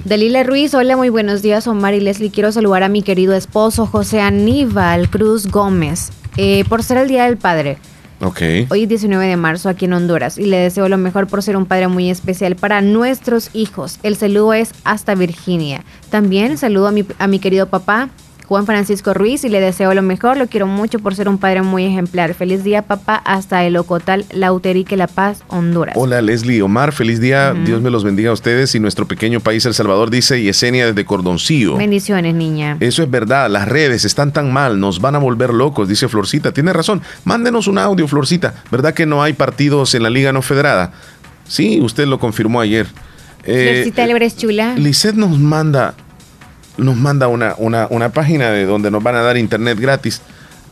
Delila 0.06 0.44
Ruiz, 0.44 0.74
hola, 0.74 0.96
muy 0.96 1.10
buenos 1.10 1.42
días, 1.42 1.68
Omar 1.68 1.94
y 1.94 2.00
Leslie. 2.00 2.32
Quiero 2.32 2.52
saludar 2.52 2.84
a 2.84 2.90
mi 2.90 3.04
querido 3.04 3.34
esposo 3.36 3.86
José 3.86 4.22
Aníbal 4.22 5.10
Cruz 5.10 5.48
Gómez 5.48 6.12
eh, 6.38 6.64
por 6.70 6.84
ser 6.84 6.98
el 6.98 7.08
Día 7.08 7.26
del 7.26 7.38
Padre. 7.38 7.78
Hoy 8.70 8.84
es 8.84 8.90
19 8.90 9.26
de 9.26 9.38
marzo 9.38 9.70
aquí 9.70 9.86
en 9.86 9.94
Honduras 9.94 10.38
y 10.38 10.46
le 10.46 10.58
deseo 10.58 10.90
lo 10.90 10.98
mejor 10.98 11.28
por 11.28 11.42
ser 11.42 11.56
un 11.56 11.66
padre 11.66 11.88
muy 11.88 12.10
especial 12.10 12.56
para 12.56 12.82
nuestros 12.82 13.50
hijos. 13.54 14.00
El 14.04 14.18
saludo 14.18 14.54
es 14.54 14.72
hasta 14.84 15.16
Virginia. 15.16 15.84
También 16.10 16.58
saludo 16.58 16.88
a 16.88 16.92
mi, 16.92 17.06
a 17.18 17.28
mi 17.28 17.40
querido 17.40 17.68
papá 17.68 18.10
Juan 18.50 18.66
Francisco 18.66 19.14
Ruiz 19.14 19.44
y 19.44 19.50
le 19.50 19.62
deseo 19.62 19.94
lo 19.94 20.02
mejor. 20.02 20.36
Lo 20.36 20.48
quiero 20.48 20.66
mucho 20.66 20.98
por 20.98 21.14
ser 21.14 21.30
un 21.30 21.38
padre 21.38 21.62
muy 21.62 21.86
ejemplar. 21.86 22.34
Feliz 22.34 22.64
día, 22.64 22.82
papá, 22.82 23.22
hasta 23.24 23.64
el 23.64 23.78
Ocotal, 23.78 24.26
Lauterique, 24.34 24.98
La 24.98 25.06
Paz, 25.06 25.44
Honduras. 25.50 25.94
Hola 25.96 26.20
Leslie 26.24 26.64
Omar, 26.64 26.92
feliz 26.92 27.22
día. 27.22 27.54
Dios 27.54 27.80
me 27.84 27.92
los 27.92 28.04
bendiga 28.04 28.32
a 28.32 28.34
ustedes 28.34 28.74
y 28.74 28.80
nuestro 28.80 29.08
pequeño 29.08 29.40
país 29.40 29.68
El 29.68 29.76
Salvador 29.76 30.10
dice 30.10 30.42
Yesenia 30.42 30.88
desde 30.88 31.06
Cordoncillo. 31.06 31.78
Bendiciones, 31.78 32.34
niña. 32.34 32.78
Eso 32.80 33.04
es 33.04 33.12
verdad, 33.12 33.52
las 33.52 33.68
redes 33.68 34.04
están 34.04 34.34
tan 34.34 34.52
mal, 34.52 34.80
nos 34.80 35.00
van 35.00 35.14
a 35.14 35.20
volver 35.20 35.54
locos, 35.54 35.88
dice 35.88 36.08
Florcita. 36.08 36.52
Tiene 36.52 36.74
razón, 36.74 37.04
mándenos 37.26 37.68
un 37.68 37.78
audio, 37.78 38.08
Florcita. 38.08 38.56
¿Verdad 38.72 38.96
que 38.96 39.06
no 39.06 39.22
hay 39.22 39.34
partidos 39.34 39.94
en 39.94 40.02
la 40.02 40.10
Liga 40.10 40.34
No 40.34 40.42
Federada? 40.42 40.94
Sí, 41.48 41.80
usted 41.84 42.08
lo 42.08 42.18
confirmó 42.18 42.62
ayer. 42.62 42.88
Eh, 43.44 43.74
Florcita 43.74 44.06
Álvarez 44.06 44.38
Chula. 44.38 44.74
Lisset 44.74 45.14
nos 45.14 45.38
manda, 45.38 45.94
nos 46.80 46.96
manda 46.96 47.28
una, 47.28 47.56
una, 47.58 47.88
una 47.90 48.10
página 48.10 48.50
de 48.52 48.66
donde 48.66 48.92
nos 48.92 49.04
van 49.04 49.16
a 49.16 49.22
dar 49.22 49.38
internet 49.38 49.80
gratis. 49.80 50.22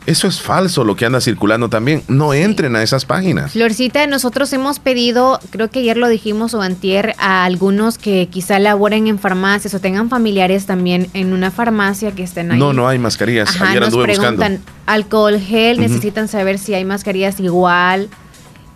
Eso 0.06 0.26
es 0.26 0.40
falso 0.40 0.84
lo 0.84 0.96
que 0.96 1.04
anda 1.04 1.20
circulando 1.20 1.68
también. 1.68 2.02
No 2.08 2.32
entren 2.32 2.74
a 2.76 2.82
esas 2.82 3.04
páginas. 3.04 3.52
Florcita, 3.52 4.06
nosotros 4.06 4.50
hemos 4.54 4.78
pedido, 4.78 5.38
creo 5.50 5.68
que 5.68 5.80
ayer 5.80 5.98
lo 5.98 6.08
dijimos 6.08 6.54
o 6.54 6.62
antier, 6.62 7.14
a 7.18 7.44
algunos 7.44 7.98
que 7.98 8.26
quizá 8.28 8.58
laboren 8.58 9.06
en 9.06 9.18
farmacias 9.18 9.74
o 9.74 9.80
tengan 9.80 10.08
familiares 10.08 10.64
también 10.64 11.08
en 11.12 11.34
una 11.34 11.50
farmacia 11.50 12.12
que 12.12 12.22
estén 12.22 12.50
ahí. 12.52 12.58
No, 12.58 12.72
no 12.72 12.88
hay 12.88 12.98
mascarillas. 12.98 13.50
Ajá, 13.50 13.68
ayer 13.68 13.80
nos 13.80 13.88
anduve 13.88 14.04
preguntan, 14.04 14.52
buscando. 14.52 14.60
alcohol 14.86 15.38
gel, 15.38 15.78
necesitan 15.78 16.26
saber 16.26 16.58
si 16.58 16.72
hay 16.72 16.86
mascarillas 16.86 17.38
igual. 17.38 18.08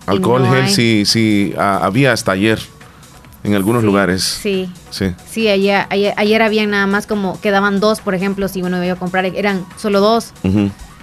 Alcohol 0.05 0.43
no 0.43 0.53
gel 0.53 0.65
hay. 0.65 0.75
sí, 0.75 1.05
sí, 1.07 1.55
ah, 1.57 1.81
había 1.83 2.13
hasta 2.13 2.33
ayer 2.33 2.59
en 3.45 3.55
algunos 3.55 3.83
lugares. 3.85 4.23
Sí. 4.23 4.71
Sí. 4.91 5.15
Sí, 5.31 5.49
ayer, 5.49 5.87
ayer, 5.91 6.15
ayer 6.17 6.43
habían 6.43 6.71
nada 6.71 6.87
más 6.87 7.07
como 7.07 7.41
quedaban 7.41 7.81
dos, 7.81 8.01
por 8.01 8.15
ejemplo, 8.15 8.49
si 8.49 8.63
uno 8.63 8.83
iba 8.85 8.95
a 8.95 8.97
comprar, 8.99 9.25
eran 9.27 9.65
solo 9.77 10.01
dos. 10.01 10.33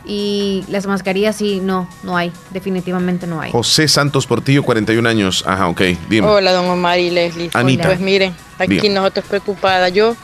Y 0.05 0.63
las 0.69 0.87
mascarillas 0.87 1.35
sí, 1.35 1.59
no, 1.61 1.87
no 2.03 2.17
hay, 2.17 2.31
definitivamente 2.51 3.27
no 3.27 3.41
hay. 3.41 3.51
José 3.51 3.87
Santos 3.87 4.25
Portillo, 4.25 4.63
41 4.63 5.07
años. 5.07 5.43
Ajá, 5.45 5.67
ok, 5.67 5.81
dime. 6.09 6.25
Hola, 6.27 6.51
don 6.53 6.65
Omar 6.67 6.97
y 6.99 7.09
Leslie. 7.11 7.51
Anita. 7.53 7.83
Pues 7.87 7.99
miren, 7.99 8.33
aquí 8.57 8.89
nosotros 8.89 9.25
preocupada. 9.27 9.89
Yo 9.89 10.15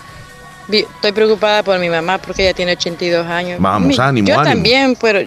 estoy 0.72 1.12
preocupada 1.12 1.62
por 1.62 1.78
mi 1.78 1.90
mamá 1.90 2.18
porque 2.18 2.44
ella 2.44 2.54
tiene 2.56 2.72
82 2.72 3.28
años. 3.28 3.60
Vamos, 3.60 3.90
Mi- 3.90 3.96
ánimo, 4.00 4.28
Yo 4.28 4.40
ánimo. 4.40 4.56
también, 4.56 4.98
pero 5.00 5.20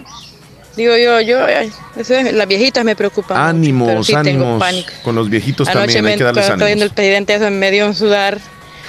digo 0.79 0.97
yo, 0.97 1.21
yo, 1.21 1.45
ay, 1.45 1.71
eso 1.97 2.13
es- 2.15 2.33
las 2.33 2.47
viejitas 2.47 2.83
me 2.83 2.95
preocupan. 2.95 3.37
mucho, 3.37 3.45
pero 3.85 3.89
ánimos, 3.89 4.07
sí 4.07 4.13
tengo 4.23 4.43
ánimos. 4.45 4.59
pánico. 4.59 4.89
Con 5.03 5.15
los 5.15 5.29
viejitos 5.29 5.67
Anoche 5.67 5.79
también 5.85 6.03
me 6.05 6.11
hay 6.11 6.17
que 6.17 6.23
darles 6.23 6.43
estaba 6.43 6.55
viendo 6.65 6.83
ánimos. 6.83 6.89
el 6.91 6.95
presidente 6.95 7.33
eso 7.35 7.51
me 7.51 7.71
dio 7.71 7.85
un 7.87 7.95
sudar. 7.95 8.39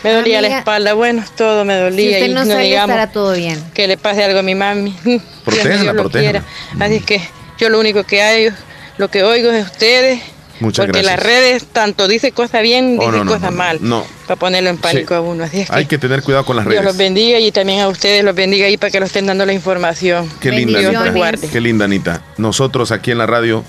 Me 0.02 0.12
dolía 0.12 0.40
la 0.40 0.58
espalda, 0.58 0.94
bueno, 0.94 1.22
todo 1.36 1.64
me 1.66 1.74
Si 1.76 1.80
dolía. 1.82 2.10
usted 2.12 2.26
y 2.26 2.28
no 2.34 2.40
no 2.44 2.50
sale, 2.52 2.64
digamos 2.64 2.90
estará 2.96 3.12
todo 3.12 3.32
bien. 3.34 3.62
que 3.74 3.86
le 3.86 3.98
pase 3.98 4.24
algo 4.24 4.38
a 4.38 4.42
mi 4.42 4.54
mami. 4.54 4.96
Protéjala, 5.44 5.92
protéjala. 5.92 6.40
quiera. 6.70 6.84
Así 6.86 7.00
que 7.00 7.20
yo 7.58 7.68
lo 7.68 7.78
único 7.78 8.04
que 8.04 8.22
hay, 8.22 8.48
lo 8.96 9.08
que 9.10 9.22
oigo 9.22 9.50
es 9.50 9.56
de 9.56 9.62
ustedes. 9.62 10.20
Muchas 10.60 10.86
porque 10.86 11.02
gracias. 11.02 11.16
las 11.16 11.26
redes 11.26 11.66
tanto 11.66 12.06
dice 12.06 12.32
cosas 12.32 12.62
bien, 12.62 12.96
Oh, 13.00 13.06
dice 13.06 13.18
no, 13.18 13.24
no, 13.24 13.32
cosas 13.32 13.50
no, 13.50 13.56
mal. 13.56 13.78
no. 13.80 14.04
Para 14.26 14.38
ponerlo 14.38 14.70
en 14.70 14.78
pánico 14.78 15.08
Sí. 15.08 15.14
a 15.14 15.20
uno. 15.20 15.44
Así 15.44 15.60
es 15.62 15.70
que 15.70 15.76
Hay 15.76 15.86
que 15.86 15.98
tener 15.98 16.22
cuidado 16.22 16.44
con 16.44 16.56
las 16.56 16.64
Dios 16.66 16.76
los 16.76 16.84
redes. 16.84 16.98
bendiga 16.98 17.38
y 17.38 17.50
también 17.50 17.80
a 17.80 17.88
ustedes 17.88 18.22
los 18.24 18.34
bendiga 18.34 18.66
ahí 18.66 18.76
para 18.76 18.90
que 18.90 19.00
lo 19.00 19.06
estén 19.06 19.26
dando 19.26 19.44
la 19.46 19.52
información. 19.52 20.28
Qué 20.40 20.50
linda, 20.52 20.78
Anita. 20.78 21.48
Qué 21.50 21.60
linda, 21.60 21.84
Anita. 21.86 22.22
Nosotros 22.36 22.92
aquí 22.92 23.10
en 23.10 23.18
la 23.18 23.26
radio 23.26 23.64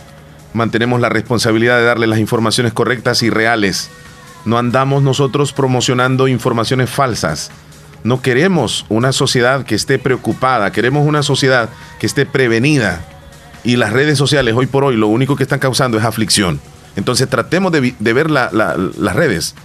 mantenemos 0.54 1.00
la 1.00 1.10
responsabilidad 1.10 1.78
de 1.78 1.86
darle 1.86 2.08
las 2.08 2.20
informaciones 2.20 2.74
correctas 2.74 3.24
y 3.24 3.30
reales. 3.30 3.90
No 4.44 4.58
andamos 4.58 5.02
nosotros 5.04 5.54
promocionando 5.54 6.28
informaciones 6.28 6.90
falsas. 6.90 7.52
No 8.04 8.22
queremos 8.22 8.86
una 8.90 9.12
sociedad 9.14 9.64
que 9.64 9.76
esté 9.76 10.00
preocupada, 10.00 10.72
queremos 10.72 11.08
una 11.08 11.22
sociedad 11.24 11.70
que 12.00 12.08
esté 12.08 12.26
prevenida. 12.26 13.00
Y 13.64 13.76
las 13.76 13.94
redes 13.94 14.18
sociales 14.18 14.56
hoy 14.58 14.66
por 14.66 14.84
hoy 14.84 14.96
lo 14.98 15.08
único 15.08 15.36
que 15.36 15.44
están 15.44 15.60
causando 15.60 16.00
es 16.00 16.04
aflicción. 16.04 16.60
Entonces 16.96 17.28
tratemos 17.30 17.72
de, 17.72 17.94
ver 18.14 18.30
la- 18.32 18.50
la- 18.52 18.76
las 18.98 19.16
redes. 19.16 19.56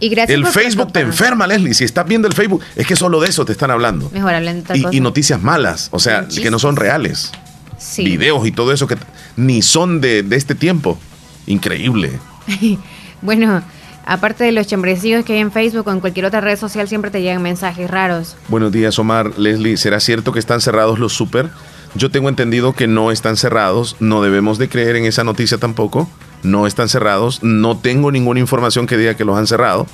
Y 0.00 0.08
gracias 0.08 0.36
El 0.36 0.46
Facebook 0.46 0.92
te 0.92 0.98
enferma, 1.00 1.46
Leslie. 1.46 1.74
Si 1.74 1.84
estás 1.84 2.06
viendo 2.06 2.26
el 2.26 2.34
Facebook, 2.34 2.60
es 2.74 2.86
que 2.86 2.96
solo 2.96 3.20
de 3.20 3.28
eso 3.28 3.44
te 3.44 3.52
están 3.52 3.70
hablando. 3.70 4.10
Mejor 4.12 4.34
hablen 4.34 4.64
de 4.64 4.76
Y, 4.78 4.82
cosa. 4.82 4.96
y 4.96 5.00
noticias 5.00 5.40
malas, 5.40 5.88
o 5.92 6.00
sea, 6.00 6.26
que 6.26 6.50
no 6.50 6.58
son 6.58 6.74
reales. 6.76 7.30
Sí. 7.78 8.04
Videos 8.04 8.44
y 8.46 8.52
todo 8.52 8.72
eso 8.72 8.86
que 8.88 8.96
ni 9.36 9.62
son 9.62 10.00
de, 10.00 10.22
de 10.24 10.36
este 10.36 10.54
tiempo. 10.54 10.98
Increíble. 11.46 12.18
Bueno, 13.22 13.62
aparte 14.04 14.42
de 14.42 14.50
los 14.50 14.66
chambrecillos 14.66 15.24
que 15.24 15.34
hay 15.34 15.38
en 15.38 15.52
Facebook 15.52 15.86
o 15.86 15.92
en 15.92 16.00
cualquier 16.00 16.26
otra 16.26 16.40
red 16.40 16.58
social, 16.58 16.88
siempre 16.88 17.12
te 17.12 17.22
llegan 17.22 17.40
mensajes 17.40 17.88
raros. 17.88 18.36
Buenos 18.48 18.72
días, 18.72 18.98
Omar. 18.98 19.38
Leslie, 19.38 19.76
¿será 19.76 20.00
cierto 20.00 20.32
que 20.32 20.40
están 20.40 20.60
cerrados 20.60 20.98
los 20.98 21.12
super? 21.12 21.50
Yo 21.94 22.10
tengo 22.10 22.28
entendido 22.28 22.72
que 22.72 22.88
no 22.88 23.12
están 23.12 23.36
cerrados. 23.36 23.94
No 24.00 24.20
debemos 24.22 24.58
de 24.58 24.68
creer 24.68 24.96
en 24.96 25.04
esa 25.04 25.22
noticia 25.22 25.58
tampoco. 25.58 26.10
No 26.42 26.66
están 26.66 26.88
cerrados. 26.88 27.42
No 27.42 27.76
tengo 27.76 28.10
ninguna 28.10 28.40
información 28.40 28.86
que 28.86 28.96
diga 28.96 29.14
que 29.14 29.24
los 29.24 29.36
han 29.36 29.46
cerrado. 29.46 29.86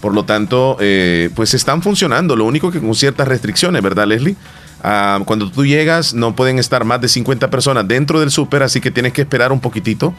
Por 0.00 0.14
lo 0.14 0.24
tanto, 0.24 0.76
eh, 0.80 1.30
pues 1.34 1.54
están 1.54 1.82
funcionando. 1.82 2.36
Lo 2.36 2.44
único 2.44 2.70
que 2.70 2.80
con 2.80 2.94
ciertas 2.94 3.26
restricciones, 3.26 3.82
¿verdad, 3.82 4.06
Leslie? 4.06 4.36
Ah, 4.82 5.20
cuando 5.24 5.50
tú 5.50 5.64
llegas, 5.64 6.12
no 6.12 6.36
pueden 6.36 6.58
estar 6.58 6.84
más 6.84 7.00
de 7.00 7.08
50 7.08 7.48
personas 7.48 7.88
dentro 7.88 8.20
del 8.20 8.30
súper, 8.30 8.62
así 8.62 8.82
que 8.82 8.90
tienes 8.90 9.14
que 9.14 9.22
esperar 9.22 9.50
un 9.50 9.60
poquitito. 9.60 10.14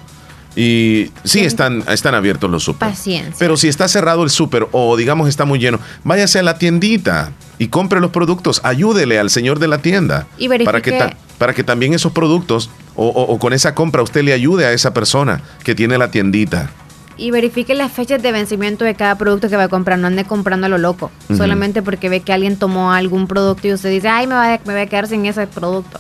Y 0.56 1.12
sí, 1.24 1.42
están, 1.42 1.84
están 1.90 2.16
abiertos 2.16 2.50
los 2.50 2.64
súper. 2.64 2.90
Paciencia. 2.90 3.36
Pero 3.38 3.58
si 3.58 3.68
está 3.68 3.88
cerrado 3.88 4.24
el 4.24 4.30
súper 4.30 4.68
o 4.72 4.96
digamos 4.96 5.28
está 5.28 5.44
muy 5.46 5.60
lleno, 5.60 5.80
váyase 6.04 6.40
a 6.40 6.44
la 6.44 6.58
tiendita 6.58 7.32
y 7.58 7.68
compre 7.68 8.00
los 8.00 8.12
productos. 8.12 8.62
Ayúdele 8.64 9.20
al 9.20 9.30
señor 9.30 9.60
de 9.60 9.68
la 9.68 9.80
tienda. 9.80 10.28
Y 10.38 10.48
verifique- 10.48 10.66
para 10.66 10.82
que, 10.82 11.16
para 11.38 11.54
que 11.54 11.64
también 11.64 11.94
esos 11.94 12.12
productos 12.14 12.70
o, 12.96 13.08
o- 13.08 13.24
o 13.34 13.40
con 13.40 13.52
esa 13.52 13.76
compra 13.76 14.02
usted 14.02 14.24
le 14.24 14.32
ayude 14.34 14.66
a 14.66 14.72
esa 14.72 14.94
persona 14.94 15.42
que 15.64 15.76
tiene 15.76 15.98
la 15.98 16.10
tiendita. 16.10 16.70
Y 17.18 17.32
verifique 17.32 17.74
las 17.76 17.92
fechas 17.94 18.22
de 18.22 18.32
vencimiento 18.34 18.84
de 18.84 18.94
cada 18.96 19.18
producto 19.18 19.48
que 19.50 19.56
va 19.56 19.64
a 19.64 19.68
comprar. 19.70 19.98
No 20.00 20.08
ande 20.08 20.26
comprando 20.26 20.66
a 20.68 20.70
lo 20.70 20.78
loco. 20.78 21.12
Solamente 21.36 21.82
porque 21.82 22.10
ve 22.10 22.20
que 22.22 22.34
alguien 22.34 22.58
tomó 22.58 22.92
algún 22.92 23.28
producto 23.28 23.68
y 23.68 23.74
usted 23.74 23.90
dice, 23.90 24.10
ay, 24.10 24.28
me, 24.28 24.36
va 24.36 24.54
a- 24.54 24.60
me 24.66 24.74
voy 24.74 24.82
a 24.82 24.88
quedar 24.88 25.08
sin 25.08 25.26
ese 25.26 25.48
producto. 25.48 26.00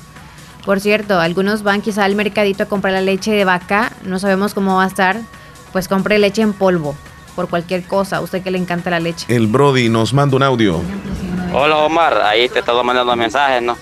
Por 0.65 0.79
cierto, 0.79 1.19
algunos 1.19 1.61
van 1.63 1.81
quizá 1.81 2.05
al 2.05 2.15
mercadito 2.15 2.63
a 2.63 2.65
comprar 2.65 2.93
la 2.93 3.01
leche 3.01 3.31
de 3.31 3.45
vaca. 3.45 3.91
No 4.03 4.17
sabemos 4.19 4.53
cómo 4.53 4.77
va 4.77 4.83
a 4.85 4.87
estar. 4.87 5.17
Pues 5.71 5.87
compre 5.87 6.17
leche 6.19 6.41
en 6.41 6.53
polvo. 6.53 6.95
Por 7.35 7.49
cualquier 7.49 7.83
cosa. 7.83 8.17
A 8.17 8.21
usted 8.21 8.41
que 8.41 8.49
le 8.51 8.57
encanta 8.57 8.89
la 8.89 8.99
leche. 8.99 9.25
El 9.33 9.47
Brody 9.47 9.89
nos 9.89 10.13
manda 10.13 10.35
un 10.37 10.43
audio. 10.43 10.81
Hola 11.53 11.77
Omar, 11.77 12.19
ahí 12.23 12.49
te 12.49 12.59
estaba 12.59 12.81
mandando 12.83 13.15
mensajes, 13.15 13.61
¿no? 13.61 13.77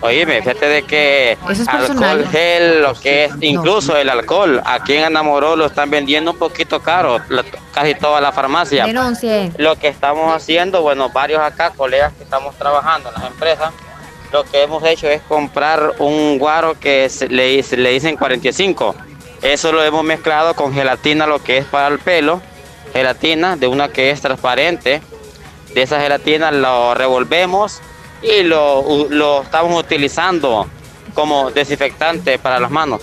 Oíme, 0.00 0.40
fíjate 0.40 0.68
de 0.68 0.82
que 0.84 1.32
Eso 1.50 1.62
es 1.62 1.66
alcohol 1.68 2.24
gel, 2.30 2.82
lo 2.82 2.94
que 2.94 3.24
es 3.24 3.32
incluso 3.40 3.96
el 3.96 4.08
alcohol, 4.08 4.62
aquí 4.64 4.92
en 4.92 5.02
Enamoró 5.06 5.56
lo 5.56 5.66
están 5.66 5.90
vendiendo 5.90 6.30
un 6.30 6.38
poquito 6.38 6.78
caro, 6.80 7.18
la- 7.28 7.42
casi 7.72 7.96
toda 7.96 8.20
la 8.20 8.30
farmacia. 8.30 8.86
Denuncie. 8.86 9.50
Lo 9.58 9.74
que 9.74 9.88
estamos 9.88 10.32
haciendo, 10.32 10.82
bueno, 10.82 11.08
varios 11.10 11.40
acá, 11.40 11.72
colegas 11.76 12.12
que 12.12 12.22
estamos 12.22 12.54
trabajando 12.54 13.08
en 13.08 13.14
las 13.20 13.24
empresas, 13.32 13.72
lo 14.32 14.44
que 14.44 14.62
hemos 14.62 14.84
hecho 14.84 15.08
es 15.08 15.22
comprar 15.22 15.94
un 15.98 16.38
guaro 16.38 16.78
que 16.78 17.10
le, 17.28 17.90
dicen 17.90 18.16
45. 18.16 18.94
Eso 19.42 19.72
lo 19.72 19.82
hemos 19.84 20.04
mezclado 20.04 20.54
con 20.54 20.74
gelatina, 20.74 21.26
lo 21.26 21.42
que 21.42 21.58
es 21.58 21.64
para 21.64 21.88
el 21.88 21.98
pelo, 21.98 22.42
gelatina 22.92 23.56
de 23.56 23.66
una 23.66 23.88
que 23.88 24.10
es 24.10 24.20
transparente. 24.20 25.00
De 25.74 25.82
esa 25.82 26.00
gelatina 26.00 26.50
lo 26.50 26.94
revolvemos 26.94 27.80
y 28.22 28.42
lo 28.42 29.42
estamos 29.42 29.78
utilizando 29.78 30.66
como 31.14 31.50
desinfectante 31.50 32.38
para 32.38 32.58
las 32.60 32.70
manos. 32.70 33.02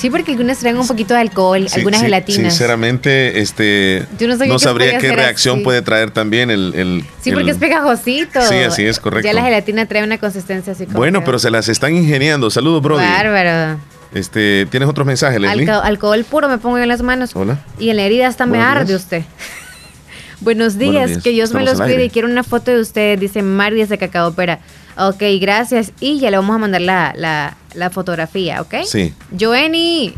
Sí, 0.00 0.08
porque 0.08 0.30
algunas 0.32 0.58
traen 0.58 0.78
un 0.78 0.86
poquito 0.86 1.12
de 1.12 1.20
alcohol, 1.20 1.68
Sí, 1.68 1.76
algunas 1.78 2.00
sí, 2.00 2.06
gelatinas. 2.06 2.52
Sinceramente, 2.54 3.40
este, 3.40 4.06
Yo 4.18 4.28
no 4.28 4.38
que 4.38 4.58
sabría 4.58 4.96
qué 4.98 5.12
reacción 5.12 5.56
así. 5.56 5.64
puede 5.64 5.82
traer 5.82 6.10
también 6.10 6.50
el... 6.50 6.72
el- 6.74 7.04
Sí, 7.22 7.32
porque 7.32 7.50
es 7.50 7.58
pegajosito. 7.58 8.40
Sí, 8.48 8.54
así 8.56 8.84
es, 8.86 8.98
correcto. 8.98 9.26
Ya 9.26 9.34
la 9.34 9.42
gelatina 9.42 9.84
trae 9.86 10.02
una 10.02 10.16
consistencia 10.16 10.72
así 10.72 10.86
como. 10.86 10.96
Bueno, 10.96 11.22
pero 11.24 11.38
se 11.38 11.50
las 11.50 11.68
están 11.68 11.94
ingeniando. 11.94 12.48
Saludos, 12.50 12.80
Brody. 12.82 13.04
Bárbaro. 13.04 13.78
Este, 14.14 14.66
¿Tienes 14.70 14.88
otros 14.88 15.06
mensajes, 15.06 15.38
Leslie? 15.38 15.66
Alco- 15.66 15.82
alcohol 15.84 16.24
puro 16.24 16.48
me 16.48 16.56
pongo 16.56 16.78
en 16.78 16.88
las 16.88 17.02
manos. 17.02 17.32
Hola. 17.34 17.58
Y 17.78 17.90
en 17.90 17.96
la 17.96 18.02
herida 18.04 18.26
hasta 18.26 18.46
me 18.46 18.58
arde 18.58 18.86
días. 18.86 19.02
usted. 19.02 19.22
Buenos 20.40 20.78
días, 20.78 20.92
Buenos 20.92 21.10
días. 21.10 21.22
que 21.22 21.30
Dios 21.30 21.52
me 21.52 21.62
los 21.62 21.78
cuide 21.78 22.02
y 22.06 22.08
quiero 22.10 22.26
una 22.26 22.42
foto 22.42 22.70
de 22.70 22.80
usted, 22.80 23.18
dice 23.18 23.42
Mari 23.42 23.76
desde 23.76 23.98
Cacao 23.98 24.32
Pera. 24.32 24.60
Ok, 24.98 25.22
gracias. 25.40 25.92
Y 26.00 26.18
ya 26.18 26.30
le 26.30 26.36
vamos 26.36 26.54
a 26.56 26.58
mandar 26.58 26.80
la, 26.80 27.12
la, 27.16 27.56
la 27.74 27.90
fotografía, 27.90 28.60
¿ok? 28.60 28.74
Sí. 28.86 29.14
Joenny, 29.38 30.14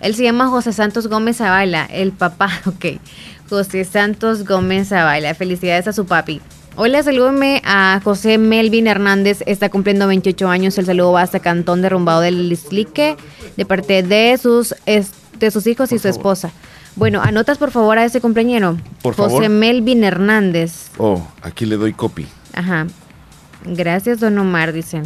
él 0.00 0.14
se 0.14 0.22
llama 0.24 0.48
José 0.48 0.72
Santos 0.72 1.06
Gómez 1.08 1.36
Zavala, 1.38 1.84
el 1.90 2.12
papá, 2.12 2.50
ok. 2.66 2.86
José 3.48 3.84
Santos 3.84 4.44
Gómez 4.46 4.88
Zavala, 4.88 5.34
felicidades 5.34 5.86
a 5.88 5.92
su 5.92 6.06
papi. 6.06 6.40
Hola, 6.74 7.02
salúdeme 7.02 7.60
a 7.66 8.00
José 8.02 8.38
Melvin 8.38 8.86
Hernández, 8.86 9.42
está 9.44 9.68
cumpliendo 9.68 10.06
28 10.06 10.48
años, 10.48 10.78
el 10.78 10.86
saludo 10.86 11.12
va 11.12 11.20
hasta 11.20 11.40
Cantón 11.40 11.82
Derrumbado 11.82 12.22
del 12.22 12.48
Lislique, 12.48 13.16
de 13.58 13.66
parte 13.66 14.02
de 14.02 14.38
sus, 14.38 14.74
es- 14.86 15.10
de 15.38 15.50
sus 15.50 15.66
hijos 15.66 15.92
y 15.92 15.98
su 15.98 16.08
esposa. 16.08 16.50
Bueno, 16.96 17.20
anotas 17.22 17.58
por 17.58 17.70
favor 17.72 17.98
a 17.98 18.04
ese 18.06 18.22
cumpleañero. 18.22 18.78
Por 19.02 19.14
José 19.14 19.28
favor. 19.30 19.48
Melvin 19.50 20.02
Hernández. 20.04 20.86
Oh, 20.96 21.20
aquí 21.42 21.66
le 21.66 21.76
doy 21.76 21.92
copy. 21.92 22.26
Ajá. 22.54 22.86
Gracias, 23.64 24.20
don 24.20 24.38
Omar, 24.38 24.72
dicen. 24.72 25.04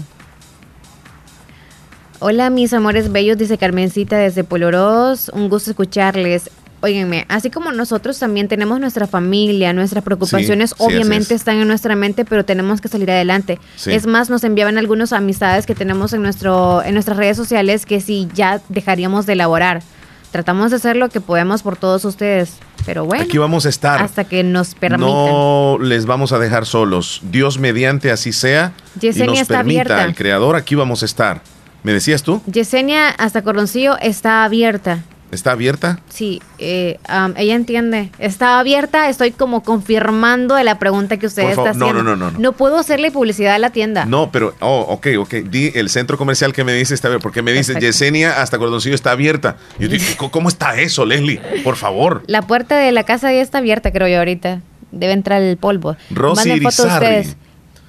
Hola, 2.19 2.49
mis 2.49 2.73
amores 2.73 3.13
bellos, 3.13 3.37
dice 3.37 3.59
Carmencita 3.59 4.17
desde 4.17 4.43
Polorós. 4.43 5.31
Un 5.35 5.49
gusto 5.49 5.71
escucharles. 5.71 6.51
Óiganme, 6.81 7.25
así 7.29 7.51
como 7.51 7.73
nosotros 7.73 8.19
también 8.19 8.49
tenemos 8.49 8.79
nuestra 8.81 9.07
familia, 9.07 9.73
nuestras 9.73 10.05
preocupaciones 10.05 10.71
Sí, 10.71 10.77
sí, 10.79 10.85
así 10.85 10.95
obviamente 10.95 11.35
es. 11.35 11.41
están 11.41 11.57
en 11.57 11.67
nuestra 11.69 11.97
mente, 11.97 12.25
pero 12.25 12.45
tenemos 12.45 12.81
que 12.81 12.89
salir 12.89 13.11
adelante. 13.11 13.59
Sí. 13.77 13.93
Es 13.93 14.07
más, 14.07 14.29
nos 14.31 14.45
enviaban 14.45 14.77
algunas 14.79 15.13
amistades 15.13 15.67
que 15.67 15.75
tenemos 15.75 16.13
en, 16.13 16.23
nuestro, 16.23 16.83
en 16.85 16.95
nuestras 16.95 17.17
redes 17.17 17.37
sociales 17.37 17.87
que 17.87 18.01
sí 18.01 18.29
ya 18.35 18.61
dejaríamos 18.69 19.27
de 19.27 19.33
elaborar. 19.33 19.83
Tratamos 20.31 20.71
de 20.71 20.77
hacer 20.77 20.97
lo 20.97 21.09
que 21.09 21.21
podemos 21.21 21.63
por 21.63 21.77
todos 21.77 22.05
ustedes, 22.05 22.55
pero 22.85 23.05
bueno, 23.05 23.25
Aquí 23.25 23.39
vamos 23.39 23.65
a 23.65 23.69
estar. 23.71 24.03
hasta 24.03 24.25
que 24.25 24.43
nos 24.43 24.75
permitan. 24.75 25.01
No 25.09 25.79
les 25.81 26.05
vamos 26.07 26.33
a 26.33 26.39
dejar 26.39 26.67
solos. 26.67 27.21
Dios 27.31 27.59
mediante 27.59 28.11
así 28.11 28.33
sea. 28.33 28.73
Yesenia 29.01 29.25
y 29.25 29.29
nos 29.29 29.41
está 29.41 29.57
permita 29.59 29.81
abierta. 29.83 30.05
el 30.05 30.15
creador, 30.15 30.57
aquí 30.57 30.75
vamos 30.75 31.03
a 31.03 31.07
estar. 31.07 31.41
¿Me 31.83 31.93
decías 31.93 32.23
tú? 32.23 32.43
Yesenia 32.47 33.11
hasta 33.11 33.43
Coroncillo 33.43 33.97
está 33.99 34.45
abierta. 34.45 35.05
¿Está 35.33 35.53
abierta? 35.53 35.99
Sí, 36.09 36.41
eh, 36.59 36.99
am, 37.09 37.35
ella 37.37 37.55
entiende. 37.55 38.11
Está 38.19 38.59
abierta, 38.61 39.09
estoy 39.09 39.33
como 39.33 39.63
confirmando 39.63 40.55
de 40.55 40.63
la 40.65 40.79
pregunta 40.79 41.17
que 41.17 41.27
usted 41.27 41.43
Por 41.43 41.51
está 41.51 41.63
favor, 41.75 41.83
haciendo. 41.83 42.03
no, 42.05 42.17
no, 42.17 42.17
no, 42.17 42.31
no. 42.31 42.39
No 42.39 42.53
puedo 42.53 42.79
hacerle 42.79 43.11
publicidad 43.11 43.55
a 43.55 43.59
la 43.59 43.71
tienda. 43.71 44.05
No, 44.05 44.31
pero, 44.31 44.55
oh, 44.61 44.81
ok, 44.89 45.09
ok. 45.19 45.35
Di 45.51 45.73
el 45.75 45.91
centro 45.91 46.17
comercial 46.17 46.53
que 46.53 46.63
me 46.65 46.73
dice 46.73 46.95
está 46.95 47.09
abierto. 47.09 47.23
Porque 47.25 47.43
me 47.43 47.53
dice 47.53 47.73
Perfecto. 47.75 47.87
Yesenia 47.87 48.41
hasta 48.41 48.57
Cordoncillo 48.59 48.95
está 48.95 49.11
abierta. 49.11 49.57
Yo 49.79 49.89
digo, 49.89 50.05
"¿Cómo- 50.17 50.31
¿cómo 50.31 50.49
está 50.49 50.81
eso, 50.81 51.05
Leslie? 51.05 51.41
Por 51.65 51.77
favor. 51.77 52.23
La 52.29 52.43
puerta 52.43 52.77
de 52.77 52.93
la 52.93 53.03
casa 53.05 53.33
ya 53.33 53.41
está 53.43 53.59
abierta, 53.59 53.91
creo 53.93 54.07
yo, 54.09 54.19
ahorita. 54.19 54.61
Debe 54.93 55.13
entrar 55.13 55.43
el 55.43 55.57
polvo. 55.57 55.97
Rosy. 56.11 56.61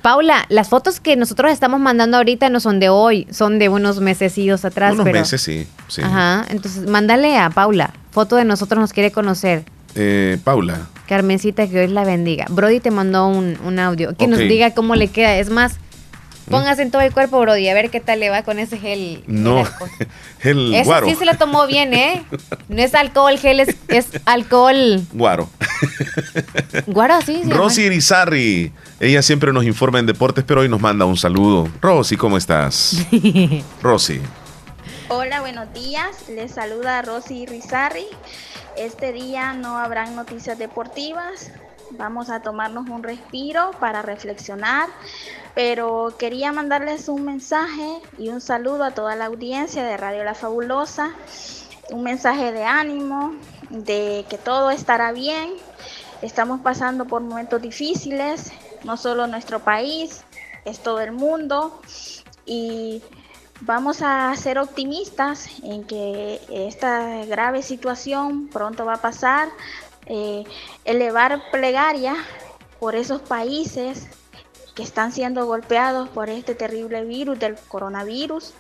Paula, 0.02 0.46
las 0.50 0.70
fotos 0.70 1.00
que 1.00 1.16
nosotros 1.16 1.52
estamos 1.52 1.80
mandando 1.80 2.18
ahorita 2.18 2.50
no 2.50 2.60
son 2.60 2.80
de 2.80 2.90
hoy, 2.90 3.28
son 3.32 3.60
de 3.60 3.70
unos 3.70 4.00
mesecillos 4.00 4.64
atrás. 4.66 4.94
Unos 4.94 5.04
pero- 5.06 5.20
meses, 5.20 5.42
sí. 5.42 5.68
sí. 5.88 6.02
Ajá, 6.02 6.46
entonces 6.50 6.88
mándale 6.88 7.38
a 7.38 7.50
Paula. 7.50 7.94
Foto 8.12 8.36
de 8.36 8.46
nosotros 8.46 8.80
nos 8.80 8.94
quiere 8.94 9.12
conocer. 9.12 9.66
Eh, 9.96 10.38
Paula. 10.44 10.88
Carmencita, 11.08 11.68
que 11.68 11.80
Dios 11.80 11.92
la 11.92 12.04
bendiga. 12.04 12.46
Brody 12.50 12.80
te 12.80 12.92
mandó 12.92 13.28
un, 13.28 13.58
un 13.66 13.80
audio. 13.80 14.16
Que 14.16 14.28
nos 14.28 14.40
diga 14.40 14.72
cómo 14.72 14.96
le 14.96 15.08
queda. 15.08 15.36
Es 15.38 15.50
más, 15.50 15.76
póngase 16.50 16.82
en 16.82 16.92
todo 16.92 17.02
el 17.02 17.14
cuerpo, 17.14 17.40
Brody, 17.40 17.68
a 17.70 17.74
ver 17.74 17.90
qué 17.90 18.00
tal 18.00 18.20
le 18.20 18.30
va 18.30 18.44
con 18.44 18.60
ese 18.60 18.78
gel. 18.78 19.24
No, 19.28 19.64
el 20.42 20.74
Ese 20.74 20.84
guaro. 20.86 21.08
sí 21.08 21.16
se 21.16 21.26
lo 21.26 21.36
tomó 21.36 21.68
bien, 21.68 21.94
¿eh? 21.94 22.24
No 22.70 22.82
es 22.82 22.94
alcohol 22.96 23.38
gel, 23.38 23.60
es, 23.60 23.76
es 23.88 24.08
alcohol. 24.26 25.02
Guaro. 25.14 25.50
Guaro, 26.88 27.22
sí. 27.22 27.42
sí 27.44 27.52
Rosy 27.52 27.84
Irizarry. 27.84 28.72
Ella 29.00 29.22
siempre 29.22 29.54
nos 29.54 29.64
informa 29.64 30.00
en 30.00 30.06
deportes, 30.08 30.44
pero 30.48 30.62
hoy 30.62 30.70
nos 30.70 30.82
manda 30.82 31.06
un 31.06 31.18
saludo. 31.18 31.70
Rosy, 31.82 32.18
¿cómo 32.18 32.38
estás? 32.38 32.98
Rosy. 33.82 34.22
Hola, 35.10 35.42
buenos 35.42 35.72
días. 35.74 36.30
Les 36.30 36.52
saluda 36.52 37.02
Rosy 37.02 37.46
Rizarri. 37.46 38.08
Este 38.76 39.14
día 39.14 39.54
no 39.54 39.78
habrán 39.78 40.16
noticias 40.16 40.58
deportivas. 40.58 41.52
Vamos 41.92 42.30
a 42.30 42.42
tomarnos 42.42 42.90
un 42.90 43.04
respiro 43.04 43.72
para 43.80 44.02
reflexionar, 44.02 44.90
pero 45.58 46.14
quería 46.20 46.52
mandarles 46.52 47.10
un 47.10 47.26
mensaje 47.26 48.00
y 48.20 48.30
un 48.30 48.42
saludo 48.42 48.84
a 48.84 48.92
toda 48.92 49.16
la 49.16 49.26
audiencia 49.26 49.84
de 49.84 49.98
Radio 49.98 50.24
La 50.24 50.36
Fabulosa. 50.36 51.16
Un 51.90 52.04
mensaje 52.04 52.52
de 52.52 52.64
ánimo, 52.64 53.34
de 53.72 54.24
que 54.30 54.38
todo 54.38 54.70
estará 54.70 55.12
bien. 55.14 55.54
Estamos 56.22 56.62
pasando 56.62 57.06
por 57.06 57.24
momentos 57.24 57.60
difíciles, 57.60 58.52
no 58.84 58.98
solo 58.98 59.26
nuestro 59.26 59.60
país, 59.60 60.22
es 60.64 60.78
todo 60.78 61.02
el 61.02 61.12
mundo. 61.12 61.82
Y 62.46 63.02
Vamos 63.62 64.04
a 64.04 64.32
ser 64.36 64.60
optimistas 64.60 65.48
en 65.64 65.84
que 65.86 66.40
esta 66.52 67.26
grave 67.26 67.64
situación 67.64 68.50
pronto 68.50 68.86
va 68.86 68.94
a 68.94 69.02
pasar, 69.02 69.50
eh, 70.06 70.44
elevar 70.86 71.42
plegaria 71.50 72.16
por 72.80 72.96
esos 72.96 73.20
países 73.24 74.08
que 74.78 74.84
están 74.84 75.12
siendo 75.12 75.44
golpeados 75.48 76.08
por 76.10 76.30
este 76.30 76.54
terrible 76.54 77.04
virus 77.04 77.40
del 77.40 77.56
coronavirus, 77.68 78.54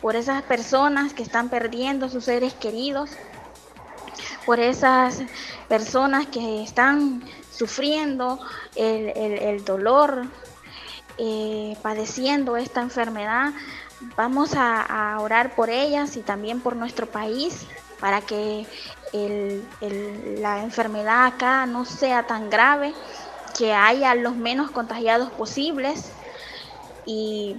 por 0.00 0.14
esas 0.14 0.40
personas 0.44 1.12
que 1.12 1.24
están 1.24 1.48
perdiendo 1.48 2.08
sus 2.08 2.26
seres 2.26 2.54
queridos, 2.54 3.10
por 4.46 4.60
esas 4.60 5.20
personas 5.68 6.28
que 6.28 6.62
están 6.62 7.24
sufriendo 7.52 8.38
el, 8.76 9.08
el- 9.16 9.64
dolor, 9.64 10.26
eh, 11.18 11.76
padeciendo 11.82 12.56
esta 12.56 12.80
enfermedad. 12.80 13.50
Vamos 14.16 14.54
a, 14.54 14.82
a 15.14 15.18
orar 15.20 15.56
por 15.56 15.70
ellas 15.70 16.16
y 16.16 16.20
también 16.20 16.60
por 16.60 16.76
nuestro 16.76 17.06
país 17.06 17.66
para 17.98 18.20
que 18.20 18.64
el- 19.12 19.64
la 20.40 20.62
enfermedad 20.62 21.26
acá 21.26 21.66
no 21.66 21.84
sea 21.84 22.28
tan 22.28 22.48
grave, 22.48 22.94
que 23.58 23.74
haya 23.74 24.14
los 24.14 24.36
menos 24.36 24.70
contagiados 24.70 25.30
posibles 25.32 26.12
y 27.04 27.56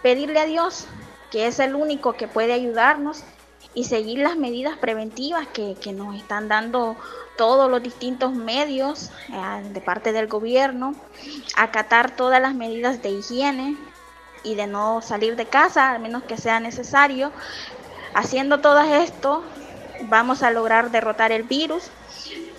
pedirle 0.00 0.38
a 0.38 0.44
Dios 0.44 0.86
que 1.30 1.46
es 1.46 1.58
el 1.58 1.74
único 1.74 2.14
que 2.14 2.28
puede 2.28 2.52
ayudarnos 2.52 3.24
y 3.74 3.84
seguir 3.84 4.20
las 4.20 4.36
medidas 4.36 4.78
preventivas 4.78 5.46
que, 5.48 5.76
que 5.80 5.92
nos 5.92 6.16
están 6.16 6.48
dando 6.48 6.96
todos 7.36 7.70
los 7.70 7.82
distintos 7.82 8.34
medios 8.34 9.10
eh, 9.28 9.68
de 9.72 9.80
parte 9.80 10.12
del 10.12 10.26
gobierno, 10.26 10.94
acatar 11.56 12.10
todas 12.16 12.40
las 12.40 12.54
medidas 12.54 13.02
de 13.02 13.10
higiene 13.10 13.76
y 14.42 14.54
de 14.54 14.66
no 14.66 15.02
salir 15.02 15.36
de 15.36 15.46
casa, 15.46 15.94
a 15.94 15.98
menos 15.98 16.24
que 16.24 16.36
sea 16.36 16.60
necesario. 16.60 17.30
Haciendo 18.14 18.60
todo 18.60 18.80
esto, 18.80 19.44
vamos 20.08 20.42
a 20.42 20.50
lograr 20.50 20.90
derrotar 20.90 21.30
el 21.30 21.44
virus. 21.44 21.90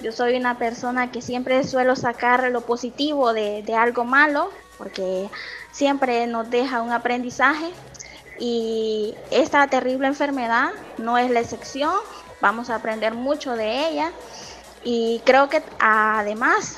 Yo 0.01 0.13
soy 0.13 0.37
una 0.37 0.57
persona 0.57 1.11
que 1.11 1.21
siempre 1.21 1.63
suelo 1.65 1.95
sacar 1.95 2.49
lo 2.51 2.61
positivo 2.61 3.33
de, 3.33 3.63
algo 3.77 4.05
malo, 4.05 4.49
porque 4.77 5.29
siempre 5.71 6.25
nos 6.25 6.49
deja 6.49 6.81
un 6.81 6.93
aprendizaje 6.93 7.69
y 8.39 9.13
esta 9.29 9.67
terrible 9.67 10.07
enfermedad 10.07 10.69
no 10.97 11.17
es 11.17 11.29
la 11.29 11.41
excepción, 11.41 11.93
vamos 12.39 12.69
a 12.69 12.75
aprender 12.75 13.13
mucho 13.13 13.57
de 13.57 13.89
ella 13.89 14.11
y 14.85 15.21
creo 15.25 15.49
que 15.49 15.61
además 15.79 16.77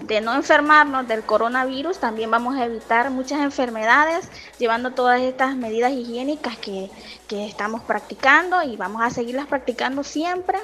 de 0.00 0.22
no 0.22 0.34
enfermarnos 0.34 1.06
del 1.06 1.24
coronavirus, 1.24 1.98
también 1.98 2.30
vamos 2.30 2.56
a 2.56 2.64
evitar 2.64 3.10
muchas 3.10 3.40
enfermedades 3.40 4.28
llevando 4.58 4.92
todas 4.92 5.20
estas 5.20 5.56
medidas 5.56 5.92
higiénicas 5.92 6.56
que, 6.56 6.90
que 7.28 7.46
estamos 7.46 7.82
practicando 7.82 8.62
y 8.62 8.76
vamos 8.76 9.02
a 9.02 9.10
seguirlas 9.10 9.46
practicando 9.46 10.02
siempre. 10.02 10.58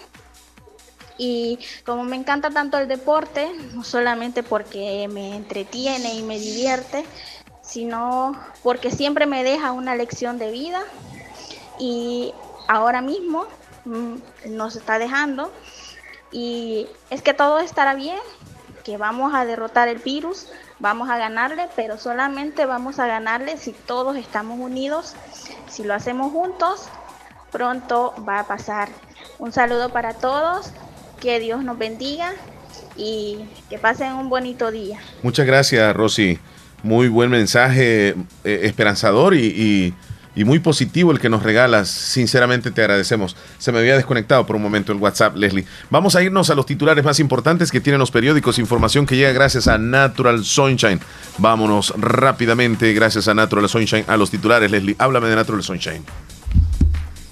Y 1.19 1.59
como 1.85 2.05
me 2.05 2.17
encanta 2.17 2.51
tanto 2.51 2.79
el 2.79 2.89
deporte, 2.89 3.51
no 3.75 3.85
solamente 3.85 4.43
porque 4.43 5.09
me 5.09 5.37
entretiene 5.37 6.15
y 6.15 6.23
me 6.23 6.39
divierte, 6.39 7.05
sino 7.63 8.39
porque 8.63 8.91
siempre 8.91 9.27
me 9.27 9.45
deja 9.45 9.73
una 9.73 9.95
lección 9.95 10.39
de 10.39 10.51
vida. 10.51 10.83
Y 11.79 12.33
ahora 12.69 13.01
mismo 13.01 13.47
mm, 13.85 14.15
nos 14.47 14.77
está 14.77 14.99
dejando. 14.99 15.53
Y 16.31 16.87
es 17.11 17.23
que 17.23 17.35
todo 17.35 17.59
estará 17.59 17.95
bien, 17.95 18.19
que 18.85 18.97
vamos 18.97 19.35
a 19.35 19.45
derrotar 19.45 19.89
el 19.89 19.99
virus, 19.99 20.49
vamos 20.79 21.09
a 21.11 21.19
ganarle, 21.19 21.69
pero 21.77 21.99
solamente 21.99 22.67
vamos 22.67 22.99
a 22.99 23.07
ganarle 23.07 23.57
si 23.57 23.73
todos 23.73 24.17
estamos 24.17 24.59
unidos, 24.59 25.15
si 25.69 25.85
lo 25.85 25.95
hacemos 25.95 26.33
juntos, 26.33 26.89
pronto 27.51 28.15
va 28.27 28.41
a 28.41 28.45
pasar. 28.45 28.89
Un 29.39 29.53
saludo 29.53 29.91
para 29.91 30.15
todos, 30.15 30.73
que 31.23 31.39
Dios 31.39 31.63
nos 31.63 31.79
bendiga 31.79 32.33
y 32.97 33.39
que 33.71 33.79
pasen 33.79 34.13
un 34.15 34.29
bonito 34.29 34.71
día. 34.73 34.99
Muchas 35.23 35.47
gracias, 35.47 35.95
Rosy. 35.95 36.39
Muy 36.83 37.07
buen 37.09 37.31
mensaje, 37.31 38.09
eh, 38.45 38.61
esperanzador 38.65 39.35
y, 39.35 39.47
y- 39.47 39.95
y 40.35 40.45
muy 40.45 40.61
positivo 40.61 41.13
el 41.13 41.21
que 41.21 41.29
nos 41.29 41.43
regalas. 41.43 41.91
Sinceramente 41.91 42.71
te 42.71 42.81
agradecemos. 42.81 43.37
Se 43.59 43.71
me 43.71 43.81
había 43.81 43.97
desconectado 43.97 44.47
por 44.47 44.57
un 44.57 44.63
momento 44.63 44.91
el 44.91 44.97
WhatsApp, 44.99 45.37
Leslie. 45.37 45.67
Vamos 45.91 46.17
a 46.17 46.23
irnos 46.23 46.49
a 46.49 46.55
los 46.55 46.65
titulares 46.65 47.05
más 47.05 47.21
importantes 47.21 47.71
que 47.71 47.83
tienen 47.83 48.01
los 48.01 48.11
periódicos. 48.11 48.59
Información 48.59 49.05
que 49.05 49.15
llega 49.17 49.31
gracias 49.33 49.69
a 49.69 49.77
Natural 49.77 50.43
Sunshine. 50.43 51.01
Vámonos 51.37 51.93
rápidamente, 51.99 52.95
gracias 52.95 53.29
a 53.29 53.35
Natural 53.35 53.69
Sunshine, 53.69 54.05
a 54.09 54.17
los 54.17 54.31
titulares, 54.31 54.71
Leslie. 54.71 54.97
Háblame 54.99 55.29
de 55.29 55.37
Natural 55.37 55.63
Sunshine. 55.63 56.03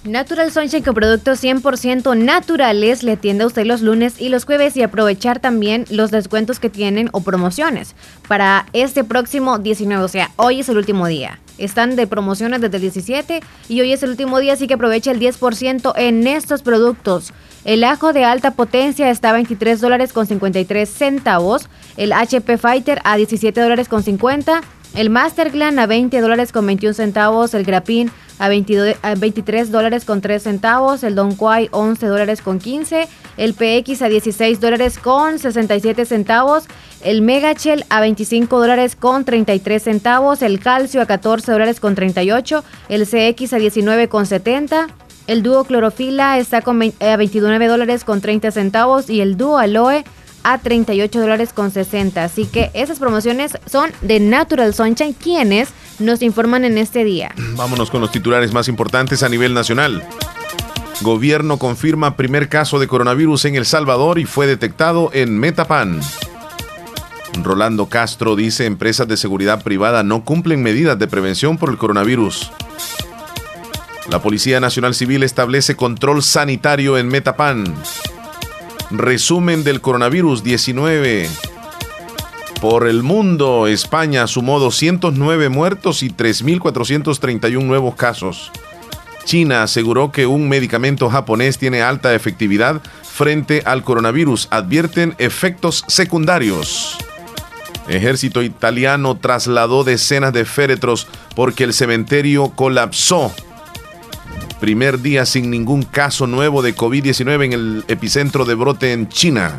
Natural 0.04 0.50
Sunshine 0.50 0.82
con 0.82 0.94
productos 0.94 1.44
100% 1.44 2.16
naturales 2.16 3.02
le 3.02 3.12
atiende 3.12 3.44
a 3.44 3.46
usted 3.46 3.66
los 3.66 3.82
lunes 3.82 4.18
y 4.18 4.30
los 4.30 4.46
jueves 4.46 4.74
y 4.78 4.82
aprovechar 4.82 5.40
también 5.40 5.84
los 5.90 6.10
descuentos 6.10 6.58
que 6.58 6.70
tienen 6.70 7.10
o 7.12 7.20
promociones 7.20 7.94
para 8.26 8.64
este 8.72 9.04
próximo 9.04 9.58
19, 9.58 10.02
o 10.02 10.08
sea, 10.08 10.30
hoy 10.36 10.60
es 10.60 10.70
el 10.70 10.78
último 10.78 11.06
día. 11.06 11.38
Están 11.58 11.96
de 11.96 12.06
promociones 12.06 12.62
desde 12.62 12.76
el 12.76 12.80
17 12.80 13.42
y 13.68 13.80
hoy 13.82 13.92
es 13.92 14.02
el 14.02 14.08
último 14.08 14.38
día, 14.38 14.54
así 14.54 14.66
que 14.66 14.72
aprovecha 14.72 15.10
el 15.10 15.20
10% 15.20 15.92
en 15.94 16.26
estos 16.26 16.62
productos. 16.62 17.34
El 17.66 17.84
ajo 17.84 18.14
de 18.14 18.24
alta 18.24 18.52
potencia 18.52 19.10
está 19.10 19.28
a 19.28 19.34
23 19.34 19.82
dólares 19.82 20.14
con 20.14 20.26
53 20.26 20.88
centavos. 20.88 21.68
El 21.98 22.14
HP 22.14 22.56
Fighter 22.56 23.02
a 23.04 23.18
17 23.18 23.60
dólares 23.60 23.86
con 23.86 24.02
50. 24.02 24.62
El 24.94 25.10
Masterglan 25.10 25.78
a 25.78 25.86
20 25.86 26.18
dólares 26.22 26.52
con 26.52 26.66
21 26.66 26.94
centavos. 26.94 27.52
El 27.52 27.64
Grapin 27.64 28.10
a, 28.40 28.48
22, 28.48 28.96
a 29.02 29.14
23 29.14 29.70
dólares 29.70 30.04
con 30.04 30.20
3 30.20 30.42
centavos. 30.42 31.04
El 31.04 31.14
Don 31.14 31.36
Quai 31.36 31.68
11 31.70 32.06
dólares 32.06 32.40
con 32.40 32.58
15. 32.58 33.06
El 33.36 33.54
PX 33.54 34.02
a 34.02 34.08
16 34.08 34.60
dólares 34.60 34.98
con 34.98 35.38
67 35.38 36.06
centavos. 36.06 36.64
El 37.02 37.22
Megachel 37.22 37.84
a 37.90 38.00
25 38.00 38.58
dólares 38.58 38.96
con 38.96 39.24
33 39.24 39.82
centavos. 39.82 40.42
El 40.42 40.58
Calcio 40.58 41.02
a 41.02 41.06
14 41.06 41.52
dólares 41.52 41.80
con 41.80 41.94
38. 41.94 42.64
El 42.88 43.06
CX 43.06 43.52
a 43.52 43.58
19 43.58 44.08
con 44.08 44.26
70. 44.26 44.88
El 45.26 45.42
dúo 45.42 45.64
clorofila 45.64 46.38
está 46.38 46.62
con, 46.62 46.82
a 46.82 47.16
29 47.16 47.66
dólares 47.68 48.04
con 48.04 48.22
30 48.22 48.50
centavos 48.50 49.10
y 49.10 49.20
el 49.20 49.36
dúo 49.36 49.58
aloe 49.58 50.02
a 50.44 50.58
38 50.58 51.20
dólares 51.20 51.52
con 51.52 51.70
60. 51.70 52.24
Así 52.24 52.46
que 52.46 52.70
esas 52.72 52.98
promociones 52.98 53.58
son 53.66 53.92
de 54.00 54.18
Natural 54.18 54.72
Sunshine, 54.74 55.12
quienes 55.12 55.68
nos 56.00 56.22
informan 56.22 56.64
en 56.64 56.78
este 56.78 57.04
día. 57.04 57.32
Vámonos 57.56 57.90
con 57.90 58.00
los 58.00 58.10
titulares 58.10 58.52
más 58.52 58.68
importantes 58.68 59.22
a 59.22 59.28
nivel 59.28 59.54
nacional. 59.54 60.02
Gobierno 61.02 61.58
confirma 61.58 62.16
primer 62.16 62.48
caso 62.48 62.78
de 62.78 62.88
coronavirus 62.88 63.46
en 63.46 63.54
El 63.54 63.64
Salvador 63.64 64.18
y 64.18 64.26
fue 64.26 64.46
detectado 64.46 65.10
en 65.14 65.38
Metapan. 65.38 66.00
Rolando 67.42 67.86
Castro 67.86 68.36
dice 68.36 68.66
empresas 68.66 69.08
de 69.08 69.16
seguridad 69.16 69.62
privada 69.62 70.02
no 70.02 70.24
cumplen 70.24 70.62
medidas 70.62 70.98
de 70.98 71.06
prevención 71.06 71.56
por 71.56 71.70
el 71.70 71.78
coronavirus. 71.78 72.52
La 74.10 74.20
Policía 74.20 74.60
Nacional 74.60 74.94
Civil 74.94 75.22
establece 75.22 75.76
control 75.76 76.22
sanitario 76.22 76.98
en 76.98 77.08
Metapan. 77.08 77.64
Resumen 78.90 79.62
del 79.62 79.80
coronavirus 79.80 80.42
19. 80.42 81.28
Por 82.60 82.86
el 82.86 83.02
mundo, 83.02 83.66
España 83.66 84.26
sumó 84.26 84.58
209 84.58 85.48
muertos 85.48 86.02
y 86.02 86.10
3.431 86.10 87.62
nuevos 87.64 87.94
casos. 87.94 88.52
China 89.24 89.62
aseguró 89.62 90.12
que 90.12 90.26
un 90.26 90.48
medicamento 90.48 91.08
japonés 91.08 91.58
tiene 91.58 91.82
alta 91.82 92.14
efectividad 92.14 92.82
frente 93.02 93.62
al 93.64 93.82
coronavirus. 93.82 94.48
Advierten 94.50 95.14
efectos 95.18 95.84
secundarios. 95.88 96.98
Ejército 97.88 98.42
italiano 98.42 99.16
trasladó 99.16 99.84
decenas 99.84 100.32
de 100.32 100.44
féretros 100.44 101.06
porque 101.34 101.64
el 101.64 101.72
cementerio 101.72 102.50
colapsó 102.50 103.32
Primer 104.60 105.00
día 105.00 105.24
sin 105.24 105.50
ningún 105.50 105.82
caso 105.84 106.26
nuevo 106.26 106.60
de 106.60 106.76
COVID-19 106.76 107.46
en 107.46 107.52
el 107.54 107.84
epicentro 107.88 108.44
de 108.44 108.54
brote 108.54 108.92
en 108.92 109.08
China. 109.08 109.56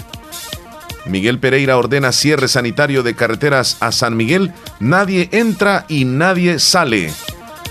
Miguel 1.06 1.40
Pereira 1.40 1.78
ordena 1.78 2.12
cierre 2.12 2.48
sanitario 2.48 3.04
de 3.04 3.16
carreteras 3.16 3.78
a 3.80 3.92
San 3.92 4.16
Miguel. 4.16 4.52
Nadie 4.80 5.30
entra 5.32 5.86
y 5.88 6.06
nadie 6.06 6.60
sale. 6.60 7.12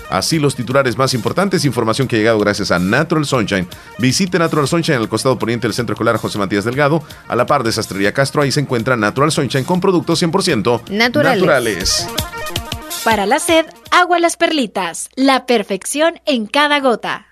Así 0.09 0.39
los 0.39 0.55
titulares 0.55 0.97
más 0.97 1.13
importantes, 1.13 1.63
información 1.63 2.05
que 2.05 2.17
ha 2.17 2.19
llegado 2.19 2.37
gracias 2.39 2.69
a 2.71 2.79
Natural 2.79 3.25
Sunshine. 3.25 3.65
Visite 3.97 4.37
Natural 4.37 4.67
Sunshine 4.67 4.97
en 4.97 5.01
el 5.03 5.09
costado 5.09 5.39
poniente 5.39 5.67
del 5.67 5.73
Centro 5.73 5.93
Escolar 5.93 6.17
José 6.17 6.37
Matías 6.37 6.65
Delgado, 6.65 7.01
a 7.29 7.35
la 7.37 7.45
par 7.45 7.63
de 7.63 7.71
Sastrería 7.71 8.13
Castro. 8.13 8.41
Ahí 8.41 8.51
se 8.51 8.59
encuentra 8.59 8.97
Natural 8.97 9.31
Sunshine 9.31 9.63
con 9.63 9.79
productos 9.79 10.21
100% 10.21 10.89
naturales. 10.89 11.39
naturales. 11.39 12.07
Para 13.05 13.25
la 13.25 13.39
sed, 13.39 13.65
agua 13.89 14.19
las 14.19 14.35
perlitas, 14.35 15.09
la 15.15 15.45
perfección 15.45 16.19
en 16.25 16.45
cada 16.45 16.81
gota. 16.81 17.30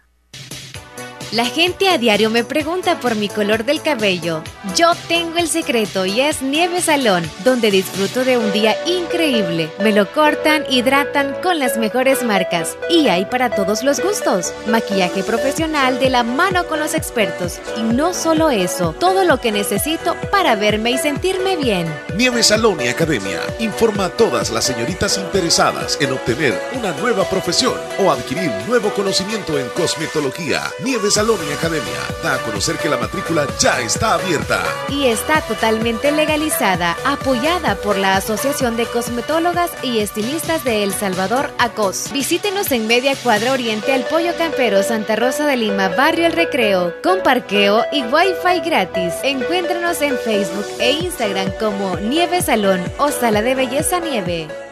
La 1.31 1.45
gente 1.45 1.89
a 1.89 1.99
diario 1.99 2.31
me 2.31 2.43
pregunta 2.43 2.99
por 2.99 3.13
mi 3.13 3.29
color 3.29 3.63
del 3.63 3.83
cabello. 3.83 4.41
Yo 4.75 4.93
tengo 5.07 5.37
el 5.37 5.47
secreto 5.47 6.07
y 6.07 6.21
es 6.21 6.41
Nieve 6.41 6.81
Salón, 6.81 7.23
donde 7.43 7.69
disfruto 7.69 8.25
de 8.25 8.39
un 8.39 8.51
día 8.51 8.75
increíble. 8.87 9.71
Me 9.79 9.93
lo 9.93 10.11
cortan, 10.11 10.65
hidratan 10.71 11.35
con 11.43 11.59
las 11.59 11.77
mejores 11.77 12.23
marcas 12.23 12.75
y 12.89 13.09
hay 13.09 13.25
para 13.25 13.51
todos 13.51 13.83
los 13.83 13.99
gustos. 13.99 14.55
Maquillaje 14.65 15.21
profesional 15.21 15.99
de 15.99 16.09
la 16.09 16.23
mano 16.23 16.65
con 16.65 16.79
los 16.79 16.95
expertos. 16.95 17.59
Y 17.77 17.83
no 17.83 18.15
solo 18.15 18.49
eso, 18.49 18.93
todo 18.93 19.23
lo 19.23 19.39
que 19.39 19.51
necesito 19.51 20.15
para 20.31 20.55
verme 20.55 20.91
y 20.91 20.97
sentirme 20.97 21.57
bien. 21.57 21.93
Nieve 22.15 22.41
Salón 22.41 22.81
y 22.81 22.87
Academia 22.87 23.41
informa 23.59 24.05
a 24.05 24.09
todas 24.09 24.49
las 24.49 24.65
señoritas 24.65 25.19
interesadas 25.19 25.95
en 26.01 26.11
obtener 26.11 26.59
una 26.73 26.91
nueva 26.93 27.29
profesión 27.29 27.75
o 27.99 28.11
adquirir 28.11 28.51
nuevo 28.67 28.91
conocimiento 28.95 29.59
en 29.59 29.69
cosmetología. 29.69 30.63
Nieve 30.83 31.11
Salón 31.11 31.18
y 31.19 31.51
Academia 31.51 31.99
da 32.23 32.35
a 32.35 32.37
conocer 32.43 32.77
que 32.77 32.87
la 32.87 32.95
matrícula 32.95 33.45
ya 33.59 33.81
está 33.81 34.13
abierta. 34.13 34.63
Y 34.87 35.07
está 35.07 35.41
totalmente 35.41 36.13
legalizada, 36.13 36.95
apoyada 37.05 37.75
por 37.75 37.97
la 37.97 38.15
Asociación 38.15 38.77
de 38.77 38.85
Cosmetólogas 38.85 39.69
y 39.83 39.99
Estilistas 39.99 40.63
de 40.63 40.81
El 40.83 40.93
Salvador, 40.93 41.51
ACOS. 41.57 42.13
Visítenos 42.13 42.71
en 42.71 42.87
Media 42.87 43.17
Cuadra 43.17 43.51
Oriente 43.51 43.91
al 43.91 44.05
Pollo 44.05 44.33
Campero, 44.37 44.81
Santa 44.81 45.17
Rosa 45.17 45.45
de 45.45 45.57
Lima, 45.57 45.89
Barrio 45.89 46.25
El 46.25 46.31
Recreo, 46.31 46.93
con 47.03 47.21
parqueo 47.21 47.83
y 47.91 48.01
wifi 48.03 48.61
gratis. 48.63 49.13
Encuéntranos 49.21 50.01
en 50.01 50.17
Facebook 50.17 50.67
e 50.79 50.91
Instagram 50.91 51.51
como 51.59 51.97
Nieve 51.97 52.41
Salón 52.41 52.81
o 52.97 53.11
Sala 53.11 53.41
de 53.41 53.55
Belleza 53.55 53.99
Nieve. 53.99 54.68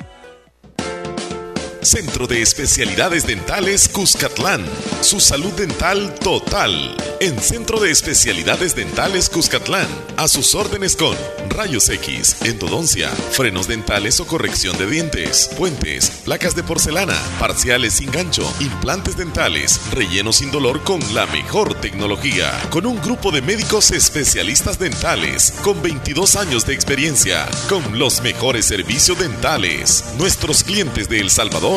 Centro 1.88 2.28
de 2.28 2.42
Especialidades 2.42 3.26
Dentales 3.26 3.88
Cuscatlán. 3.88 4.66
Su 5.00 5.22
salud 5.22 5.54
dental 5.54 6.14
total. 6.16 6.98
En 7.22 7.40
Centro 7.40 7.80
de 7.80 7.92
Especialidades 7.92 8.76
Dentales 8.76 9.30
Cuscatlán. 9.30 9.88
A 10.18 10.28
sus 10.28 10.54
órdenes 10.54 10.98
con 10.98 11.16
rayos 11.48 11.88
X, 11.88 12.42
endodoncia, 12.44 13.10
frenos 13.10 13.68
dentales 13.68 14.20
o 14.20 14.28
corrección 14.28 14.78
de 14.78 14.86
dientes, 14.86 15.50
puentes, 15.58 16.10
placas 16.26 16.56
de 16.56 16.64
porcelana, 16.64 17.16
parciales 17.40 17.94
sin 17.94 18.12
gancho, 18.12 18.44
implantes 18.60 19.16
dentales, 19.16 19.80
relleno 19.92 20.34
sin 20.34 20.52
dolor 20.52 20.84
con 20.84 21.00
la 21.14 21.26
mejor 21.28 21.74
tecnología. 21.76 22.52
Con 22.70 22.86
un 22.86 23.02
grupo 23.02 23.32
de 23.32 23.42
médicos 23.42 23.92
especialistas 23.92 24.78
dentales 24.78 25.54
con 25.64 25.82
22 25.82 26.36
años 26.36 26.66
de 26.66 26.74
experiencia. 26.74 27.48
Con 27.70 27.98
los 27.98 28.22
mejores 28.22 28.66
servicios 28.66 29.18
dentales. 29.18 30.04
Nuestros 30.18 30.64
clientes 30.64 31.08
de 31.08 31.22
El 31.22 31.30
Salvador 31.30 31.77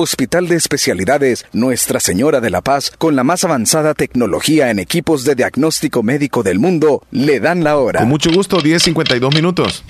Hospital 0.00 0.48
de 0.48 0.56
Especialidades 0.56 1.46
Nuestra 1.52 2.00
Señora 2.00 2.40
de 2.40 2.50
la 2.50 2.62
Paz, 2.62 2.90
con 2.96 3.16
la 3.16 3.24
más 3.24 3.44
avanzada 3.44 3.94
tecnología 3.94 4.70
en 4.70 4.78
equipos 4.78 5.24
de 5.24 5.34
diagnóstico 5.34 6.02
médico 6.02 6.42
del 6.42 6.58
mundo, 6.58 7.02
le 7.10 7.40
dan 7.40 7.64
la 7.64 7.76
hora. 7.76 8.00
Con 8.00 8.08
mucho 8.08 8.30
gusto, 8.32 8.60
10.52 8.60 9.34
minutos. 9.34 9.84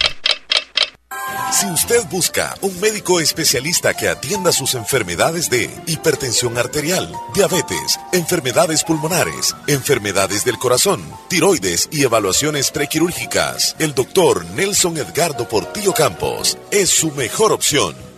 Si 1.52 1.66
usted 1.66 2.02
busca 2.10 2.56
un 2.60 2.80
médico 2.80 3.20
especialista 3.20 3.92
que 3.94 4.08
atienda 4.08 4.52
sus 4.52 4.74
enfermedades 4.74 5.50
de 5.50 5.68
hipertensión 5.86 6.56
arterial, 6.56 7.12
diabetes, 7.34 7.98
enfermedades 8.12 8.84
pulmonares, 8.84 9.54
enfermedades 9.66 10.44
del 10.44 10.58
corazón, 10.58 11.02
tiroides 11.28 11.88
y 11.90 12.04
evaluaciones 12.04 12.70
prequirúrgicas, 12.70 13.74
el 13.78 13.94
doctor 13.94 14.44
Nelson 14.54 14.96
Edgardo 14.96 15.48
Portillo 15.48 15.92
Campos 15.92 16.56
es 16.70 16.88
su 16.90 17.10
mejor 17.12 17.52
opción. 17.52 18.09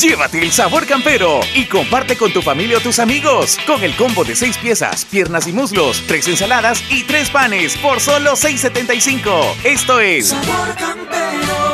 Llévate 0.00 0.42
el 0.42 0.50
sabor 0.50 0.86
campero 0.86 1.40
y 1.54 1.66
comparte 1.66 2.16
con 2.16 2.32
tu 2.32 2.40
familia 2.40 2.78
o 2.78 2.80
tus 2.80 2.98
amigos 2.98 3.58
con 3.66 3.84
el 3.84 3.94
combo 3.96 4.24
de 4.24 4.34
6 4.34 4.56
piezas, 4.56 5.04
piernas 5.04 5.46
y 5.46 5.52
muslos, 5.52 6.02
3 6.06 6.28
ensaladas 6.28 6.82
y 6.90 7.02
3 7.02 7.28
panes 7.28 7.76
por 7.76 8.00
solo 8.00 8.32
6.75. 8.32 9.56
Esto 9.62 10.00
es 10.00 10.34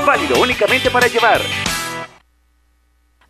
válido 0.04 0.40
únicamente 0.40 0.90
para 0.90 1.06
llevar. 1.06 1.40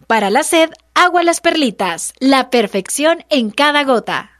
Para 0.07 0.31
la 0.31 0.43
sed, 0.43 0.71
agua 0.95 1.23
las 1.23 1.41
perlitas, 1.43 2.15
la 2.19 2.49
perfección 2.49 3.23
en 3.29 3.51
cada 3.51 3.85
gota. 3.85 4.31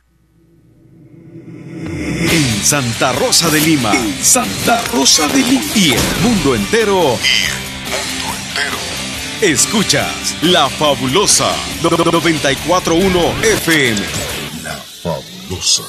En 2.33 2.65
Santa 2.65 3.13
Rosa 3.13 3.51
de 3.51 3.61
Lima. 3.61 3.93
Santa 4.23 4.81
Rosa 4.95 5.29
de 5.29 5.39
Lima. 5.39 5.73
Y 5.75 5.93
el 5.93 6.17
mundo 6.23 6.55
entero. 6.55 7.19
Escuchas 9.43 10.35
La 10.41 10.67
Fabulosa 10.67 11.55
941 11.83 13.21
FM. 13.43 14.01
La 14.65 14.73
Fabulosa. 14.73 15.83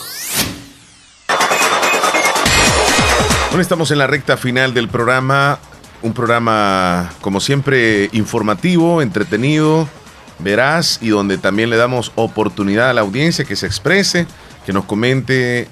Bueno, 3.48 3.62
estamos 3.62 3.90
en 3.92 4.00
la 4.00 4.08
recta 4.08 4.36
final 4.36 4.74
del 4.74 4.90
programa. 4.90 5.60
Un 6.02 6.12
programa, 6.12 7.10
como 7.22 7.40
siempre, 7.40 8.10
informativo, 8.12 9.02
entretenido, 9.02 9.88
veraz 10.40 11.00
y 11.02 11.08
donde 11.08 11.38
también 11.38 11.70
le 11.70 11.78
damos 11.78 12.12
oportunidad 12.16 12.90
a 12.90 12.94
la 12.94 13.00
audiencia 13.00 13.46
que 13.46 13.56
se 13.56 13.66
exprese, 13.66 14.28
que 14.66 14.74
nos 14.74 14.84
comente 14.84 15.70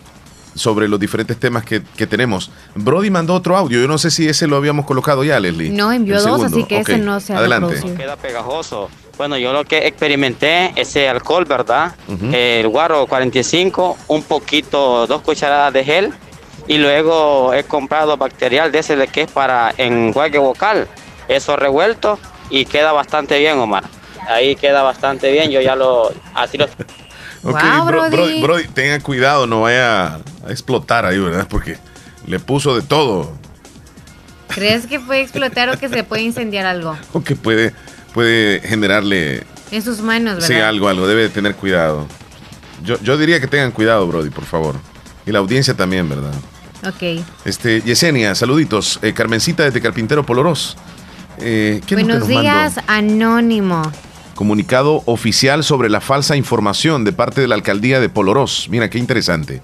sobre 0.55 0.87
los 0.87 0.99
diferentes 0.99 1.37
temas 1.37 1.63
que, 1.65 1.83
que 1.83 2.07
tenemos. 2.07 2.49
Brody 2.73 3.09
mandó 3.09 3.33
otro 3.33 3.55
audio. 3.57 3.81
Yo 3.81 3.87
no 3.87 3.97
sé 3.97 4.09
si 4.09 4.27
ese 4.27 4.47
lo 4.47 4.55
habíamos 4.55 4.85
colocado 4.85 5.23
ya, 5.23 5.39
Leslie. 5.39 5.69
No, 5.69 5.91
envió 5.91 6.15
dos, 6.15 6.23
segundo. 6.23 6.45
así 6.47 6.63
que 6.63 6.79
ese 6.79 6.97
no 6.97 7.19
se 7.19 7.33
ha 7.33 7.37
Adelante. 7.39 7.81
Queda 7.95 8.15
pegajoso. 8.15 8.89
Bueno, 9.17 9.37
yo 9.37 9.53
lo 9.53 9.63
que 9.63 9.87
experimenté, 9.87 10.73
ese 10.75 11.07
alcohol, 11.07 11.45
¿verdad? 11.45 11.95
El 12.31 12.67
guaro 12.67 13.05
45, 13.07 13.97
un 14.07 14.23
poquito, 14.23 15.07
dos 15.07 15.21
cucharadas 15.21 15.73
de 15.73 15.83
gel. 15.83 16.13
Y 16.67 16.79
luego 16.79 17.53
he 17.53 17.63
comprado 17.63 18.17
bacterial 18.17 18.71
de 18.71 18.79
ese 18.79 18.95
de 18.95 19.07
que 19.07 19.21
es 19.21 19.31
para 19.31 19.73
enjuague 19.77 20.39
vocal. 20.39 20.87
Eso 21.27 21.55
revuelto 21.55 22.17
y 22.49 22.65
queda 22.65 22.91
bastante 22.91 23.37
bien, 23.39 23.57
Omar. 23.59 23.83
Ahí 24.27 24.55
queda 24.55 24.81
bastante 24.81 25.31
bien. 25.31 25.51
Yo 25.51 25.61
ya 25.61 25.75
lo. 25.75 26.11
Así 26.33 26.57
lo. 26.57 26.67
Ok, 27.45 27.61
Wow, 27.61 27.85
bro- 27.85 28.09
Brody. 28.09 28.41
Brody, 28.41 28.67
tenga 28.69 28.99
cuidado, 28.99 29.45
no 29.47 29.61
vaya 29.61 30.15
a 30.15 30.19
explotar 30.49 31.05
ahí, 31.05 31.19
¿verdad? 31.19 31.47
Porque 31.49 31.77
le 32.25 32.39
puso 32.39 32.75
de 32.75 32.81
todo. 32.81 33.31
¿Crees 34.49 34.87
que 34.87 34.99
puede 34.99 35.21
explotar 35.23 35.69
o 35.69 35.77
que 35.79 35.87
se 35.89 36.03
puede 36.03 36.23
incendiar 36.23 36.65
algo? 36.65 36.97
O 37.13 37.23
que 37.23 37.35
puede, 37.35 37.73
puede 38.13 38.61
generarle 38.61 39.43
En 39.71 39.81
sus 39.81 39.99
manos, 40.01 40.35
¿verdad? 40.35 40.47
Sí, 40.47 40.53
algo, 40.55 40.89
algo. 40.89 41.07
Debe 41.07 41.23
de 41.23 41.29
tener 41.29 41.55
cuidado. 41.55 42.07
Yo, 42.83 42.99
yo 43.01 43.17
diría 43.17 43.39
que 43.39 43.47
tengan 43.47 43.71
cuidado, 43.71 44.05
Brody, 44.07 44.29
por 44.29 44.45
favor. 44.45 44.75
Y 45.25 45.31
la 45.31 45.39
audiencia 45.39 45.73
también, 45.75 46.09
¿verdad? 46.09 46.33
Ok. 46.87 47.23
Este, 47.45 47.81
Yesenia, 47.81 48.35
saluditos. 48.35 48.99
Eh, 49.01 49.13
Carmencita 49.13 49.63
desde 49.63 49.81
Carpintero 49.81 50.25
Polorós. 50.25 50.77
Eh, 51.39 51.81
¿qué 51.85 51.95
es 51.95 52.01
lo 52.01 52.07
que 52.07 52.19
Buenos 52.19 52.27
días, 52.43 52.75
Anónimo. 52.87 53.81
Comunicado 54.35 55.01
oficial 55.05 55.63
sobre 55.63 55.89
la 55.89 56.01
falsa 56.01 56.35
información 56.35 57.05
de 57.05 57.13
parte 57.13 57.39
de 57.39 57.47
la 57.47 57.55
alcaldía 57.55 58.01
de 58.01 58.09
Polorós. 58.09 58.67
Mira 58.69 58.89
qué 58.89 58.99
interesante. 58.99 59.61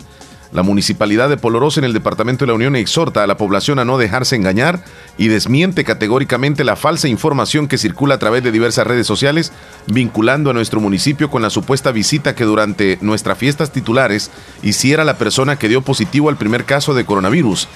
La 0.53 0.64
municipalidad 0.64 1.27
de 1.27 1.35
Polorós 1.35 1.77
en 1.77 1.84
el 1.84 1.91
departamento 1.91 2.45
de 2.45 2.52
la 2.52 2.56
Unión 2.56 2.77
exhorta 2.77 3.22
a 3.22 3.27
la 3.27 3.35
población 3.35 3.80
a 3.80 3.85
no 3.85 3.98
dejarse 3.98 4.38
engañar 4.38 4.84
y 5.18 5.27
desmiente 5.27 5.84
categóricamente 5.84 6.64
la 6.64 6.77
falsa 6.77 7.10
información 7.10 7.68
que 7.68 7.77
circula 7.77 8.15
a 8.15 8.19
través 8.19 8.43
de 8.43 8.53
diversas 8.53 8.88
redes 8.88 9.07
sociales 9.07 9.52
vinculando 9.88 10.49
a 10.49 10.53
nuestro 10.53 10.80
municipio 10.80 11.30
con 11.30 11.41
la 11.41 11.49
supuesta 11.49 11.91
visita 11.91 12.34
que 12.34 12.45
durante 12.45 12.98
nuestras 13.02 13.38
fiestas 13.38 13.73
titulares 13.73 14.31
hiciera 14.64 15.03
la 15.03 15.18
persona 15.18 15.57
que 15.57 15.68
dio 15.68 15.81
positivo 15.81 16.30
al 16.30 16.38
primer 16.38 16.64
caso 16.64 16.93
de 16.93 17.03
coronavirus. 17.03 17.68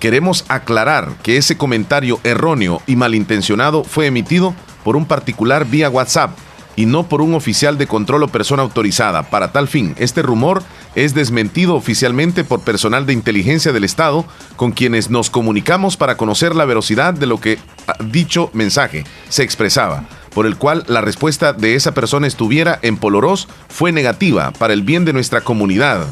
Queremos 0.00 0.44
aclarar 0.48 1.16
que 1.22 1.36
ese 1.36 1.56
comentario 1.56 2.20
erróneo 2.22 2.82
y 2.86 2.96
malintencionado 2.96 3.82
fue 3.82 4.06
emitido 4.06 4.54
por 4.84 4.96
un 4.96 5.06
particular 5.06 5.66
vía 5.66 5.90
WhatsApp 5.90 6.30
y 6.76 6.86
no 6.86 7.08
por 7.08 7.20
un 7.20 7.34
oficial 7.34 7.76
de 7.76 7.88
control 7.88 8.22
o 8.22 8.28
persona 8.28 8.62
autorizada. 8.62 9.24
Para 9.24 9.50
tal 9.50 9.66
fin, 9.66 9.96
este 9.98 10.22
rumor 10.22 10.62
es 10.94 11.12
desmentido 11.12 11.74
oficialmente 11.74 12.44
por 12.44 12.60
personal 12.60 13.04
de 13.04 13.12
inteligencia 13.12 13.72
del 13.72 13.82
Estado 13.82 14.24
con 14.54 14.70
quienes 14.70 15.10
nos 15.10 15.28
comunicamos 15.30 15.96
para 15.96 16.16
conocer 16.16 16.54
la 16.54 16.64
velocidad 16.64 17.14
de 17.14 17.26
lo 17.26 17.40
que 17.40 17.58
ah, 17.88 17.96
dicho 18.04 18.50
mensaje 18.52 19.02
se 19.28 19.42
expresaba, 19.42 20.04
por 20.32 20.46
el 20.46 20.56
cual 20.56 20.84
la 20.86 21.00
respuesta 21.00 21.52
de 21.52 21.74
esa 21.74 21.94
persona 21.94 22.28
estuviera 22.28 22.78
en 22.82 22.96
Polorós 22.96 23.48
fue 23.68 23.90
negativa 23.90 24.52
para 24.52 24.72
el 24.72 24.82
bien 24.82 25.04
de 25.04 25.12
nuestra 25.12 25.40
comunidad. 25.40 26.06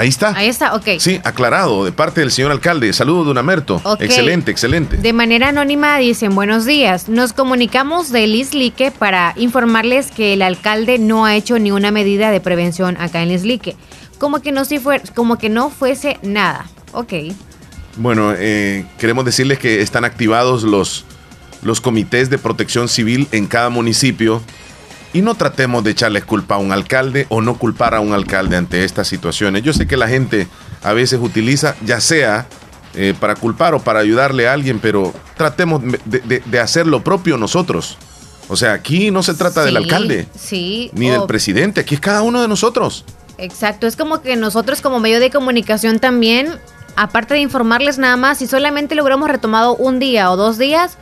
Ahí 0.00 0.08
está. 0.08 0.34
Ahí 0.34 0.48
está, 0.48 0.74
ok. 0.74 0.88
Sí, 0.98 1.20
aclarado 1.24 1.84
de 1.84 1.92
parte 1.92 2.22
del 2.22 2.30
señor 2.30 2.52
alcalde. 2.52 2.90
Saludos, 2.94 3.26
don 3.26 3.36
Amerto. 3.36 3.82
Excelente, 3.98 4.50
excelente. 4.50 4.96
De 4.96 5.12
manera 5.12 5.48
anónima 5.48 5.98
dicen, 5.98 6.34
buenos 6.34 6.64
días, 6.64 7.10
nos 7.10 7.34
comunicamos 7.34 8.10
de 8.10 8.26
Lislique 8.26 8.92
para 8.92 9.34
informarles 9.36 10.10
que 10.10 10.32
el 10.32 10.40
alcalde 10.40 10.98
no 10.98 11.26
ha 11.26 11.36
hecho 11.36 11.58
ni 11.58 11.70
una 11.70 11.90
medida 11.90 12.30
de 12.30 12.40
prevención 12.40 12.96
acá 12.98 13.22
en 13.22 13.28
Lislique. 13.28 13.76
Como 14.16 14.40
que 14.40 14.52
no, 14.52 14.64
si 14.64 14.78
fue, 14.78 15.02
como 15.14 15.36
que 15.36 15.50
no 15.50 15.68
fuese 15.68 16.18
nada. 16.22 16.64
Ok. 16.92 17.12
Bueno, 17.96 18.32
eh, 18.38 18.86
queremos 18.98 19.26
decirles 19.26 19.58
que 19.58 19.82
están 19.82 20.06
activados 20.06 20.62
los, 20.62 21.04
los 21.62 21.82
comités 21.82 22.30
de 22.30 22.38
protección 22.38 22.88
civil 22.88 23.28
en 23.32 23.46
cada 23.46 23.68
municipio 23.68 24.40
y 25.12 25.22
no 25.22 25.34
tratemos 25.34 25.82
de 25.84 25.90
echarles 25.90 26.24
culpa 26.24 26.54
a 26.54 26.58
un 26.58 26.72
alcalde 26.72 27.26
o 27.30 27.40
no 27.40 27.58
culpar 27.58 27.94
a 27.94 28.00
un 28.00 28.12
alcalde 28.12 28.56
ante 28.56 28.84
estas 28.84 29.08
situaciones. 29.08 29.62
Yo 29.62 29.72
sé 29.72 29.86
que 29.86 29.96
la 29.96 30.08
gente 30.08 30.46
a 30.82 30.92
veces 30.92 31.18
utiliza, 31.22 31.74
ya 31.84 32.00
sea 32.00 32.46
eh, 32.94 33.14
para 33.18 33.34
culpar 33.36 33.74
o 33.74 33.80
para 33.80 34.00
ayudarle 34.00 34.48
a 34.48 34.52
alguien, 34.52 34.80
pero 34.80 35.12
tratemos 35.36 35.80
de, 36.04 36.18
de- 36.24 36.42
de 36.44 36.60
hacer 36.60 36.86
lo 36.86 37.02
propio 37.04 37.36
nosotros. 37.36 37.96
O 38.48 38.56
sea, 38.56 38.72
aquí 38.72 39.12
no 39.12 39.22
se 39.22 39.34
trata 39.34 39.64
del 39.64 39.76
alcalde 39.76 40.26
Sí. 40.36 40.90
ni 40.94 41.08
o- 41.10 41.12
del 41.12 41.26
presidente, 41.28 41.80
aquí 41.80 41.94
es 41.94 42.00
cada 42.00 42.22
uno 42.22 42.42
de 42.42 42.48
nosotros. 42.48 43.04
Exacto, 43.38 43.86
es 43.86 43.94
como 43.96 44.20
que 44.22 44.34
nosotros 44.36 44.80
como 44.80 44.98
medio 45.00 45.20
de 45.20 45.30
comunicación 45.30 45.98
también, 46.00 46.48
aparte 46.96 47.34
de 47.34 47.40
informarles 47.40 47.96
nada 47.98 48.16
más, 48.16 48.38
si 48.38 48.46
solamente 48.48 48.94
lo 48.96 49.02
hubiéramos 49.02 49.28
retomado 49.30 49.76
un 49.76 49.98
día 50.00 50.30
o 50.32 50.36
dos 50.36 50.58
días, 50.58 50.98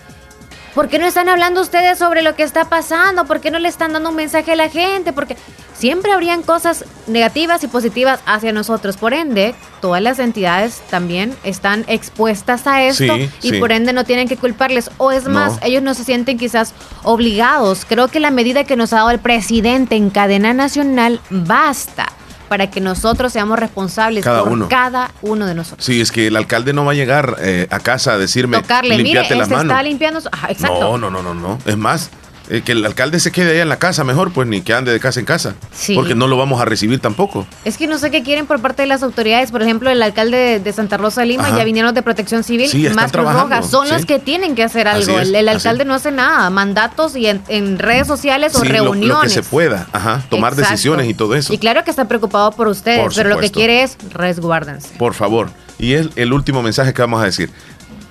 ¿por 0.78 0.88
qué 0.88 1.00
no 1.00 1.06
están 1.06 1.28
hablando 1.28 1.60
ustedes 1.60 1.98
sobre 1.98 2.22
lo 2.22 2.36
que 2.36 2.44
está 2.44 2.66
pasando? 2.66 3.24
¿Por 3.24 3.40
qué 3.40 3.50
no 3.50 3.58
le 3.58 3.68
están 3.68 3.92
dando 3.92 4.10
un 4.10 4.14
mensaje 4.14 4.52
a 4.52 4.54
la 4.54 4.68
gente? 4.68 5.12
Porque 5.12 5.36
siempre 5.74 6.12
habrían 6.12 6.44
cosas 6.44 6.84
negativas 7.08 7.64
y 7.64 7.66
positivas 7.66 8.20
hacia 8.26 8.52
nosotros. 8.52 8.96
Por 8.96 9.12
ende, 9.12 9.56
todas 9.80 10.00
las 10.00 10.20
entidades 10.20 10.80
también 10.88 11.36
están 11.42 11.84
expuestas 11.88 12.68
a 12.68 12.84
esto 12.84 13.12
Sí, 13.16 13.28
y 13.42 13.50
sí. 13.50 13.58
por 13.58 13.72
ende 13.72 13.92
no 13.92 14.04
tienen 14.04 14.28
que 14.28 14.36
culparles. 14.36 14.88
O 14.98 15.10
es 15.10 15.24
No. 15.24 15.30
más, 15.30 15.58
ellos 15.62 15.82
no 15.82 15.94
se 15.94 16.04
sienten 16.04 16.38
quizás 16.38 16.72
obligados. 17.02 17.84
Creo 17.84 18.06
que 18.06 18.20
la 18.20 18.30
medida 18.30 18.62
que 18.62 18.76
nos 18.76 18.92
ha 18.92 18.98
dado 18.98 19.10
el 19.10 19.18
presidente 19.18 19.96
en 19.96 20.10
cadena 20.10 20.54
nacional 20.54 21.20
basta 21.28 22.12
para 22.48 22.70
que 22.70 22.80
nosotros 22.80 23.32
seamos 23.32 23.58
responsables 23.58 24.24
Cada 24.24 24.42
por 24.42 24.52
uno. 24.52 24.68
cada 24.68 25.10
uno 25.22 25.46
de 25.46 25.54
nosotros. 25.54 25.84
Sí, 25.84 26.00
es 26.00 26.10
que 26.12 26.26
el 26.28 26.36
alcalde 26.36 26.72
no 26.72 26.84
va 26.84 26.92
a 26.92 26.94
llegar 26.94 27.36
eh, 27.40 27.66
a 27.70 27.78
casa 27.80 28.12
a 28.14 28.18
decirme, 28.18 28.60
Tocarle, 28.62 28.96
limpiate 28.96 29.34
las 29.36 29.48
se 29.48 29.54
manos. 29.54 29.72
está 29.72 29.82
limpiando. 29.82 30.20
su- 30.20 30.28
Ajá, 30.32 30.48
exacto. 30.50 30.80
No, 30.80 30.98
no, 30.98 31.10
no, 31.10 31.22
no, 31.22 31.34
no. 31.34 31.58
Es 31.66 31.76
más, 31.76 32.10
eh, 32.50 32.62
que 32.64 32.72
el 32.72 32.84
alcalde 32.84 33.20
se 33.20 33.30
quede 33.32 33.52
allá 33.52 33.62
en 33.62 33.68
la 33.68 33.78
casa 33.78 34.04
mejor, 34.04 34.32
pues 34.32 34.48
ni 34.48 34.60
que 34.62 34.72
ande 34.74 34.92
de 34.92 35.00
casa 35.00 35.20
en 35.20 35.26
casa. 35.26 35.54
Sí. 35.72 35.94
Porque 35.94 36.14
no 36.14 36.26
lo 36.26 36.36
vamos 36.36 36.60
a 36.60 36.64
recibir 36.64 36.98
tampoco. 37.00 37.46
Es 37.64 37.76
que 37.76 37.86
no 37.86 37.98
sé 37.98 38.10
qué 38.10 38.22
quieren 38.22 38.46
por 38.46 38.60
parte 38.60 38.82
de 38.82 38.88
las 38.88 39.02
autoridades. 39.02 39.50
Por 39.50 39.62
ejemplo, 39.62 39.90
el 39.90 40.02
alcalde 40.02 40.60
de, 40.60 40.72
Santa 40.72 40.96
Rosa 40.96 41.20
de 41.22 41.26
Lima 41.28 41.48
Ajá. 41.48 41.58
ya 41.58 41.64
vinieron 41.64 41.94
de 41.94 42.02
Protección 42.02 42.44
Civil, 42.44 42.68
Sí, 42.68 42.84
más 42.90 43.04
Cruz 43.04 43.12
trabajando, 43.12 43.56
Roja. 43.56 43.68
Son 43.68 43.86
sí. 43.86 43.92
los 43.92 44.06
que 44.06 44.18
tienen 44.18 44.54
que 44.54 44.62
hacer 44.62 44.88
algo. 44.88 45.18
es, 45.18 45.28
el 45.28 45.48
alcalde 45.48 45.84
no 45.84 45.94
hace 45.94 46.10
nada. 46.10 46.48
Mandatos 46.50 47.16
y 47.16 47.26
en, 47.26 47.42
en 47.48 47.78
redes 47.78 48.06
sociales 48.06 48.54
o 48.54 48.60
Sí, 48.60 48.68
lo- 48.68 48.72
reuniones. 48.72 49.08
Lo, 49.08 49.20
que 49.22 49.28
se 49.28 49.42
pueda, 49.42 49.86
ajá, 49.92 50.22
tomar 50.30 50.52
Exacto. 50.52 50.70
decisiones 50.72 51.08
y 51.08 51.14
todo 51.14 51.34
eso. 51.34 51.52
Y 51.52 51.58
claro 51.58 51.84
que 51.84 51.90
está 51.90 52.06
preocupado 52.06 52.52
por 52.52 52.68
ustedes, 52.68 53.00
Por 53.00 53.14
pero 53.14 53.28
lo 53.30 53.38
que 53.38 53.50
quiere 53.50 53.82
es 53.82 53.96
resguárdense. 54.10 54.96
Por 54.98 55.14
favor. 55.14 55.50
Y 55.78 55.94
es 55.94 56.08
el 56.16 56.32
último 56.32 56.62
mensaje 56.62 56.92
que 56.92 57.02
vamos 57.02 57.22
a 57.22 57.24
decir. 57.24 57.50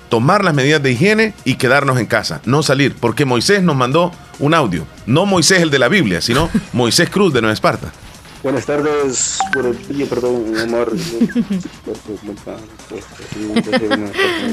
Tomar 0.09 0.43
las 0.43 0.53
medidas 0.53 0.81
de 0.81 0.91
higiene 0.91 1.33
y 1.43 1.55
quedarnos 1.55 1.99
en 1.99 2.05
casa, 2.05 2.41
no 2.45 2.63
salir, 2.63 2.95
porque 2.95 3.25
Moisés 3.25 3.61
nos 3.61 3.75
mandó 3.75 4.11
un 4.39 4.53
audio. 4.53 4.85
No 5.05 5.25
Moisés 5.25 5.61
el 5.61 5.69
de 5.69 5.79
la 5.79 5.89
Biblia, 5.89 6.21
sino 6.21 6.49
Moisés 6.73 7.09
Cruz 7.09 7.33
de 7.33 7.41
Nueva 7.41 7.53
Esparta. 7.53 7.91
Buenas 8.43 8.65
tardes, 8.65 9.39
por 9.51 9.65
el 9.65 9.87
día, 9.87 10.05
perdón, 10.05 10.53
Omar. 10.63 10.87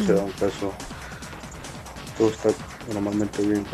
se 0.07 0.13
da 0.13 0.23
un 0.23 0.33
caso. 0.33 0.73
Todo 2.19 2.31
está 2.31 2.49
normalmente 2.93 3.43
bien, 3.43 3.65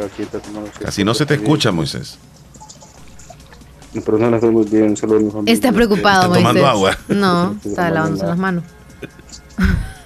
Así 0.86 1.04
no 1.04 1.14
se 1.14 1.26
te 1.26 1.34
escucha. 1.34 1.70
Moisés. 1.72 2.18
Mi 3.92 4.00
persona 4.00 4.36
está 4.36 4.48
muy 4.50 4.64
bien, 4.66 4.96
solo 4.96 5.18
mi 5.20 5.30
familia. 5.30 5.52
Está 5.54 5.72
preocupado, 5.72 6.22
Está 6.34 6.38
tomando 6.38 6.60
Moisés. 6.62 6.70
agua. 6.70 6.98
No, 7.08 7.56
está 7.64 7.90
lavándose 7.90 8.26
las 8.26 8.38
manos. 8.38 8.64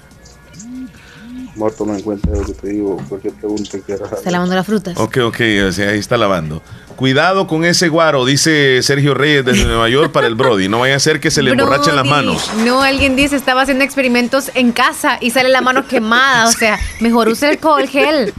Amor, 1.55 1.73
toma 1.73 1.95
en 1.95 2.01
cuenta 2.01 2.29
lo 2.31 2.45
que 2.45 2.53
te 2.53 2.67
digo, 2.67 3.01
cualquier 3.07 3.33
pregunta 3.33 3.69
que 3.71 3.81
quieras. 3.81 4.11
Está 4.11 4.29
lavando 4.29 4.55
las 4.55 4.65
frutas. 4.65 4.97
Ok, 4.97 5.17
ok, 5.23 5.39
o 5.67 5.71
sea, 5.71 5.89
ahí 5.89 5.99
está 5.99 6.17
lavando. 6.17 6.61
Cuidado 6.97 7.47
con 7.47 7.63
ese 7.63 7.87
guaro, 7.87 8.25
dice 8.25 8.81
Sergio 8.83 9.13
Reyes 9.13 9.45
desde 9.45 9.63
Nueva 9.65 9.87
York 9.87 10.11
para 10.11 10.27
el 10.27 10.35
Brody. 10.35 10.67
No 10.67 10.79
vaya 10.79 10.97
a 10.97 10.99
ser 10.99 11.21
que 11.21 11.31
se 11.31 11.41
le 11.41 11.51
emborrachen 11.51 11.95
las 11.95 12.05
manos. 12.05 12.51
No, 12.65 12.81
alguien 12.81 13.15
dice, 13.15 13.37
estaba 13.37 13.61
haciendo 13.61 13.85
experimentos 13.85 14.51
en 14.53 14.73
casa 14.73 15.17
y 15.21 15.31
sale 15.31 15.47
la 15.47 15.61
mano 15.61 15.87
quemada. 15.87 16.47
O 16.47 16.51
sea, 16.51 16.77
mejor 16.99 17.29
use 17.29 17.47
alcohol 17.47 17.87
gel. 17.87 18.33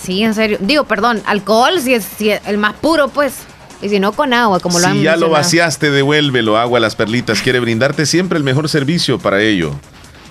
Sí, 0.00 0.22
en 0.22 0.34
serio. 0.34 0.58
Digo, 0.60 0.84
perdón, 0.84 1.22
alcohol 1.26 1.80
si 1.80 1.94
es, 1.94 2.04
si 2.04 2.30
es 2.30 2.40
el 2.46 2.58
más 2.58 2.74
puro, 2.74 3.08
pues. 3.08 3.34
Y 3.80 3.88
si 3.88 4.00
no, 4.00 4.12
con 4.12 4.32
agua, 4.32 4.60
como 4.60 4.78
lo 4.80 4.86
han 4.86 4.94
si 4.94 5.02
ya 5.02 5.16
lo 5.16 5.30
vaciaste, 5.30 5.90
devuélvelo. 5.90 6.58
Agua 6.58 6.78
a 6.78 6.80
las 6.80 6.96
perlitas 6.96 7.42
quiere 7.42 7.60
brindarte 7.60 8.06
siempre 8.06 8.38
el 8.38 8.44
mejor 8.44 8.68
servicio 8.68 9.18
para 9.18 9.40
ello. 9.40 9.72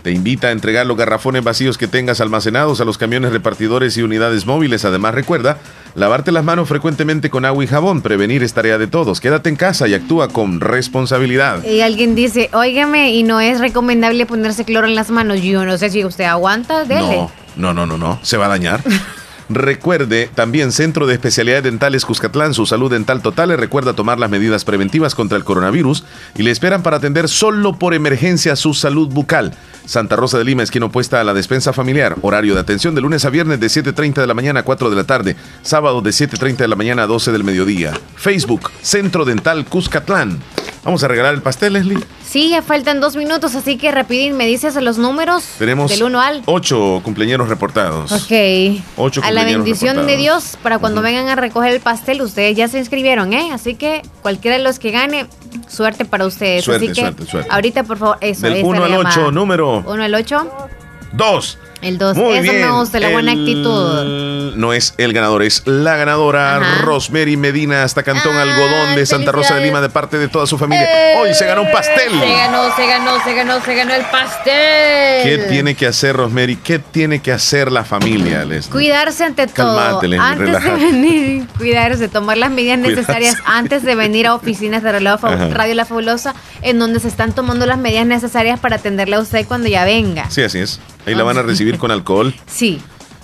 Te 0.03 0.11
invita 0.11 0.47
a 0.47 0.51
entregar 0.51 0.85
los 0.85 0.97
garrafones 0.97 1.45
vacíos 1.45 1.77
que 1.77 1.87
tengas 1.87 2.19
almacenados 2.19 2.81
a 2.81 2.85
los 2.85 2.97
camiones 2.97 3.31
repartidores 3.31 3.95
y 3.97 4.03
unidades 4.03 4.45
móviles. 4.45 4.83
Además, 4.83 5.15
recuerda 5.15 5.59
lavarte 5.95 6.33
las 6.33 6.43
manos 6.43 6.67
frecuentemente 6.67 7.29
con 7.29 7.45
agua 7.45 7.63
y 7.63 7.67
jabón. 7.67 8.01
Prevenir 8.01 8.43
es 8.43 8.53
tarea 8.53 8.77
de 8.77 8.87
todos. 8.87 9.21
Quédate 9.21 9.47
en 9.47 9.55
casa 9.55 9.87
y 9.87 9.93
actúa 9.93 10.27
con 10.27 10.59
responsabilidad. 10.59 11.63
Y 11.63 11.79
alguien 11.79 12.15
dice, 12.15 12.49
óigame, 12.51 13.13
y 13.13 13.23
no 13.23 13.39
es 13.39 13.61
recomendable 13.61 14.25
ponerse 14.25 14.65
cloro 14.65 14.87
en 14.87 14.95
las 14.95 15.09
manos. 15.09 15.41
Yo 15.41 15.65
no 15.65 15.77
sé 15.77 15.89
si 15.89 16.03
usted 16.03 16.25
aguanta, 16.25 16.83
dele. 16.83 17.29
No, 17.55 17.73
no, 17.73 17.73
no, 17.73 17.85
no, 17.85 17.97
no. 17.97 18.19
Se 18.23 18.35
va 18.35 18.47
a 18.47 18.49
dañar. 18.49 18.81
Recuerde 19.53 20.29
también 20.33 20.71
Centro 20.71 21.05
de 21.05 21.13
Especialidades 21.13 21.63
Dentales 21.63 22.05
Cuscatlán, 22.05 22.53
su 22.53 22.65
salud 22.65 22.91
dental 22.91 23.21
total. 23.21 23.49
Le 23.49 23.57
recuerda 23.57 23.93
tomar 23.93 24.19
las 24.19 24.29
medidas 24.29 24.65
preventivas 24.65 25.15
contra 25.15 25.37
el 25.37 25.43
coronavirus 25.43 26.03
y 26.35 26.43
le 26.43 26.51
esperan 26.51 26.83
para 26.83 26.97
atender 26.97 27.29
solo 27.29 27.73
por 27.73 27.93
emergencia 27.93 28.55
su 28.55 28.73
salud 28.73 29.09
bucal. 29.09 29.53
Santa 29.85 30.15
Rosa 30.15 30.37
de 30.37 30.45
Lima, 30.45 30.63
esquina 30.63 30.85
opuesta 30.85 31.19
a 31.19 31.23
la 31.23 31.33
despensa 31.33 31.73
familiar. 31.73 32.15
Horario 32.21 32.55
de 32.55 32.61
atención 32.61 32.95
de 32.95 33.01
lunes 33.01 33.25
a 33.25 33.29
viernes 33.29 33.59
de 33.59 33.67
7.30 33.67 34.21
de 34.21 34.27
la 34.27 34.33
mañana 34.33 34.61
a 34.61 34.63
4 34.63 34.89
de 34.89 34.95
la 34.95 35.03
tarde. 35.03 35.35
Sábado 35.61 36.01
de 36.01 36.11
7.30 36.11 36.57
de 36.57 36.67
la 36.67 36.75
mañana 36.75 37.03
a 37.03 37.07
12 37.07 37.31
del 37.31 37.43
mediodía. 37.43 37.93
Facebook, 38.15 38.71
Centro 38.81 39.25
Dental 39.25 39.65
Cuscatlán. 39.65 40.39
Vamos 40.83 41.01
a 41.03 41.07
regalar 41.07 41.33
el 41.33 41.41
pastel, 41.41 41.73
Leslie. 41.73 41.97
Sí, 42.25 42.49
ya 42.49 42.61
faltan 42.61 42.99
dos 42.99 43.15
minutos, 43.15 43.55
así 43.55 43.77
que 43.77 43.89
rapidín, 43.91 44.35
me 44.35 44.45
dices 44.45 44.75
los 44.75 44.97
números 44.97 45.43
Tenemos 45.57 45.89
del 45.89 46.03
1 46.03 46.19
al... 46.21 46.41
ocho 46.45 46.99
cumpleaños 47.03 47.47
reportados. 47.47 48.11
Ok. 48.11 48.81
Ocho 48.97 49.21
a 49.23 49.31
la 49.31 49.45
bendición 49.45 49.95
de 49.95 50.01
reportados. 50.01 50.19
Dios 50.19 50.57
para 50.61 50.79
cuando 50.79 51.01
vengan 51.01 51.29
a 51.29 51.35
recoger 51.35 51.71
el 51.73 51.79
pastel, 51.79 52.21
ustedes 52.21 52.57
ya 52.57 52.67
se 52.67 52.79
inscribieron, 52.79 53.31
¿eh? 53.33 53.51
Así 53.53 53.75
que 53.75 54.01
cualquiera 54.21 54.57
de 54.57 54.63
los 54.63 54.77
que 54.79 54.91
gane, 54.91 55.27
suerte 55.69 56.03
para 56.03 56.25
ustedes. 56.25 56.65
Suerte, 56.65 56.85
Así 56.85 56.93
que 56.95 57.01
suerte, 57.01 57.25
suerte. 57.27 57.49
ahorita, 57.51 57.83
por 57.83 57.97
favor, 57.97 58.17
eso. 58.19 58.41
Del 58.41 58.53
esta 58.57 58.67
1 58.67 58.77
es 58.77 58.83
al 58.83 58.91
la 58.91 58.97
8, 58.99 59.09
llamada. 59.09 59.31
número 59.31 59.83
1 59.87 60.03
al 60.03 60.15
8, 60.15 60.51
2. 61.13 61.57
El 61.83 61.97
2. 61.97 62.17
Muy 62.17 62.33
Eso 62.33 62.41
bien. 62.43 62.61
me 62.61 62.71
gusta, 62.71 62.99
la 62.99 63.09
buena 63.09 63.31
actitud. 63.33 64.53
No 64.55 64.73
es 64.73 64.93
el 64.97 65.13
ganador, 65.13 65.43
es 65.43 65.63
la 65.65 65.95
ganadora 65.95 66.57
Ajá. 66.57 66.81
Rosemary 66.83 67.37
Medina 67.37 67.83
hasta 67.83 68.03
Cantón 68.03 68.35
Algodón 68.35 68.95
de 68.95 69.05
Santa 69.05 69.31
Rosa 69.31 69.55
de 69.55 69.65
Lima 69.65 69.81
de 69.81 69.89
parte 69.89 70.17
de 70.17 70.27
toda 70.27 70.47
su 70.47 70.57
familia. 70.57 70.85
Eh, 70.85 71.15
Hoy 71.19 71.33
se 71.33 71.45
ganó 71.45 71.63
un 71.63 71.71
pastel. 71.71 72.09
Se 72.11 72.33
ganó, 72.33 72.75
se 72.75 72.87
ganó, 72.87 73.23
se 73.23 73.33
ganó, 73.33 73.61
se 73.63 73.75
ganó 73.75 73.93
el 73.93 74.03
pastel. 74.05 75.23
¿Qué 75.23 75.45
tiene 75.49 75.75
que 75.75 75.87
hacer 75.87 76.15
Rosemary? 76.15 76.55
¿Qué 76.57 76.79
tiene 76.79 77.21
que 77.21 77.31
hacer 77.31 77.71
la 77.71 77.83
familia, 77.83 78.45
Leslie? 78.45 78.71
Cuidarse 78.71 79.23
ante 79.23 79.47
todo. 79.47 79.75
Cálmate, 79.77 80.07
Leslie, 80.07 80.25
antes 80.27 80.63
de 80.63 80.69
venir, 80.71 81.47
cuidarse, 81.57 82.07
tomar 82.07 82.37
las 82.37 82.51
medidas 82.51 82.77
Cuidarse. 82.79 83.01
necesarias 83.01 83.37
antes 83.45 83.83
de 83.83 83.95
venir 83.95 84.27
a 84.27 84.35
oficinas 84.35 84.83
de 84.83 84.93
Ajá. 84.93 85.49
Radio 85.49 85.75
La 85.75 85.85
Fabulosa, 85.85 86.33
en 86.61 86.79
donde 86.79 86.99
se 86.99 87.07
están 87.07 87.33
tomando 87.33 87.65
las 87.65 87.77
medidas 87.77 88.05
necesarias 88.05 88.59
para 88.59 88.77
atenderle 88.77 89.15
a 89.15 89.19
usted 89.19 89.45
cuando 89.47 89.67
ya 89.67 89.85
venga. 89.85 90.29
Sí, 90.29 90.41
así 90.41 90.59
es. 90.59 90.79
Ahí 91.05 91.15
la 91.15 91.23
van 91.23 91.37
a 91.37 91.41
recibir 91.41 91.72
con 91.77 91.91
alcohol. 91.91 92.33
Sí. 92.47 92.81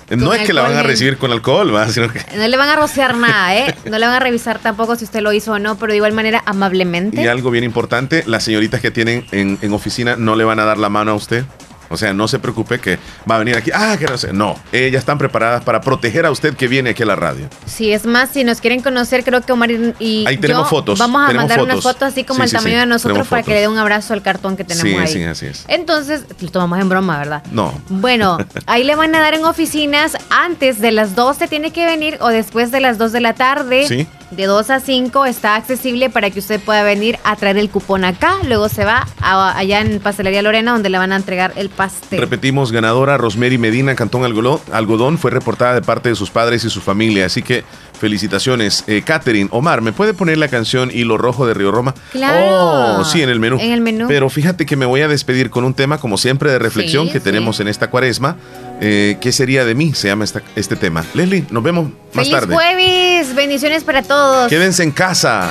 No 0.10 0.34
es 0.34 0.48
que 0.48 0.54
la 0.54 0.64
van 0.64 0.76
a 0.76 0.82
recibir 0.82 1.18
con 1.18 1.32
alcohol, 1.32 1.74
¿va? 1.76 1.88
Sino 1.88 2.12
que- 2.12 2.26
No 2.36 2.48
le 2.48 2.58
van 2.58 2.68
a 2.70 2.76
rociar 2.76 3.16
nada, 3.18 3.56
¿eh? 3.56 3.76
No 3.86 4.00
le 4.00 4.06
van 4.08 4.16
a 4.16 4.20
revisar 4.20 4.58
tampoco 4.60 4.96
si 4.96 5.06
usted 5.06 5.22
lo 5.22 5.32
hizo 5.34 5.52
o 5.54 5.60
no, 5.60 5.78
pero 5.78 5.92
de 5.92 5.98
igual 5.98 6.14
manera, 6.14 6.42
amablemente. 6.48 7.22
Y 7.22 7.28
algo 7.28 7.52
bien 7.52 7.64
importante, 7.64 8.24
las 8.26 8.44
señoritas 8.44 8.82
que 8.82 8.90
tienen 8.90 9.26
en, 9.32 9.60
en 9.62 9.72
oficina 9.74 10.16
no 10.16 10.36
le 10.36 10.44
van 10.46 10.60
a 10.60 10.66
dar 10.66 10.80
la 10.80 10.90
mano 10.90 11.12
a 11.12 11.14
usted. 11.14 11.46
O 11.90 11.98
sea, 11.98 12.14
no 12.14 12.28
se 12.28 12.40
preocupe 12.40 12.80
que 12.80 13.00
va 13.30 13.36
a 13.36 13.40
venir 13.40 13.56
aquí. 13.58 13.72
Ah, 13.74 13.96
que 13.98 14.06
no 14.06 14.18
sé. 14.18 14.32
No, 14.34 14.56
ellas 14.72 15.00
están 15.00 15.18
preparadas 15.18 15.64
para 15.64 15.82
proteger 15.82 16.26
a 16.26 16.32
usted 16.32 16.56
que 16.56 16.68
viene 16.68 16.92
aquí 16.92 17.04
a 17.04 17.06
la 17.08 17.16
radio. 17.16 17.48
Sí, 17.66 17.92
es 17.92 18.06
más, 18.06 18.30
si 18.30 18.44
nos 18.44 18.62
quieren 18.62 18.82
conocer, 18.82 19.24
creo 19.24 19.42
que 19.42 19.52
Omar 19.52 19.72
y 19.72 20.26
Ahí 20.28 20.38
tenemos 20.38 20.64
yo 20.66 20.70
fotos, 20.70 21.00
vamos 21.00 21.24
a 21.24 21.28
tenemos 21.28 21.50
mandar 21.50 21.64
una 21.64 21.76
fotos. 21.76 21.94
foto 21.94 22.06
así 22.06 22.24
como 22.24 22.38
Sí, 22.40 22.44
el 22.44 22.50
sí, 22.50 22.56
tamaño 22.56 22.74
sí, 22.76 22.80
de 22.80 22.86
nosotros 22.86 23.14
tenemos 23.14 23.28
para 23.28 23.42
que 23.42 23.46
fotos. 23.46 23.56
le 23.56 23.62
dé 23.62 23.68
un 23.68 23.78
abrazo 23.78 24.14
al 24.14 24.22
cartón 24.22 24.56
que 24.58 24.64
tenemos 24.64 25.02
ahí. 25.02 25.08
sí, 25.14 25.24
así 25.24 25.46
es. 25.48 25.66
Entonces, 25.68 26.24
lo 26.40 26.50
tomamos 26.52 26.80
en 26.80 26.90
broma, 26.90 27.18
¿verdad? 27.18 27.44
No. 27.52 27.74
Bueno, 27.90 28.38
ahí 28.68 28.84
le 28.84 28.96
van 28.96 29.16
a 29.16 29.20
dar 29.20 29.34
en 29.34 29.44
oficinas 29.46 30.16
antes 30.30 30.80
de 30.82 30.92
las 30.92 31.16
12 31.16 31.48
tiene 31.48 31.72
que 31.72 31.86
venir 31.86 32.18
o 32.22 32.30
después 32.30 32.72
de 32.72 32.80
las 32.80 32.98
2 32.98 33.12
de 33.12 33.22
la 33.22 33.34
tarde. 33.34 33.88
Sí. 33.88 34.08
De 34.32 34.46
2 34.46 34.70
a 34.70 34.80
5 34.80 35.26
está 35.26 35.56
accesible 35.56 36.12
para 36.12 36.30
que 36.30 36.38
usted 36.38 36.60
pueda 36.62 36.84
venir 36.84 37.18
a 37.24 37.36
traer 37.36 37.58
el 37.58 37.70
cupón 37.70 38.06
acá. 38.06 38.36
Luego 38.48 38.70
se 38.70 38.86
va 38.86 39.08
a- 39.20 39.58
allá 39.58 39.82
en 39.82 40.00
Pastelería 40.00 40.44
Lorena 40.44 40.72
donde 40.74 40.90
le 40.90 41.00
van 41.00 41.12
a 41.12 41.16
entregar 41.16 41.52
el 41.56 41.70
pastel. 41.70 42.20
Repetimos, 42.20 42.72
ganadora 42.72 43.18
Rosemary 43.18 43.58
Medina, 43.58 43.96
Cantón 43.96 44.24
Algodón, 44.24 45.18
fue 45.18 45.32
reportada 45.32 45.74
de 45.74 45.82
parte 45.82 46.10
de 46.10 46.16
sus 46.16 46.30
padres 46.30 46.64
y 46.64 46.70
su 46.70 46.80
familia. 46.80 47.26
Así 47.26 47.42
que 47.42 47.64
felicitaciones. 48.00 48.84
Eh, 48.88 49.02
Catherine, 49.04 49.50
Omar, 49.52 49.82
¿me 49.82 49.94
puede 49.94 50.14
poner 50.14 50.38
la 50.38 50.48
canción 50.48 50.92
Hilo 50.94 51.18
Rojo 51.18 51.48
de 51.48 51.56
Río 51.56 51.72
Roma? 51.72 51.96
Claro. 52.12 53.00
Oh, 53.00 53.06
sí, 53.06 53.24
en 53.24 53.30
el 53.30 53.40
menú. 53.40 53.58
En 53.60 53.72
el 53.72 53.82
menú. 53.82 54.06
Pero 54.08 54.30
fíjate 54.30 54.66
que 54.68 54.76
me 54.76 54.86
voy 54.86 55.02
a 55.02 55.08
despedir 55.08 55.50
con 55.50 55.64
un 55.64 55.74
tema, 55.74 55.98
como 55.98 56.18
siempre, 56.18 56.52
de 56.52 56.60
reflexión 56.60 57.08
Sí, 57.08 57.14
que 57.14 57.18
sí. 57.20 57.24
tenemos 57.24 57.60
en 57.60 57.68
esta 57.68 57.90
cuaresma. 57.90 58.38
Eh, 58.82 59.18
¿Qué 59.20 59.32
sería 59.32 59.66
de 59.66 59.76
mí? 59.76 59.94
Se 59.94 60.08
llama 60.08 60.24
esta- 60.24 60.42
este 60.56 60.76
tema. 60.76 61.06
Leslie, 61.14 61.46
nos 61.50 61.62
vemos 61.64 61.86
más 62.14 62.26
¡Feliz 62.28 62.32
tarde. 62.32 62.54
jueves! 62.56 63.36
Bendiciones 63.36 63.84
para 63.84 64.02
todos. 64.04 64.48
Quédense 64.50 64.84
en 64.84 64.92
casa, 64.92 65.50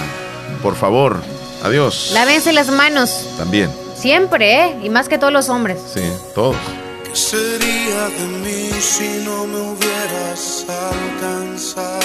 por 0.62 0.74
favor. 0.76 1.22
Adiós. 1.62 2.10
Lávense 2.14 2.52
las 2.52 2.68
manos. 2.70 3.26
También. 3.36 3.70
Siempre, 3.96 4.64
¿eh? 4.64 4.76
Y 4.82 4.90
más 4.90 5.08
que 5.08 5.18
todos 5.18 5.32
los 5.32 5.48
hombres. 5.48 5.78
Sí, 5.92 6.00
todos. 6.34 6.56
¿Qué 7.04 7.16
sería 7.16 8.08
de 8.18 8.26
mí 8.44 8.70
si 8.80 9.24
no 9.24 9.46
me 9.46 9.58
hubieras 9.72 10.64
alcanzado? 10.68 11.98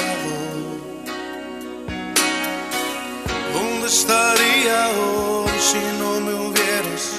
¿Dónde 3.54 3.88
estaría 3.88 4.90
hoy 4.98 5.50
si 5.60 5.78
no 6.00 6.20
me 6.20 6.34
hubieras 6.34 7.13